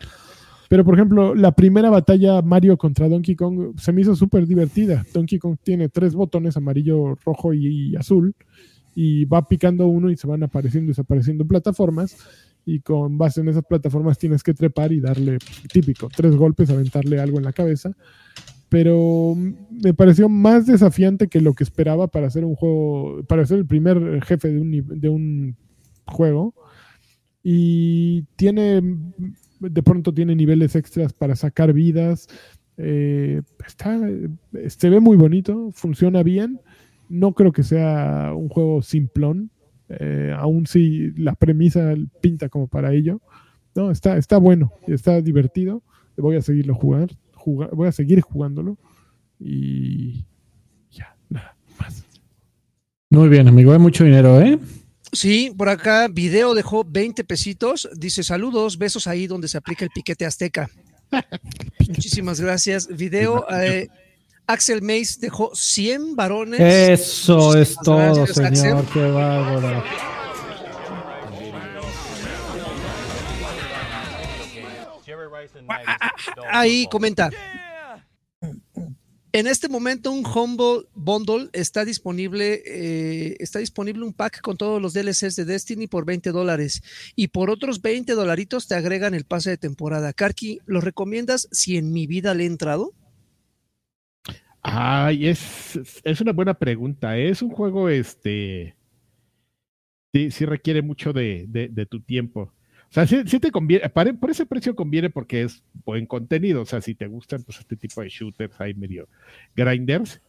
Pero, 0.71 0.85
por 0.85 0.95
ejemplo, 0.95 1.35
la 1.35 1.51
primera 1.51 1.89
batalla 1.89 2.41
Mario 2.41 2.77
contra 2.77 3.09
Donkey 3.09 3.35
Kong 3.35 3.77
se 3.77 3.91
me 3.91 4.03
hizo 4.03 4.15
súper 4.15 4.47
divertida. 4.47 5.05
Donkey 5.13 5.37
Kong 5.37 5.57
tiene 5.61 5.89
tres 5.89 6.15
botones, 6.15 6.55
amarillo, 6.55 7.15
rojo 7.25 7.53
y, 7.53 7.93
azul, 7.97 8.33
y 8.95 9.25
va 9.25 9.49
picando 9.49 9.87
uno 9.87 10.09
y 10.09 10.15
se 10.15 10.27
van 10.27 10.43
apareciendo 10.43 10.85
y 10.85 10.91
desapareciendo 10.91 11.45
plataformas. 11.45 12.15
Y 12.65 12.79
con 12.79 13.17
base 13.17 13.41
en 13.41 13.49
esas 13.49 13.65
plataformas 13.65 14.17
tienes 14.17 14.43
que 14.43 14.53
trepar 14.53 14.93
y 14.93 15.01
darle, 15.01 15.39
típico, 15.73 16.07
tres 16.07 16.37
golpes, 16.37 16.69
aventarle 16.69 17.19
algo 17.19 17.37
en 17.37 17.43
la 17.43 17.51
cabeza. 17.51 17.91
Pero 18.69 19.35
me 19.35 19.93
pareció 19.93 20.29
más 20.29 20.67
desafiante 20.67 21.27
que 21.27 21.41
lo 21.41 21.53
que 21.53 21.65
esperaba 21.65 22.07
para 22.07 22.27
hacer 22.27 22.45
un 22.45 22.55
juego, 22.55 23.25
para 23.27 23.45
ser 23.45 23.57
el 23.57 23.65
primer 23.65 24.23
jefe 24.23 24.47
de 24.47 24.61
un, 24.61 25.01
de 25.01 25.09
un 25.09 25.57
juego. 26.05 26.55
Y 27.43 28.23
tiene 28.37 28.81
de 29.69 29.83
pronto 29.83 30.13
tiene 30.13 30.35
niveles 30.35 30.75
extras 30.75 31.13
para 31.13 31.35
sacar 31.35 31.73
vidas. 31.73 32.27
Eh, 32.77 33.41
está, 33.65 33.99
se 34.67 34.89
ve 34.89 34.99
muy 34.99 35.17
bonito, 35.17 35.69
funciona 35.71 36.23
bien. 36.23 36.59
No 37.09 37.33
creo 37.33 37.51
que 37.51 37.63
sea 37.63 38.33
un 38.35 38.49
juego 38.49 38.81
simplón, 38.81 39.51
eh, 39.89 40.33
aún 40.37 40.65
si 40.65 41.11
la 41.11 41.35
premisa 41.35 41.93
pinta 42.21 42.49
como 42.49 42.67
para 42.67 42.93
ello. 42.93 43.21
No, 43.75 43.91
está, 43.91 44.17
está 44.17 44.37
bueno, 44.37 44.73
está 44.87 45.21
divertido. 45.21 45.83
Voy 46.17 46.35
a 46.35 46.41
seguirlo 46.41 46.75
jugar, 46.75 47.09
voy 47.73 47.87
a 47.87 47.91
seguir 47.91 48.21
jugándolo. 48.21 48.77
Y 49.39 50.25
ya, 50.91 51.15
nada 51.29 51.55
más. 51.79 52.05
Muy 53.09 53.27
bien, 53.27 53.47
amigo, 53.47 53.73
hay 53.73 53.79
mucho 53.79 54.03
dinero, 54.03 54.39
¿eh? 54.39 54.57
Sí, 55.13 55.53
por 55.57 55.67
acá 55.67 56.07
video 56.07 56.53
dejó 56.53 56.85
20 56.85 57.23
pesitos. 57.23 57.89
Dice 57.93 58.23
saludos, 58.23 58.77
besos 58.77 59.07
ahí 59.07 59.27
donde 59.27 59.47
se 59.47 59.57
aplica 59.57 59.83
el 59.83 59.91
piquete 59.91 60.25
azteca. 60.25 60.69
Muchísimas 61.79 62.39
gracias. 62.39 62.87
Video, 62.87 63.45
eh, 63.51 63.89
Axel 64.47 64.81
Mace 64.81 65.17
dejó 65.19 65.51
100 65.53 66.15
varones. 66.15 66.59
Eso 66.61 67.57
es 67.57 67.75
todo, 67.75 68.25
señor. 68.25 68.85
Qué 68.93 69.11
bárbaro. 69.11 69.83
Ahí 76.49 76.87
comenta. 76.89 77.29
En 79.33 79.47
este 79.47 79.69
momento 79.69 80.11
un 80.11 80.25
Humble 80.25 80.89
Bundle 80.93 81.49
está 81.53 81.85
disponible, 81.85 82.61
eh, 82.65 83.37
está 83.39 83.59
disponible 83.59 84.03
un 84.03 84.11
pack 84.11 84.41
con 84.41 84.57
todos 84.57 84.81
los 84.81 84.93
DLCs 84.93 85.37
de 85.37 85.45
Destiny 85.45 85.87
por 85.87 86.05
20 86.05 86.31
dólares 86.31 86.83
y 87.15 87.29
por 87.29 87.49
otros 87.49 87.81
20 87.81 88.11
dolaritos 88.11 88.67
te 88.67 88.75
agregan 88.75 89.13
el 89.13 89.23
pase 89.23 89.51
de 89.51 89.57
temporada. 89.57 90.11
Karki, 90.11 90.59
¿lo 90.65 90.81
recomiendas 90.81 91.47
si 91.51 91.77
en 91.77 91.93
mi 91.93 92.07
vida 92.07 92.33
le 92.33 92.43
he 92.43 92.47
entrado? 92.47 92.93
Ay, 94.61 95.27
es, 95.27 95.79
es 96.03 96.19
una 96.19 96.33
buena 96.33 96.53
pregunta. 96.53 97.17
Es 97.17 97.41
un 97.41 97.51
juego, 97.51 97.87
este, 97.87 98.75
sí, 100.13 100.29
sí 100.31 100.45
requiere 100.45 100.81
mucho 100.81 101.13
de, 101.13 101.45
de 101.47 101.85
tu 101.85 102.01
tiempo. 102.01 102.53
O 102.91 102.93
sea, 102.93 103.07
sí, 103.07 103.23
te 103.23 103.51
conviene, 103.51 103.89
por 103.89 104.29
ese 104.29 104.45
precio 104.45 104.75
conviene 104.75 105.09
porque 105.09 105.43
es 105.43 105.63
buen 105.85 106.05
contenido. 106.05 106.63
O 106.63 106.65
sea, 106.65 106.81
si 106.81 106.93
te 106.93 107.07
gustan 107.07 107.41
pues 107.43 107.59
este 107.59 107.77
tipo 107.77 108.01
de 108.01 108.09
shooters 108.09 108.59
hay 108.59 108.73
medio 108.73 109.07
grinders, 109.55 110.21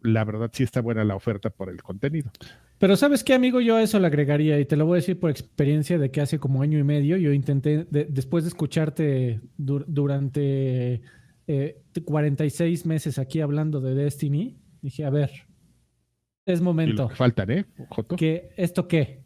la 0.00 0.24
verdad 0.24 0.48
sí 0.50 0.62
está 0.62 0.80
buena 0.80 1.04
la 1.04 1.14
oferta 1.14 1.50
por 1.50 1.68
el 1.68 1.82
contenido. 1.82 2.30
Pero 2.78 2.96
sabes 2.96 3.22
qué, 3.22 3.34
amigo, 3.34 3.60
yo 3.60 3.76
a 3.76 3.82
eso 3.82 3.98
le 3.98 4.06
agregaría, 4.06 4.58
y 4.58 4.64
te 4.64 4.76
lo 4.76 4.86
voy 4.86 4.94
a 4.94 5.00
decir 5.00 5.20
por 5.20 5.28
experiencia 5.28 5.98
de 5.98 6.10
que 6.10 6.22
hace 6.22 6.38
como 6.38 6.62
año 6.62 6.78
y 6.78 6.84
medio 6.84 7.18
yo 7.18 7.30
intenté, 7.34 7.86
después 7.90 8.44
de 8.44 8.48
escucharte 8.48 9.40
durante 9.58 11.02
46 12.06 12.80
eh, 12.84 12.88
meses 12.88 13.18
aquí 13.18 13.42
hablando 13.42 13.82
de 13.82 13.94
Destiny, 13.94 14.56
dije, 14.80 15.04
a 15.04 15.10
ver, 15.10 15.30
es 16.46 16.62
momento. 16.62 17.10
faltan, 17.10 17.50
¿eh? 17.50 17.66
Joto. 17.90 18.16
¿Que 18.16 18.48
¿Esto 18.56 18.88
qué? 18.88 19.24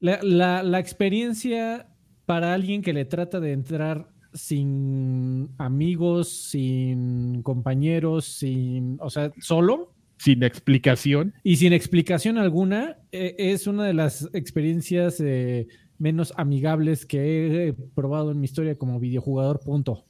La, 0.00 0.18
la, 0.22 0.64
la 0.64 0.80
experiencia 0.80 1.86
para 2.28 2.52
alguien 2.52 2.82
que 2.82 2.92
le 2.92 3.06
trata 3.06 3.40
de 3.40 3.52
entrar 3.52 4.10
sin 4.34 5.48
amigos, 5.56 6.28
sin 6.28 7.42
compañeros, 7.42 8.26
sin, 8.26 8.98
o 9.00 9.08
sea, 9.08 9.32
solo. 9.40 9.94
Sin 10.18 10.42
explicación. 10.42 11.32
Y 11.42 11.56
sin 11.56 11.72
explicación 11.72 12.36
alguna, 12.36 12.98
e, 13.12 13.34
es 13.38 13.66
una 13.66 13.86
de 13.86 13.94
las 13.94 14.28
experiencias 14.34 15.22
eh, 15.24 15.68
menos 15.96 16.34
amigables 16.36 17.06
que 17.06 17.68
he 17.68 17.72
probado 17.72 18.32
en 18.32 18.40
mi 18.40 18.44
historia 18.44 18.76
como 18.76 19.00
videojugador, 19.00 19.60
punto. 19.60 20.04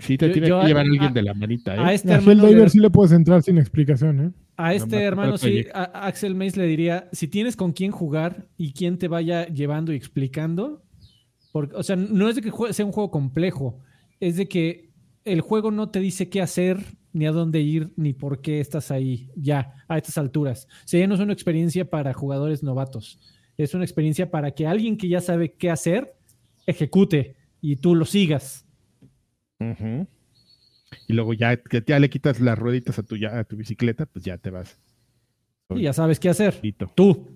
Sí, 0.00 0.18
te 0.18 0.28
tiene 0.28 0.48
que 0.48 0.66
llevar 0.66 0.84
alguien 0.84 1.14
de 1.14 1.22
la 1.22 1.32
manita. 1.32 1.76
¿eh? 1.76 1.78
A 1.78 1.94
este 1.94 2.12
hermano 2.12 2.68
sí 2.68 2.78
le 2.78 2.90
puedes 2.90 3.12
entrar 3.12 3.42
sin 3.42 3.56
explicación, 3.56 4.20
¿eh? 4.20 4.30
A 4.58 4.74
este 4.74 5.02
hermano 5.02 5.38
sí, 5.38 5.64
a 5.72 6.06
Axel 6.06 6.34
Mace 6.34 6.60
le 6.60 6.66
diría, 6.66 7.08
si 7.12 7.26
tienes 7.26 7.56
con 7.56 7.72
quién 7.72 7.90
jugar 7.90 8.48
y 8.58 8.74
quién 8.74 8.98
te 8.98 9.08
vaya 9.08 9.46
llevando 9.46 9.94
y 9.94 9.96
explicando, 9.96 10.83
porque, 11.54 11.76
o 11.76 11.84
sea, 11.84 11.94
no 11.94 12.28
es 12.28 12.34
de 12.34 12.42
que 12.42 12.50
sea 12.72 12.84
un 12.84 12.90
juego 12.90 13.12
complejo, 13.12 13.78
es 14.18 14.36
de 14.36 14.48
que 14.48 14.90
el 15.24 15.40
juego 15.40 15.70
no 15.70 15.88
te 15.88 16.00
dice 16.00 16.28
qué 16.28 16.42
hacer, 16.42 16.84
ni 17.12 17.26
a 17.26 17.30
dónde 17.30 17.60
ir, 17.60 17.92
ni 17.94 18.12
por 18.12 18.40
qué 18.40 18.58
estás 18.58 18.90
ahí 18.90 19.30
ya 19.36 19.72
a 19.86 19.96
estas 19.96 20.18
alturas. 20.18 20.66
O 20.84 20.88
sea, 20.88 20.98
ya 20.98 21.06
no 21.06 21.14
es 21.14 21.20
una 21.20 21.32
experiencia 21.32 21.88
para 21.88 22.12
jugadores 22.12 22.64
novatos. 22.64 23.20
Es 23.56 23.72
una 23.72 23.84
experiencia 23.84 24.32
para 24.32 24.50
que 24.50 24.66
alguien 24.66 24.96
que 24.96 25.06
ya 25.06 25.20
sabe 25.20 25.52
qué 25.52 25.70
hacer 25.70 26.16
ejecute 26.66 27.36
y 27.60 27.76
tú 27.76 27.94
lo 27.94 28.04
sigas. 28.04 28.66
Y 29.60 31.12
luego 31.12 31.34
ya 31.34 31.56
que 31.56 31.84
ya 31.86 32.00
le 32.00 32.10
quitas 32.10 32.40
las 32.40 32.58
rueditas 32.58 32.98
a 32.98 33.04
tu, 33.04 33.16
ya, 33.16 33.38
a 33.38 33.44
tu 33.44 33.54
bicicleta, 33.54 34.06
pues 34.06 34.24
ya 34.24 34.38
te 34.38 34.50
vas. 34.50 34.76
Y 35.70 35.82
ya 35.82 35.92
sabes 35.92 36.18
qué 36.18 36.30
hacer. 36.30 36.60
Tú. 36.96 37.28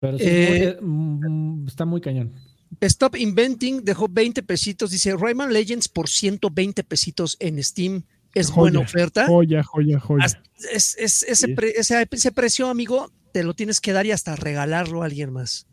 Pero 0.00 0.18
sí, 0.18 0.24
eh, 0.26 0.78
mm, 0.80 1.66
está 1.66 1.84
muy 1.84 2.00
cañón. 2.00 2.32
Stop 2.80 3.16
Inventing 3.16 3.84
dejó 3.84 4.08
20 4.08 4.42
pesitos. 4.42 4.90
Dice 4.90 5.16
Rayman 5.16 5.52
Legends 5.52 5.88
por 5.88 6.08
120 6.08 6.84
pesitos 6.84 7.36
en 7.40 7.62
Steam. 7.62 8.04
Es 8.34 8.52
buena 8.52 8.80
oferta. 8.80 9.26
Joya, 9.26 9.62
joya, 9.62 9.98
joya. 9.98 10.26
Es, 10.72 10.96
ese, 10.98 12.32
precio, 12.32 12.68
amigo, 12.68 13.10
te 13.32 13.42
lo 13.42 13.54
tienes 13.54 13.80
que 13.80 13.92
dar 13.92 14.06
y 14.06 14.12
hasta 14.12 14.36
regalarlo 14.36 15.02
a 15.02 15.06
alguien 15.06 15.32
más. 15.32 15.66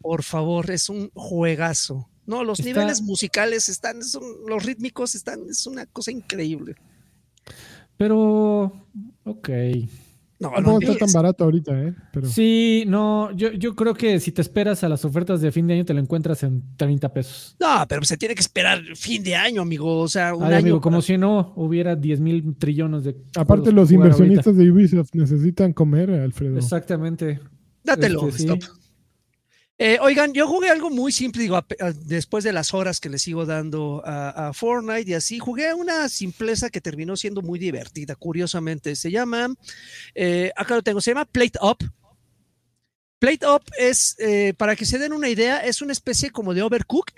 Por 0.00 0.22
favor, 0.22 0.70
es 0.70 0.88
un 0.88 1.10
juegazo. 1.12 2.08
No, 2.24 2.42
los 2.44 2.64
niveles 2.64 3.02
musicales 3.02 3.68
están, 3.68 4.02
son, 4.02 4.22
los 4.46 4.64
rítmicos 4.64 5.14
están, 5.14 5.40
es 5.50 5.66
una 5.66 5.84
cosa 5.86 6.10
increíble. 6.10 6.74
Pero, 7.98 8.86
ok. 9.24 9.48
No, 10.40 10.52
no, 10.60 10.78
está 10.78 10.94
tan 10.94 11.12
barato 11.12 11.44
ahorita, 11.44 11.82
¿eh? 11.82 11.94
Sí, 12.22 12.84
no, 12.86 13.32
yo, 13.32 13.50
yo 13.52 13.74
creo 13.74 13.94
que 13.94 14.20
si 14.20 14.30
te 14.30 14.40
esperas 14.40 14.84
a 14.84 14.88
las 14.88 15.04
ofertas 15.04 15.40
de 15.40 15.50
fin 15.50 15.66
de 15.66 15.74
año 15.74 15.84
te 15.84 15.94
lo 15.94 16.00
encuentras 16.00 16.44
en 16.44 16.62
30 16.76 17.12
pesos. 17.12 17.56
No, 17.58 17.84
pero 17.88 18.04
se 18.04 18.16
tiene 18.16 18.36
que 18.36 18.40
esperar 18.40 18.80
fin 18.94 19.24
de 19.24 19.34
año, 19.34 19.62
amigo. 19.62 19.98
O 19.98 20.08
sea, 20.08 20.34
un 20.34 20.44
año 20.44 20.56
amigo, 20.56 20.80
como 20.80 21.02
si 21.02 21.18
no 21.18 21.52
hubiera 21.56 21.96
10 21.96 22.20
mil 22.20 22.56
trillones 22.56 23.02
de. 23.02 23.16
Aparte, 23.36 23.72
los 23.72 23.90
inversionistas 23.90 24.56
de 24.56 24.70
Ubisoft 24.70 25.10
necesitan 25.14 25.72
comer, 25.72 26.10
Alfredo. 26.10 26.56
Exactamente. 26.56 27.40
Dátelo, 27.82 28.28
este, 28.28 28.42
stop. 28.42 28.77
Eh, 29.80 29.98
oigan, 30.00 30.32
yo 30.32 30.48
jugué 30.48 30.70
algo 30.70 30.90
muy 30.90 31.12
simple, 31.12 31.42
digo, 31.42 31.64
después 32.04 32.42
de 32.42 32.52
las 32.52 32.74
horas 32.74 32.98
que 32.98 33.08
le 33.08 33.18
sigo 33.18 33.46
dando 33.46 34.02
a, 34.04 34.52
Fortnite 34.52 35.08
y 35.08 35.14
así, 35.14 35.38
jugué 35.38 35.72
una 35.72 36.08
simpleza 36.08 36.68
que 36.68 36.80
terminó 36.80 37.16
siendo 37.16 37.42
muy 37.42 37.60
divertida, 37.60 38.16
curiosamente. 38.16 38.96
Se 38.96 39.12
llama, 39.12 39.54
eh, 40.16 40.50
acá 40.56 40.74
lo 40.74 40.82
tengo, 40.82 41.00
se 41.00 41.12
llama 41.12 41.26
Plate 41.26 41.60
Up. 41.62 41.78
Plate 43.20 43.46
Up 43.46 43.62
es, 43.78 44.16
eh, 44.18 44.52
para 44.56 44.74
que 44.74 44.84
se 44.84 44.98
den 44.98 45.12
una 45.12 45.28
idea, 45.28 45.58
es 45.58 45.80
una 45.80 45.92
especie 45.92 46.30
como 46.30 46.54
de 46.54 46.62
overcooked. 46.62 47.14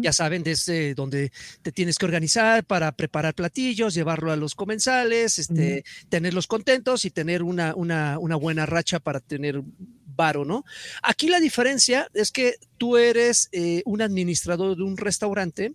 Ya 0.00 0.14
saben, 0.14 0.42
desde 0.42 0.94
donde 0.94 1.30
te 1.60 1.72
tienes 1.72 1.98
que 1.98 2.06
organizar 2.06 2.64
para 2.64 2.90
preparar 2.90 3.34
platillos, 3.34 3.92
llevarlo 3.92 4.32
a 4.32 4.36
los 4.36 4.54
comensales, 4.54 5.38
este, 5.38 5.84
tenerlos 6.08 6.46
contentos 6.46 7.04
y 7.04 7.10
tener 7.10 7.42
una, 7.42 7.74
una, 7.74 8.18
una 8.18 8.36
buena 8.36 8.64
racha 8.64 8.98
para 8.98 9.20
tener 9.20 9.62
¿no? 10.44 10.64
Aquí 11.02 11.28
la 11.28 11.40
diferencia 11.40 12.08
es 12.12 12.32
que 12.32 12.56
tú 12.76 12.96
eres 12.96 13.48
eh, 13.52 13.82
un 13.84 14.02
administrador 14.02 14.76
de 14.76 14.82
un 14.82 14.96
restaurante 14.96 15.72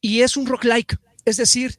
y 0.00 0.20
es 0.20 0.36
un 0.36 0.46
rock-like, 0.46 0.96
es 1.24 1.36
decir, 1.36 1.76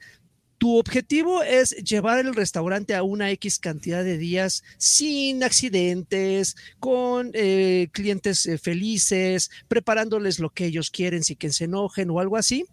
tu 0.58 0.78
objetivo 0.78 1.42
es 1.42 1.72
llevar 1.78 2.20
el 2.20 2.36
restaurante 2.36 2.94
a 2.94 3.04
una 3.04 3.32
X 3.32 3.60
cantidad 3.60 4.04
de 4.04 4.18
días 4.18 4.62
sin 4.78 5.42
accidentes, 5.42 6.58
con 6.80 7.32
eh, 7.34 7.88
clientes 7.94 8.46
eh, 8.46 8.58
felices, 8.58 9.50
preparándoles 9.70 10.40
lo 10.40 10.50
que 10.50 10.66
ellos 10.66 10.92
quieren, 10.92 11.24
si 11.24 11.38
que 11.38 11.54
se 11.54 11.64
enojen 11.64 12.10
o 12.10 12.20
algo 12.20 12.36
así 12.36 12.66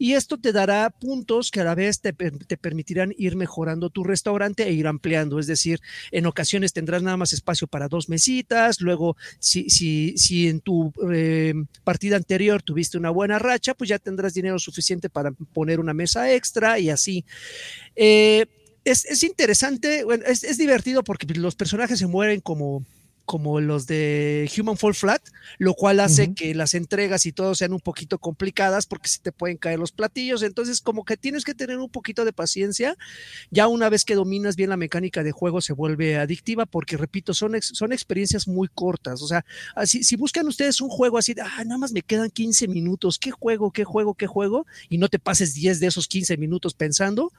y 0.00 0.14
esto 0.14 0.38
te 0.38 0.52
dará 0.52 0.88
puntos 0.88 1.50
que 1.50 1.60
a 1.60 1.64
la 1.64 1.74
vez 1.74 2.00
te, 2.00 2.14
permitirán 2.14 3.14
ir 3.18 3.36
mejorando 3.36 3.90
tu 3.90 4.02
restaurante 4.02 4.62
e 4.62 4.72
ir 4.72 4.86
ampliando. 4.86 5.38
Es 5.38 5.46
decir, 5.46 5.78
en 6.10 6.24
ocasiones 6.24 6.72
tendrás 6.72 7.02
nada 7.02 7.18
más 7.18 7.34
espacio 7.34 7.66
para 7.66 7.86
dos 7.86 8.08
mesitas, 8.08 8.80
luego 8.80 9.18
si, 9.40 9.68
si, 9.68 10.16
si 10.16 10.48
en 10.48 10.62
tu 10.62 10.90
eh, 11.12 11.52
partida 11.84 12.16
anterior 12.16 12.62
tuviste 12.62 12.96
una 12.96 13.10
buena 13.10 13.38
racha, 13.38 13.74
pues 13.74 13.90
ya 13.90 13.98
tendrás 13.98 14.32
dinero 14.32 14.58
suficiente 14.58 15.10
para 15.10 15.32
poner 15.32 15.78
una 15.78 15.92
mesa 15.92 16.32
extra 16.32 16.78
y 16.78 16.88
así. 16.88 17.26
Eh, 17.94 18.46
es, 18.84 19.22
interesante, 19.22 20.06
es, 20.24 20.44
es 20.44 20.56
divertido 20.56 21.04
porque 21.04 21.26
los 21.34 21.56
personajes 21.56 21.98
se 21.98 22.06
mueven 22.06 22.40
como 22.40 22.86
como 23.30 23.60
los 23.60 23.86
de 23.86 24.50
Human 24.58 24.76
Fall 24.76 24.92
Flat, 24.92 25.22
lo 25.58 25.74
cual 25.74 26.00
hace 26.00 26.34
que 26.34 26.52
las 26.52 26.74
entregas 26.74 27.26
y 27.26 27.32
todo 27.32 27.54
sean 27.54 27.72
un 27.72 27.78
poquito 27.78 28.18
complicadas 28.18 28.86
porque 28.86 29.08
se 29.08 29.20
te 29.20 29.30
pueden 29.30 29.56
caer 29.56 29.78
los 29.78 29.92
platillos. 29.92 30.42
Entonces, 30.42 30.80
como 30.80 31.04
que 31.04 31.16
tienes 31.16 31.44
que 31.44 31.54
tener 31.54 31.78
un 31.78 31.90
poquito 31.90 32.24
de 32.24 32.32
paciencia. 32.32 32.96
Ya 33.52 33.68
una 33.68 33.88
vez 33.88 34.04
que 34.04 34.16
dominas 34.16 34.56
bien 34.56 34.70
la 34.70 34.76
mecánica 34.76 35.22
de 35.22 35.30
juego, 35.30 35.60
se 35.60 35.72
vuelve 35.72 36.16
adictiva 36.16 36.66
porque, 36.66 36.96
repito, 36.96 37.32
son, 37.32 37.52
son 37.62 37.92
experiencias 37.92 38.48
muy 38.48 38.66
cortas. 38.66 39.22
O 39.22 39.28
sea, 39.28 39.44
así, 39.76 40.02
si 40.02 40.16
buscan 40.16 40.48
ustedes 40.48 40.80
un 40.80 40.88
juego 40.88 41.16
así, 41.16 41.32
de, 41.32 41.42
ah, 41.42 41.62
nada 41.64 41.78
más 41.78 41.92
me 41.92 42.02
quedan 42.02 42.30
15 42.30 42.66
minutos, 42.66 43.16
¿qué 43.16 43.30
juego, 43.30 43.70
qué 43.70 43.84
juego, 43.84 44.14
qué 44.14 44.26
juego? 44.26 44.66
Y 44.88 44.98
no 44.98 45.08
te 45.08 45.20
pases 45.20 45.54
10 45.54 45.78
de 45.78 45.86
esos 45.86 46.08
15 46.08 46.36
minutos 46.36 46.74
pensando, 46.74 47.32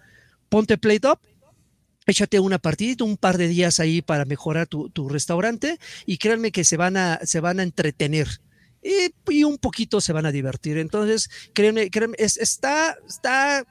ponte 0.47 0.77
Play 0.77 1.01
Up 1.03 1.19
échate 2.11 2.39
una 2.39 2.59
partidita, 2.59 3.03
un 3.03 3.17
par 3.17 3.37
de 3.37 3.47
días 3.47 3.79
ahí 3.79 4.01
para 4.01 4.25
mejorar 4.25 4.67
tu, 4.67 5.09
restaurante 5.09 5.77
y 6.05 6.17
créanme 6.17 6.51
que 6.51 6.63
se 6.63 6.77
van 6.77 6.97
a, 6.97 7.19
se 7.23 7.39
van 7.39 7.59
a 7.59 7.63
entretener. 7.63 8.27
Y, 8.83 9.43
un 9.43 9.57
poquito 9.57 10.01
se 10.01 10.13
van 10.13 10.25
a 10.25 10.31
divertir. 10.31 10.77
Entonces, 10.77 11.29
créanme, 11.53 11.89
créanme 11.89 12.15
está, 12.19 12.97
está 13.07 13.65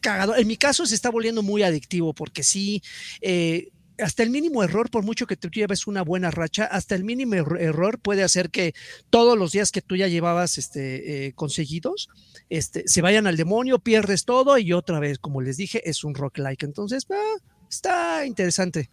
cagado. 0.00 0.36
En 0.36 0.46
mi 0.46 0.56
caso 0.56 0.86
se 0.86 0.94
está 0.94 1.10
volviendo 1.10 1.42
muy 1.42 1.62
adictivo 1.62 2.12
porque 2.14 2.42
sí, 2.42 2.82
eh, 3.20 3.68
hasta 3.98 4.22
el 4.22 4.30
mínimo 4.30 4.62
error, 4.62 4.90
por 4.90 5.04
mucho 5.04 5.26
que 5.26 5.36
tú 5.36 5.48
lleves 5.48 5.86
una 5.86 6.02
buena 6.02 6.30
racha, 6.30 6.64
hasta 6.64 6.94
el 6.94 7.04
mínimo 7.04 7.34
error 7.34 7.98
puede 8.00 8.22
hacer 8.22 8.50
que 8.50 8.74
todos 9.10 9.38
los 9.38 9.52
días 9.52 9.70
que 9.70 9.82
tú 9.82 9.96
ya 9.96 10.08
llevabas 10.08 10.58
este, 10.58 11.26
eh, 11.26 11.32
conseguidos 11.32 12.08
este, 12.50 12.84
se 12.86 13.02
vayan 13.02 13.26
al 13.26 13.36
demonio, 13.36 13.78
pierdes 13.78 14.24
todo 14.24 14.58
y 14.58 14.72
otra 14.72 15.00
vez, 15.00 15.18
como 15.18 15.40
les 15.40 15.56
dije, 15.56 15.88
es 15.88 16.04
un 16.04 16.14
rock 16.14 16.38
like. 16.38 16.64
Entonces, 16.64 17.06
ah, 17.10 17.42
está 17.74 18.26
interesante. 18.26 18.90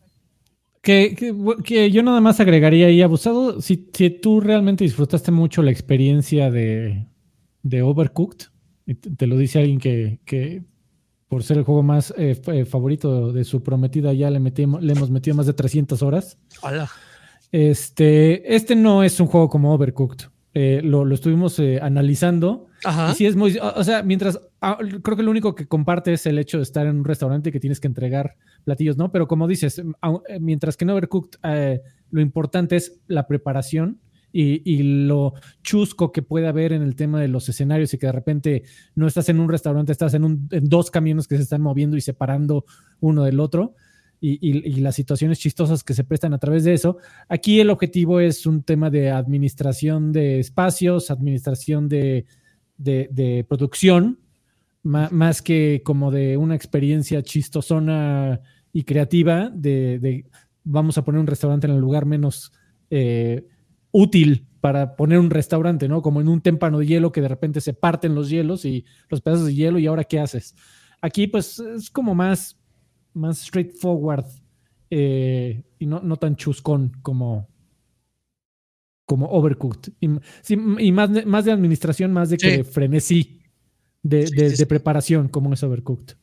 Que, 0.82 1.16
que, 1.64 1.92
yo 1.92 2.02
nada 2.02 2.22
más 2.22 2.40
agregaría 2.40 2.88
ahí, 2.88 3.02
abusado, 3.02 3.62
si, 3.62 3.90
si 3.94 4.10
tú 4.10 4.40
realmente 4.40 4.84
disfrutaste 4.84 5.32
mucho 5.32 5.62
la 5.62 5.70
experiencia 5.70 6.50
de, 6.50 7.06
de 7.62 7.82
Overcooked, 7.84 8.48
te, 9.18 9.28
lo 9.28 9.38
dice 9.38 9.60
alguien 9.60 9.80
que, 9.80 10.20
que 10.26 10.64
por 11.28 11.44
ser 11.44 11.60
el 11.60 11.64
juego 11.64 11.84
más 11.84 12.14
eh, 12.18 12.42
eh, 12.48 12.66
favorito 12.66 13.32
de 13.32 13.44
su 13.44 13.62
prometida, 13.62 14.12
ya 14.14 14.32
le, 14.32 14.40
metimos, 14.40 14.82
le 14.82 14.94
hemos 14.94 15.12
metido 15.12 15.36
más 15.36 15.46
de 15.46 15.54
300 15.54 16.02
horas. 16.02 16.40
Hola. 16.62 16.90
Este, 17.52 18.56
este 18.56 18.76
no 18.76 19.04
es 19.04 19.20
un 19.20 19.28
juego 19.28 19.50
como 19.50 19.74
Overcooked. 19.74 20.26
Eh, 20.54 20.82
lo, 20.84 21.06
lo, 21.06 21.14
estuvimos 21.14 21.62
analizando 21.82 22.68
Sí 23.16 23.26
es 23.26 23.36
muy, 23.36 23.58
o 23.60 23.84
sea, 23.84 24.02
mientras, 24.04 24.40
ah, 24.60 24.78
creo 25.04 25.18
que 25.18 25.24
lo 25.24 25.32
único 25.32 25.54
que 25.54 25.68
comparte 25.68 26.14
es 26.14 26.26
el 26.26 26.40
hecho 26.40 26.58
de 26.58 26.64
estar 26.64 26.88
en 26.88 26.98
un 26.98 27.06
restaurante 27.06 27.50
y 27.50 27.52
que 27.52 27.60
tienes 27.60 27.80
que 27.80 27.88
entregar 27.88 28.36
platillos, 28.64 28.98
¿no? 28.98 29.12
Pero 29.12 29.28
como 29.28 29.48
dices, 29.48 29.80
eh, 29.80 30.40
mientras 30.40 30.78
que 30.78 30.86
en 30.86 30.90
Overcooked 30.90 31.40
eh, 31.44 31.82
lo 32.10 32.22
importante 32.22 32.76
es 32.76 33.00
la 33.08 33.28
preparación 33.28 34.00
y, 34.34 34.84
lo 34.84 35.34
chusco 35.62 36.12
que 36.12 36.22
puede 36.22 36.48
haber 36.48 36.72
en 36.74 36.82
el 36.82 36.96
tema 36.96 37.20
de 37.20 37.28
los 37.28 37.50
escenarios 37.50 37.94
y 37.94 37.98
que 37.98 38.06
de 38.06 38.12
repente 38.14 38.64
no 38.96 39.08
estás 39.08 39.28
en 39.30 39.40
un 39.40 39.50
restaurante, 39.50 39.92
estás 39.92 40.14
en, 40.14 40.24
un, 40.24 40.48
dos 40.50 40.90
camiones 40.90 41.28
que 41.28 41.36
se 41.36 41.44
están 41.44 41.62
moviendo 41.62 41.98
y 41.98 42.02
separando 42.02 42.66
uno 43.00 43.24
del 43.24 43.40
otro. 43.40 43.76
Y, 44.24 44.80
las 44.82 44.94
situaciones 44.94 45.40
chistosas 45.40 45.84
que 45.84 45.96
se 45.96 46.04
prestan 46.04 46.36
a 46.36 46.38
través 46.38 46.64
de 46.64 46.74
eso. 46.76 46.98
Aquí 47.28 47.60
el 47.60 47.72
objetivo 47.72 48.20
es 48.20 48.46
un 48.46 48.62
tema 48.62 48.92
de 48.92 49.10
administración 49.10 50.12
de 50.12 50.40
espacios, 50.40 51.10
administración 51.10 51.90
de, 51.90 52.28
de, 52.84 53.46
producción, 53.48 54.20
más, 54.84 55.42
que 55.42 55.82
como 55.84 56.12
de 56.12 56.38
una 56.38 56.56
experiencia 56.56 57.22
chistosona 57.22 58.42
y 58.74 58.84
creativa 58.84 59.52
de, 59.54 60.26
vamos 60.64 60.98
a 60.98 61.04
poner 61.04 61.22
un 61.22 61.28
restaurante 61.28 61.68
en 61.68 61.74
el 61.74 61.80
lugar 61.80 62.06
menos 62.06 62.52
eh, 62.90 63.48
útil 63.92 64.48
para 64.60 64.96
poner 64.96 65.20
un 65.20 65.30
restaurante, 65.30 65.88
¿no? 65.88 66.02
Como 66.02 66.22
en 66.22 66.28
un 66.28 66.42
témpano 66.42 66.80
de 66.80 66.86
hielo 66.86 67.12
que 67.12 67.22
de 67.22 67.28
repente 67.28 67.62
se 67.62 67.74
parten 67.74 68.16
los 68.16 68.30
hielos 68.30 68.64
y 68.66 68.86
los 69.10 69.22
pedazos 69.22 69.48
de 69.48 69.56
hielo 69.56 69.80
y 69.80 69.88
ahora 69.88 70.04
qué 70.04 70.20
haces. 70.20 70.56
Aquí 71.02 71.28
pues 71.28 71.60
es 71.60 71.90
como 71.90 72.14
más, 72.14 72.60
más 73.14 73.40
straightforward 73.40 74.26
eh, 74.90 75.64
y 75.80 75.86
no, 75.88 76.00
no 76.02 76.18
tan 76.18 76.36
chuscón 76.36 76.92
como, 77.02 77.48
como 79.12 79.26
Overcooked. 79.26 79.92
Y, 80.00 80.08
y 80.80 80.92
más, 80.94 81.10
más 81.26 81.44
de 81.44 81.52
administración, 81.52 82.14
más 82.14 82.30
de 82.30 82.38
que 82.38 82.64
frenesí 82.64 83.42
de, 84.02 84.24
de, 84.24 84.66
preparación, 84.66 85.28
como 85.28 85.54
es 85.54 85.62
Overcooked. 85.64 86.16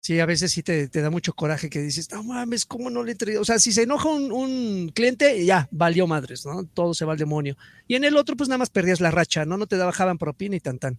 Sí, 0.00 0.18
a 0.18 0.26
veces 0.26 0.50
sí 0.50 0.64
te, 0.64 0.88
te, 0.88 1.00
da 1.00 1.10
mucho 1.10 1.32
coraje 1.32 1.70
que 1.70 1.80
dices, 1.80 2.10
no 2.10 2.24
mames, 2.24 2.66
¿cómo 2.66 2.90
no 2.90 3.04
le 3.04 3.12
he 3.12 3.14
traído? 3.14 3.40
O 3.40 3.44
sea, 3.44 3.60
si 3.60 3.70
se 3.70 3.84
enoja 3.84 4.08
un, 4.08 4.32
un, 4.32 4.88
cliente, 4.88 5.44
ya, 5.44 5.68
valió 5.70 6.08
madres, 6.08 6.44
¿no? 6.44 6.64
Todo 6.64 6.92
se 6.92 7.04
va 7.04 7.12
al 7.12 7.20
demonio. 7.20 7.56
Y 7.86 7.94
en 7.94 8.02
el 8.02 8.16
otro, 8.16 8.36
pues 8.36 8.48
nada 8.48 8.58
más 8.58 8.70
perdías 8.70 9.00
la 9.00 9.12
racha, 9.12 9.44
¿no? 9.44 9.56
No 9.56 9.68
te 9.68 9.76
bajaban 9.76 10.18
propina 10.18 10.56
y 10.56 10.60
tan 10.60 10.80
tan. 10.80 10.98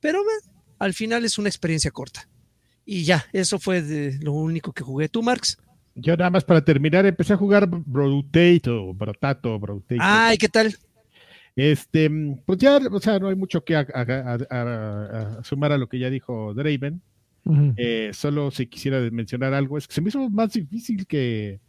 Pero 0.00 0.22
al 0.78 0.92
final 0.92 1.24
es 1.24 1.38
una 1.38 1.48
experiencia 1.48 1.92
corta. 1.92 2.28
Y 2.84 3.04
ya, 3.04 3.24
eso 3.32 3.58
fue 3.58 4.18
lo 4.20 4.34
único 4.34 4.74
que 4.74 4.84
jugué. 4.84 5.08
¿Tú, 5.08 5.22
Marx? 5.22 5.56
Yo 5.94 6.16
nada 6.16 6.30
más 6.30 6.44
para 6.44 6.64
terminar 6.64 7.04
empecé 7.06 7.32
a 7.32 7.36
jugar 7.36 7.68
Brotato, 7.68 8.94
Brotato, 8.94 9.58
Brotato. 9.58 10.00
Ay, 10.00 10.38
¿qué 10.38 10.48
tal? 10.48 10.74
Este, 11.56 12.10
pues 12.46 12.58
ya, 12.58 12.78
o 12.90 13.00
sea, 13.00 13.18
no 13.18 13.28
hay 13.28 13.36
mucho 13.36 13.64
que 13.64 13.74
sumar 15.42 15.72
a 15.72 15.78
lo 15.78 15.88
que 15.88 15.98
ya 15.98 16.10
dijo 16.10 16.54
Draven. 16.54 17.02
Eh, 17.76 18.10
solo 18.12 18.50
si 18.50 18.66
quisiera 18.66 19.00
mencionar 19.10 19.54
algo, 19.54 19.76
es 19.76 19.88
que 19.88 19.94
se 19.94 20.00
me 20.00 20.08
hizo 20.08 20.30
más 20.30 20.52
difícil 20.52 21.06
que 21.06 21.60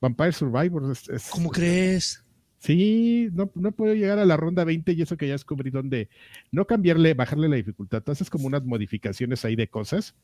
Vampire 0.00 0.32
Survivors. 0.32 1.10
¿Cómo 1.30 1.50
crees? 1.50 2.22
Sí, 2.58 3.30
no, 3.32 3.50
no 3.54 3.72
puedo 3.72 3.94
llegar 3.94 4.18
a 4.18 4.26
la 4.26 4.36
ronda 4.36 4.64
20 4.64 4.92
y 4.92 5.00
eso 5.00 5.16
que 5.16 5.26
ya 5.26 5.32
descubrí 5.32 5.70
donde 5.70 6.10
no 6.52 6.66
cambiarle, 6.66 7.14
bajarle 7.14 7.48
la 7.48 7.56
dificultad. 7.56 8.02
Tú 8.02 8.12
haces 8.12 8.28
como 8.28 8.46
unas 8.46 8.64
modificaciones 8.64 9.46
ahí 9.46 9.56
de 9.56 9.66
cosas, 9.66 10.14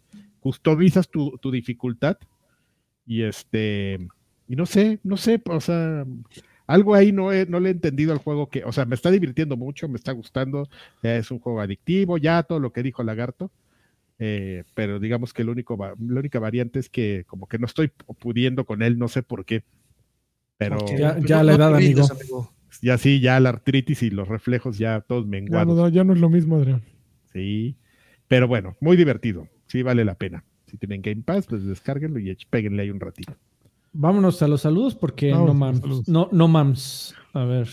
customizas 0.41 1.09
tu, 1.09 1.39
tu 1.39 1.51
dificultad 1.51 2.19
y 3.07 3.23
este, 3.23 4.07
y 4.49 4.57
no 4.57 4.67
sé, 4.67 4.99
no 5.03 5.17
sé, 5.17 5.41
o 5.47 5.61
sea, 5.61 6.05
algo 6.67 6.95
ahí 6.95 7.13
no, 7.13 7.31
no 7.47 7.61
le 7.61 7.69
he 7.69 7.73
entendido 7.73 8.13
al 8.13 8.19
juego 8.19 8.49
que, 8.49 8.65
o 8.65 8.73
sea, 8.73 8.85
me 8.85 8.95
está 8.95 9.11
divirtiendo 9.11 9.57
mucho, 9.57 9.89
me 9.89 9.97
está 9.97 10.13
gustando, 10.13 10.69
es 11.03 11.31
un 11.31 11.39
juego 11.39 11.61
adictivo, 11.61 12.19
ya 12.19 12.43
todo 12.43 12.59
lo 12.59 12.73
que 12.73 12.83
dijo 12.83 13.03
Lagarto, 13.03 13.51
eh, 14.19 14.65
pero 14.75 14.99
digamos 14.99 15.33
que 15.33 15.45
lo 15.45 15.53
único, 15.53 15.77
la 15.77 16.21
única 16.21 16.39
variante 16.39 16.79
es 16.79 16.89
que 16.89 17.25
como 17.27 17.47
que 17.47 17.59
no 17.59 17.67
estoy 17.67 17.93
pudiendo 18.19 18.65
con 18.65 18.83
él, 18.83 18.99
no 18.99 19.09
sé 19.09 19.23
por 19.23 19.45
qué. 19.45 19.63
Pero 20.59 20.79
ya, 20.97 21.43
la 21.43 21.55
edad, 21.55 21.75
amigo. 21.75 22.07
Ya 22.83 22.99
sí, 22.99 23.21
ya 23.21 23.39
la 23.41 23.51
artritis 23.51 24.03
y 24.03 24.11
los 24.11 24.29
reflejos 24.29 24.79
ya 24.79 25.01
todos 25.01 25.27
menguados. 25.27 25.77
Ya 25.77 25.83
no, 25.83 25.89
ya 25.89 26.05
no 26.05 26.13
es 26.15 26.21
lo 26.21 26.31
mismo, 26.31 26.57
Adrián. 26.57 26.83
Sí, 27.33 27.77
pero 28.27 28.49
bueno, 28.49 28.77
muy 28.81 28.97
divertido, 28.97 29.49
sí 29.67 29.83
vale 29.83 30.05
la 30.05 30.15
pena. 30.15 30.45
Si 30.67 30.77
tienen 30.77 31.03
Game 31.03 31.23
Pass, 31.23 31.47
pues 31.47 31.65
descárguenlo 31.65 32.19
y 32.19 32.37
péguenle 32.51 32.83
ahí 32.83 32.91
un 32.91 33.01
ratito. 33.01 33.35
Vámonos 33.93 34.43
a 34.43 34.49
los 34.49 34.61
saludos 34.61 34.95
porque 34.95 35.31
no 35.31 35.55
mams. 35.55 36.09
No, 36.09 36.29
no 36.31 36.49
mams. 36.49 37.15
A 37.33 37.45
ver, 37.45 37.69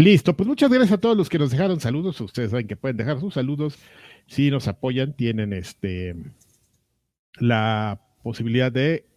Listo, 0.00 0.34
pues 0.34 0.46
muchas 0.46 0.70
gracias 0.70 0.92
a 0.92 0.98
todos 0.98 1.14
los 1.14 1.28
que 1.28 1.38
nos 1.38 1.50
dejaron 1.50 1.78
saludos. 1.78 2.18
Ustedes 2.22 2.52
saben 2.52 2.66
que 2.66 2.76
pueden 2.76 2.96
dejar 2.96 3.20
sus 3.20 3.34
saludos. 3.34 3.78
Si 4.26 4.50
nos 4.50 4.66
apoyan, 4.66 5.14
tienen 5.14 5.52
este 5.52 6.16
la 7.38 8.00
posibilidad 8.22 8.72
de 8.72 9.09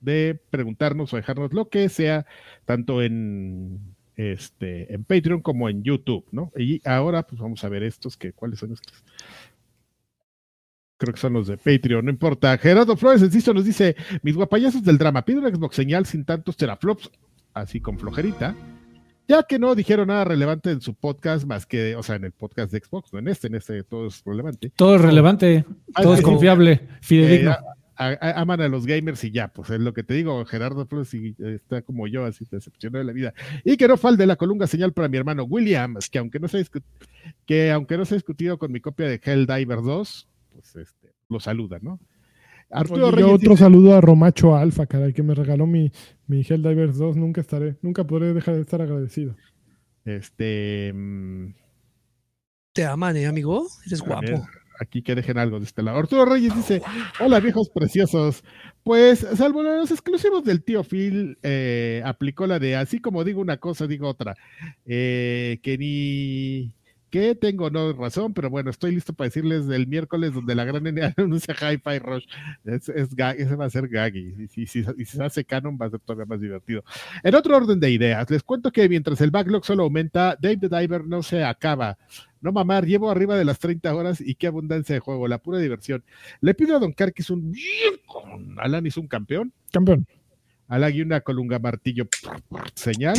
de 0.00 0.40
preguntarnos 0.50 1.12
o 1.12 1.16
dejarnos 1.16 1.52
lo 1.52 1.68
que 1.68 1.88
sea, 1.88 2.26
tanto 2.64 3.02
en 3.02 3.80
este 4.16 4.92
en 4.94 5.04
Patreon 5.04 5.42
como 5.42 5.68
en 5.68 5.82
YouTube, 5.82 6.24
¿no? 6.32 6.52
Y 6.56 6.80
ahora 6.88 7.22
pues 7.24 7.40
vamos 7.40 7.62
a 7.64 7.68
ver 7.68 7.82
estos 7.82 8.16
que 8.16 8.32
cuáles 8.32 8.58
son 8.58 8.72
estos. 8.72 9.04
Creo 10.98 11.12
que 11.12 11.20
son 11.20 11.34
los 11.34 11.46
de 11.46 11.58
Patreon, 11.58 12.06
no 12.06 12.10
importa. 12.10 12.56
Gerardo 12.56 12.96
Flores 12.96 13.20
Enciso 13.22 13.52
nos 13.52 13.66
dice: 13.66 13.96
Mis 14.22 14.34
guapayazos 14.34 14.82
del 14.82 14.96
drama, 14.96 15.24
pido 15.24 15.40
un 15.40 15.54
Xbox 15.54 15.76
señal 15.76 16.06
sin 16.06 16.24
tantos 16.24 16.56
teraflops, 16.56 17.10
así 17.52 17.80
con 17.80 17.98
flojerita. 17.98 18.56
Ya 19.28 19.42
que 19.42 19.58
no 19.58 19.74
dijeron 19.74 20.08
nada 20.08 20.24
relevante 20.24 20.70
en 20.70 20.80
su 20.80 20.94
podcast, 20.94 21.44
más 21.46 21.66
que, 21.66 21.96
o 21.96 22.02
sea, 22.02 22.14
en 22.14 22.24
el 22.24 22.32
podcast 22.32 22.72
de 22.72 22.78
Xbox, 22.78 23.12
no 23.12 23.18
en 23.18 23.26
este, 23.26 23.48
en 23.48 23.56
este 23.56 23.82
todo 23.82 24.06
es 24.06 24.22
relevante. 24.24 24.70
Todo 24.74 24.94
es 24.94 25.00
relevante, 25.02 25.64
Ah, 25.94 26.02
todo 26.02 26.14
es 26.14 26.22
confiable, 26.22 26.80
fidedigno. 27.00 27.50
Eh, 27.50 27.56
a- 27.96 28.18
a- 28.20 28.40
aman 28.40 28.60
a 28.60 28.68
los 28.68 28.86
gamers 28.86 29.22
y 29.24 29.30
ya, 29.30 29.48
pues 29.48 29.70
es 29.70 29.80
lo 29.80 29.92
que 29.94 30.02
te 30.02 30.14
digo, 30.14 30.44
Gerardo 30.44 30.86
Flores 30.86 31.12
y, 31.14 31.28
eh, 31.38 31.54
está 31.56 31.82
como 31.82 32.06
yo, 32.06 32.24
así 32.24 32.44
decepcionado 32.50 32.98
de 32.98 33.04
la 33.04 33.12
vida. 33.12 33.34
Y 33.64 33.76
que 33.76 33.88
no 33.88 33.96
falte 33.96 34.26
la 34.26 34.36
colunga 34.36 34.66
señal 34.66 34.92
para 34.92 35.08
mi 35.08 35.16
hermano 35.16 35.44
Williams, 35.44 36.08
que 36.10 36.18
aunque 36.18 36.38
no 36.38 36.48
se 36.48 36.64
que 37.46 37.70
aunque 37.72 37.96
no 37.96 38.04
se 38.04 38.14
ha 38.14 38.18
discutido 38.18 38.58
con 38.58 38.70
mi 38.72 38.80
copia 38.80 39.06
de 39.08 39.20
Helldiver 39.22 39.82
2, 39.82 40.28
pues 40.52 40.76
este, 40.76 41.12
lo 41.28 41.40
saluda, 41.40 41.78
¿no? 41.80 41.98
Arturo 42.70 43.06
Oye, 43.08 43.20
yo 43.20 43.32
otro 43.32 43.50
dice- 43.52 43.62
saludo 43.62 43.94
a 43.94 44.00
Romacho 44.00 44.56
Alfa, 44.56 44.86
caray, 44.86 45.12
que 45.12 45.22
me 45.22 45.34
regaló 45.34 45.66
mi, 45.66 45.92
mi 46.26 46.42
Helldivers 46.48 46.98
2. 46.98 47.16
Nunca 47.16 47.40
estaré, 47.40 47.76
nunca 47.80 48.04
podré 48.04 48.34
dejar 48.34 48.56
de 48.56 48.62
estar 48.62 48.82
agradecido. 48.82 49.36
este 50.04 50.92
mm, 50.94 51.54
Te 52.72 52.84
aman, 52.84 53.16
¿eh, 53.16 53.26
amigo? 53.26 53.66
Eres 53.86 54.00
guapo. 54.02 54.20
ver, 54.22 54.40
aquí 54.78 55.02
que 55.02 55.14
dejen 55.14 55.38
algo 55.38 55.58
de 55.58 55.64
este 55.64 55.82
lado. 55.82 55.98
Arturo 55.98 56.24
Reyes 56.24 56.54
dice: 56.54 56.82
Hola 57.20 57.40
viejos 57.40 57.70
preciosos. 57.70 58.44
Pues, 58.82 59.26
salvo 59.34 59.62
los 59.62 59.90
exclusivos 59.90 60.44
del 60.44 60.62
tío 60.62 60.84
Phil, 60.84 61.38
eh, 61.42 62.02
aplicó 62.04 62.46
la 62.46 62.60
de 62.60 62.76
así 62.76 63.00
como 63.00 63.24
digo 63.24 63.40
una 63.40 63.56
cosa, 63.56 63.86
digo 63.86 64.08
otra. 64.08 64.36
Eh, 64.84 65.58
que 65.62 65.76
ni 65.76 66.72
que 67.10 67.34
tengo 67.34 67.70
no 67.70 67.92
razón, 67.92 68.34
pero 68.34 68.50
bueno, 68.50 68.70
estoy 68.70 68.94
listo 68.94 69.12
para 69.12 69.28
decirles 69.28 69.66
del 69.66 69.86
miércoles 69.86 70.34
donde 70.34 70.54
la 70.54 70.64
gran 70.64 70.86
N 70.86 71.00
anuncia 71.16 71.54
Hi-Fi 71.54 71.98
Rush. 71.98 72.26
Es, 72.64 72.88
es 72.88 73.08
ese 73.38 73.56
va 73.56 73.64
a 73.64 73.70
ser 73.70 73.88
gaggy. 73.88 74.34
Y 74.54 74.66
si 74.66 74.84
se 74.84 75.22
hace 75.22 75.44
canon, 75.44 75.78
va 75.80 75.86
a 75.86 75.90
ser 75.90 76.00
todavía 76.00 76.26
más 76.26 76.40
divertido. 76.40 76.84
En 77.22 77.34
otro 77.34 77.56
orden 77.56 77.80
de 77.80 77.90
ideas, 77.90 78.28
les 78.30 78.42
cuento 78.42 78.70
que 78.70 78.88
mientras 78.88 79.20
el 79.20 79.30
backlog 79.30 79.64
solo 79.64 79.84
aumenta, 79.84 80.36
Dave 80.40 80.58
the 80.58 80.68
Diver 80.68 81.04
no 81.04 81.22
se 81.22 81.44
acaba. 81.44 81.96
No 82.40 82.52
mamar, 82.52 82.86
llevo 82.86 83.10
arriba 83.10 83.36
de 83.36 83.44
las 83.44 83.58
30 83.58 83.94
horas 83.94 84.20
y 84.20 84.34
qué 84.34 84.46
abundancia 84.46 84.94
de 84.94 85.00
juego, 85.00 85.26
la 85.28 85.38
pura 85.38 85.58
diversión. 85.58 86.04
Le 86.40 86.54
pido 86.54 86.76
a 86.76 86.80
Don 86.80 86.92
Carquis 86.92 87.30
un 87.30 87.54
Alan 88.58 88.86
hizo 88.86 89.00
un 89.00 89.08
campeón, 89.08 89.52
Campeón. 89.72 90.06
Alan 90.68 90.94
y 90.94 91.00
una 91.00 91.20
colunga 91.20 91.58
martillo 91.58 92.08
señal. 92.74 93.16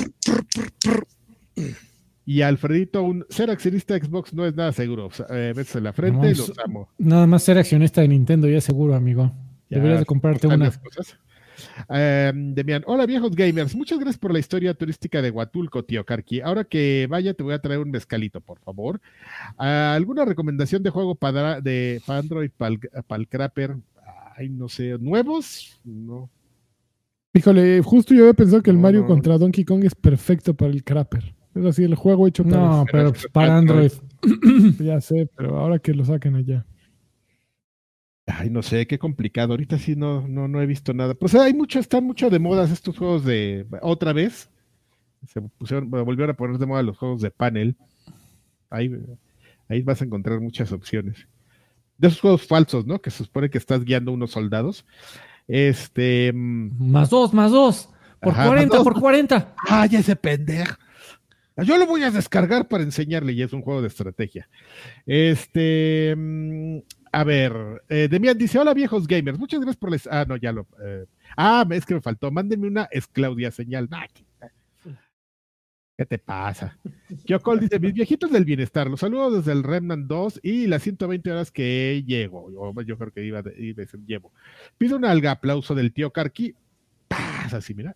Y 2.25 2.41
Alfredito 2.41 3.03
un 3.03 3.25
ser 3.29 3.49
accionista 3.49 3.93
de 3.93 4.01
Xbox 4.05 4.33
no 4.33 4.45
es 4.45 4.53
nada 4.53 4.73
seguro. 4.73 5.09
Eh, 5.29 5.53
en 5.73 5.83
la 5.83 5.93
frente, 5.93 6.19
Vamos. 6.19 6.37
los 6.49 6.59
amo. 6.59 6.89
Nada 6.97 7.25
más 7.25 7.43
ser 7.43 7.57
accionista 7.57 8.01
de 8.01 8.09
Nintendo 8.09 8.49
ya 8.49 8.59
seguro, 8.59 8.95
amigo. 8.95 9.31
Ya, 9.69 9.77
Deberías 9.77 10.01
de 10.01 10.05
comprarte 10.05 10.47
están 10.47 10.59
una. 10.59 10.65
las 10.65 10.77
cosas. 10.77 11.17
Eh, 11.89 12.31
Demian, 12.35 12.83
hola 12.85 13.05
viejos 13.05 13.31
gamers, 13.35 13.75
muchas 13.75 13.99
gracias 13.99 14.17
por 14.19 14.31
la 14.33 14.39
historia 14.39 14.73
turística 14.73 15.21
de 15.21 15.31
Huatulco, 15.31 15.83
tío 15.83 16.05
Karki. 16.05 16.41
Ahora 16.41 16.63
que 16.63 17.07
vaya, 17.09 17.33
te 17.33 17.43
voy 17.43 17.53
a 17.53 17.59
traer 17.59 17.79
un 17.79 17.91
mezcalito, 17.91 18.41
por 18.41 18.59
favor. 18.59 18.99
Ah, 19.57 19.93
¿Alguna 19.95 20.25
recomendación 20.25 20.83
de 20.83 20.89
juego 20.89 21.15
para, 21.15 21.61
de, 21.61 22.01
para 22.05 22.19
Android, 22.19 22.51
para 22.57 22.75
el 23.21 23.27
Crapper? 23.27 23.75
Ay, 24.35 24.49
no 24.49 24.69
sé, 24.69 24.97
¿nuevos? 24.99 25.79
No. 25.83 26.29
Híjole, 27.33 27.81
justo 27.83 28.13
yo 28.13 28.21
había 28.21 28.33
pensado 28.33 28.61
que 28.63 28.69
el 28.71 28.77
No, 28.77 28.83
Mario 28.83 29.01
no. 29.01 29.07
contra 29.07 29.37
Donkey 29.37 29.63
Kong 29.65 29.83
es 29.83 29.95
perfecto 29.95 30.53
para 30.53 30.71
el 30.71 30.83
Crapper. 30.83 31.33
Es 31.55 31.65
así, 31.65 31.83
el 31.83 31.95
juego 31.95 32.27
hecho 32.27 32.43
para 32.43 32.57
No, 32.57 32.73
eso. 32.77 32.85
pero 32.91 33.11
Pero 33.13 33.29
para 33.31 33.57
Android. 33.57 33.91
Ya 34.79 35.01
sé, 35.01 35.29
pero 35.35 35.57
ahora 35.57 35.79
que 35.79 35.93
lo 35.93 36.05
saquen 36.05 36.35
allá. 36.35 36.65
Ay, 38.27 38.49
no 38.49 38.61
sé, 38.61 38.85
qué 38.87 38.99
complicado. 38.99 39.53
Ahorita 39.53 39.77
sí 39.79 39.95
no, 39.95 40.27
no, 40.27 40.47
no 40.49 40.61
he 40.61 40.65
visto 40.65 40.93
nada. 40.93 41.13
Pues 41.15 41.33
hay 41.33 41.53
mucho, 41.53 41.79
están 41.79 42.03
mucho 42.03 42.29
de 42.29 42.39
modas 42.39 42.69
estos 42.71 42.97
juegos 42.97 43.23
de 43.23 43.65
otra 43.81 44.11
vez. 44.13 44.49
Se 45.27 45.41
pusieron, 45.41 45.89
volvieron 45.89 46.31
a 46.31 46.33
poner 46.37 46.57
de 46.57 46.65
moda 46.65 46.83
los 46.83 46.97
juegos 46.97 47.21
de 47.21 47.31
panel. 47.31 47.75
Ahí, 48.69 48.91
ahí 49.69 49.81
vas 49.81 50.01
a 50.01 50.05
encontrar 50.05 50.41
muchas 50.41 50.71
opciones. 50.73 51.25
De 51.97 52.09
esos 52.09 52.19
juegos 52.19 52.45
falsos, 52.45 52.85
¿no? 52.85 52.99
Que 53.01 53.09
se 53.11 53.23
supone 53.23 53.49
que 53.49 53.57
estás 53.57 53.83
guiando 53.85 54.11
unos 54.11 54.31
soldados. 54.31 54.85
Este. 55.47 56.31
mm, 56.33 56.91
Más 56.91 57.09
dos, 57.09 57.33
más 57.33 57.51
dos. 57.51 57.89
Por 58.19 58.33
Ajá, 58.33 58.41
más 58.41 58.47
40, 58.49 58.75
dos. 58.75 58.83
por 58.83 58.99
40. 58.99 59.55
¡Ay, 59.69 59.89
ese 59.95 60.15
pendejo! 60.15 60.75
Yo 61.63 61.77
lo 61.77 61.87
voy 61.87 62.03
a 62.03 62.11
descargar 62.11 62.67
para 62.67 62.83
enseñarle 62.83 63.31
y 63.31 63.41
es 63.41 63.51
un 63.53 63.61
juego 63.61 63.81
de 63.81 63.87
estrategia. 63.87 64.47
Este, 65.07 66.13
mm, 66.15 66.77
a 67.11 67.23
ver, 67.23 67.83
eh, 67.89 68.07
Demian 68.09 68.37
dice, 68.37 68.59
hola 68.59 68.73
viejos 68.73 69.07
gamers, 69.07 69.37
muchas 69.39 69.59
gracias 69.59 69.77
por 69.77 69.91
les... 69.91 70.07
Ah, 70.07 70.25
no, 70.27 70.35
ya 70.37 70.51
lo... 70.51 70.67
eh, 70.83 71.05
ah, 71.35 71.65
es 71.71 71.85
que 71.85 71.93
me 71.95 72.01
faltó, 72.01 72.31
mándenme 72.31 72.67
una 72.67 72.87
es 72.91 73.07
Claudia 73.07 73.51
señal. 73.51 73.89
¿qué- 74.13 74.25
¿Qué 75.97 76.05
te 76.05 76.19
pasa? 76.19 76.77
Kyokol 77.25 77.59
dice, 77.59 77.79
mis 77.79 77.91
viejitos 77.93 78.31
del 78.31 78.45
bienestar, 78.45 78.87
los 78.87 78.99
saludo 78.99 79.31
desde 79.31 79.51
el 79.51 79.63
Remnant 79.63 80.05
2 80.05 80.41
y 80.43 80.67
las 80.67 80.83
120 80.83 81.31
horas 81.31 81.49
que 81.49 82.03
llego, 82.05 82.51
o 82.55 82.81
yo 82.83 82.99
creo 82.99 83.11
que 83.11 83.25
iba, 83.25 83.41
de- 83.41 83.55
iba 83.57 83.81
a 83.81 83.85
decir 83.85 83.99
llevo. 84.05 84.31
Pido 84.77 84.95
un 84.95 85.05
alga 85.05 85.31
aplauso 85.31 85.73
del 85.73 85.91
tío 85.93 86.11
Karki. 86.11 86.53
Paz, 87.07 87.53
así, 87.53 87.73
mira 87.73 87.95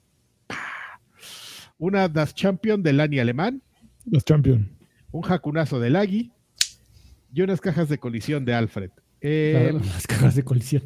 una 1.77 2.07
Das 2.07 2.33
Champion 2.35 2.83
del 2.83 2.97
Lani 2.97 3.19
alemán, 3.19 3.61
Los 4.05 4.23
Champion. 4.23 4.69
un 5.11 5.21
jacunazo 5.23 5.79
del 5.79 5.95
Agui 5.95 6.31
y 7.33 7.41
unas 7.41 7.61
cajas 7.61 7.89
de 7.89 7.97
colisión 7.97 8.45
de 8.45 8.53
Alfred. 8.53 8.91
Eh, 9.21 9.69
Claro, 9.71 9.85
las 9.85 10.07
cajas 10.07 10.35
de 10.35 10.43
colisión. 10.43 10.83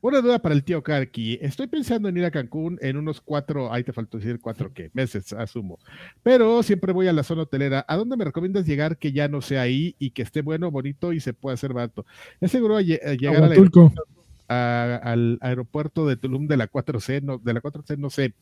Una 0.00 0.20
duda 0.20 0.38
para 0.40 0.54
el 0.54 0.62
tío 0.62 0.80
Karki. 0.82 1.38
Estoy 1.42 1.66
pensando 1.66 2.08
en 2.08 2.16
ir 2.16 2.24
a 2.24 2.30
Cancún 2.30 2.78
en 2.82 2.96
unos 2.96 3.20
cuatro, 3.20 3.72
ahí 3.72 3.82
te 3.82 3.92
faltó 3.92 4.18
decir 4.18 4.38
cuatro 4.40 4.72
qué, 4.72 4.90
meses, 4.94 5.32
asumo. 5.32 5.80
Pero 6.22 6.62
siempre 6.62 6.92
voy 6.92 7.08
a 7.08 7.12
la 7.12 7.24
zona 7.24 7.42
hotelera. 7.42 7.84
¿A 7.88 7.96
dónde 7.96 8.16
me 8.16 8.24
recomiendas 8.24 8.64
llegar 8.64 8.96
que 8.96 9.10
ya 9.10 9.26
no 9.26 9.40
sea 9.42 9.62
ahí 9.62 9.96
y 9.98 10.10
que 10.10 10.22
esté 10.22 10.40
bueno, 10.42 10.70
bonito 10.70 11.12
y 11.12 11.18
se 11.18 11.32
pueda 11.34 11.54
hacer 11.54 11.72
barato? 11.72 12.06
Es 12.40 12.52
seguro 12.52 12.76
a 12.76 12.82
llegar 12.82 13.42
al 13.42 13.48
Huatulco. 13.50 13.80
aeropuerto, 13.80 14.04
a- 14.46 15.00
al 15.02 15.38
aeropuerto 15.40 16.06
de 16.06 16.16
Tulum 16.16 16.46
de 16.46 16.56
la 16.58 16.68
4C, 16.68 17.20
no, 17.20 17.38
de 17.38 17.52
la 17.54 17.60
4C, 17.60 17.96
no 17.98 18.08
sé. 18.08 18.34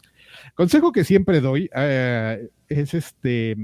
Consejo 0.54 0.92
que 0.92 1.04
siempre 1.04 1.40
doy 1.40 1.70
eh, 1.74 2.48
es 2.68 2.92
este. 2.92 3.56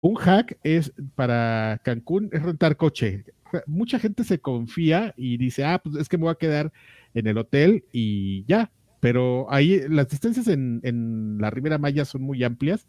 Un 0.00 0.14
hack 0.16 0.58
es 0.62 0.92
para 1.14 1.80
Cancún 1.84 2.28
es 2.32 2.42
rentar 2.42 2.76
coche. 2.76 3.24
Mucha 3.66 3.98
gente 3.98 4.24
se 4.24 4.38
confía 4.40 5.14
y 5.16 5.36
dice, 5.36 5.64
ah, 5.64 5.80
pues 5.82 5.96
es 5.96 6.08
que 6.08 6.18
me 6.18 6.24
voy 6.24 6.32
a 6.32 6.36
quedar 6.36 6.72
en 7.14 7.26
el 7.26 7.38
hotel 7.38 7.84
y 7.92 8.44
ya. 8.46 8.70
Pero 9.00 9.46
ahí 9.52 9.82
las 9.88 10.08
distancias 10.08 10.48
en, 10.48 10.80
en 10.82 11.38
la 11.40 11.50
Ribera 11.50 11.78
Maya 11.78 12.04
son 12.04 12.22
muy 12.22 12.42
amplias 12.44 12.86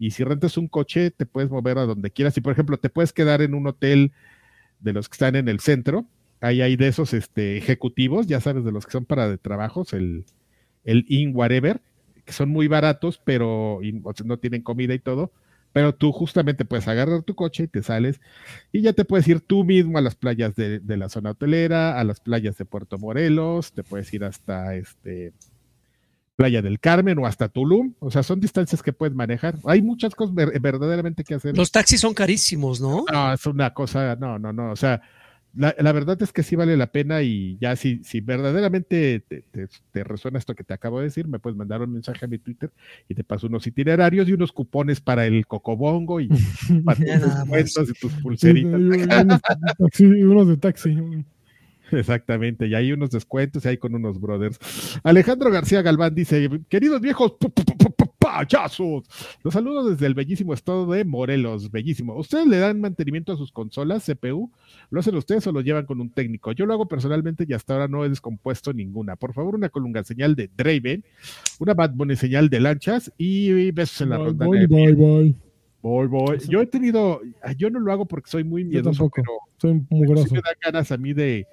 y 0.00 0.12
si 0.12 0.24
rentas 0.24 0.56
un 0.56 0.66
coche 0.66 1.10
te 1.10 1.26
puedes 1.26 1.50
mover 1.50 1.78
a 1.78 1.84
donde 1.84 2.10
quieras. 2.10 2.36
Y 2.36 2.40
por 2.40 2.52
ejemplo, 2.52 2.78
te 2.78 2.88
puedes 2.88 3.12
quedar 3.12 3.42
en 3.42 3.54
un 3.54 3.66
hotel 3.66 4.12
de 4.80 4.94
los 4.94 5.08
que 5.08 5.14
están 5.14 5.36
en 5.36 5.46
el 5.46 5.60
centro. 5.60 6.06
Ahí 6.40 6.62
hay 6.62 6.76
de 6.76 6.88
esos 6.88 7.12
este, 7.12 7.58
ejecutivos, 7.58 8.26
ya 8.26 8.40
sabes, 8.40 8.64
de 8.64 8.72
los 8.72 8.86
que 8.86 8.92
son 8.92 9.04
para 9.04 9.28
de 9.28 9.36
trabajos, 9.36 9.92
el, 9.92 10.24
el 10.84 11.04
In 11.08 11.36
Whatever, 11.36 11.82
que 12.24 12.32
son 12.32 12.48
muy 12.48 12.66
baratos, 12.66 13.20
pero 13.22 13.80
no 14.24 14.38
tienen 14.38 14.62
comida 14.62 14.94
y 14.94 14.98
todo. 14.98 15.32
Pero 15.72 15.94
tú 15.94 16.10
justamente 16.12 16.64
puedes 16.64 16.88
agarrar 16.88 17.22
tu 17.22 17.34
coche 17.36 17.64
y 17.64 17.68
te 17.68 17.82
sales 17.82 18.20
y 18.72 18.82
ya 18.82 18.92
te 18.92 19.04
puedes 19.04 19.28
ir 19.28 19.40
tú 19.40 19.62
mismo 19.64 19.98
a 19.98 20.00
las 20.00 20.16
playas 20.16 20.56
de, 20.56 20.80
de 20.80 20.96
la 20.96 21.08
zona 21.08 21.30
hotelera, 21.30 21.98
a 22.00 22.04
las 22.04 22.18
playas 22.20 22.56
de 22.58 22.64
Puerto 22.64 22.98
Morelos, 22.98 23.72
te 23.72 23.84
puedes 23.84 24.12
ir 24.12 24.24
hasta 24.24 24.74
este 24.74 25.32
Playa 26.36 26.62
del 26.62 26.80
Carmen 26.80 27.18
o 27.18 27.26
hasta 27.26 27.48
Tulum. 27.48 27.92
O 27.98 28.10
sea, 28.10 28.22
son 28.22 28.40
distancias 28.40 28.82
que 28.82 28.94
puedes 28.94 29.14
manejar. 29.14 29.56
Hay 29.64 29.82
muchas 29.82 30.14
cosas 30.14 30.34
ver- 30.34 30.58
verdaderamente 30.58 31.22
que 31.22 31.34
hacer. 31.34 31.54
Los 31.56 31.70
taxis 31.70 32.00
son 32.00 32.14
carísimos, 32.14 32.80
¿no? 32.80 33.04
No, 33.12 33.32
es 33.34 33.44
una 33.44 33.74
cosa, 33.74 34.16
no, 34.16 34.38
no, 34.38 34.50
no. 34.52 34.72
O 34.72 34.76
sea, 34.76 35.02
la, 35.54 35.74
la 35.78 35.92
verdad 35.92 36.20
es 36.22 36.32
que 36.32 36.42
sí 36.42 36.54
vale 36.56 36.76
la 36.76 36.92
pena 36.92 37.22
y 37.22 37.58
ya 37.60 37.74
si, 37.76 38.02
si 38.04 38.20
verdaderamente 38.20 39.24
te, 39.28 39.42
te- 39.42 39.68
te 39.90 40.04
resuena 40.04 40.38
esto 40.38 40.54
que 40.54 40.62
te 40.64 40.74
acabo 40.74 40.98
de 40.98 41.04
decir, 41.06 41.26
me 41.26 41.38
puedes 41.38 41.56
mandar 41.56 41.82
un 41.82 41.92
mensaje 41.92 42.24
a 42.24 42.28
mi 42.28 42.38
Twitter 42.38 42.70
y 43.08 43.14
te 43.14 43.24
paso 43.24 43.48
unos 43.48 43.66
itinerarios 43.66 44.28
y 44.28 44.32
unos 44.32 44.52
cupones 44.52 45.00
para 45.00 45.26
el 45.26 45.46
cocobongo 45.46 46.20
y 46.20 46.28
para 46.84 46.96
tus 46.98 47.06
descuentos 47.06 47.90
y 47.90 47.92
tus 48.00 48.12
Sí, 48.12 48.20
pulseritas. 48.22 48.74
hay 48.74 49.22
unos, 49.22 49.40
de 49.40 49.74
taxi, 49.78 50.04
unos 50.04 50.48
de 50.48 50.56
taxi. 50.56 50.98
Exactamente, 51.92 52.68
y 52.68 52.74
hay 52.76 52.92
unos 52.92 53.10
descuentos 53.10 53.64
y 53.64 53.68
hay 53.68 53.76
con 53.76 53.94
unos 53.96 54.20
brothers. 54.20 54.60
Alejandro 55.02 55.50
García 55.50 55.82
Galván 55.82 56.14
dice, 56.14 56.48
queridos 56.68 57.00
viejos 57.00 57.32
pu- 57.32 57.52
pu- 57.52 57.64
pu- 57.64 57.94
payasos, 58.40 59.04
los 59.42 59.54
saludo 59.54 59.88
desde 59.90 60.06
el 60.06 60.14
bellísimo 60.14 60.54
estado 60.54 60.90
de 60.90 61.04
Morelos, 61.04 61.70
bellísimo. 61.70 62.14
¿Ustedes 62.16 62.46
le 62.46 62.58
dan 62.58 62.80
mantenimiento 62.80 63.32
a 63.32 63.36
sus 63.36 63.52
consolas 63.52 64.04
CPU? 64.06 64.50
¿Lo 64.90 65.00
hacen 65.00 65.14
ustedes 65.14 65.46
o 65.46 65.52
lo 65.52 65.60
llevan 65.60 65.86
con 65.86 66.00
un 66.00 66.10
técnico? 66.10 66.52
Yo 66.52 66.66
lo 66.66 66.72
hago 66.74 66.88
personalmente 66.88 67.44
y 67.48 67.52
hasta 67.52 67.74
ahora 67.74 67.88
no 67.88 68.04
he 68.04 68.08
descompuesto 68.08 68.72
ninguna. 68.72 69.16
Por 69.16 69.34
favor, 69.34 69.54
una 69.54 69.68
colunga 69.68 70.02
señal 70.04 70.34
de 70.34 70.48
Draven, 70.56 71.04
una 71.58 71.74
Bad 71.74 71.92
Bunny 71.94 72.16
señal 72.16 72.48
de 72.48 72.60
lanchas 72.60 73.12
y 73.18 73.70
besos 73.72 74.00
en 74.02 74.10
la 74.10 74.18
ronda. 74.18 74.46
bye, 74.46 74.66
bye, 74.66 74.92
bye. 74.94 75.34
Voy, 75.82 76.06
voy. 76.08 76.38
Yo 76.48 76.60
he 76.60 76.66
tenido, 76.66 77.20
yo 77.56 77.70
no 77.70 77.80
lo 77.80 77.90
hago 77.92 78.04
porque 78.06 78.30
soy 78.30 78.44
muy 78.44 78.64
miedoso, 78.64 79.08
tampoco. 79.10 79.14
pero 79.16 79.28
Soy 79.58 79.80
Sí 79.80 79.86
mugroso. 79.90 80.34
me 80.34 80.40
dan 80.42 80.54
ganas 80.62 80.92
a 80.92 80.96
mí 80.98 81.12
de. 81.14 81.46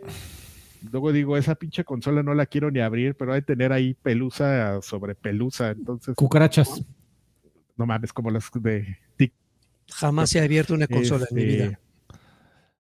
Luego 0.91 1.11
digo, 1.11 1.37
esa 1.37 1.55
pinche 1.55 1.83
consola 1.83 2.23
no 2.23 2.33
la 2.33 2.45
quiero 2.45 2.71
ni 2.71 2.79
abrir, 2.79 3.15
pero 3.15 3.33
hay 3.33 3.41
que 3.41 3.47
tener 3.47 3.71
ahí 3.71 3.93
pelusa 3.93 4.81
sobre 4.81 5.15
pelusa. 5.15 5.71
Entonces, 5.71 6.15
Cucarachas. 6.15 6.83
no 7.75 7.85
mames, 7.85 8.11
como 8.13 8.31
las 8.31 8.49
de 8.53 8.97
Tic. 9.15 9.33
Jamás 9.89 10.29
se 10.29 10.39
ha 10.39 10.43
abierto 10.43 10.73
una 10.73 10.87
consola 10.87 11.25
en 11.29 11.35
mi 11.35 11.41
Este, 11.43 11.55
vida. 11.67 11.79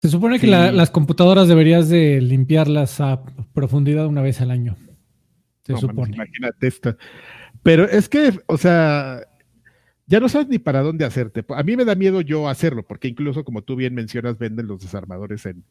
Se 0.01 0.09
supone 0.09 0.35
que 0.39 0.47
Sí. 0.47 0.51
la- 0.51 0.71
las 0.71 0.91
computadoras 0.91 1.47
deberías 1.47 1.87
de 1.89 2.19
limpiarlas 2.21 2.99
a 2.99 3.23
profundidad 3.53 4.05
una 4.07 4.21
vez 4.21 4.41
al 4.41 4.51
año. 4.51 4.75
Se 5.65 5.71
no 5.73 5.79
mames, 5.79 5.81
supone. 5.81 6.15
imagínate 6.15 6.67
esta. 6.67 6.97
Pero 7.63 7.85
es 7.85 8.09
que, 8.09 8.37
o 8.47 8.57
sea, 8.57 9.21
ya 10.05 10.19
no 10.19 10.27
sabes 10.27 10.49
ni 10.49 10.59
para 10.59 10.81
dónde 10.81 11.05
hacerte. 11.05 11.45
A 11.55 11.63
mí 11.63 11.77
me 11.77 11.85
da 11.85 11.95
miedo 11.95 12.19
yo 12.19 12.49
hacerlo, 12.49 12.83
porque 12.85 13.07
incluso 13.07 13.45
como 13.45 13.61
tú 13.61 13.77
bien 13.77 13.93
mencionas, 13.95 14.37
venden 14.37 14.67
los 14.67 14.81
desarmadores 14.81 15.45
en, 15.45 15.63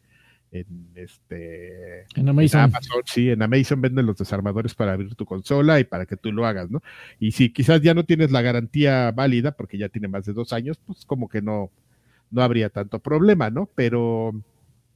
en 0.52 0.66
este 0.94 2.02
En 2.14 2.28
en 2.28 2.28
Amazon. 2.28 2.70
Sí, 3.06 3.30
en 3.30 3.42
Amazon 3.42 3.80
venden 3.80 4.06
los 4.06 4.18
desarmadores 4.18 4.74
para 4.74 4.92
abrir 4.92 5.14
tu 5.14 5.24
consola 5.24 5.80
y 5.80 5.84
para 5.84 6.06
que 6.06 6.16
tú 6.16 6.30
lo 6.30 6.46
hagas, 6.46 6.70
¿no? 6.70 6.82
Y 7.18 7.32
si 7.32 7.50
quizás 7.50 7.80
ya 7.80 7.94
no 7.94 8.04
tienes 8.04 8.30
la 8.30 8.42
garantía 8.42 9.10
válida, 9.12 9.52
porque 9.52 9.78
ya 9.78 9.88
tiene 9.88 10.08
más 10.08 10.26
de 10.26 10.34
dos 10.34 10.52
años, 10.52 10.78
pues 10.86 11.04
como 11.06 11.28
que 11.28 11.40
no, 11.40 11.70
no 12.30 12.42
habría 12.42 12.68
tanto 12.68 12.98
problema, 12.98 13.50
¿no? 13.50 13.68
Pero 13.74 14.32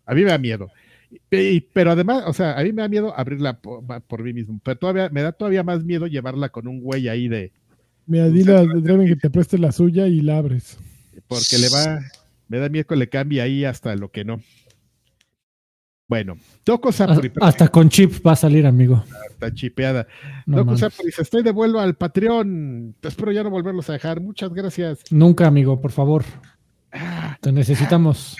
a 0.05 0.15
mí 0.15 0.23
me 0.23 0.31
da 0.31 0.39
miedo. 0.39 0.70
Y- 1.31 1.61
pero 1.61 1.93
además, 1.93 2.24
o 2.27 2.33
sea, 2.35 2.59
a 2.59 2.62
mí 2.62 2.73
me 2.73 2.83
da 2.83 2.89
miedo 2.89 3.19
abrirla 3.19 3.59
por, 3.59 3.83
por 4.03 4.23
mí 4.23 4.33
mismo, 4.35 4.61
pero 4.62 4.77
todavía 4.77 5.09
me 5.09 5.23
da 5.23 5.33
todavía 5.33 5.62
más 5.62 5.85
miedo 5.85 6.07
llevarla 6.07 6.51
con 6.51 6.69
un 6.69 6.81
güey 6.81 7.09
ahí 7.09 7.28
de, 7.28 7.53
Mira, 8.07 8.28
dile 8.28 8.57
a 8.57 8.66
que 9.07 9.16
te 9.16 9.31
preste 9.31 9.59
la 9.59 9.73
suya 9.73 10.07
y 10.07 10.20
la 10.20 10.39
abres. 10.39 10.78
porque 11.28 11.59
le 11.59 11.69
va, 11.70 12.01
me 12.49 12.59
da 12.59 12.69
miedo 12.69 12.87
que 12.87 12.97
le 12.97 13.09
cambie 13.09 13.41
ahí 13.41 13.65
hasta 13.65 13.97
lo 13.97 14.11
que 14.11 14.24
no. 14.24 14.41
Bueno, 16.09 16.37
Toco 16.62 16.91
Ah, 16.91 16.93
Sapuri, 16.93 17.31
pero 17.31 17.45
Hasta 17.45 17.69
con 17.69 17.89
chip 17.89 18.24
va 18.24 18.33
a 18.33 18.37
salir, 18.37 18.65
amigo. 18.66 19.03
está 19.31 19.53
chipeada. 19.53 20.07
No 20.47 20.65
dice, 20.65 21.23
estoy 21.23 21.43
de 21.43 21.51
vuelvo 21.51 21.81
al 21.81 21.97
Patreon. 21.97 22.95
Espero 23.03 23.33
ya 23.33 23.43
no 23.43 23.51
volverlos 23.51 23.91
a 23.91 23.95
dejar. 23.95 24.20
Muchas 24.20 24.53
gracias. 24.53 25.01
Nunca, 25.11 25.47
amigo, 25.47 25.81
por 25.81 25.91
favor. 25.91 26.24
Ah, 26.93 27.37
Te 27.41 27.51
necesitamos. 27.53 28.37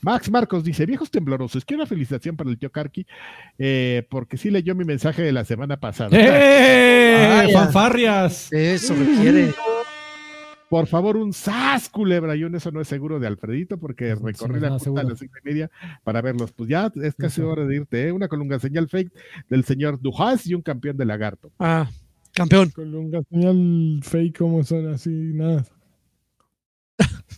Max 0.00 0.30
Marcos 0.30 0.64
dice, 0.64 0.86
viejos 0.86 1.10
temblorosos, 1.10 1.64
quiero 1.64 1.82
una 1.82 1.88
felicitación 1.88 2.36
para 2.36 2.50
el 2.50 2.58
tío 2.58 2.72
Karki, 2.72 3.06
eh, 3.58 4.06
porque 4.10 4.36
sí 4.36 4.50
leyó 4.50 4.74
mi 4.74 4.84
mensaje 4.84 5.22
de 5.22 5.32
la 5.32 5.44
semana 5.44 5.78
pasada. 5.78 6.10
¡Eh! 6.12 7.48
¡Fanfarrias! 7.52 8.50
Eso 8.52 8.94
requiere. 8.94 9.52
Por 10.68 10.86
favor, 10.86 11.16
un 11.16 11.32
sas, 11.32 11.88
culebra. 11.88 12.34
Yo 12.34 12.46
en 12.46 12.54
eso 12.54 12.70
no 12.70 12.80
es 12.80 12.88
seguro 12.88 13.20
de 13.20 13.26
Alfredito, 13.26 13.78
porque 13.78 14.14
recorrí 14.14 14.60
la 14.60 14.76
punta 14.78 15.02
a 15.02 15.04
las 15.04 15.18
cinco 15.18 15.34
y 15.42 15.48
media 15.48 15.70
para 16.02 16.22
verlos. 16.22 16.52
Pues 16.52 16.68
ya 16.68 16.90
es 17.02 17.14
casi 17.14 17.42
hora 17.42 17.64
de 17.64 17.76
irte, 17.76 18.08
¿eh? 18.08 18.12
Una 18.12 18.28
colunga 18.28 18.58
señal 18.58 18.88
fake 18.88 19.12
del 19.48 19.64
señor 19.64 20.00
Dujas 20.00 20.46
y 20.46 20.54
un 20.54 20.62
campeón 20.62 20.96
de 20.96 21.04
lagarto. 21.04 21.52
Ah, 21.58 21.88
campeón. 22.32 22.70
Colunga, 22.70 23.22
señal 23.30 24.00
fake, 24.02 24.38
como 24.38 24.64
son 24.64 24.88
así, 24.88 25.10
nada. 25.10 25.64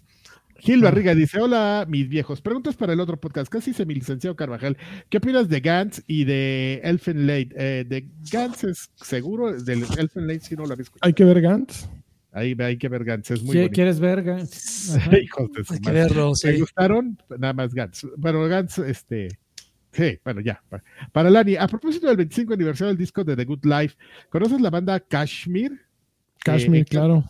Gil. 0.59 0.81
Barriga 0.83 1.15
dice: 1.15 1.41
Hola, 1.41 1.85
mis 1.89 2.09
viejos. 2.09 2.41
Preguntas 2.41 2.77
para 2.77 2.93
el 2.93 3.01
otro 3.01 3.21
podcast. 3.21 3.51
Casi 3.51 3.71
dice 3.71 3.87
mi 3.87 3.95
licenciado 3.95 4.37
Carvajal. 4.37 4.77
¿Qué 5.11 5.19
opinas 5.19 5.49
de 5.49 5.61
Gantz 5.61 6.03
y 6.07 6.25
de 6.25 6.81
Elfenlight? 6.85 7.53
Eh, 7.57 7.85
de 7.87 8.09
Gantz 8.33 8.65
es 8.65 8.91
seguro, 8.97 9.53
del 9.53 9.85
Elfenlight 9.99 10.43
sí 10.43 10.57
no 10.57 10.65
lo 10.65 10.73
había 10.73 10.85
escuchado. 10.85 11.07
Hay 11.07 11.13
que 11.13 11.25
ver 11.25 11.41
Gantz. 11.41 11.89
Ahí 12.37 12.55
hay 12.59 12.77
que 12.77 12.89
ver 12.91 13.03
Gantz, 13.03 13.31
es 13.31 13.43
muy 13.43 13.55
¿Qui- 13.57 13.59
bonito. 13.61 13.73
¿Quieres 13.75 13.99
ver? 13.99 14.19
Ajá. 14.21 15.19
Hijos 15.19 15.53
de 15.53 15.65
su 15.65 15.73
Hay 15.73 15.81
que 15.81 15.89
madre. 15.89 16.01
verlo, 16.03 16.33
¿Te 16.41 16.59
gustaron? 16.59 17.19
Nada 17.39 17.53
más 17.55 17.73
Gantz. 17.75 18.07
Bueno, 18.19 18.47
Gantz, 18.47 18.79
este. 18.81 19.29
Sí, 19.93 20.19
bueno, 20.23 20.43
ya. 20.43 20.63
Pa- 20.69 20.83
Para 21.13 21.31
Lani, 21.31 21.57
a 21.57 21.67
propósito 21.67 22.07
del 22.09 22.19
25 22.19 22.53
aniversario 22.53 22.89
del 22.89 22.99
disco 22.99 23.25
de 23.25 23.35
The 23.37 23.45
Good 23.47 23.65
Life, 23.65 23.97
¿conoces 24.29 24.61
la 24.61 24.69
banda 24.69 25.01
Kashmir? 25.01 25.81
Kashmir, 26.45 26.83
Eh, 26.83 26.85
claro. 26.85 27.25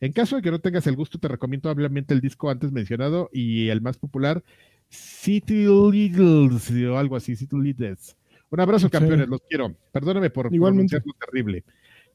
En 0.00 0.12
caso 0.12 0.36
de 0.36 0.42
que 0.42 0.50
no 0.50 0.58
tengas 0.58 0.86
el 0.86 0.96
gusto, 0.96 1.18
te 1.18 1.28
recomiendo 1.28 1.70
ampliamente 1.70 2.12
el 2.12 2.20
disco 2.20 2.50
antes 2.50 2.72
mencionado 2.72 3.30
y 3.32 3.68
el 3.68 3.80
más 3.80 3.96
popular, 3.96 4.42
City 4.90 5.64
Littles 5.66 6.70
o 6.90 6.98
algo 6.98 7.16
así, 7.16 7.36
City 7.36 7.56
Littles. 7.58 8.16
Un 8.50 8.60
abrazo, 8.60 8.88
Sí. 8.88 8.90
campeones, 8.90 9.28
los 9.28 9.40
quiero. 9.48 9.74
Perdóname 9.92 10.28
por 10.28 10.52
Igualmente. 10.52 10.98
pronunciarlo 11.00 11.14
terrible. 11.24 11.64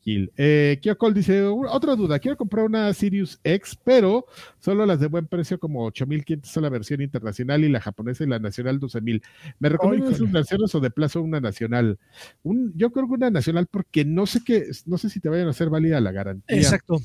Gil. 0.07 0.31
Eh, 0.37 0.79
dice, 1.13 1.43
"U- 1.49 1.67
otra 1.67 1.93
duda, 1.97 2.17
quiero 2.19 2.37
comprar 2.37 2.63
una 2.65 2.93
Sirius 2.93 3.41
X, 3.43 3.77
pero 3.83 4.25
solo 4.57 4.85
las 4.85 5.01
de 5.01 5.07
buen 5.07 5.27
precio 5.27 5.59
como 5.59 5.83
8500 5.87 6.49
son 6.49 6.63
la 6.63 6.69
versión 6.69 7.01
internacional 7.01 7.65
y 7.65 7.69
la 7.69 7.81
japonesa 7.81 8.23
y 8.23 8.27
la 8.27 8.39
nacional 8.39 8.79
12000. 8.79 9.21
¿Me 9.59 9.67
recomiendan 9.67 10.11
Híjole. 10.13 10.17
sus 10.25 10.31
versiones 10.31 10.73
o 10.75 10.79
de 10.79 10.91
plazo 10.91 11.21
una 11.21 11.41
nacional? 11.41 11.99
Un, 12.43 12.71
yo 12.77 12.91
creo 12.91 13.05
que 13.07 13.15
una 13.15 13.29
nacional 13.31 13.67
porque 13.69 14.05
no 14.05 14.25
sé 14.27 14.41
qué, 14.45 14.67
no 14.85 14.97
sé 14.97 15.09
si 15.09 15.19
te 15.19 15.27
vayan 15.27 15.47
a 15.47 15.51
hacer 15.51 15.69
válida 15.69 15.99
la 15.99 16.13
garantía. 16.13 16.55
Exacto. 16.55 16.99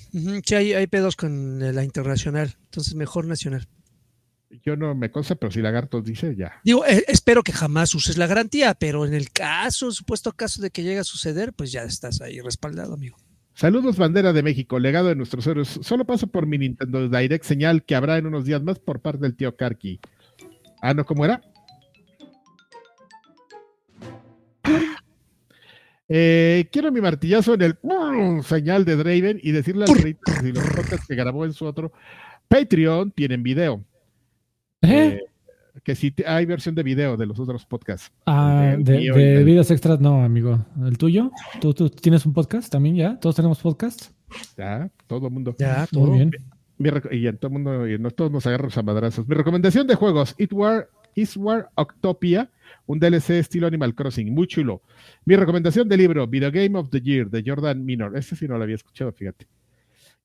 Sí, 0.45 0.55
hay, 0.55 0.73
hay 0.75 0.87
pedos 0.87 1.17
con 1.17 1.61
eh, 1.61 1.73
la 1.73 1.83
internacional. 1.83 2.55
Entonces, 2.67 2.95
mejor 2.95 3.27
nacional. 3.27 3.67
Yo 4.65 4.77
no 4.77 4.95
me 4.95 5.11
consta, 5.11 5.35
pero 5.35 5.51
si 5.51 5.63
Lagartos 5.63 6.05
dice, 6.05 6.37
ya. 6.37 6.61
Digo, 6.63 6.85
eh, 6.85 7.05
espero 7.09 7.43
que 7.43 7.53
jamás 7.53 7.95
uses 7.95 8.19
la 8.19 8.27
garantía, 8.27 8.75
pero 8.75 9.07
en 9.07 9.15
el 9.15 9.31
caso, 9.31 9.91
supuesto 9.91 10.33
caso 10.33 10.61
de 10.61 10.71
que 10.71 10.83
llegue 10.83 10.99
a 10.99 11.05
suceder, 11.05 11.53
pues 11.55 11.73
ya 11.73 11.83
estás 11.85 12.21
ahí 12.21 12.41
respaldado, 12.41 12.95
amigo. 12.95 13.17
Saludos, 13.55 13.97
bandera 13.97 14.33
de 14.33 14.43
México, 14.43 14.79
legado 14.79 15.09
de 15.09 15.15
nuestros 15.15 15.47
héroes. 15.47 15.79
Solo 15.83 16.05
paso 16.05 16.27
por 16.27 16.47
mi 16.47 16.59
Nintendo 16.59 17.09
Direct, 17.09 17.45
señal 17.45 17.85
que 17.85 17.95
habrá 17.95 18.19
en 18.19 18.27
unos 18.27 18.45
días 18.45 18.63
más 18.63 18.79
por 18.79 19.01
parte 19.01 19.21
del 19.21 19.37
tío 19.37 19.57
Karki. 19.57 20.01
Ah, 20.83 20.95
¿no? 20.95 21.05
¿Cómo 21.05 21.25
era? 21.25 21.41
Eh, 26.09 26.69
quiero 26.71 26.93
mi 26.93 27.01
martillazo 27.01 27.55
en 27.55 27.63
el 27.63 27.79
señal 28.45 28.85
de 28.85 28.97
Draven 28.97 29.41
y 29.43 29.53
decirle 29.53 29.87
al 29.89 29.97
rey 29.97 30.17
si 30.41 30.53
los 30.53 30.65
podcasts 30.65 31.07
que 31.07 31.15
grabó 31.15 31.47
en 31.47 31.55
su 31.55 31.65
otro 31.65 31.93
Patreon 32.49 33.13
tienen 33.13 33.43
video. 33.43 33.83
¿Eh? 34.83 35.21
Eh, 35.21 35.21
que 35.85 35.95
si 35.95 36.11
te- 36.11 36.27
hay 36.27 36.45
versión 36.47 36.75
de 36.75 36.83
video 36.83 37.17
de 37.17 37.27
los 37.27 37.39
otros 37.41 37.65
podcasts. 37.65 38.13
Ah, 38.27 38.77
de, 38.79 39.11
de 39.11 39.45
vidas 39.45 39.71
extras, 39.71 40.01
no, 40.01 40.23
amigo. 40.23 40.65
¿El 40.85 40.99
tuyo? 40.99 41.31
¿Tú, 41.61 41.73
tú 41.73 41.89
tienes 41.89 42.27
un 42.27 42.33
podcast 42.33 42.71
también 42.71 42.97
ya? 42.97 43.19
¿Todos 43.19 43.37
tenemos 43.37 43.59
podcast? 43.61 44.11
Ya, 44.57 44.91
todo 45.07 45.27
el 45.27 45.33
mundo. 45.33 45.55
Ya, 45.59 45.87
todo. 45.91 46.07
Muy 46.07 46.19
bien. 46.19 46.31
Mi 46.79 46.91
y 47.13 47.27
en 47.27 47.37
todo 47.37 47.49
el 47.49 47.53
mundo, 47.53 47.89
y 47.89 47.99
no 47.99 48.11
todos 48.11 48.31
nos 48.33 48.47
agarramos 48.47 48.77
a 48.77 48.83
madrazos. 48.83 49.29
Mi 49.29 49.35
recomendación 49.35 49.87
de 49.87 49.95
juegos, 49.95 50.35
It 50.37 50.53
War, 50.53 50.89
War 51.37 51.71
Octopia, 51.77 52.51
un 52.87 52.99
DLC 52.99 53.31
estilo 53.39 53.67
Animal 53.67 53.95
Crossing, 53.95 54.35
muy 54.35 54.47
chulo. 54.49 54.83
Mi 55.25 55.37
recomendación 55.37 55.89
de 55.89 55.97
libro, 55.97 56.27
Video 56.27 56.51
Game 56.51 56.77
of 56.79 56.91
the 56.91 57.01
Year, 57.01 57.31
de 57.31 57.43
Jordan 57.47 57.85
Minor. 57.85 58.17
Ese 58.17 58.35
sí 58.35 58.49
no 58.49 58.57
lo 58.59 58.65
había 58.65 58.75
escuchado, 58.77 59.13
fíjate. 59.13 59.47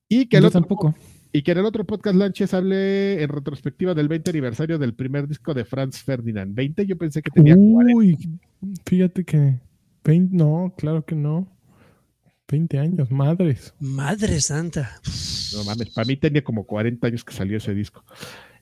Y 0.08 0.26
que, 0.26 0.38
el 0.38 0.42
Yo 0.42 0.48
otro, 0.48 0.60
tampoco. 0.60 0.94
Y 1.32 1.42
que 1.42 1.52
en 1.52 1.58
el 1.58 1.66
otro 1.66 1.84
podcast 1.84 2.16
Lanches 2.16 2.54
hable 2.54 3.22
en 3.22 3.28
retrospectiva 3.28 3.94
del 3.94 4.08
20 4.08 4.30
aniversario 4.30 4.78
del 4.78 4.94
primer 4.94 5.28
disco 5.28 5.54
de 5.54 5.64
Franz 5.64 6.02
Ferdinand. 6.02 6.54
20, 6.54 6.86
yo 6.86 6.96
pensé 6.96 7.22
que 7.22 7.30
tenía 7.30 7.54
40. 7.54 7.96
Uy, 7.96 8.16
fíjate 8.86 9.24
que 9.24 9.58
20, 10.04 10.36
no, 10.36 10.74
claro 10.76 11.04
que 11.04 11.14
no. 11.14 11.46
20 12.50 12.78
años, 12.78 13.10
madres. 13.10 13.74
Madre 13.78 14.40
santa. 14.40 15.00
No 15.54 15.64
mames, 15.64 15.90
para 15.90 16.06
mí 16.06 16.16
tenía 16.16 16.42
como 16.42 16.64
40 16.64 17.06
años 17.06 17.24
que 17.24 17.34
salió 17.34 17.58
ese 17.58 17.74
disco. 17.74 18.02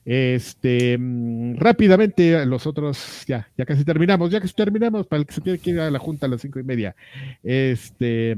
Este, 0.03 0.97
mm, 0.97 1.55
rápidamente, 1.55 2.45
los 2.45 2.67
otros, 2.67 3.25
ya, 3.27 3.49
ya 3.57 3.65
casi 3.65 3.85
terminamos, 3.85 4.29
ya 4.29 4.41
casi 4.41 4.53
terminamos, 4.53 5.07
para 5.07 5.21
el 5.21 5.25
que 5.25 5.33
se 5.33 5.41
tiene 5.41 5.59
que 5.59 5.69
ir 5.69 5.79
a 5.79 5.91
la 5.91 5.99
junta 5.99 6.25
a 6.25 6.29
las 6.29 6.41
cinco 6.41 6.59
y 6.59 6.63
media. 6.63 6.95
Este, 7.43 8.37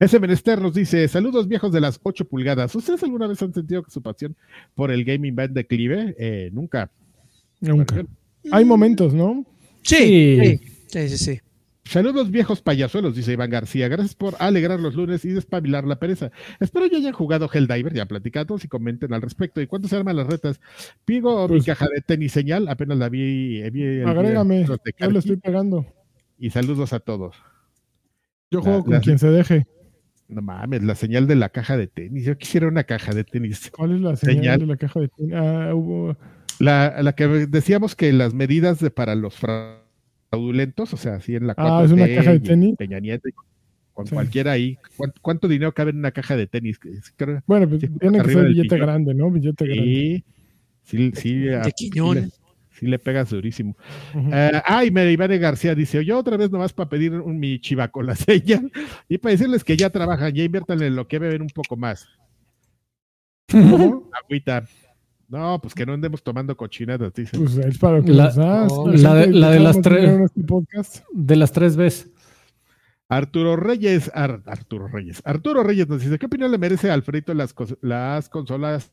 ese 0.00 0.18
menester 0.18 0.60
nos 0.60 0.74
dice, 0.74 1.06
saludos 1.08 1.46
viejos 1.46 1.70
de 1.72 1.80
las 1.80 2.00
8 2.02 2.24
pulgadas. 2.26 2.74
¿Ustedes 2.74 3.02
alguna 3.02 3.26
vez 3.28 3.40
han 3.42 3.52
sentido 3.54 3.82
que 3.82 3.90
su 3.90 4.02
pasión 4.02 4.34
por 4.74 4.90
el 4.90 5.04
gaming 5.04 5.36
va 5.38 5.44
en 5.44 5.54
declive? 5.54 6.16
Eh, 6.18 6.50
nunca. 6.52 6.90
Nunca. 7.60 8.04
Hay 8.50 8.64
momentos, 8.64 9.12
¿no? 9.14 9.44
Sí, 9.82 10.58
Sí. 10.88 11.08
sí, 11.08 11.18
sí. 11.18 11.40
Saludos 11.84 12.30
viejos 12.30 12.62
payasuelos, 12.62 13.16
dice 13.16 13.32
Iván 13.32 13.50
García. 13.50 13.88
Gracias 13.88 14.14
por 14.14 14.36
alegrar 14.38 14.78
los 14.78 14.94
lunes 14.94 15.24
y 15.24 15.30
despabilar 15.30 15.84
la 15.84 15.98
pereza. 15.98 16.30
Espero 16.60 16.86
ya 16.86 16.98
hayan 16.98 17.12
jugado 17.12 17.50
Helldiver, 17.52 17.92
ya 17.92 18.06
platicados 18.06 18.64
y 18.64 18.68
comenten 18.68 19.12
al 19.12 19.22
respecto. 19.22 19.60
¿Y 19.60 19.66
cuándo 19.66 19.88
se 19.88 19.96
arman 19.96 20.16
las 20.16 20.26
retas? 20.28 20.60
Pigo 21.04 21.42
mi 21.48 21.56
Pues- 21.56 21.64
caja 21.66 21.86
de 21.92 22.00
tenis 22.00 22.32
señal, 22.32 22.68
apenas 22.68 22.96
la 22.98 23.08
vi. 23.08 23.68
vi 23.70 23.82
el 23.82 24.06
Agrégame, 24.06 24.64
yo 24.66 24.76
le 25.10 25.18
estoy 25.18 25.36
pegando. 25.36 25.84
Y 26.38 26.50
saludos 26.50 26.92
a 26.92 27.00
todos. 27.00 27.34
Yo 28.50 28.60
La- 28.60 28.64
juego 28.64 28.84
con 28.84 28.92
la- 28.94 29.00
quien 29.00 29.18
se 29.18 29.28
deje. 29.30 29.66
No 30.30 30.42
mames, 30.42 30.82
la 30.82 30.94
señal 30.94 31.26
de 31.26 31.34
la 31.36 31.48
caja 31.48 31.76
de 31.76 31.86
tenis. 31.88 32.24
Yo 32.24 32.38
quisiera 32.38 32.68
una 32.68 32.84
caja 32.84 33.12
de 33.12 33.24
tenis. 33.24 33.70
¿Cuál 33.76 33.96
es 33.96 34.00
la 34.00 34.16
señal, 34.16 34.36
Señal. 34.36 34.60
de 34.60 34.66
la 34.66 34.76
caja 34.76 35.00
de 35.00 35.08
tin- 35.08 35.34
Ah, 35.34 35.74
hubo. 35.74 36.16
La, 36.60 37.02
la 37.02 37.14
que 37.14 37.26
decíamos 37.26 37.96
que 37.96 38.12
las 38.12 38.32
medidas 38.34 38.78
de, 38.80 38.90
para 38.90 39.14
los 39.16 39.34
fraudulentos, 40.30 40.92
o 40.94 40.96
sea, 40.96 41.14
así 41.16 41.34
en 41.34 41.46
la 41.46 41.54
Ah, 41.56 41.82
es 41.84 41.92
una 41.92 42.06
4T 42.06 42.14
caja 42.16 42.32
de 42.32 42.40
tenis. 42.40 42.76
Peña 42.76 43.00
Nieto 43.00 43.28
y 43.28 43.32
con, 43.92 44.06
Sí. 44.06 44.14
cualquiera 44.14 44.52
ahí. 44.52 44.78
¿Cuánto, 44.96 45.20
cuánto 45.20 45.48
dinero 45.48 45.72
cabe 45.74 45.90
en 45.90 45.98
una 45.98 46.10
caja 46.12 46.36
de 46.36 46.46
tenis? 46.46 46.78
Creo- 47.16 47.42
Bueno, 47.46 47.68
pues 47.68 47.80
tiene 47.80 48.22
que 48.22 48.30
ser 48.32 48.46
billete 48.46 48.78
grande, 48.78 49.14
¿no? 49.14 49.30
Billete 49.30 49.64
grande. 49.66 50.24
Sí, 50.84 51.12
Sí, 51.14 51.38
De 51.38 51.56
a- 51.56 51.62
Quiñón. 51.70 52.30
Le, 52.80 52.86
sí 52.86 52.86
le 52.86 52.98
pegas 52.98 53.30
durísimo. 53.30 53.76
Eh, 54.14 54.62
ay, 54.64 54.90
Mary 54.90 55.10
Ivane 55.10 55.38
García 55.38 55.74
dice, 55.74 56.04
yo 56.04 56.18
otra 56.18 56.36
vez 56.36 56.50
nomás 56.50 56.72
para 56.72 56.88
pedir 56.88 57.12
un, 57.14 57.38
mi 57.38 57.60
chiva 57.60 57.88
con 57.88 58.06
la 58.06 58.14
señal 58.16 58.70
y 59.08 59.18
para 59.18 59.32
decirles 59.32 59.64
que 59.64 59.76
ya 59.76 59.90
trabajan, 59.90 60.32
ya 60.32 60.42
inviertan 60.44 60.82
en 60.82 60.96
lo 60.96 61.06
que 61.06 61.18
beben 61.18 61.42
un 61.42 61.48
poco 61.50 61.76
más. 61.76 62.06
¿Cómo? 63.50 64.08
Agüita. 64.24 64.64
No, 65.28 65.60
pues 65.60 65.74
que 65.74 65.86
no 65.86 65.92
andemos 65.92 66.22
tomando 66.22 66.56
cochinadas, 66.56 67.12
dice. 67.14 67.38
Pues 67.38 67.56
es 67.56 67.78
para 67.78 67.98
lo 67.98 68.04
que 68.04 68.12
La- 68.12 68.66
oh, 68.68 68.88
la 68.88 69.14
de- 69.14 69.20
ejemplo, 69.20 69.40
la 69.40 69.50
de 69.50 69.60
las 69.60 69.80
tres- 69.80 70.30
este. 70.72 71.02
De 71.12 71.36
las 71.36 71.52
tres 71.52 71.76
veces. 71.76 72.10
Arturo 73.08 73.56
Reyes, 73.56 74.10
Ar- 74.14 74.42
Arturo 74.46 74.86
Reyes, 74.88 75.20
Arturo 75.24 75.62
Reyes 75.64 75.88
nos 75.88 76.00
dice, 76.00 76.16
¿qué 76.18 76.26
opinión 76.26 76.50
le 76.52 76.58
merece 76.58 76.90
a 76.90 76.94
Alfredito 76.94 77.34
las, 77.34 77.54
las 77.80 78.28
consolas, 78.28 78.92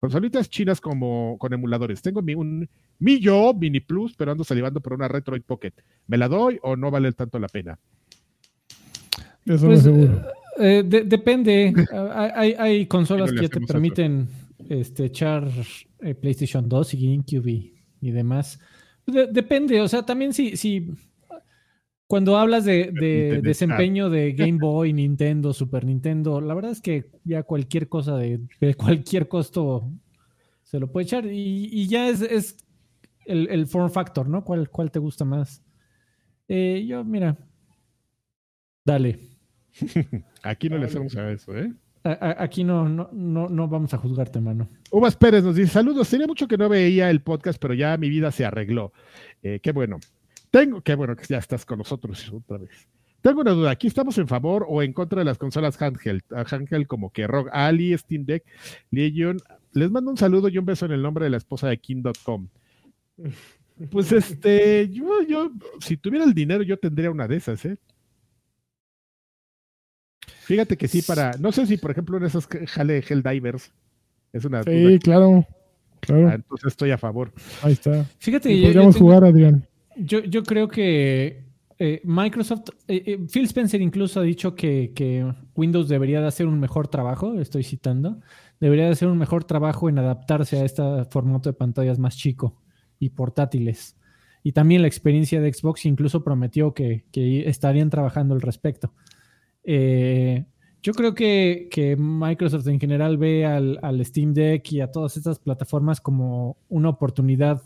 consolitas 0.00 0.48
chinas 0.48 0.80
como 0.80 1.36
con 1.38 1.52
emuladores? 1.52 2.02
Tengo 2.02 2.22
mi, 2.22 2.34
un 2.34 2.68
mi 2.98 3.18
yo 3.20 3.52
Mini 3.54 3.80
Plus, 3.80 4.14
pero 4.16 4.32
ando 4.32 4.44
salivando 4.44 4.80
por 4.80 4.92
una 4.94 5.08
Retroid 5.08 5.42
Pocket. 5.42 5.72
¿Me 6.06 6.16
la 6.18 6.28
doy 6.28 6.58
o 6.62 6.76
no 6.76 6.90
vale 6.90 7.12
tanto 7.12 7.38
la 7.38 7.48
pena? 7.48 7.78
Eso 9.46 9.66
Pues, 9.66 9.84
no 9.86 9.92
seguro. 9.94 10.22
Eh, 10.58 10.82
de- 10.84 11.04
depende. 11.04 11.72
Hay, 12.14 12.54
hay 12.58 12.86
consolas 12.86 13.32
no 13.32 13.40
que 13.40 13.48
te 13.48 13.60
permiten 13.60 14.28
este, 14.68 15.04
echar 15.06 15.48
eh, 16.00 16.14
PlayStation 16.14 16.68
2 16.68 16.94
y 16.94 17.06
GameCube 17.06 17.50
y, 17.50 17.74
y 18.00 18.10
demás. 18.10 18.58
De- 19.06 19.28
depende, 19.28 19.80
o 19.80 19.88
sea, 19.88 20.04
también 20.04 20.32
si, 20.32 20.56
si 20.56 20.90
cuando 22.08 22.36
hablas 22.38 22.64
de, 22.64 22.90
desempeño 23.42 24.10
de 24.10 24.32
Game 24.32 24.58
Boy, 24.58 24.92
Nintendo, 24.92 25.52
Super 25.52 25.84
Nintendo, 25.84 26.40
la 26.40 26.54
verdad 26.54 26.72
es 26.72 26.80
que 26.80 27.10
ya 27.22 27.42
cualquier 27.44 27.88
cosa 27.88 28.16
de, 28.16 28.40
de 28.60 28.74
cualquier 28.74 29.28
costo 29.28 29.88
se 30.64 30.80
lo 30.80 30.90
puede 30.90 31.04
echar 31.04 31.26
y, 31.26 31.68
y 31.70 31.86
ya 31.86 32.08
es, 32.08 32.22
es 32.22 32.56
el, 33.26 33.48
el 33.50 33.66
form 33.66 33.90
factor, 33.90 34.28
¿no? 34.28 34.42
¿Cuál, 34.42 34.68
cuál 34.70 34.90
te 34.90 34.98
gusta 34.98 35.24
más? 35.24 35.62
Eh, 36.48 36.84
yo, 36.88 37.04
mira, 37.04 37.36
dale. 38.84 39.20
Aquí 40.42 40.68
no 40.68 40.78
le 40.78 40.86
hacemos 40.86 41.14
a 41.16 41.30
eso, 41.30 41.56
¿eh? 41.56 41.72
A- 42.04 42.10
a- 42.12 42.42
Aquí 42.42 42.64
no, 42.64 42.88
no, 42.88 43.10
no, 43.12 43.48
no 43.48 43.68
vamos 43.68 43.92
a 43.92 43.98
juzgarte, 43.98 44.40
mano. 44.40 44.68
Uvas 44.90 45.14
Pérez 45.16 45.44
nos 45.44 45.56
dice, 45.56 45.72
saludos, 45.72 46.08
tenía 46.08 46.26
mucho 46.26 46.48
que 46.48 46.56
no 46.56 46.68
veía 46.68 47.10
el 47.10 47.20
podcast, 47.20 47.60
pero 47.60 47.74
ya 47.74 47.96
mi 47.98 48.08
vida 48.08 48.30
se 48.32 48.44
arregló. 48.46 48.92
Eh, 49.42 49.60
qué 49.62 49.72
bueno. 49.72 49.98
Tengo, 50.50 50.80
qué 50.80 50.94
bueno 50.94 51.14
que 51.16 51.24
ya 51.26 51.38
estás 51.38 51.64
con 51.64 51.78
nosotros 51.78 52.30
otra 52.32 52.58
vez. 52.58 52.88
Tengo 53.20 53.40
una 53.40 53.50
duda, 53.52 53.70
¿aquí 53.72 53.86
estamos 53.88 54.16
en 54.18 54.28
favor 54.28 54.64
o 54.68 54.82
en 54.82 54.92
contra 54.92 55.18
de 55.18 55.24
las 55.24 55.38
consolas 55.38 55.80
handheld? 55.82 56.22
Handheld 56.30 56.86
como 56.86 57.10
que 57.12 57.26
Rock 57.26 57.48
Ali, 57.52 57.96
Steam 57.98 58.24
Deck, 58.24 58.44
Legion. 58.90 59.38
Les 59.72 59.90
mando 59.90 60.10
un 60.10 60.16
saludo 60.16 60.48
y 60.48 60.56
un 60.58 60.64
beso 60.64 60.86
en 60.86 60.92
el 60.92 61.02
nombre 61.02 61.24
de 61.24 61.30
la 61.30 61.36
esposa 61.36 61.68
de 61.68 61.78
King.com. 61.78 62.48
Pues 63.90 64.12
este, 64.12 64.88
yo, 64.88 65.22
yo, 65.28 65.50
si 65.80 65.96
tuviera 65.96 66.24
el 66.24 66.32
dinero, 66.34 66.62
yo 66.62 66.78
tendría 66.78 67.10
una 67.10 67.26
de 67.28 67.36
esas, 67.36 67.64
¿eh? 67.64 67.76
Fíjate 70.42 70.76
que 70.76 70.88
sí, 70.88 71.02
para, 71.02 71.32
no 71.38 71.52
sé 71.52 71.66
si 71.66 71.76
por 71.76 71.90
ejemplo 71.90 72.16
en 72.16 72.24
esas 72.24 72.46
que 72.46 72.66
jale 72.66 73.04
Helldivers 73.06 73.70
es 74.32 74.44
una 74.44 74.62
duda. 74.62 74.74
Sí, 74.90 74.98
claro. 74.98 75.46
Claro, 76.00 76.28
Ah, 76.28 76.34
entonces 76.36 76.68
estoy 76.68 76.90
a 76.92 76.98
favor. 76.98 77.32
ahí 77.62 77.72
está. 77.72 78.04
Fíjate, 78.18 78.50
Y 78.52 78.56
yo, 78.56 78.62
yo 78.62 78.68
podríamos 78.68 78.94
tengo- 78.94 79.06
jugar, 79.06 79.24
Adrián. 79.24 79.66
Yo- 79.98 80.24
yo 80.24 80.42
creo 80.42 80.68
que 80.68 81.48
eh, 81.80 82.00
Microsoft, 82.04 82.70
eh, 82.88 83.02
eh, 83.06 83.18
Phil 83.32 83.44
Spencer 83.44 83.80
incluso 83.80 84.18
ha 84.18 84.24
dicho 84.24 84.54
que, 84.56 85.32
Windows 85.54 85.88
debería 85.88 86.20
de 86.20 86.26
hacer 86.26 86.46
un 86.46 86.58
mejor 86.58 86.88
trabajo, 86.88 87.38
estoy 87.40 87.62
citando, 87.62 88.20
debería 88.58 88.86
de 88.86 88.92
hacer 88.92 89.06
un 89.08 89.18
mejor 89.18 89.44
trabajo 89.44 89.88
en 89.88 89.98
adaptarse 89.98 90.58
a 90.58 90.64
este 90.64 90.82
formato 91.10 91.48
de 91.48 91.52
pantallas 91.54 91.98
más 92.00 92.16
chico 92.16 92.60
y 92.98 93.10
portátiles. 93.10 93.96
Y 94.42 94.52
también 94.52 94.82
la 94.82 94.88
experiencia 94.88 95.40
de 95.40 95.52
Xbox 95.52 95.86
incluso 95.86 96.24
prometió 96.24 96.74
que, 96.74 97.04
estarían 97.46 97.90
trabajando 97.90 98.34
al 98.34 98.40
respecto. 98.40 98.92
Eh, 99.62 100.46
yo 100.82 100.92
creo 100.94 101.14
que, 101.14 101.96
Microsoft 101.96 102.66
en 102.66 102.80
general 102.80 103.18
ve 103.18 103.46
al 103.46 104.04
Steam 104.04 104.34
Deck 104.34 104.72
y 104.72 104.80
a 104.80 104.90
todas 104.90 105.16
estas 105.16 105.38
plataformas 105.38 106.00
como 106.00 106.56
una 106.68 106.88
oportunidad. 106.88 107.62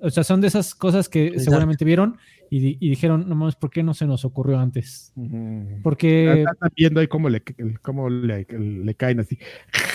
O 0.00 0.10
sea, 0.10 0.22
son 0.22 0.40
de 0.40 0.46
esas 0.46 0.74
cosas 0.74 1.08
que 1.08 1.40
seguramente 1.40 1.84
vieron 1.84 2.16
y, 2.50 2.60
di- 2.60 2.76
y 2.80 2.88
dijeron, 2.88 3.28
no 3.28 3.34
mames, 3.34 3.56
¿por 3.56 3.68
qué 3.70 3.82
no 3.82 3.94
se 3.94 4.06
nos 4.06 4.24
ocurrió 4.24 4.58
antes? 4.58 5.12
Porque 5.82 6.42
Están 6.42 6.70
viendo 6.76 7.00
ahí 7.00 7.08
cómo 7.08 7.28
le, 7.28 7.42
cómo 7.82 8.08
le, 8.08 8.46
le 8.48 8.94
caen 8.94 9.20
así. 9.20 9.38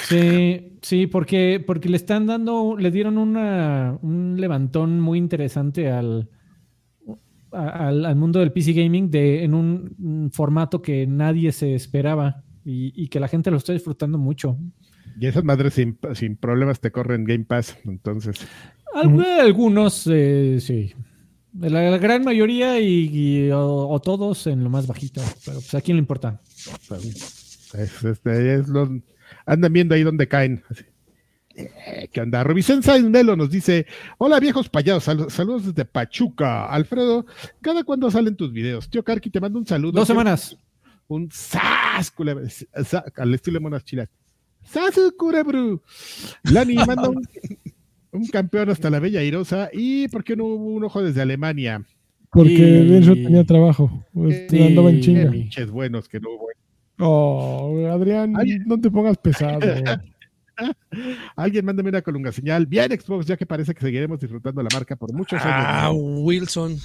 Sí, 0.03 0.77
sí, 0.81 1.07
porque, 1.07 1.63
porque 1.65 1.88
le 1.89 1.95
están 1.97 2.25
dando, 2.25 2.75
le 2.77 2.91
dieron 2.91 3.17
una, 3.17 3.97
un 4.01 4.35
levantón 4.39 4.99
muy 4.99 5.17
interesante 5.19 5.89
al, 5.89 6.30
al, 7.51 8.05
al 8.05 8.15
mundo 8.15 8.39
del 8.39 8.51
PC 8.51 8.73
Gaming 8.73 9.09
de, 9.09 9.43
en 9.43 9.53
un, 9.53 9.95
un 9.99 10.31
formato 10.31 10.81
que 10.81 11.07
nadie 11.07 11.51
se 11.53 11.75
esperaba 11.75 12.43
y, 12.65 12.91
y 13.01 13.07
que 13.07 13.19
la 13.19 13.27
gente 13.30 13.51
lo 13.51 13.57
está 13.57 13.73
disfrutando 13.73 14.17
mucho. 14.17 14.57
Y 15.19 15.27
esas 15.27 15.43
madres 15.43 15.75
sin, 15.75 15.97
sin 16.13 16.35
problemas 16.35 16.80
te 16.80 16.91
corren 16.91 17.23
Game 17.23 17.45
Pass. 17.45 17.77
Entonces, 17.85 18.47
Algunos, 18.95 20.07
eh, 20.11 20.57
sí. 20.61 20.94
La, 21.60 21.91
la 21.91 21.98
gran 21.98 22.24
mayoría 22.24 22.80
y, 22.80 23.10
y- 23.14 23.52
o, 23.52 23.88
o 23.90 23.99
todos 23.99 24.48
en 24.48 24.64
lo 24.64 24.70
más 24.70 24.88
bajito. 24.88 25.22
Pero 25.45 25.57
pues 25.60 25.74
a 25.76 25.82
quién 25.82 25.98
le 25.98 26.02
importa. 26.02 26.41
es, 27.78 28.03
este, 28.03 28.56
es 28.56 28.68
lo- 28.68 28.90
andan 29.45 29.74
viendo 29.74 29.94
ahí 29.95 30.03
donde 30.03 30.28
caen. 30.28 30.64
Así. 30.70 30.84
Eh, 31.56 32.10
¿Qué 32.11 32.22
onda? 32.22 32.44
Robicenza 32.44 32.98
Melo 32.99 33.36
nos 33.36 33.52
dice: 33.52 33.86
Hola 34.18 34.40
viejos 34.40 34.70
payados, 34.70 35.03
sal- 35.03 35.30
saludos 35.30 35.68
desde 35.68 35.86
Pachuca. 35.86 36.65
Alfredo, 36.65 37.28
¿cada 37.61 37.84
cuándo 37.84 38.10
salen 38.10 38.36
tus 38.36 38.52
videos? 38.52 38.90
Tío 38.90 39.03
Karki, 39.03 39.30
te 39.30 39.40
mando 39.40 39.60
un 39.60 39.68
saludo. 39.68 39.91
Dos 39.91 40.07
semanas. 40.07 40.57
Un 41.07 41.30
sas, 41.32 42.11
al 43.18 43.34
estilo 43.36 43.56
de 43.56 43.60
monas 43.60 43.84
chilas. 43.86 44.10
Sasu. 44.64 45.14
Lani 46.52 46.76
manda 46.76 47.10
un, 47.10 47.22
un 48.14 48.27
campeón 48.27 48.69
hasta 48.69 48.90
la 48.90 48.99
Bella 48.99 49.22
Irosa. 49.23 49.69
¿Y 49.73 50.07
por 50.07 50.23
qué 50.23 50.35
no 50.35 50.45
hubo 50.45 50.65
un 50.76 50.84
ojo 50.84 51.02
desde 51.03 51.22
Alemania? 51.22 51.84
Porque 52.31 52.52
Y- 52.53 52.88
Denso 52.88 53.14
tenía 53.14 53.44
trabajo. 53.44 54.06
Pues, 54.14 54.52
andaba 54.53 54.90
en 54.90 55.02
chinga. 55.02 55.30
Pinches 55.31 55.69
buenos 55.69 56.07
que 56.07 56.19
no 56.19 56.30
hubo. 56.31 56.48
Oh, 56.99 57.88
Adrián, 57.91 58.34
Ay. 58.38 58.60
no 58.65 58.80
te 58.80 58.90
pongas 58.90 59.18
pesado. 59.18 59.60
Alguien 61.35 61.65
mándame 61.65 61.90
una 61.90 62.02
colunga 62.02 62.31
señal. 62.31 62.65
Bien, 62.68 62.91
Xbox, 62.91 63.26
ya 63.26 63.35
que 63.38 63.45
parece 63.45 63.73
que 63.73 63.81
seguiremos 63.81 64.19
disfrutando 64.19 64.61
la 64.61 64.69
marca 64.73 64.95
por 64.95 65.11
muchos 65.11 65.40
Ah, 65.44 65.88
años. 65.88 65.98
Wilson. 65.99 66.76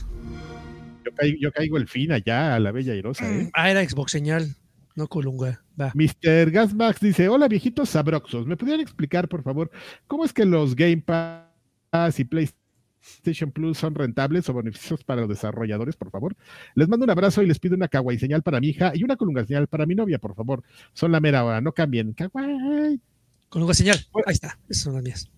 Yo, 1.04 1.12
caigo, 1.14 1.36
yo 1.40 1.52
caigo 1.52 1.76
el 1.76 1.86
fin 1.88 2.12
allá 2.12 2.54
a 2.54 2.58
la 2.60 2.72
Bella 2.72 2.94
Irosa, 2.94 3.30
¿eh? 3.30 3.50
Ah, 3.52 3.70
era 3.70 3.86
Xbox 3.86 4.10
señal, 4.12 4.54
no 4.98 5.08
Colunga. 5.08 5.64
Va. 5.80 5.92
Mr. 5.94 6.50
Gasmax 6.50 7.00
dice: 7.00 7.28
Hola, 7.28 7.48
viejitos 7.48 7.90
sabroxos. 7.90 8.46
¿Me 8.46 8.56
pudieran 8.56 8.80
explicar, 8.80 9.28
por 9.28 9.42
favor, 9.42 9.70
cómo 10.06 10.24
es 10.24 10.32
que 10.32 10.44
los 10.44 10.74
Game 10.74 11.02
Pass 11.02 12.18
y 12.18 12.24
PlayStation 12.24 13.52
Plus 13.52 13.78
son 13.78 13.94
rentables 13.94 14.48
o 14.48 14.54
beneficiosos 14.54 15.04
para 15.04 15.20
los 15.22 15.30
desarrolladores, 15.30 15.96
por 15.96 16.10
favor? 16.10 16.36
Les 16.74 16.88
mando 16.88 17.04
un 17.04 17.10
abrazo 17.10 17.42
y 17.42 17.46
les 17.46 17.58
pido 17.60 17.76
una 17.76 17.88
kawaii 17.88 18.18
señal 18.18 18.42
para 18.42 18.60
mi 18.60 18.68
hija 18.68 18.92
y 18.94 19.04
una 19.04 19.16
colunga 19.16 19.46
señal 19.46 19.68
para 19.68 19.86
mi 19.86 19.94
novia, 19.94 20.18
por 20.18 20.34
favor. 20.34 20.62
Son 20.92 21.12
la 21.12 21.20
mera 21.20 21.44
hora, 21.44 21.60
no 21.60 21.72
cambien. 21.72 22.12
Kawaii. 22.12 23.00
Colunga 23.48 23.72
señal. 23.74 23.98
Ahí 24.26 24.34
está. 24.34 24.58
Esas 24.68 24.82
son 24.82 24.94
las 24.94 25.02
mías. 25.02 25.30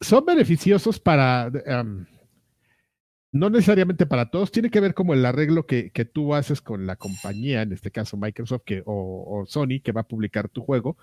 son 0.00 0.24
beneficiosos 0.24 1.00
para, 1.00 1.50
um, 1.82 2.04
no 3.34 3.50
necesariamente 3.50 4.06
para 4.06 4.30
todos, 4.30 4.52
tiene 4.52 4.70
que 4.70 4.78
ver 4.78 4.94
como 4.94 5.12
el 5.12 5.26
arreglo 5.26 5.66
que, 5.66 5.90
que 5.90 6.04
tú 6.04 6.36
haces 6.36 6.60
con 6.60 6.86
la 6.86 6.94
compañía, 6.94 7.62
en 7.62 7.72
este 7.72 7.90
caso 7.90 8.16
Microsoft 8.16 8.62
que, 8.64 8.84
o, 8.86 9.40
o 9.40 9.44
Sony, 9.46 9.80
que 9.82 9.90
va 9.90 10.02
a 10.02 10.06
publicar 10.06 10.48
tu 10.48 10.62
juego, 10.62 10.96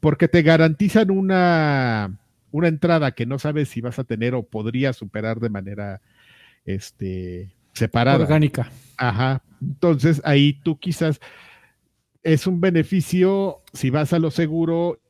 porque 0.00 0.28
te 0.28 0.42
garantizan 0.42 1.10
una, 1.10 2.18
una 2.50 2.68
entrada 2.68 3.12
que 3.12 3.24
no 3.24 3.38
sabes 3.38 3.70
si 3.70 3.80
vas 3.80 3.98
a 3.98 4.04
tener 4.04 4.34
o 4.34 4.42
podría 4.42 4.92
superar 4.92 5.40
de 5.40 5.48
manera 5.48 6.02
este, 6.66 7.54
separada. 7.72 8.18
Orgánica. 8.18 8.70
Ajá. 8.98 9.42
Entonces 9.62 10.20
ahí 10.26 10.60
tú 10.62 10.78
quizás 10.78 11.22
es 12.22 12.46
un 12.46 12.60
beneficio 12.60 13.62
si 13.72 13.88
vas 13.88 14.12
a 14.12 14.18
lo 14.18 14.30
seguro 14.30 15.00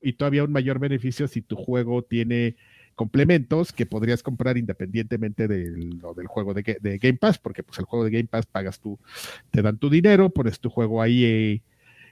y 0.00 0.14
todavía 0.14 0.44
un 0.44 0.52
mayor 0.52 0.78
beneficio 0.78 1.28
si 1.28 1.42
tu 1.42 1.56
juego 1.56 2.00
tiene 2.00 2.56
complementos 2.98 3.72
que 3.72 3.86
podrías 3.86 4.22
comprar 4.22 4.58
independientemente 4.58 5.48
del, 5.48 5.98
lo 6.00 6.12
del 6.14 6.26
juego 6.26 6.52
de, 6.52 6.64
Ga- 6.64 6.80
de 6.82 6.98
Game 6.98 7.16
Pass, 7.18 7.38
porque 7.38 7.62
pues 7.62 7.78
el 7.78 7.86
juego 7.86 8.04
de 8.04 8.10
Game 8.12 8.26
Pass 8.28 8.44
pagas 8.46 8.80
tú, 8.80 8.98
te 9.50 9.62
dan 9.62 9.78
tu 9.78 9.88
dinero, 9.88 10.28
pones 10.30 10.60
tu 10.60 10.68
juego 10.68 11.00
ahí 11.00 11.24
eh, 11.24 11.62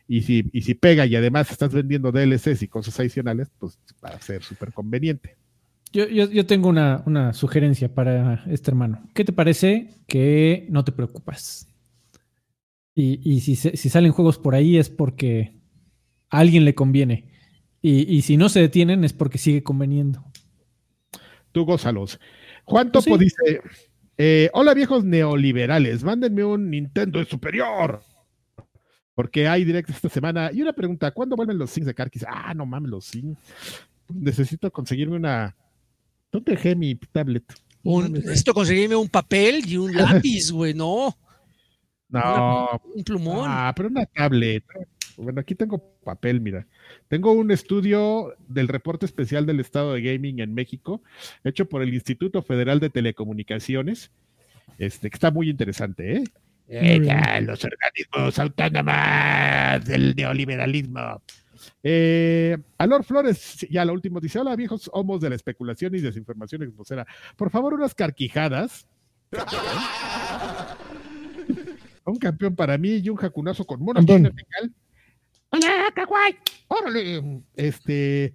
y, 0.08 0.22
si, 0.22 0.48
y 0.52 0.62
si 0.62 0.74
pega 0.74 1.04
y 1.06 1.16
además 1.16 1.50
estás 1.50 1.74
vendiendo 1.74 2.12
DLCs 2.12 2.62
y 2.62 2.68
cosas 2.68 2.98
adicionales, 3.00 3.50
pues 3.58 3.78
va 4.04 4.10
a 4.10 4.20
ser 4.22 4.42
súper 4.42 4.72
conveniente. 4.72 5.36
Yo, 5.92 6.08
yo- 6.08 6.30
yo 6.30 6.46
tengo 6.46 6.68
una, 6.68 7.02
una 7.06 7.32
sugerencia 7.32 7.94
para 7.94 8.44
este 8.48 8.70
hermano. 8.70 9.02
¿Qué 9.14 9.24
te 9.24 9.32
parece 9.32 9.90
que 10.06 10.66
no 10.70 10.84
te 10.84 10.92
preocupas? 10.92 11.68
Y, 12.94 13.20
y 13.22 13.40
si, 13.40 13.56
si 13.56 13.88
salen 13.90 14.12
juegos 14.12 14.38
por 14.38 14.54
ahí 14.54 14.78
es 14.78 14.88
porque 14.90 15.54
a 16.30 16.38
alguien 16.38 16.64
le 16.64 16.74
conviene. 16.74 17.30
Y, 17.82 18.12
y 18.14 18.22
si 18.22 18.36
no 18.36 18.48
se 18.48 18.60
detienen 18.60 19.04
es 19.04 19.12
porque 19.12 19.38
sigue 19.38 19.62
conveniendo. 19.62 20.24
Tú 21.56 21.64
gózalos. 21.64 22.20
Juan 22.66 22.92
Topo 22.92 23.16
Pues 23.16 23.32
sí. 23.32 23.42
dice: 23.46 23.62
eh, 24.18 24.50
Hola 24.52 24.74
viejos 24.74 25.04
neoliberales, 25.06 26.04
mándenme 26.04 26.44
un 26.44 26.68
Nintendo 26.68 27.24
superior. 27.24 28.02
Porque 29.14 29.48
hay 29.48 29.64
directo 29.64 29.90
esta 29.90 30.10
semana. 30.10 30.50
Y 30.52 30.60
una 30.60 30.74
pregunta: 30.74 31.12
¿cuándo 31.12 31.34
vuelven 31.34 31.56
los 31.56 31.70
Zings 31.72 31.86
de 31.86 31.94
Carquis? 31.94 32.26
Ah, 32.28 32.52
no 32.52 32.66
mames, 32.66 32.90
los 32.90 33.06
Zings. 33.06 33.38
Necesito 34.12 34.70
conseguirme 34.70 35.16
una. 35.16 35.56
¿Dónde 36.30 36.52
dejé 36.52 36.76
mi 36.76 36.94
tablet? 36.94 37.44
Un, 37.82 38.12
necesito 38.12 38.52
conseguirme 38.52 38.96
un 38.96 39.08
papel 39.08 39.66
y 39.66 39.78
un 39.78 39.94
lápiz, 39.96 40.50
güey, 40.50 40.74
no. 40.74 41.16
No, 42.10 42.82
Un 42.94 43.02
plumón. 43.02 43.46
Ah, 43.48 43.72
pero 43.74 43.88
una 43.88 44.04
tablet. 44.04 44.62
Bueno, 45.16 45.40
aquí 45.40 45.54
tengo 45.54 45.82
papel, 46.04 46.40
mira. 46.40 46.66
Tengo 47.08 47.32
un 47.32 47.50
estudio 47.50 48.34
del 48.48 48.68
reporte 48.68 49.06
especial 49.06 49.46
del 49.46 49.60
estado 49.60 49.94
de 49.94 50.02
gaming 50.02 50.40
en 50.40 50.54
México, 50.54 51.02
hecho 51.44 51.68
por 51.68 51.82
el 51.82 51.94
Instituto 51.94 52.42
Federal 52.42 52.80
de 52.80 52.90
Telecomunicaciones, 52.90 54.10
este, 54.78 55.10
que 55.10 55.16
está 55.16 55.30
muy 55.30 55.48
interesante, 55.48 56.16
¿eh? 56.16 56.24
Ya, 56.68 57.40
los 57.42 57.64
organismos 57.64 58.38
autónomos 58.38 59.84
del 59.84 60.14
neoliberalismo. 60.16 61.22
Eh, 61.82 62.56
Alor 62.76 63.04
Flores, 63.04 63.66
ya 63.70 63.84
lo 63.84 63.92
último, 63.92 64.20
dice: 64.20 64.40
Hola, 64.40 64.56
viejos 64.56 64.90
homos 64.92 65.20
de 65.20 65.30
la 65.30 65.36
especulación 65.36 65.94
y 65.94 66.00
desinformación 66.00 66.64
exposera. 66.64 67.06
Por 67.36 67.50
favor, 67.50 67.74
unas 67.74 67.94
carquijadas. 67.94 68.88
Un 72.04 72.18
campeón 72.18 72.54
para 72.54 72.78
mí 72.78 72.98
y 72.98 73.08
un 73.08 73.16
jacunazo 73.16 73.66
con 73.66 73.82
mono 73.82 73.98
Campeón. 73.98 74.32
Hola, 75.50 75.92
kawaii. 75.94 76.34
Órale. 76.68 77.42
Este, 77.54 78.34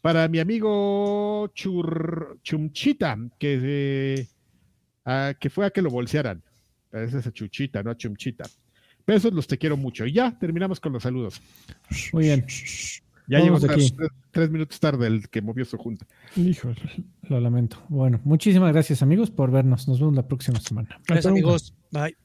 para 0.00 0.28
mi 0.28 0.38
amigo 0.38 1.48
Chur, 1.54 2.38
Chumchita, 2.42 3.18
que, 3.38 3.58
eh, 3.62 4.26
ah, 5.04 5.34
que 5.38 5.50
fue 5.50 5.66
a 5.66 5.70
que 5.70 5.82
lo 5.82 5.90
bolsearan. 5.90 6.42
Esa 6.92 7.18
es 7.18 7.26
a 7.26 7.32
Chuchita, 7.32 7.82
no 7.82 7.90
a 7.90 7.96
Chumchita. 7.96 8.44
Besos, 9.06 9.32
los 9.32 9.46
te 9.46 9.58
quiero 9.58 9.76
mucho. 9.76 10.06
Y 10.06 10.12
ya 10.12 10.38
terminamos 10.38 10.78
con 10.78 10.92
los 10.92 11.02
saludos. 11.02 11.40
Muy 12.12 12.24
bien. 12.24 12.46
Ya 13.28 13.38
llegó 13.40 13.58
tres, 13.58 13.94
tres- 14.30 14.50
minutos 14.50 14.78
tarde 14.78 15.06
el 15.06 15.28
que 15.28 15.40
movió 15.42 15.64
su 15.64 15.76
junta. 15.78 16.06
Híjole. 16.36 16.76
Lo 17.22 17.40
lamento. 17.40 17.82
Bueno, 17.88 18.20
muchísimas 18.24 18.72
gracias 18.72 19.02
amigos 19.02 19.30
por 19.30 19.50
vernos. 19.50 19.88
Nos 19.88 19.98
vemos 20.00 20.14
la 20.14 20.26
próxima 20.26 20.60
semana. 20.60 21.00
Gracias, 21.06 21.26
amigos. 21.26 21.74
Bye. 21.90 22.16